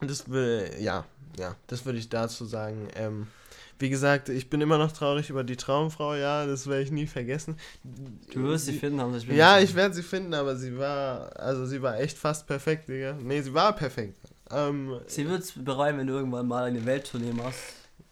das 0.00 0.28
will, 0.28 0.70
ja, 0.80 1.04
ja, 1.38 1.56
das 1.66 1.84
würde 1.84 1.98
ich 1.98 2.08
dazu 2.08 2.44
sagen. 2.44 2.88
Ähm, 2.94 3.26
wie 3.78 3.90
gesagt, 3.90 4.28
ich 4.28 4.48
bin 4.48 4.60
immer 4.60 4.78
noch 4.78 4.92
traurig 4.92 5.30
über 5.30 5.42
die 5.42 5.56
Traumfrau, 5.56 6.14
ja, 6.14 6.46
das 6.46 6.66
werde 6.68 6.82
ich 6.82 6.92
nie 6.92 7.06
vergessen. 7.06 7.56
Du 8.32 8.44
wirst 8.44 8.66
sie, 8.66 8.78
finden, 8.78 9.00
aber 9.00 9.16
ich 9.16 9.26
will 9.26 9.36
Ja, 9.36 9.58
ich 9.58 9.74
werde 9.74 9.94
sie 9.94 10.02
finden, 10.02 10.32
aber 10.32 10.56
sie 10.56 10.78
war, 10.78 11.36
also 11.38 11.66
sie 11.66 11.82
war 11.82 11.98
echt 11.98 12.16
fast 12.16 12.46
perfekt, 12.46 12.88
Digga. 12.88 13.14
Nee, 13.20 13.42
sie 13.42 13.52
war 13.52 13.74
perfekt. 13.74 14.14
Ähm, 14.50 15.00
sie 15.06 15.28
wird 15.28 15.42
es 15.42 15.52
bereuen, 15.52 15.98
wenn 15.98 16.06
du 16.06 16.14
irgendwann 16.14 16.46
mal 16.46 16.64
eine 16.64 16.84
Welttournee 16.84 17.32
machst. 17.32 17.62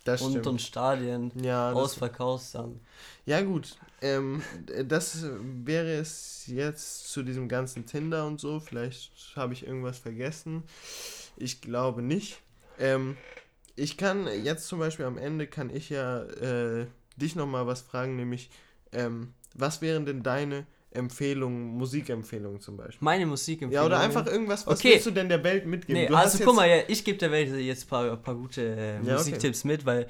Das 0.05 0.21
und 0.23 0.33
stimmt. 0.33 0.47
und 0.49 0.61
Stadien 0.61 1.31
ja, 1.41 1.73
ausverkaufst 1.73 2.57
dann. 2.57 2.81
Ja, 3.25 3.41
gut. 3.41 3.77
Ähm, 4.01 4.43
das 4.85 5.25
wäre 5.65 5.93
es 5.93 6.45
jetzt 6.49 7.13
zu 7.13 7.23
diesem 7.23 7.49
ganzen 7.49 7.87
Tinder 7.87 8.27
und 8.27 8.41
so. 8.41 8.59
Vielleicht 8.59 9.13
habe 9.37 9.53
ich 9.53 9.65
irgendwas 9.65 9.99
vergessen. 9.99 10.65
Ich 11.37 11.61
glaube 11.61 12.03
nicht. 12.03 12.41
Ähm, 12.81 13.17
ich 13.77 13.97
kann 13.97 14.27
jetzt 14.27 14.67
zum 14.67 14.81
Beispiel 14.81 15.05
am 15.05 15.19
Ende 15.19 15.47
kann 15.47 15.71
ich 15.71 15.89
ja 15.89 16.23
äh, 16.25 16.87
dich 17.17 17.37
nochmal 17.37 17.69
was 17.69 17.81
fragen, 17.83 18.17
nämlich 18.17 18.51
ähm, 18.93 19.33
was 19.55 19.83
wären 19.83 20.05
denn 20.05 20.25
deine 20.25 20.67
Empfehlungen, 20.95 21.77
Musikempfehlungen 21.77 22.61
zum 22.61 22.77
Beispiel? 22.77 23.05
Meine 23.05 23.27
Musikempfehlungen? 23.27 23.91
Ja, 23.91 23.97
oder 23.97 24.01
einfach 24.05 24.27
irgendwas, 24.27 24.67
was 24.67 24.79
okay. 24.79 24.95
willst 24.95 25.07
du 25.07 25.11
denn 25.11 25.29
der 25.29 25.43
Welt 25.45 25.67
mitgeben? 25.67 26.03
Nee, 26.03 26.09
also 26.15 26.43
guck 26.45 26.57
mal, 26.57 26.69
ja, 26.69 26.83
ich 26.89 27.05
gebe 27.05 27.19
der 27.19 27.31
Welt 27.31 27.55
jetzt 27.55 27.85
ein 27.85 27.89
paar, 27.89 28.17
paar 28.17 28.35
gute 28.35 28.63
äh, 28.63 29.07
ja, 29.07 29.15
Musiktipps 29.15 29.61
okay. 29.61 29.69
mit, 29.69 29.87
weil 29.87 30.07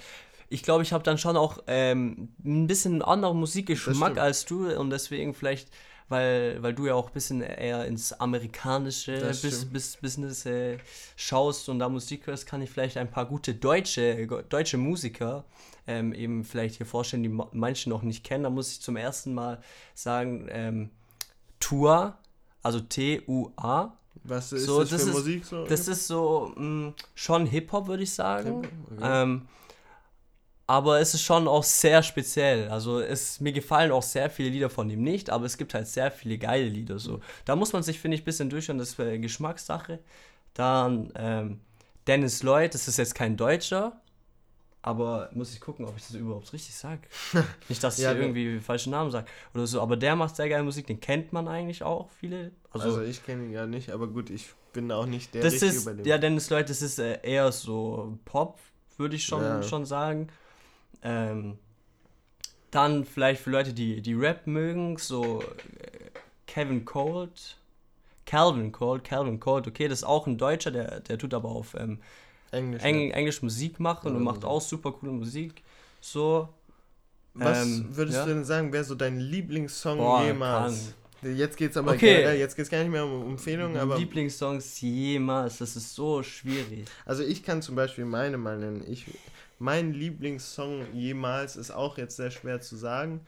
ich 0.49 0.63
glaube, 0.63 0.83
ich 0.83 0.93
habe 0.93 1.03
dann 1.03 1.17
schon 1.19 1.37
auch 1.37 1.63
ähm, 1.67 2.29
ein 2.45 2.67
bisschen 2.67 3.03
anderen 3.03 3.39
Musikgeschmack 3.39 4.19
als 4.19 4.45
du 4.45 4.69
und 4.71 4.91
deswegen 4.91 5.35
vielleicht 5.35 5.69
weil, 6.13 6.63
weil 6.63 6.75
du 6.75 6.87
ja 6.87 6.95
auch 6.95 7.09
ein 7.09 7.13
bisschen 7.13 7.41
eher 7.41 7.87
ins 7.87 8.13
amerikanische 8.13 9.13
Bis, 9.13 9.65
Bis, 9.65 9.97
Business 9.97 10.45
äh, 10.47 10.77
schaust 11.17 11.69
und 11.69 11.79
da 11.79 11.89
Musik 11.89 12.27
hörst, 12.27 12.47
kann 12.47 12.61
ich 12.61 12.71
vielleicht 12.71 12.99
ein 12.99 13.11
paar 13.11 13.27
gute 13.27 13.55
deutsche, 13.55 14.27
deutsche 14.49 14.77
Musiker 14.77 15.45
ähm, 15.87 16.13
eben 16.13 16.45
vielleicht 16.45 16.77
hier 16.77 16.87
vorstellen, 16.87 17.23
die 17.23 17.41
manche 17.53 17.89
noch 17.89 18.03
nicht 18.03 18.25
kennen. 18.25 18.45
Da 18.45 18.51
muss 18.51 18.71
ich 18.73 18.81
zum 18.81 18.97
ersten 18.97 19.35
Mal 19.35 19.61
sagen, 19.95 20.49
ähm, 20.51 20.91
Tua, 21.61 22.19
also 22.63 22.81
T-U-A. 22.81 23.97
Was 24.25 24.53
ist 24.53 24.67
so, 24.67 24.81
das, 24.81 24.91
das 24.91 25.03
für 25.03 25.09
ist, 25.11 25.17
Musik 25.17 25.45
so? 25.45 25.65
Das 25.65 25.89
ist 25.89 26.07
so 26.07 26.53
mh, 26.57 26.65
mm, 26.65 26.95
schon 27.15 27.47
Hip-Hop, 27.47 27.89
würde 27.89 28.03
ich 28.03 28.13
sagen. 28.13 28.59
Okay. 28.59 29.01
Ähm, 29.03 29.49
aber 30.67 31.01
es 31.01 31.13
ist 31.13 31.23
schon 31.23 31.49
auch 31.49 31.65
sehr 31.65 32.03
speziell. 32.03 32.69
Also 32.69 33.01
es, 33.01 33.41
mir 33.41 33.53
gefallen 33.53 33.91
auch 33.91 34.03
sehr 34.03 34.31
viele 34.31 34.49
Lieder 34.49 34.71
von 34.71 34.89
ihm 34.89 35.03
nicht, 35.03 35.29
aber 35.29 35.45
es 35.45 35.59
gibt 35.59 35.75
halt 35.75 35.89
sehr 35.89 36.11
viele 36.11 36.39
geile 36.39 36.69
Lieder. 36.69 36.99
So. 36.99 37.21
Da 37.45 37.57
muss 37.57 37.73
man 37.73 37.83
sich, 37.83 37.99
finde 37.99 38.15
ich, 38.15 38.23
ein 38.23 38.25
bisschen 38.25 38.49
durchschauen, 38.49 38.79
das 38.79 38.91
ist 38.91 38.97
Geschmackssache. 38.97 39.99
Dann 40.55 41.13
ähm, 41.17 41.61
Dennis 42.07 42.43
Lloyd, 42.43 42.75
das 42.75 42.89
ist 42.89 42.97
jetzt 42.97 43.15
kein 43.15 43.37
Deutscher, 43.37 44.01
aber 44.83 45.31
muss 45.33 45.55
ich 45.55 45.61
gucken, 45.61 45.87
ob 45.87 45.97
ich 45.97 46.07
das 46.07 46.17
überhaupt 46.17 46.53
richtig 46.53 46.75
sage. 46.75 47.03
nicht, 47.69 47.83
dass 47.83 47.99
ich 47.99 48.05
ja, 48.05 48.13
irgendwie 48.13 48.59
falsche 48.59 48.91
Namen 48.91 49.11
sage 49.13 49.27
oder 49.55 49.67
so, 49.67 49.81
aber 49.81 49.97
der 49.97 50.17
macht 50.17 50.37
sehr 50.37 50.49
geile 50.49 50.65
Musik, 50.65 50.89
den 50.89 51.01
kennt 51.01 51.33
man 51.33 51.47
eigentlich 51.47 51.85
auch, 51.85 52.11
viele. 52.11 52.51
Also, 52.73 52.89
also 52.89 53.03
ich 53.03 53.25
kenne 53.25 53.45
ihn 53.45 53.53
ja 53.53 53.67
nicht, 53.67 53.91
aber 53.91 54.09
gut, 54.09 54.29
ich 54.29 54.51
bin 54.73 54.91
auch 54.91 55.07
nicht 55.07 55.35
der 55.35 55.43
das 55.43 55.55
Richtige 55.55 55.73
ist, 55.73 55.85
bei 55.85 55.93
dem. 55.93 56.05
Ja, 56.05 56.19
Dennis 56.19 56.51
Lloyd, 56.51 56.69
das 56.69 56.83
ist 56.83 56.99
äh, 56.99 57.21
eher 57.23 57.53
so 57.53 58.19
Pop, 58.25 58.59
würde 58.97 59.15
ich 59.15 59.25
schon, 59.25 59.43
ja. 59.43 59.63
schon 59.63 59.87
sagen. 59.87 60.29
Ähm, 61.03 61.59
dann 62.73 63.05
vielleicht 63.05 63.43
für 63.43 63.51
Leute, 63.51 63.73
die, 63.73 64.01
die 64.03 64.15
Rap 64.15 64.47
mögen, 64.47 64.97
so 64.99 65.43
äh, 65.43 66.11
Kevin 66.47 66.85
Cold, 66.85 67.57
Calvin 68.27 68.73
Cold, 68.73 69.05
Calvin 69.05 69.39
Cold, 69.39 69.69
okay, 69.69 69.89
das 69.89 70.01
ist 70.01 70.05
auch 70.05 70.27
ein 70.27 70.39
Deutscher, 70.39 70.71
der, 70.71 71.01
der 71.01 71.19
tut 71.19 71.35
aber 71.35 71.51
auf 71.51 71.75
ähm, 71.75 72.01
Englisch, 72.53 72.83
Eng, 72.83 73.09
ja. 73.09 73.15
Englisch 73.15 73.43
Musik 73.43 73.81
machen 73.81 74.15
und 74.15 74.23
macht 74.23 74.45
auch 74.45 74.61
super 74.61 74.93
coole 74.93 75.13
Musik. 75.13 75.63
So. 76.01 76.49
Was 77.35 77.67
ähm, 77.67 77.87
würdest 77.91 78.19
ja? 78.19 78.27
du 78.27 78.35
denn 78.35 78.45
sagen, 78.45 78.73
wäre 78.73 78.85
so 78.85 78.95
dein 78.95 79.19
Lieblingssong 79.19 79.99
Boah, 79.99 80.23
jemals? 80.25 80.95
Kann. 81.23 81.37
Jetzt 81.37 81.57
geht's 81.57 81.77
aber 81.77 81.93
okay. 81.93 82.25
Gar, 82.25 82.35
jetzt 82.35 82.57
geht's 82.57 82.69
gar 82.69 82.81
nicht 82.81 82.91
mehr 82.91 83.05
um 83.05 83.31
Empfehlungen, 83.31 83.79
aber. 83.79 83.97
Lieblingssongs 83.97 84.81
jemals, 84.81 85.59
das 85.59 85.77
ist 85.77 85.95
so 85.95 86.23
schwierig. 86.23 86.85
Also 87.07 87.23
ich 87.23 87.43
kann 87.43 87.63
zum 87.63 87.75
Beispiel 87.75 88.05
meine 88.05 88.37
mal 88.37 88.59
nennen. 88.59 88.85
Ich, 88.87 89.07
mein 89.59 89.95
Lieblingssong 89.95 90.93
jemals 90.93 91.57
ist 91.57 91.71
auch 91.71 91.97
jetzt 91.97 92.17
sehr 92.17 92.31
schwer 92.31 92.61
zu 92.61 92.77
sagen. 92.77 93.21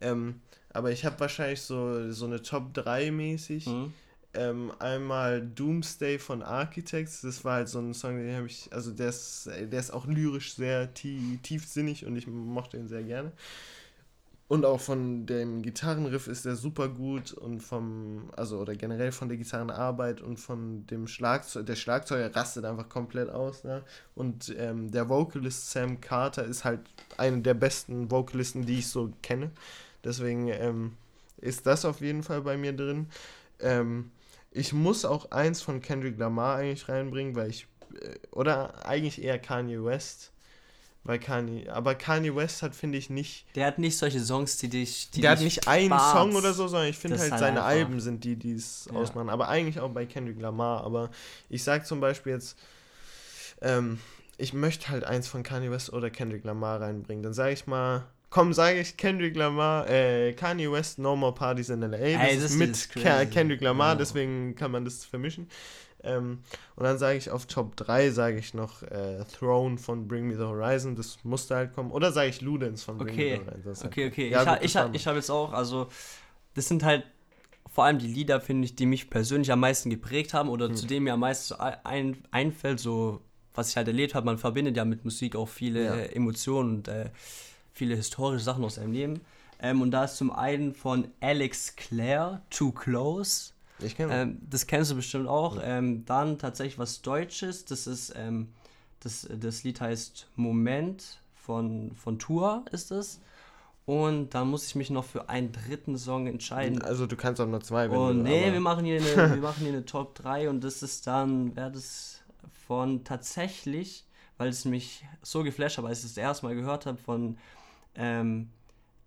Ähm, 0.00 0.40
aber 0.72 0.92
ich 0.92 1.04
habe 1.04 1.18
wahrscheinlich 1.20 1.60
so, 1.60 2.10
so 2.12 2.24
eine 2.24 2.40
Top 2.40 2.72
3 2.72 3.10
mäßig. 3.10 3.66
Mhm. 3.66 3.92
Ähm, 4.32 4.72
einmal 4.78 5.42
Doomsday 5.42 6.18
von 6.18 6.42
Architects, 6.42 7.22
das 7.22 7.44
war 7.44 7.54
halt 7.54 7.68
so 7.68 7.80
ein 7.80 7.94
Song, 7.94 8.16
den 8.16 8.36
habe 8.36 8.46
ich, 8.46 8.72
also 8.72 8.92
der 8.92 9.08
ist, 9.08 9.46
der 9.46 9.80
ist 9.80 9.92
auch 9.92 10.06
lyrisch 10.06 10.54
sehr 10.54 10.94
tief, 10.94 11.42
tiefsinnig 11.42 12.06
und 12.06 12.16
ich 12.16 12.28
mochte 12.28 12.76
ihn 12.76 12.86
sehr 12.86 13.02
gerne. 13.02 13.32
Und 14.50 14.64
auch 14.64 14.80
von 14.80 15.26
dem 15.26 15.62
Gitarrenriff 15.62 16.26
ist 16.26 16.44
der 16.44 16.56
super 16.56 16.88
gut 16.88 17.32
und 17.32 17.60
vom, 17.60 18.30
also 18.36 18.58
oder 18.58 18.74
generell 18.74 19.12
von 19.12 19.28
der 19.28 19.38
Gitarrenarbeit 19.38 20.20
und 20.20 20.38
von 20.38 20.84
dem 20.88 21.06
Schlagzeug, 21.06 21.66
der 21.66 21.76
Schlagzeuger 21.76 22.34
rastet 22.34 22.64
einfach 22.64 22.88
komplett 22.88 23.30
aus, 23.30 23.62
ne? 23.62 23.84
Und 24.16 24.52
ähm, 24.58 24.90
der 24.90 25.08
Vocalist 25.08 25.70
Sam 25.70 26.00
Carter 26.00 26.44
ist 26.44 26.64
halt 26.64 26.80
einer 27.16 27.38
der 27.38 27.54
besten 27.54 28.10
Vocalisten, 28.10 28.66
die 28.66 28.80
ich 28.80 28.88
so 28.88 29.12
kenne. 29.22 29.52
Deswegen 30.02 30.48
ähm, 30.48 30.96
ist 31.36 31.64
das 31.66 31.84
auf 31.84 32.00
jeden 32.00 32.24
Fall 32.24 32.42
bei 32.42 32.56
mir 32.56 32.72
drin. 32.72 33.06
Ähm, 33.60 34.10
ich 34.50 34.72
muss 34.72 35.04
auch 35.04 35.30
eins 35.30 35.62
von 35.62 35.80
Kendrick 35.80 36.18
Lamar 36.18 36.56
eigentlich 36.56 36.88
reinbringen, 36.88 37.34
weil 37.34 37.50
ich, 37.50 37.66
äh, 38.00 38.14
oder 38.32 38.86
eigentlich 38.86 39.22
eher 39.22 39.38
Kanye 39.38 39.84
West 39.84 40.32
weil 41.02 41.18
Kanye, 41.18 41.68
aber 41.70 41.94
Kanye 41.94 42.36
West 42.36 42.62
hat, 42.62 42.74
finde 42.74 42.98
ich, 42.98 43.08
nicht. 43.08 43.46
Der 43.54 43.66
hat 43.66 43.78
nicht 43.78 43.96
solche 43.96 44.20
Songs, 44.20 44.58
die 44.58 44.68
dich. 44.68 45.10
Die 45.10 45.22
der 45.22 45.30
hat 45.30 45.40
nicht 45.40 45.66
einen 45.66 45.98
Song 45.98 46.34
oder 46.34 46.52
so, 46.52 46.68
sondern 46.68 46.90
ich 46.90 46.98
finde 46.98 47.18
halt, 47.18 47.30
halt, 47.30 47.40
seine 47.40 47.64
einfach. 47.64 47.86
Alben 47.86 48.00
sind 48.00 48.22
die, 48.24 48.36
die 48.36 48.52
es 48.52 48.86
ja. 48.90 48.98
ausmachen. 48.98 49.30
Aber 49.30 49.48
eigentlich 49.48 49.80
auch 49.80 49.88
bei 49.90 50.04
Kendrick 50.04 50.38
Lamar. 50.40 50.84
Aber 50.84 51.10
ich 51.48 51.64
sag 51.64 51.86
zum 51.86 52.00
Beispiel 52.00 52.34
jetzt, 52.34 52.58
ähm, 53.62 53.98
ich 54.36 54.52
möchte 54.52 54.90
halt 54.90 55.04
eins 55.04 55.26
von 55.26 55.42
Kanye 55.42 55.70
West 55.70 55.90
oder 55.90 56.10
Kendrick 56.10 56.44
Lamar 56.44 56.82
reinbringen. 56.82 57.22
Dann 57.22 57.34
sage 57.34 57.54
ich 57.54 57.66
mal, 57.66 58.06
komm, 58.30 58.52
sage 58.52 58.80
ich 58.80 58.96
Kendrick 58.96 59.36
Lamar, 59.36 59.88
äh, 59.88 60.32
Kanye 60.32 60.70
West, 60.70 60.98
No 60.98 61.16
More 61.16 61.34
Parties 61.34 61.68
in 61.68 61.80
LA. 61.80 61.88
Das, 61.90 62.00
Ey, 62.00 62.34
das 62.36 62.44
ist 62.44 62.56
mit 62.56 62.88
Kendrick 63.30 63.60
Lamar, 63.60 63.92
ja. 63.92 63.94
deswegen 63.96 64.54
kann 64.54 64.70
man 64.70 64.84
das 64.84 65.04
vermischen. 65.04 65.48
Ähm, 66.02 66.38
und 66.76 66.84
dann 66.84 66.96
sage 66.96 67.18
ich 67.18 67.30
auf 67.30 67.44
Top 67.44 67.76
3, 67.76 68.10
sage 68.10 68.38
ich 68.38 68.54
noch 68.54 68.82
äh, 68.82 69.22
Throne 69.38 69.76
von 69.76 70.08
Bring 70.08 70.28
Me 70.28 70.34
the 70.34 70.44
Horizon, 70.44 70.96
das 70.96 71.18
musste 71.24 71.56
halt 71.56 71.74
kommen. 71.74 71.90
Oder 71.90 72.10
sage 72.12 72.30
ich 72.30 72.40
Ludens 72.40 72.84
von 72.84 72.96
Bring 72.96 73.12
okay. 73.12 73.38
Me 73.38 73.44
the 73.44 73.62
Horizon. 73.64 73.86
Okay, 73.88 74.06
okay. 74.06 74.34
Halt, 74.34 74.48
okay, 74.48 74.54
ja, 74.54 74.60
ich, 74.62 74.76
ha, 74.76 74.84
ich, 74.84 74.88
ha, 74.88 74.90
ich 74.94 75.06
habe 75.06 75.16
jetzt 75.18 75.30
auch, 75.30 75.52
also, 75.52 75.88
das 76.54 76.68
sind 76.68 76.84
halt 76.84 77.04
vor 77.72 77.84
allem 77.84 77.98
die 77.98 78.08
Lieder, 78.08 78.40
finde 78.40 78.64
ich, 78.64 78.74
die 78.74 78.86
mich 78.86 79.10
persönlich 79.10 79.52
am 79.52 79.60
meisten 79.60 79.90
geprägt 79.90 80.34
haben 80.34 80.48
oder 80.48 80.68
hm. 80.68 80.74
zu 80.74 80.86
denen 80.86 81.04
mir 81.04 81.14
am 81.14 81.20
meisten 81.20 81.54
ein, 81.54 82.16
einfällt, 82.30 82.80
so 82.80 83.20
was 83.54 83.70
ich 83.70 83.76
halt 83.76 83.88
erlebt 83.88 84.14
habe. 84.14 84.26
Man 84.26 84.38
verbindet 84.38 84.76
ja 84.76 84.84
mit 84.84 85.04
Musik 85.04 85.36
auch 85.36 85.48
viele 85.48 85.84
ja. 85.84 85.94
äh, 85.94 86.06
Emotionen 86.14 86.76
und 86.76 86.88
äh, 86.88 87.10
viele 87.72 87.96
historische 87.96 88.44
Sachen 88.44 88.64
aus 88.64 88.76
seinem 88.76 88.92
Leben. 88.92 89.20
Ähm, 89.60 89.82
und 89.82 89.90
da 89.90 90.04
ist 90.04 90.16
zum 90.16 90.32
einen 90.32 90.74
von 90.74 91.08
Alex 91.20 91.76
Clare, 91.76 92.40
Too 92.50 92.72
Close. 92.72 93.52
Ich 93.78 93.96
kenne 93.96 94.14
ähm, 94.14 94.38
Das 94.48 94.66
kennst 94.66 94.90
du 94.90 94.96
bestimmt 94.96 95.28
auch. 95.28 95.56
Ja. 95.56 95.78
Ähm, 95.78 96.04
dann 96.04 96.38
tatsächlich 96.38 96.78
was 96.78 97.02
Deutsches. 97.02 97.64
Das 97.64 97.86
ist, 97.86 98.14
ähm, 98.16 98.48
das, 99.00 99.28
das 99.30 99.64
Lied 99.64 99.80
heißt 99.80 100.28
Moment 100.36 101.18
von, 101.34 101.92
von 101.94 102.18
Tour 102.18 102.64
ist 102.72 102.90
es. 102.90 103.20
Und 103.86 104.34
dann 104.34 104.48
muss 104.48 104.66
ich 104.66 104.76
mich 104.76 104.90
noch 104.90 105.04
für 105.04 105.28
einen 105.28 105.50
dritten 105.52 105.98
Song 105.98 106.26
entscheiden. 106.26 106.80
Also 106.82 107.06
du 107.06 107.16
kannst 107.16 107.40
auch 107.40 107.46
nur 107.46 107.60
zwei. 107.60 107.90
Wenn 107.90 107.98
oh, 107.98 108.12
nee, 108.12 108.52
wir 108.52 108.60
machen, 108.60 108.84
hier 108.84 109.00
eine, 109.00 109.34
wir 109.34 109.42
machen 109.42 109.64
hier 109.64 109.72
eine 109.72 109.84
Top 109.84 110.14
3 110.22 110.48
und 110.48 110.62
das 110.62 110.82
ist 110.82 111.06
dann, 111.06 111.56
wäre 111.56 111.72
das 111.72 112.20
von 112.68 113.02
tatsächlich, 113.02 114.04
weil 114.38 114.48
es 114.48 114.64
mich 114.64 115.04
so 115.22 115.42
geflasht 115.42 115.78
hat, 115.78 115.84
weil 115.84 115.92
ich 115.92 115.98
es 115.98 116.04
das 116.04 116.16
erste 116.16 116.46
Mal 116.46 116.54
gehört 116.54 116.86
habe, 116.86 116.98
von 116.98 117.36
ähm, 117.94 118.50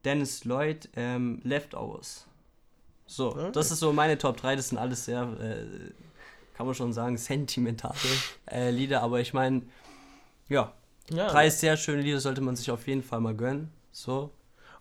Dennis 0.05 0.43
Lloyd, 0.45 0.89
ähm, 0.95 1.39
Leftovers. 1.43 2.27
So, 3.05 3.31
okay. 3.31 3.51
das 3.53 3.71
ist 3.71 3.79
so 3.79 3.93
meine 3.93 4.17
Top 4.17 4.37
3, 4.37 4.55
das 4.55 4.69
sind 4.69 4.77
alles 4.77 5.05
sehr, 5.05 5.21
äh, 5.39 5.91
kann 6.55 6.65
man 6.65 6.75
schon 6.75 6.93
sagen, 6.93 7.17
sentimentale 7.17 7.95
äh, 8.49 8.71
Lieder, 8.71 9.01
aber 9.01 9.19
ich 9.19 9.33
meine, 9.33 9.61
ja, 10.49 10.73
ja, 11.09 11.27
drei 11.27 11.49
sehr 11.49 11.77
schöne 11.77 12.01
Lieder 12.01 12.19
sollte 12.19 12.41
man 12.41 12.55
sich 12.55 12.71
auf 12.71 12.87
jeden 12.87 13.03
Fall 13.03 13.19
mal 13.19 13.35
gönnen. 13.35 13.71
So, 13.91 14.31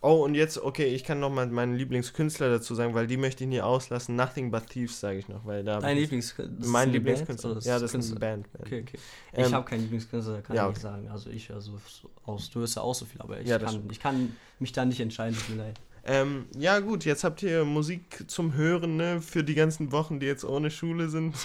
Oh, 0.04 0.24
und 0.24 0.34
jetzt, 0.34 0.58
okay, 0.58 0.86
ich 0.86 1.04
kann 1.04 1.20
noch 1.20 1.30
mal 1.30 1.46
meinen 1.46 1.76
Lieblingskünstler 1.76 2.50
dazu 2.50 2.74
sagen, 2.74 2.92
weil 2.92 3.06
die 3.06 3.16
möchte 3.16 3.44
ich 3.44 3.48
nie 3.48 3.60
auslassen. 3.60 4.16
Nothing 4.16 4.50
But 4.50 4.66
Thieves, 4.66 4.98
sage 4.98 5.18
ich 5.18 5.28
noch. 5.28 5.46
Weil 5.46 5.62
da 5.62 5.78
Dein 5.78 5.96
Lieblingskünstler? 5.96 6.66
Mein 6.66 6.90
Lieblingskünstler. 6.90 7.60
Ja, 7.62 7.78
das 7.78 7.94
ist 7.94 8.10
eine 8.10 8.18
Band. 8.18 8.52
Band. 8.52 8.66
Okay, 8.66 8.82
okay. 8.82 8.98
Ähm, 9.32 9.46
ich 9.46 9.52
habe 9.52 9.64
keinen 9.64 9.82
Lieblingskünstler, 9.82 10.42
kann 10.42 10.56
ja, 10.56 10.66
okay. 10.66 10.74
ich 10.76 10.82
sagen. 10.82 11.08
Also 11.08 11.30
ich 11.30 11.48
höre 11.48 11.60
so, 11.60 11.78
so, 11.86 12.10
aus. 12.24 12.50
Du 12.50 12.58
hörst 12.58 12.74
ja 12.74 12.82
auch 12.82 12.94
so 12.96 13.04
viel, 13.04 13.20
aber 13.20 13.40
ich, 13.40 13.46
ja, 13.46 13.60
kann, 13.60 13.88
ich 13.92 14.00
kann 14.00 14.36
mich 14.58 14.72
da 14.72 14.84
nicht 14.84 14.98
entscheiden, 14.98 15.38
tut 15.38 15.56
mir 15.56 15.62
leid. 15.62 15.80
Ähm, 16.04 16.46
ja, 16.58 16.80
gut, 16.80 17.04
jetzt 17.04 17.22
habt 17.22 17.44
ihr 17.44 17.64
Musik 17.64 18.24
zum 18.26 18.54
Hören, 18.54 18.96
ne, 18.96 19.20
für 19.20 19.44
die 19.44 19.54
ganzen 19.54 19.92
Wochen, 19.92 20.18
die 20.18 20.26
jetzt 20.26 20.44
ohne 20.44 20.70
Schule 20.70 21.08
sind. 21.08 21.36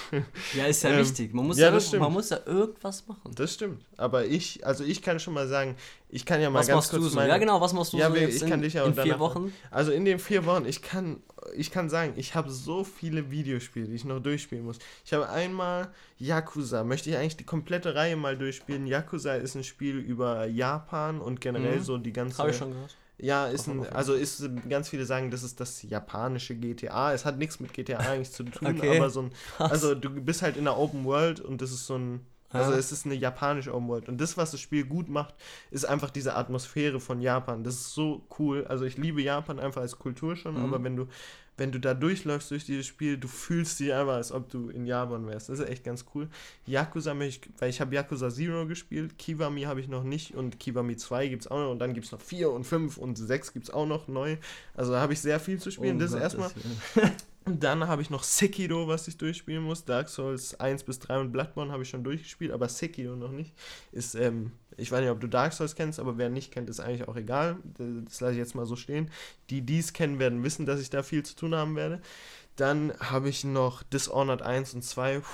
Ja, 0.53 0.65
ist 0.65 0.83
ja 0.83 0.91
ähm, 0.91 0.99
wichtig. 0.99 1.33
Man 1.33 1.45
muss 1.45 1.59
ja, 1.59 1.75
ja 1.75 1.99
man 1.99 2.13
muss 2.13 2.29
ja 2.29 2.39
irgendwas 2.45 3.07
machen. 3.07 3.31
Das 3.35 3.53
stimmt. 3.53 3.83
Aber 3.97 4.25
ich, 4.25 4.65
also 4.65 4.83
ich 4.83 5.01
kann 5.01 5.19
schon 5.19 5.35
mal 5.35 5.47
sagen, 5.47 5.75
ich 6.09 6.25
kann 6.25 6.41
ja 6.41 6.49
mal 6.49 6.59
was 6.59 6.67
ganz 6.67 6.89
kurz 6.89 7.03
du 7.03 7.09
so? 7.09 7.15
Meine, 7.15 7.29
ja, 7.29 7.37
genau, 7.37 7.61
was 7.61 7.73
machst 7.73 7.93
du 7.93 7.97
ja, 7.97 8.09
so 8.09 8.15
ich 8.15 8.39
kann 8.39 8.53
in, 8.53 8.61
dich 8.61 8.73
ja 8.73 8.85
in 8.85 8.95
vier 8.95 9.19
Wochen? 9.19 9.53
Also 9.69 9.91
in 9.91 10.05
den 10.05 10.17
vier 10.17 10.45
Wochen, 10.45 10.65
ich 10.65 10.81
kann, 10.81 11.21
ich 11.55 11.69
kann 11.69 11.89
sagen, 11.89 12.13
ich 12.15 12.33
habe 12.33 12.49
so 12.49 12.83
viele 12.83 13.29
Videospiele, 13.29 13.87
die 13.87 13.95
ich 13.95 14.05
noch 14.05 14.19
durchspielen 14.19 14.65
muss. 14.65 14.79
Ich 15.05 15.13
habe 15.13 15.29
einmal 15.29 15.89
Yakuza, 16.17 16.83
möchte 16.83 17.11
ich 17.11 17.17
eigentlich 17.17 17.37
die 17.37 17.43
komplette 17.43 17.93
Reihe 17.93 18.15
mal 18.15 18.35
durchspielen. 18.37 18.87
Yakuza 18.87 19.35
ist 19.35 19.55
ein 19.55 19.63
Spiel 19.63 19.97
über 19.97 20.47
Japan 20.47 21.21
und 21.21 21.41
generell 21.41 21.77
mhm. 21.77 21.83
so 21.83 21.97
die 21.97 22.13
ganze... 22.13 22.39
Habe 22.39 22.51
ich 22.51 22.57
schon 22.57 22.71
gehört 22.71 22.95
ja, 23.19 23.47
ist 23.47 23.67
ein, 23.67 23.87
also 23.93 24.13
ist 24.13 24.47
ganz 24.69 24.89
viele 24.89 25.05
sagen, 25.05 25.31
das 25.31 25.41
ist 25.41 25.59
das 25.59 25.81
japanische 25.81 26.55
GTA. 26.55 27.13
Es 27.13 27.25
hat 27.25 27.37
nichts 27.37 27.59
mit 27.59 27.73
GTA 27.73 27.97
eigentlich 27.97 28.31
zu 28.31 28.43
tun, 28.43 28.77
okay. 28.77 28.97
aber 28.97 29.09
so 29.09 29.23
ein, 29.23 29.31
also 29.57 29.95
du 29.95 30.09
bist 30.09 30.43
halt 30.43 30.55
in 30.55 30.65
der 30.65 30.77
Open 30.77 31.03
World 31.03 31.39
und 31.39 31.61
das 31.61 31.71
ist 31.71 31.87
so 31.87 31.97
ein, 31.97 32.25
also 32.49 32.71
ja. 32.71 32.77
es 32.77 32.91
ist 32.91 33.05
eine 33.05 33.15
japanische 33.15 33.73
Open 33.73 33.87
World. 33.87 34.07
Und 34.07 34.21
das, 34.21 34.37
was 34.37 34.51
das 34.51 34.61
Spiel 34.61 34.85
gut 34.85 35.09
macht, 35.09 35.33
ist 35.71 35.85
einfach 35.85 36.11
diese 36.11 36.35
Atmosphäre 36.35 36.99
von 36.99 37.19
Japan. 37.19 37.63
Das 37.63 37.73
ist 37.73 37.93
so 37.93 38.25
cool. 38.39 38.65
Also 38.67 38.85
ich 38.85 38.97
liebe 38.97 39.21
Japan 39.21 39.59
einfach 39.59 39.81
als 39.81 39.97
Kultur 39.97 40.35
schon, 40.35 40.55
mhm. 40.55 40.65
aber 40.65 40.83
wenn 40.83 40.95
du 40.95 41.07
wenn 41.57 41.71
du 41.71 41.79
da 41.79 41.93
durchläufst 41.93 42.51
durch 42.51 42.65
dieses 42.65 42.85
Spiel, 42.85 43.17
du 43.17 43.27
fühlst 43.27 43.79
dich 43.79 43.91
einfach, 43.91 44.13
als 44.13 44.31
ob 44.31 44.49
du 44.49 44.69
in 44.69 44.85
Japan 44.85 45.27
wärst. 45.27 45.49
Das 45.49 45.59
ist 45.59 45.67
echt 45.67 45.83
ganz 45.83 46.05
cool. 46.13 46.29
Yakuza, 46.65 47.13
ich, 47.21 47.41
weil 47.57 47.69
ich 47.69 47.81
habe 47.81 47.95
Yakuza 47.95 48.29
Zero 48.29 48.67
gespielt, 48.67 49.17
Kiwami 49.17 49.63
habe 49.63 49.81
ich 49.81 49.87
noch 49.87 50.03
nicht 50.03 50.35
und 50.35 50.59
Kiwami 50.59 50.95
2 50.95 51.27
gibt 51.27 51.43
es 51.43 51.47
auch 51.51 51.57
noch 51.57 51.71
und 51.71 51.79
dann 51.79 51.93
gibt 51.93 52.05
es 52.05 52.11
noch 52.11 52.21
4 52.21 52.51
und 52.51 52.63
5 52.63 52.97
und 52.97 53.17
6 53.17 53.53
gibt 53.53 53.65
es 53.65 53.73
auch 53.73 53.87
noch 53.87 54.07
neu. 54.07 54.37
Also 54.75 54.91
da 54.91 55.01
habe 55.01 55.13
ich 55.13 55.19
sehr 55.19 55.39
viel 55.39 55.59
zu 55.59 55.71
spielen. 55.71 55.97
Oh, 55.97 55.99
das 55.99 56.13
ist 56.13 56.19
erstmal. 56.19 56.51
Und 57.47 57.63
dann 57.63 57.87
habe 57.87 58.01
ich 58.01 58.09
noch 58.09 58.23
Sekiro, 58.23 58.89
was 58.89 59.07
ich 59.07 59.17
durchspielen 59.17 59.63
muss. 59.63 59.85
Dark 59.85 60.09
Souls 60.09 60.59
1 60.59 60.83
bis 60.83 60.99
3 60.99 61.19
und 61.19 61.31
Bloodborne 61.31 61.71
habe 61.71 61.83
ich 61.83 61.89
schon 61.89 62.03
durchgespielt, 62.03 62.51
aber 62.51 62.67
Sekiro 62.67 63.15
noch 63.15 63.31
nicht. 63.31 63.53
Ist, 63.93 64.15
ähm, 64.15 64.51
ich 64.77 64.91
weiß 64.91 65.01
nicht, 65.01 65.09
ob 65.09 65.19
du 65.19 65.27
Dark 65.27 65.53
Souls 65.53 65.75
kennst, 65.75 65.99
aber 65.99 66.17
wer 66.17 66.29
nicht 66.29 66.51
kennt, 66.51 66.69
ist 66.69 66.79
eigentlich 66.79 67.07
auch 67.07 67.15
egal. 67.15 67.57
Das 68.05 68.21
lasse 68.21 68.33
ich 68.33 68.37
jetzt 68.37 68.55
mal 68.55 68.65
so 68.65 68.75
stehen. 68.75 69.09
Die, 69.49 69.61
die 69.61 69.79
es 69.79 69.91
kennen, 69.91 70.19
werden 70.19 70.43
wissen, 70.43 70.65
dass 70.65 70.79
ich 70.79 70.89
da 70.89 71.03
viel 71.03 71.23
zu 71.23 71.35
tun 71.35 71.55
haben 71.55 71.75
werde. 71.75 71.99
Dann 72.55 72.93
habe 72.99 73.29
ich 73.29 73.43
noch 73.43 73.83
Dishonored 73.83 74.41
1 74.41 74.75
und 74.75 74.83
2. 74.83 75.19
Puh, 75.19 75.25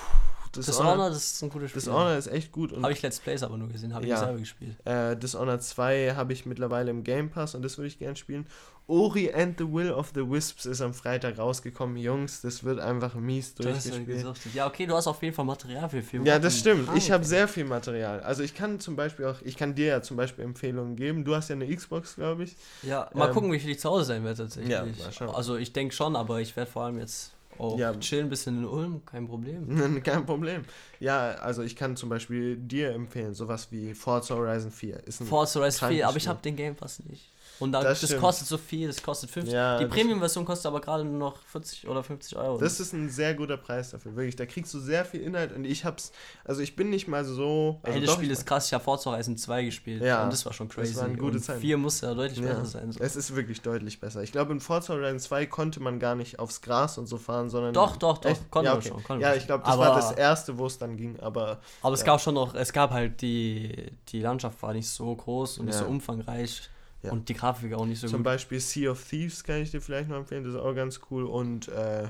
Dishonored, 0.56 1.12
Dishonored 1.12 1.16
ist 1.16 1.42
ein 1.42 1.50
gutes 1.50 1.70
Spiel. 1.70 1.82
Dishonored 1.82 2.18
ist 2.18 2.26
echt 2.26 2.52
gut. 2.52 2.72
Habe 2.76 2.92
ich 2.92 3.02
Let's 3.02 3.20
Plays 3.20 3.42
aber 3.42 3.56
nur 3.56 3.68
gesehen, 3.68 3.94
habe 3.94 4.04
ich 4.04 4.10
ja, 4.10 4.18
selber 4.18 4.38
gespielt. 4.38 4.76
Äh, 4.84 5.16
Dishonored 5.16 5.62
2 5.62 6.14
habe 6.14 6.32
ich 6.32 6.46
mittlerweile 6.46 6.90
im 6.90 7.04
Game 7.04 7.30
Pass 7.30 7.54
und 7.54 7.62
das 7.62 7.76
würde 7.78 7.88
ich 7.88 7.98
gerne 7.98 8.16
spielen. 8.16 8.46
Ori 8.86 9.32
and 9.32 9.56
the 9.58 9.64
Will 9.64 9.90
of 9.90 10.12
the 10.14 10.28
Wisps 10.28 10.66
ist 10.66 10.82
am 10.82 10.92
Freitag 10.92 11.38
rausgekommen. 11.38 11.96
Jungs, 11.96 12.42
das 12.42 12.64
wird 12.64 12.80
einfach 12.80 13.14
mies 13.14 13.54
durchgespielt. 13.54 14.26
Ja, 14.52 14.66
okay, 14.66 14.86
du 14.86 14.94
hast 14.94 15.06
auf 15.06 15.22
jeden 15.22 15.34
Fall 15.34 15.46
Material 15.46 15.88
für 15.88 16.02
viel. 16.02 16.26
Ja, 16.26 16.38
das 16.38 16.58
stimmt. 16.58 16.88
Ich 16.94 17.10
habe 17.10 17.24
sehr 17.24 17.48
viel 17.48 17.64
Material. 17.64 18.20
Also 18.20 18.42
ich 18.42 18.54
kann 18.54 18.80
zum 18.80 18.94
Beispiel 18.94 19.24
auch, 19.24 19.40
ich 19.42 19.56
kann 19.56 19.74
dir 19.74 19.86
ja 19.86 20.02
zum 20.02 20.18
Beispiel 20.18 20.44
Empfehlungen 20.44 20.96
geben. 20.96 21.24
Du 21.24 21.34
hast 21.34 21.48
ja 21.48 21.56
eine 21.56 21.74
Xbox, 21.74 22.16
glaube 22.16 22.44
ich. 22.44 22.56
Ja, 22.82 23.10
mal 23.14 23.28
ähm, 23.28 23.34
gucken, 23.34 23.52
wie 23.52 23.58
viel 23.58 23.70
ich 23.70 23.80
zu 23.80 23.88
Hause 23.88 24.04
sein 24.04 24.24
werde 24.24 24.42
tatsächlich. 24.42 24.72
Ja, 24.72 24.84
mal 24.84 25.12
schauen. 25.12 25.34
Also 25.34 25.56
ich 25.56 25.72
denke 25.72 25.94
schon, 25.94 26.14
aber 26.14 26.40
ich 26.40 26.54
werde 26.54 26.70
vor 26.70 26.82
allem 26.82 26.98
jetzt 26.98 27.32
auch 27.58 27.78
ja. 27.78 27.94
chillen 27.94 28.26
ein 28.26 28.30
bisschen 28.30 28.58
in 28.58 28.64
Ulm, 28.66 29.02
kein 29.06 29.26
Problem. 29.26 30.02
kein 30.02 30.26
Problem. 30.26 30.64
Ja, 31.00 31.32
also 31.36 31.62
ich 31.62 31.76
kann 31.76 31.96
zum 31.96 32.08
Beispiel 32.08 32.56
dir 32.56 32.92
empfehlen, 32.92 33.32
sowas 33.32 33.68
wie 33.70 33.94
Forza 33.94 34.34
Horizon 34.34 34.70
4. 34.70 35.04
Ist 35.06 35.20
ein 35.20 35.26
Forza 35.26 35.60
Horizon 35.60 35.88
4, 35.88 36.08
aber 36.08 36.16
ich 36.16 36.28
habe 36.28 36.42
den 36.42 36.56
Game 36.56 36.74
Pass 36.74 37.00
nicht. 37.08 37.30
Und 37.60 37.72
dann, 37.72 37.84
das, 37.84 38.00
das 38.00 38.16
kostet 38.16 38.48
so 38.48 38.58
viel, 38.58 38.88
das 38.88 39.02
kostet 39.02 39.30
50. 39.30 39.54
Ja, 39.54 39.78
die 39.78 39.86
Premium-Version 39.86 40.44
kostet 40.44 40.66
aber 40.66 40.80
gerade 40.80 41.04
nur 41.04 41.18
noch 41.18 41.38
40 41.46 41.88
oder 41.88 42.02
50 42.02 42.36
Euro. 42.36 42.58
Das 42.58 42.80
ist 42.80 42.92
ein 42.92 43.08
sehr 43.08 43.34
guter 43.34 43.56
Preis 43.56 43.90
dafür, 43.90 44.16
wirklich. 44.16 44.36
Da 44.36 44.46
kriegst 44.46 44.74
du 44.74 44.80
sehr 44.80 45.04
viel 45.04 45.20
Inhalt 45.20 45.52
und 45.52 45.64
ich 45.64 45.84
hab's, 45.84 46.12
also 46.44 46.62
ich 46.62 46.74
bin 46.74 46.90
nicht 46.90 47.06
mal 47.06 47.24
so. 47.24 47.78
Also 47.82 47.98
Ey, 47.98 48.04
das 48.04 48.14
Spiel 48.14 48.30
ist 48.30 48.46
krass, 48.46 48.66
ich 48.66 48.74
habe 48.74 48.82
Forza 48.82 49.12
Horizon 49.12 49.36
2 49.36 49.64
gespielt 49.64 50.02
ja, 50.02 50.24
und 50.24 50.32
das 50.32 50.44
war 50.44 50.52
schon 50.52 50.68
crazy. 50.68 50.92
Das 50.92 51.02
war 51.02 51.08
eine 51.08 51.16
gute 51.16 51.40
Zeit. 51.40 51.60
4 51.60 51.76
muss 51.76 52.00
ja 52.00 52.12
deutlich 52.14 52.38
ja, 52.40 52.52
besser 52.52 52.66
sein. 52.66 52.92
So. 52.92 53.00
Es 53.00 53.14
ist 53.16 53.34
wirklich 53.36 53.62
deutlich 53.62 54.00
besser. 54.00 54.22
Ich 54.22 54.32
glaube, 54.32 54.52
in 54.52 54.60
Forza 54.60 54.94
Horizon 54.94 55.20
2 55.20 55.46
konnte 55.46 55.80
man 55.80 56.00
gar 56.00 56.16
nicht 56.16 56.38
aufs 56.38 56.60
Gras 56.60 56.98
und 56.98 57.06
so 57.06 57.18
fahren, 57.18 57.50
sondern. 57.50 57.72
Doch, 57.72 57.96
doch, 57.96 58.18
doch, 58.18 58.30
echt? 58.30 58.50
konnte 58.50 58.70
ja, 58.70 58.76
okay. 58.76 58.92
schon. 59.06 59.20
ja, 59.20 59.34
ich 59.34 59.46
glaube, 59.46 59.64
das 59.64 59.74
aber, 59.74 59.86
war 59.86 59.96
das 59.96 60.12
erste, 60.12 60.58
wo 60.58 60.66
es 60.66 60.78
dann 60.78 60.96
ging, 60.96 61.20
aber. 61.20 61.60
Aber 61.82 61.94
es 61.94 62.04
gab 62.04 62.20
schon 62.20 62.34
noch, 62.34 62.54
es 62.54 62.72
gab 62.72 62.90
halt 62.90 63.20
die, 63.20 63.92
die 64.08 64.20
Landschaft 64.20 64.60
war 64.62 64.72
nicht 64.72 64.88
so 64.88 65.14
groß 65.14 65.58
und 65.58 65.66
nicht 65.66 65.78
so 65.78 65.84
umfangreich. 65.84 66.70
Ja. 67.04 67.12
Und 67.12 67.28
die 67.28 67.34
Grafik 67.34 67.74
auch 67.74 67.84
nicht 67.84 68.00
so 68.00 68.06
Zum 68.06 68.18
gut. 68.18 68.18
Zum 68.18 68.22
Beispiel 68.24 68.60
Sea 68.60 68.90
of 68.90 69.04
Thieves 69.08 69.44
kann 69.44 69.60
ich 69.60 69.70
dir 69.70 69.80
vielleicht 69.80 70.08
noch 70.08 70.16
empfehlen, 70.16 70.44
das 70.44 70.54
ist 70.54 70.60
auch 70.60 70.74
ganz 70.74 71.00
cool. 71.10 71.24
Und 71.24 71.68
äh, 71.68 72.08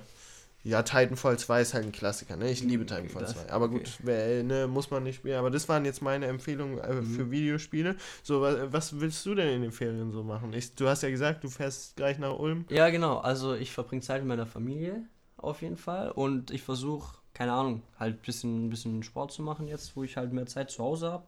ja, 0.62 0.82
Titanfall 0.82 1.38
2 1.38 1.60
ist 1.60 1.74
halt 1.74 1.84
ein 1.84 1.92
Klassiker, 1.92 2.36
ne? 2.36 2.50
Ich 2.50 2.62
liebe 2.62 2.86
Titanfall 2.86 3.22
das, 3.22 3.34
2. 3.34 3.52
Aber 3.52 3.68
gut, 3.68 3.82
okay. 3.82 3.98
wer, 4.02 4.42
ne, 4.44 4.66
muss 4.66 4.90
man 4.90 5.02
nicht 5.02 5.16
spielen. 5.16 5.36
Aber 5.36 5.50
das 5.50 5.68
waren 5.68 5.84
jetzt 5.84 6.00
meine 6.00 6.26
Empfehlungen 6.26 6.78
äh, 6.78 6.94
mhm. 6.94 7.04
für 7.04 7.30
Videospiele. 7.30 7.96
So, 8.22 8.40
was, 8.40 8.72
was, 8.72 9.00
willst 9.00 9.26
du 9.26 9.34
denn 9.34 9.48
in 9.48 9.62
den 9.62 9.72
Ferien 9.72 10.10
so 10.12 10.22
machen? 10.22 10.52
Ich, 10.54 10.74
du 10.74 10.88
hast 10.88 11.02
ja 11.02 11.10
gesagt, 11.10 11.44
du 11.44 11.50
fährst 11.50 11.96
gleich 11.96 12.18
nach 12.18 12.38
Ulm. 12.38 12.64
Ja, 12.70 12.88
genau. 12.88 13.18
Also 13.18 13.54
ich 13.54 13.72
verbringe 13.72 14.02
Zeit 14.02 14.22
mit 14.22 14.28
meiner 14.28 14.46
Familie 14.46 15.02
auf 15.36 15.60
jeden 15.60 15.76
Fall. 15.76 16.10
Und 16.10 16.50
ich 16.50 16.62
versuche, 16.62 17.18
keine 17.34 17.52
Ahnung, 17.52 17.82
halt 17.98 18.16
ein 18.16 18.22
bisschen, 18.22 18.70
bisschen 18.70 19.02
Sport 19.02 19.32
zu 19.32 19.42
machen 19.42 19.68
jetzt, 19.68 19.96
wo 19.96 20.02
ich 20.02 20.16
halt 20.16 20.32
mehr 20.32 20.46
Zeit 20.46 20.70
zu 20.70 20.82
Hause 20.82 21.10
habe. 21.10 21.26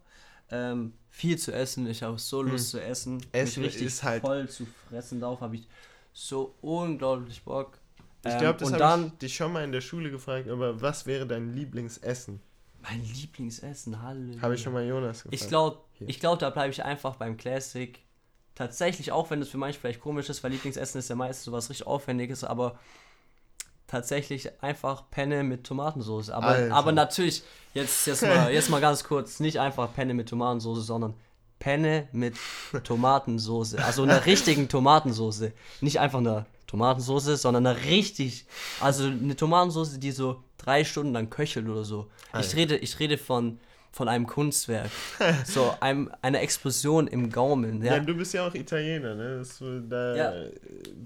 Ähm, 0.51 0.93
viel 1.09 1.39
zu 1.39 1.53
essen. 1.53 1.87
Ich 1.89 2.03
habe 2.03 2.19
so 2.19 2.43
Lust 2.43 2.73
hm. 2.73 2.79
zu 2.79 2.85
essen. 2.85 3.27
Essen 3.33 3.63
mich 3.63 3.73
richtig 3.73 3.87
ist 3.89 4.03
halt 4.03 4.21
voll 4.23 4.49
zu 4.49 4.67
fressen. 4.89 5.21
Darauf 5.21 5.41
habe 5.41 5.57
ich 5.57 5.67
so 6.13 6.55
unglaublich 6.61 7.43
Bock. 7.43 7.79
Ich 8.25 8.39
glaube, 8.39 8.65
ähm, 8.65 8.71
das 8.71 8.81
habe 8.81 9.07
ich 9.07 9.19
dich 9.19 9.37
schon 9.37 9.53
mal 9.53 9.65
in 9.65 9.73
der 9.73 9.81
Schule 9.81 10.11
gefragt, 10.11 10.49
aber 10.49 10.81
was 10.81 11.07
wäre 11.07 11.27
dein 11.27 11.55
Lieblingsessen? 11.55 12.41
Mein 12.83 13.05
Lieblingsessen, 13.05 14.03
hallo. 14.03 14.41
Habe 14.41 14.55
ich 14.55 14.63
schon 14.63 14.73
mal 14.73 14.87
Jonas 14.87 15.23
gefragt. 15.23 15.35
Ich 15.35 15.49
glaube, 15.49 15.79
ich 16.01 16.21
glaub, 16.21 16.39
da 16.39 16.51
bleibe 16.51 16.71
ich 16.71 16.85
einfach 16.85 17.17
beim 17.17 17.37
Classic. 17.37 17.99
Tatsächlich, 18.55 19.13
auch 19.13 19.31
wenn 19.31 19.43
es 19.43 19.49
für 19.49 19.59
manche 19.59 19.79
vielleicht 19.79 20.01
komisch 20.01 20.29
ist, 20.31 20.43
weil 20.43 20.53
Lieblingsessen 20.53 20.99
ist 20.99 21.11
ja 21.11 21.17
meistens 21.17 21.45
sowas 21.45 21.69
richtig 21.69 21.87
Aufwendiges, 21.87 22.43
aber 22.43 22.79
tatsächlich 23.87 24.62
einfach 24.62 25.05
Penne 25.11 25.43
mit 25.43 25.64
Tomatensauce. 25.64 26.30
Aber, 26.30 26.70
aber 26.70 26.93
natürlich, 26.93 27.43
jetzt, 27.74 28.07
jetzt, 28.07 28.22
mal, 28.22 28.51
jetzt 28.53 28.70
mal 28.70 28.80
ganz 28.80 29.05
kurz, 29.05 29.41
nicht 29.41 29.61
einfach 29.61 29.93
Penne 29.95 30.14
mit 30.14 30.28
Tomatensauce, 30.28 30.87
sondern 30.87 31.14
Penne 31.59 32.09
mit 32.12 32.34
Tomatensauce. 32.84 33.76
Also 33.76 34.03
einer 34.03 34.26
richtigen 34.26 34.68
Tomatensauce. 34.70 35.53
Nicht 35.80 36.01
einfach 36.01 36.18
eine 36.18 36.47
Tomatensauce, 36.66 37.41
sondern 37.41 37.66
eine 37.66 37.84
richtig, 37.84 38.47
also 38.80 39.05
eine 39.05 39.37
Tomatensauce, 39.37 39.99
die 39.99 40.11
so 40.11 40.43
drei 40.59 40.84
Stunden 40.84 41.12
lang 41.12 41.30
köchelt 41.30 41.68
oder 41.68 41.84
so. 41.84 42.09
Ich 42.39 42.55
rede, 42.55 42.76
ich 42.76 42.99
rede 42.99 43.18
von 43.18 43.59
von 43.97 44.09
einem 44.09 44.26
Kunstwerk. 44.26 44.91
so 45.47 45.74
einem, 45.80 46.11
eine 46.20 46.41
Explosion 46.41 47.07
im 47.07 47.30
Gaumen. 47.30 47.82
Ja. 47.82 47.95
ja, 47.95 48.01
du 48.01 48.14
bist 48.14 48.34
ja 48.34 48.47
auch 48.47 48.55
Italiener, 48.55 49.14
ne? 49.14 49.39
Das, 49.39 49.59
da 49.89 50.14
ja. 50.14 50.32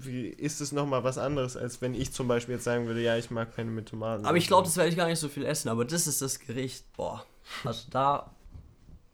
Wie, 0.05 0.27
ist 0.27 0.61
es 0.61 0.71
nochmal 0.71 1.03
was 1.03 1.17
anderes, 1.17 1.57
als 1.57 1.81
wenn 1.81 1.93
ich 1.93 2.11
zum 2.11 2.27
Beispiel 2.27 2.55
jetzt 2.55 2.63
sagen 2.63 2.87
würde, 2.87 3.01
ja, 3.01 3.17
ich 3.17 3.31
mag 3.31 3.55
keine 3.55 3.71
mit 3.71 3.89
Tomaten. 3.89 4.25
Aber 4.25 4.37
ich 4.37 4.47
glaube, 4.47 4.63
das 4.63 4.77
werde 4.77 4.89
ich 4.89 4.97
gar 4.97 5.07
nicht 5.07 5.19
so 5.19 5.29
viel 5.29 5.45
essen, 5.45 5.69
aber 5.69 5.85
das 5.85 6.07
ist 6.07 6.21
das 6.21 6.39
Gericht. 6.39 6.85
Boah. 6.93 7.25
Also 7.63 7.87
da. 7.89 8.31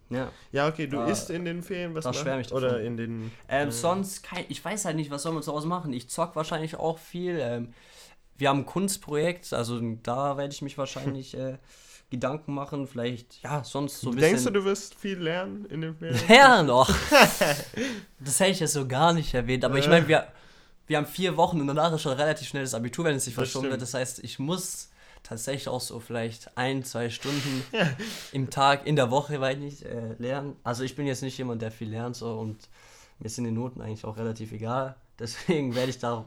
Ja. 0.10 0.32
Ja, 0.52 0.68
okay, 0.68 0.88
du 0.88 0.98
da, 0.98 1.08
isst 1.08 1.30
in 1.30 1.46
den 1.46 1.64
Ferien 1.64 1.94
was? 1.94 2.04
Da 2.04 2.14
schwärme 2.14 2.42
ich 2.42 2.48
davon. 2.48 2.64
Oder 2.64 2.82
in 2.82 2.98
den. 2.98 3.32
Ähm, 3.50 3.70
äh, 3.70 3.72
sonst 3.72 4.24
kein. 4.24 4.46
Ich 4.50 4.64
weiß 4.64 4.86
halt 4.86 4.96
nicht, 4.96 5.12
was 5.12 5.24
soll 5.24 5.34
man 5.34 5.44
zu 5.44 5.52
Hause 5.52 5.68
machen. 5.68 5.92
Ich 5.94 6.10
zock 6.10 6.36
wahrscheinlich 6.36 6.76
auch 6.76 6.98
viel. 6.98 7.40
Ähm, 7.42 7.74
wir 8.38 8.50
haben 8.50 8.60
ein 8.60 8.66
Kunstprojekt, 8.66 9.52
also 9.54 9.82
da 10.04 10.38
werde 10.38 10.54
ich 10.54 10.62
mich 10.62 10.78
wahrscheinlich. 10.78 11.36
äh, 11.38 11.58
Gedanken 12.10 12.54
machen, 12.54 12.88
vielleicht, 12.88 13.44
ja, 13.44 13.66
sonst 13.66 14.00
so 14.00 14.10
ein 14.10 14.16
bisschen. 14.16 14.30
Denkst 14.30 14.44
du, 14.46 14.52
du 14.52 14.64
wirst 14.64 14.96
viel 14.96 15.20
lernen 15.20 15.66
in 15.66 15.82
dem 15.82 15.96
Film? 15.96 16.16
Ja, 16.30 16.64
noch. 16.64 16.90
das 18.20 18.40
hätte 18.40 18.52
ich 18.52 18.60
jetzt 18.62 18.74
so 18.74 18.88
gar 18.88 19.12
nicht 19.12 19.34
erwähnt, 19.34 19.66
aber 19.66 19.78
ich 19.78 19.90
meine, 19.90 20.08
wir, 20.08 20.26
wir 20.88 20.98
haben 20.98 21.06
vier 21.06 21.38
Wochen 21.38 21.62
und 21.62 21.68
danach 21.68 21.94
ist 21.94 22.02
schon 22.02 22.14
relativ 22.14 22.48
schnell 22.48 22.64
das 22.64 22.74
Abitur, 22.74 23.06
wenn 23.06 23.16
es 23.16 23.26
sich 23.26 23.34
verschoben 23.34 23.70
wird. 23.70 23.82
Das 23.82 23.94
heißt, 23.94 24.24
ich 24.24 24.40
muss 24.40 24.90
tatsächlich 25.24 25.68
auch 25.68 25.82
so 25.82 26.00
vielleicht 26.00 26.58
ein, 26.58 26.84
zwei 26.84 27.10
Stunden 27.10 27.64
im 28.32 28.50
Tag, 28.50 28.88
in 28.88 28.96
der 28.96 29.12
Woche, 29.12 29.42
weil 29.42 29.58
ich 29.58 29.64
nicht 29.64 29.84
äh, 29.84 30.14
lernen. 30.18 30.56
Also 30.64 30.84
ich 30.84 30.96
bin 30.96 31.06
jetzt 31.06 31.22
nicht 31.22 31.38
jemand, 31.38 31.62
der 31.62 31.72
viel 31.72 31.90
lernt 31.90 32.16
so 32.16 32.40
und 32.40 32.70
mir 33.20 33.30
sind 33.30 33.44
die 33.44 33.52
Noten 33.52 33.82
eigentlich 33.82 34.06
auch 34.06 34.18
relativ 34.18 34.52
egal. 34.52 34.96
Deswegen 35.20 35.76
werde 35.76 35.90
ich 35.90 36.00
da 36.00 36.26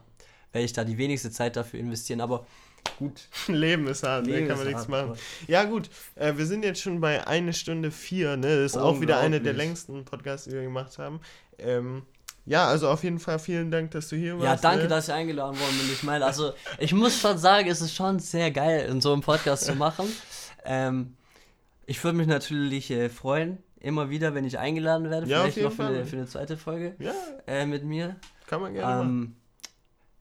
werde 0.52 0.64
ich 0.64 0.72
da 0.72 0.84
die 0.84 0.98
wenigste 0.98 1.30
Zeit 1.30 1.56
dafür 1.56 1.78
investieren. 1.78 2.20
Aber 2.20 2.44
Gut. 2.98 3.28
Leben 3.46 3.86
ist 3.86 4.02
hart, 4.02 4.26
ne? 4.26 4.32
Leben 4.32 4.48
da 4.48 4.54
kann 4.54 4.64
man 4.64 4.72
nichts 4.72 4.88
hart, 4.88 5.08
machen. 5.08 5.20
Ja, 5.46 5.64
gut, 5.64 5.90
äh, 6.16 6.36
wir 6.36 6.46
sind 6.46 6.64
jetzt 6.64 6.80
schon 6.80 7.00
bei 7.00 7.26
eine 7.26 7.52
Stunde 7.52 7.90
vier, 7.90 8.36
ne? 8.36 8.62
Das 8.62 8.72
ist 8.72 8.78
auch 8.78 9.00
wieder 9.00 9.18
eine 9.18 9.40
der 9.40 9.52
längsten 9.52 10.04
Podcasts, 10.04 10.46
die 10.46 10.52
wir 10.52 10.62
gemacht 10.62 10.98
haben. 10.98 11.20
Ähm, 11.58 12.02
ja, 12.50 12.66
also 12.66 12.88
auf 12.88 13.04
jeden 13.04 13.20
Fall 13.20 13.38
vielen 13.38 13.70
Dank, 13.70 13.92
dass 13.92 14.08
du 14.08 14.16
hier 14.16 14.36
warst. 14.36 14.64
Ja, 14.64 14.70
danke, 14.70 14.82
ne? 14.82 14.88
dass 14.88 15.06
ich 15.06 15.14
eingeladen 15.14 15.56
worden 15.56 15.78
bin. 15.78 15.92
Ich 15.92 16.02
meine, 16.02 16.26
also 16.26 16.52
ich 16.80 16.92
muss 16.92 17.16
schon 17.16 17.38
sagen, 17.38 17.68
es 17.68 17.80
ist 17.80 17.94
schon 17.94 18.18
sehr 18.18 18.50
geil, 18.50 18.88
in 18.90 19.00
so 19.00 19.12
einem 19.12 19.22
Podcast 19.22 19.66
zu 19.66 19.76
machen. 19.76 20.06
Ähm, 20.64 21.14
ich 21.86 22.02
würde 22.02 22.18
mich 22.18 22.26
natürlich 22.26 22.90
äh, 22.90 23.08
freuen, 23.08 23.58
immer 23.78 24.10
wieder, 24.10 24.34
wenn 24.34 24.44
ich 24.44 24.58
eingeladen 24.58 25.10
werde. 25.10 25.28
Ja, 25.28 25.42
vielleicht 25.42 25.62
noch 25.62 25.72
für 25.72 25.86
eine, 25.86 26.04
für 26.04 26.16
eine, 26.16 26.26
zweite 26.26 26.56
Folge 26.56 26.96
ja. 26.98 27.12
äh, 27.46 27.66
mit 27.66 27.84
mir. 27.84 28.16
Kann 28.48 28.60
man 28.60 28.74
gerne 28.74 29.00
ähm, 29.00 29.20
machen. 29.20 29.36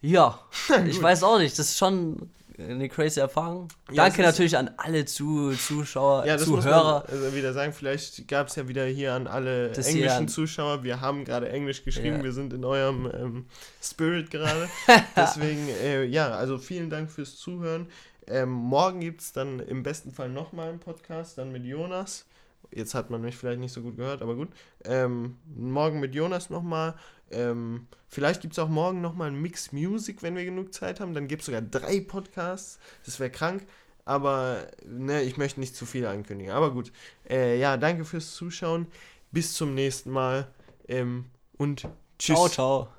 Ja, 0.02 0.40
ich 0.86 1.02
weiß 1.02 1.24
auch 1.24 1.40
nicht. 1.40 1.58
Das 1.58 1.70
ist 1.70 1.80
schon 1.80 2.30
eine 2.60 2.90
crazy 2.90 3.20
Erfahrung. 3.20 3.68
Ja, 3.90 4.04
Danke 4.04 4.22
natürlich 4.22 4.58
an 4.58 4.72
alle 4.78 5.06
zu, 5.06 5.52
Zuschauer, 5.52 6.26
ja, 6.26 6.36
das 6.36 6.46
Zuhörer. 6.46 7.02
Muss 7.02 7.12
man, 7.12 7.24
also 7.24 7.36
wieder 7.36 7.54
sagen, 7.54 7.74
vielleicht 7.74 8.28
gab 8.28 8.48
es 8.48 8.56
ja 8.56 8.68
wieder 8.68 8.86
hier 8.86 9.14
an 9.14 9.28
alle 9.28 9.70
das 9.70 9.88
englischen 9.88 10.28
Zuschauer. 10.28 10.84
Wir 10.84 11.02
haben 11.02 11.26
gerade 11.26 11.50
Englisch 11.50 11.84
geschrieben, 11.84 12.18
ja. 12.18 12.24
wir 12.24 12.34
sind 12.34 12.54
in 12.54 12.66
eurem 12.66 13.10
ähm, 13.14 13.46
Spirit 13.82 14.32
gerade. 14.32 14.68
Deswegen, 15.16 15.68
äh, 15.84 16.04
ja, 16.06 16.32
also 16.32 16.58
vielen 16.58 16.90
Dank 16.90 17.10
fürs 17.10 17.38
Zuhören. 17.38 17.88
Ähm, 18.28 18.50
morgen 18.50 19.00
gibt 19.00 19.22
es 19.22 19.34
dann 19.34 19.60
im 19.60 19.82
besten 19.84 20.12
Fall 20.12 20.30
nochmal 20.30 20.70
einen 20.70 20.80
Podcast, 20.80 21.38
dann 21.38 21.52
mit 21.52 21.66
Jonas. 21.66 22.26
Jetzt 22.72 22.94
hat 22.94 23.10
man 23.10 23.22
mich 23.22 23.36
vielleicht 23.36 23.60
nicht 23.60 23.74
so 23.74 23.82
gut 23.82 23.98
gehört, 23.98 24.22
aber 24.22 24.36
gut. 24.36 24.50
Ähm, 24.86 25.38
morgen 25.56 26.00
mit 26.00 26.14
Jonas 26.14 26.50
nochmal. 26.50 26.96
Ähm, 27.32 27.88
vielleicht 28.08 28.42
gibt 28.42 28.54
es 28.54 28.60
auch 28.60 28.70
morgen 28.70 29.02
nochmal 29.02 29.30
ein 29.30 29.42
Mix 29.42 29.72
Music, 29.72 30.22
wenn 30.24 30.36
wir 30.36 30.46
genug 30.46 30.74
Zeit 30.74 31.00
haben. 31.00 31.14
Dann 31.14 31.28
gibt 31.28 31.42
es 31.42 31.48
sogar 31.48 31.62
drei 31.62 32.00
Podcasts. 32.02 32.80
Das 33.06 33.20
wäre 33.20 33.30
krank. 33.30 33.66
Aber 34.06 34.68
ne, 34.86 35.22
ich 35.22 35.38
möchte 35.38 35.60
nicht 35.60 35.76
zu 35.76 35.86
viel 35.86 36.06
ankündigen. 36.06 36.52
Aber 36.54 36.72
gut. 36.72 36.92
Äh, 37.30 37.60
ja, 37.60 37.78
danke 37.78 38.06
fürs 38.06 38.34
Zuschauen. 38.34 38.88
Bis 39.32 39.54
zum 39.54 39.76
nächsten 39.76 40.10
Mal. 40.10 40.48
Ähm, 40.88 41.26
und 41.58 41.88
tschüss. 42.18 42.36
Ciao, 42.36 42.50
ciao. 42.50 42.99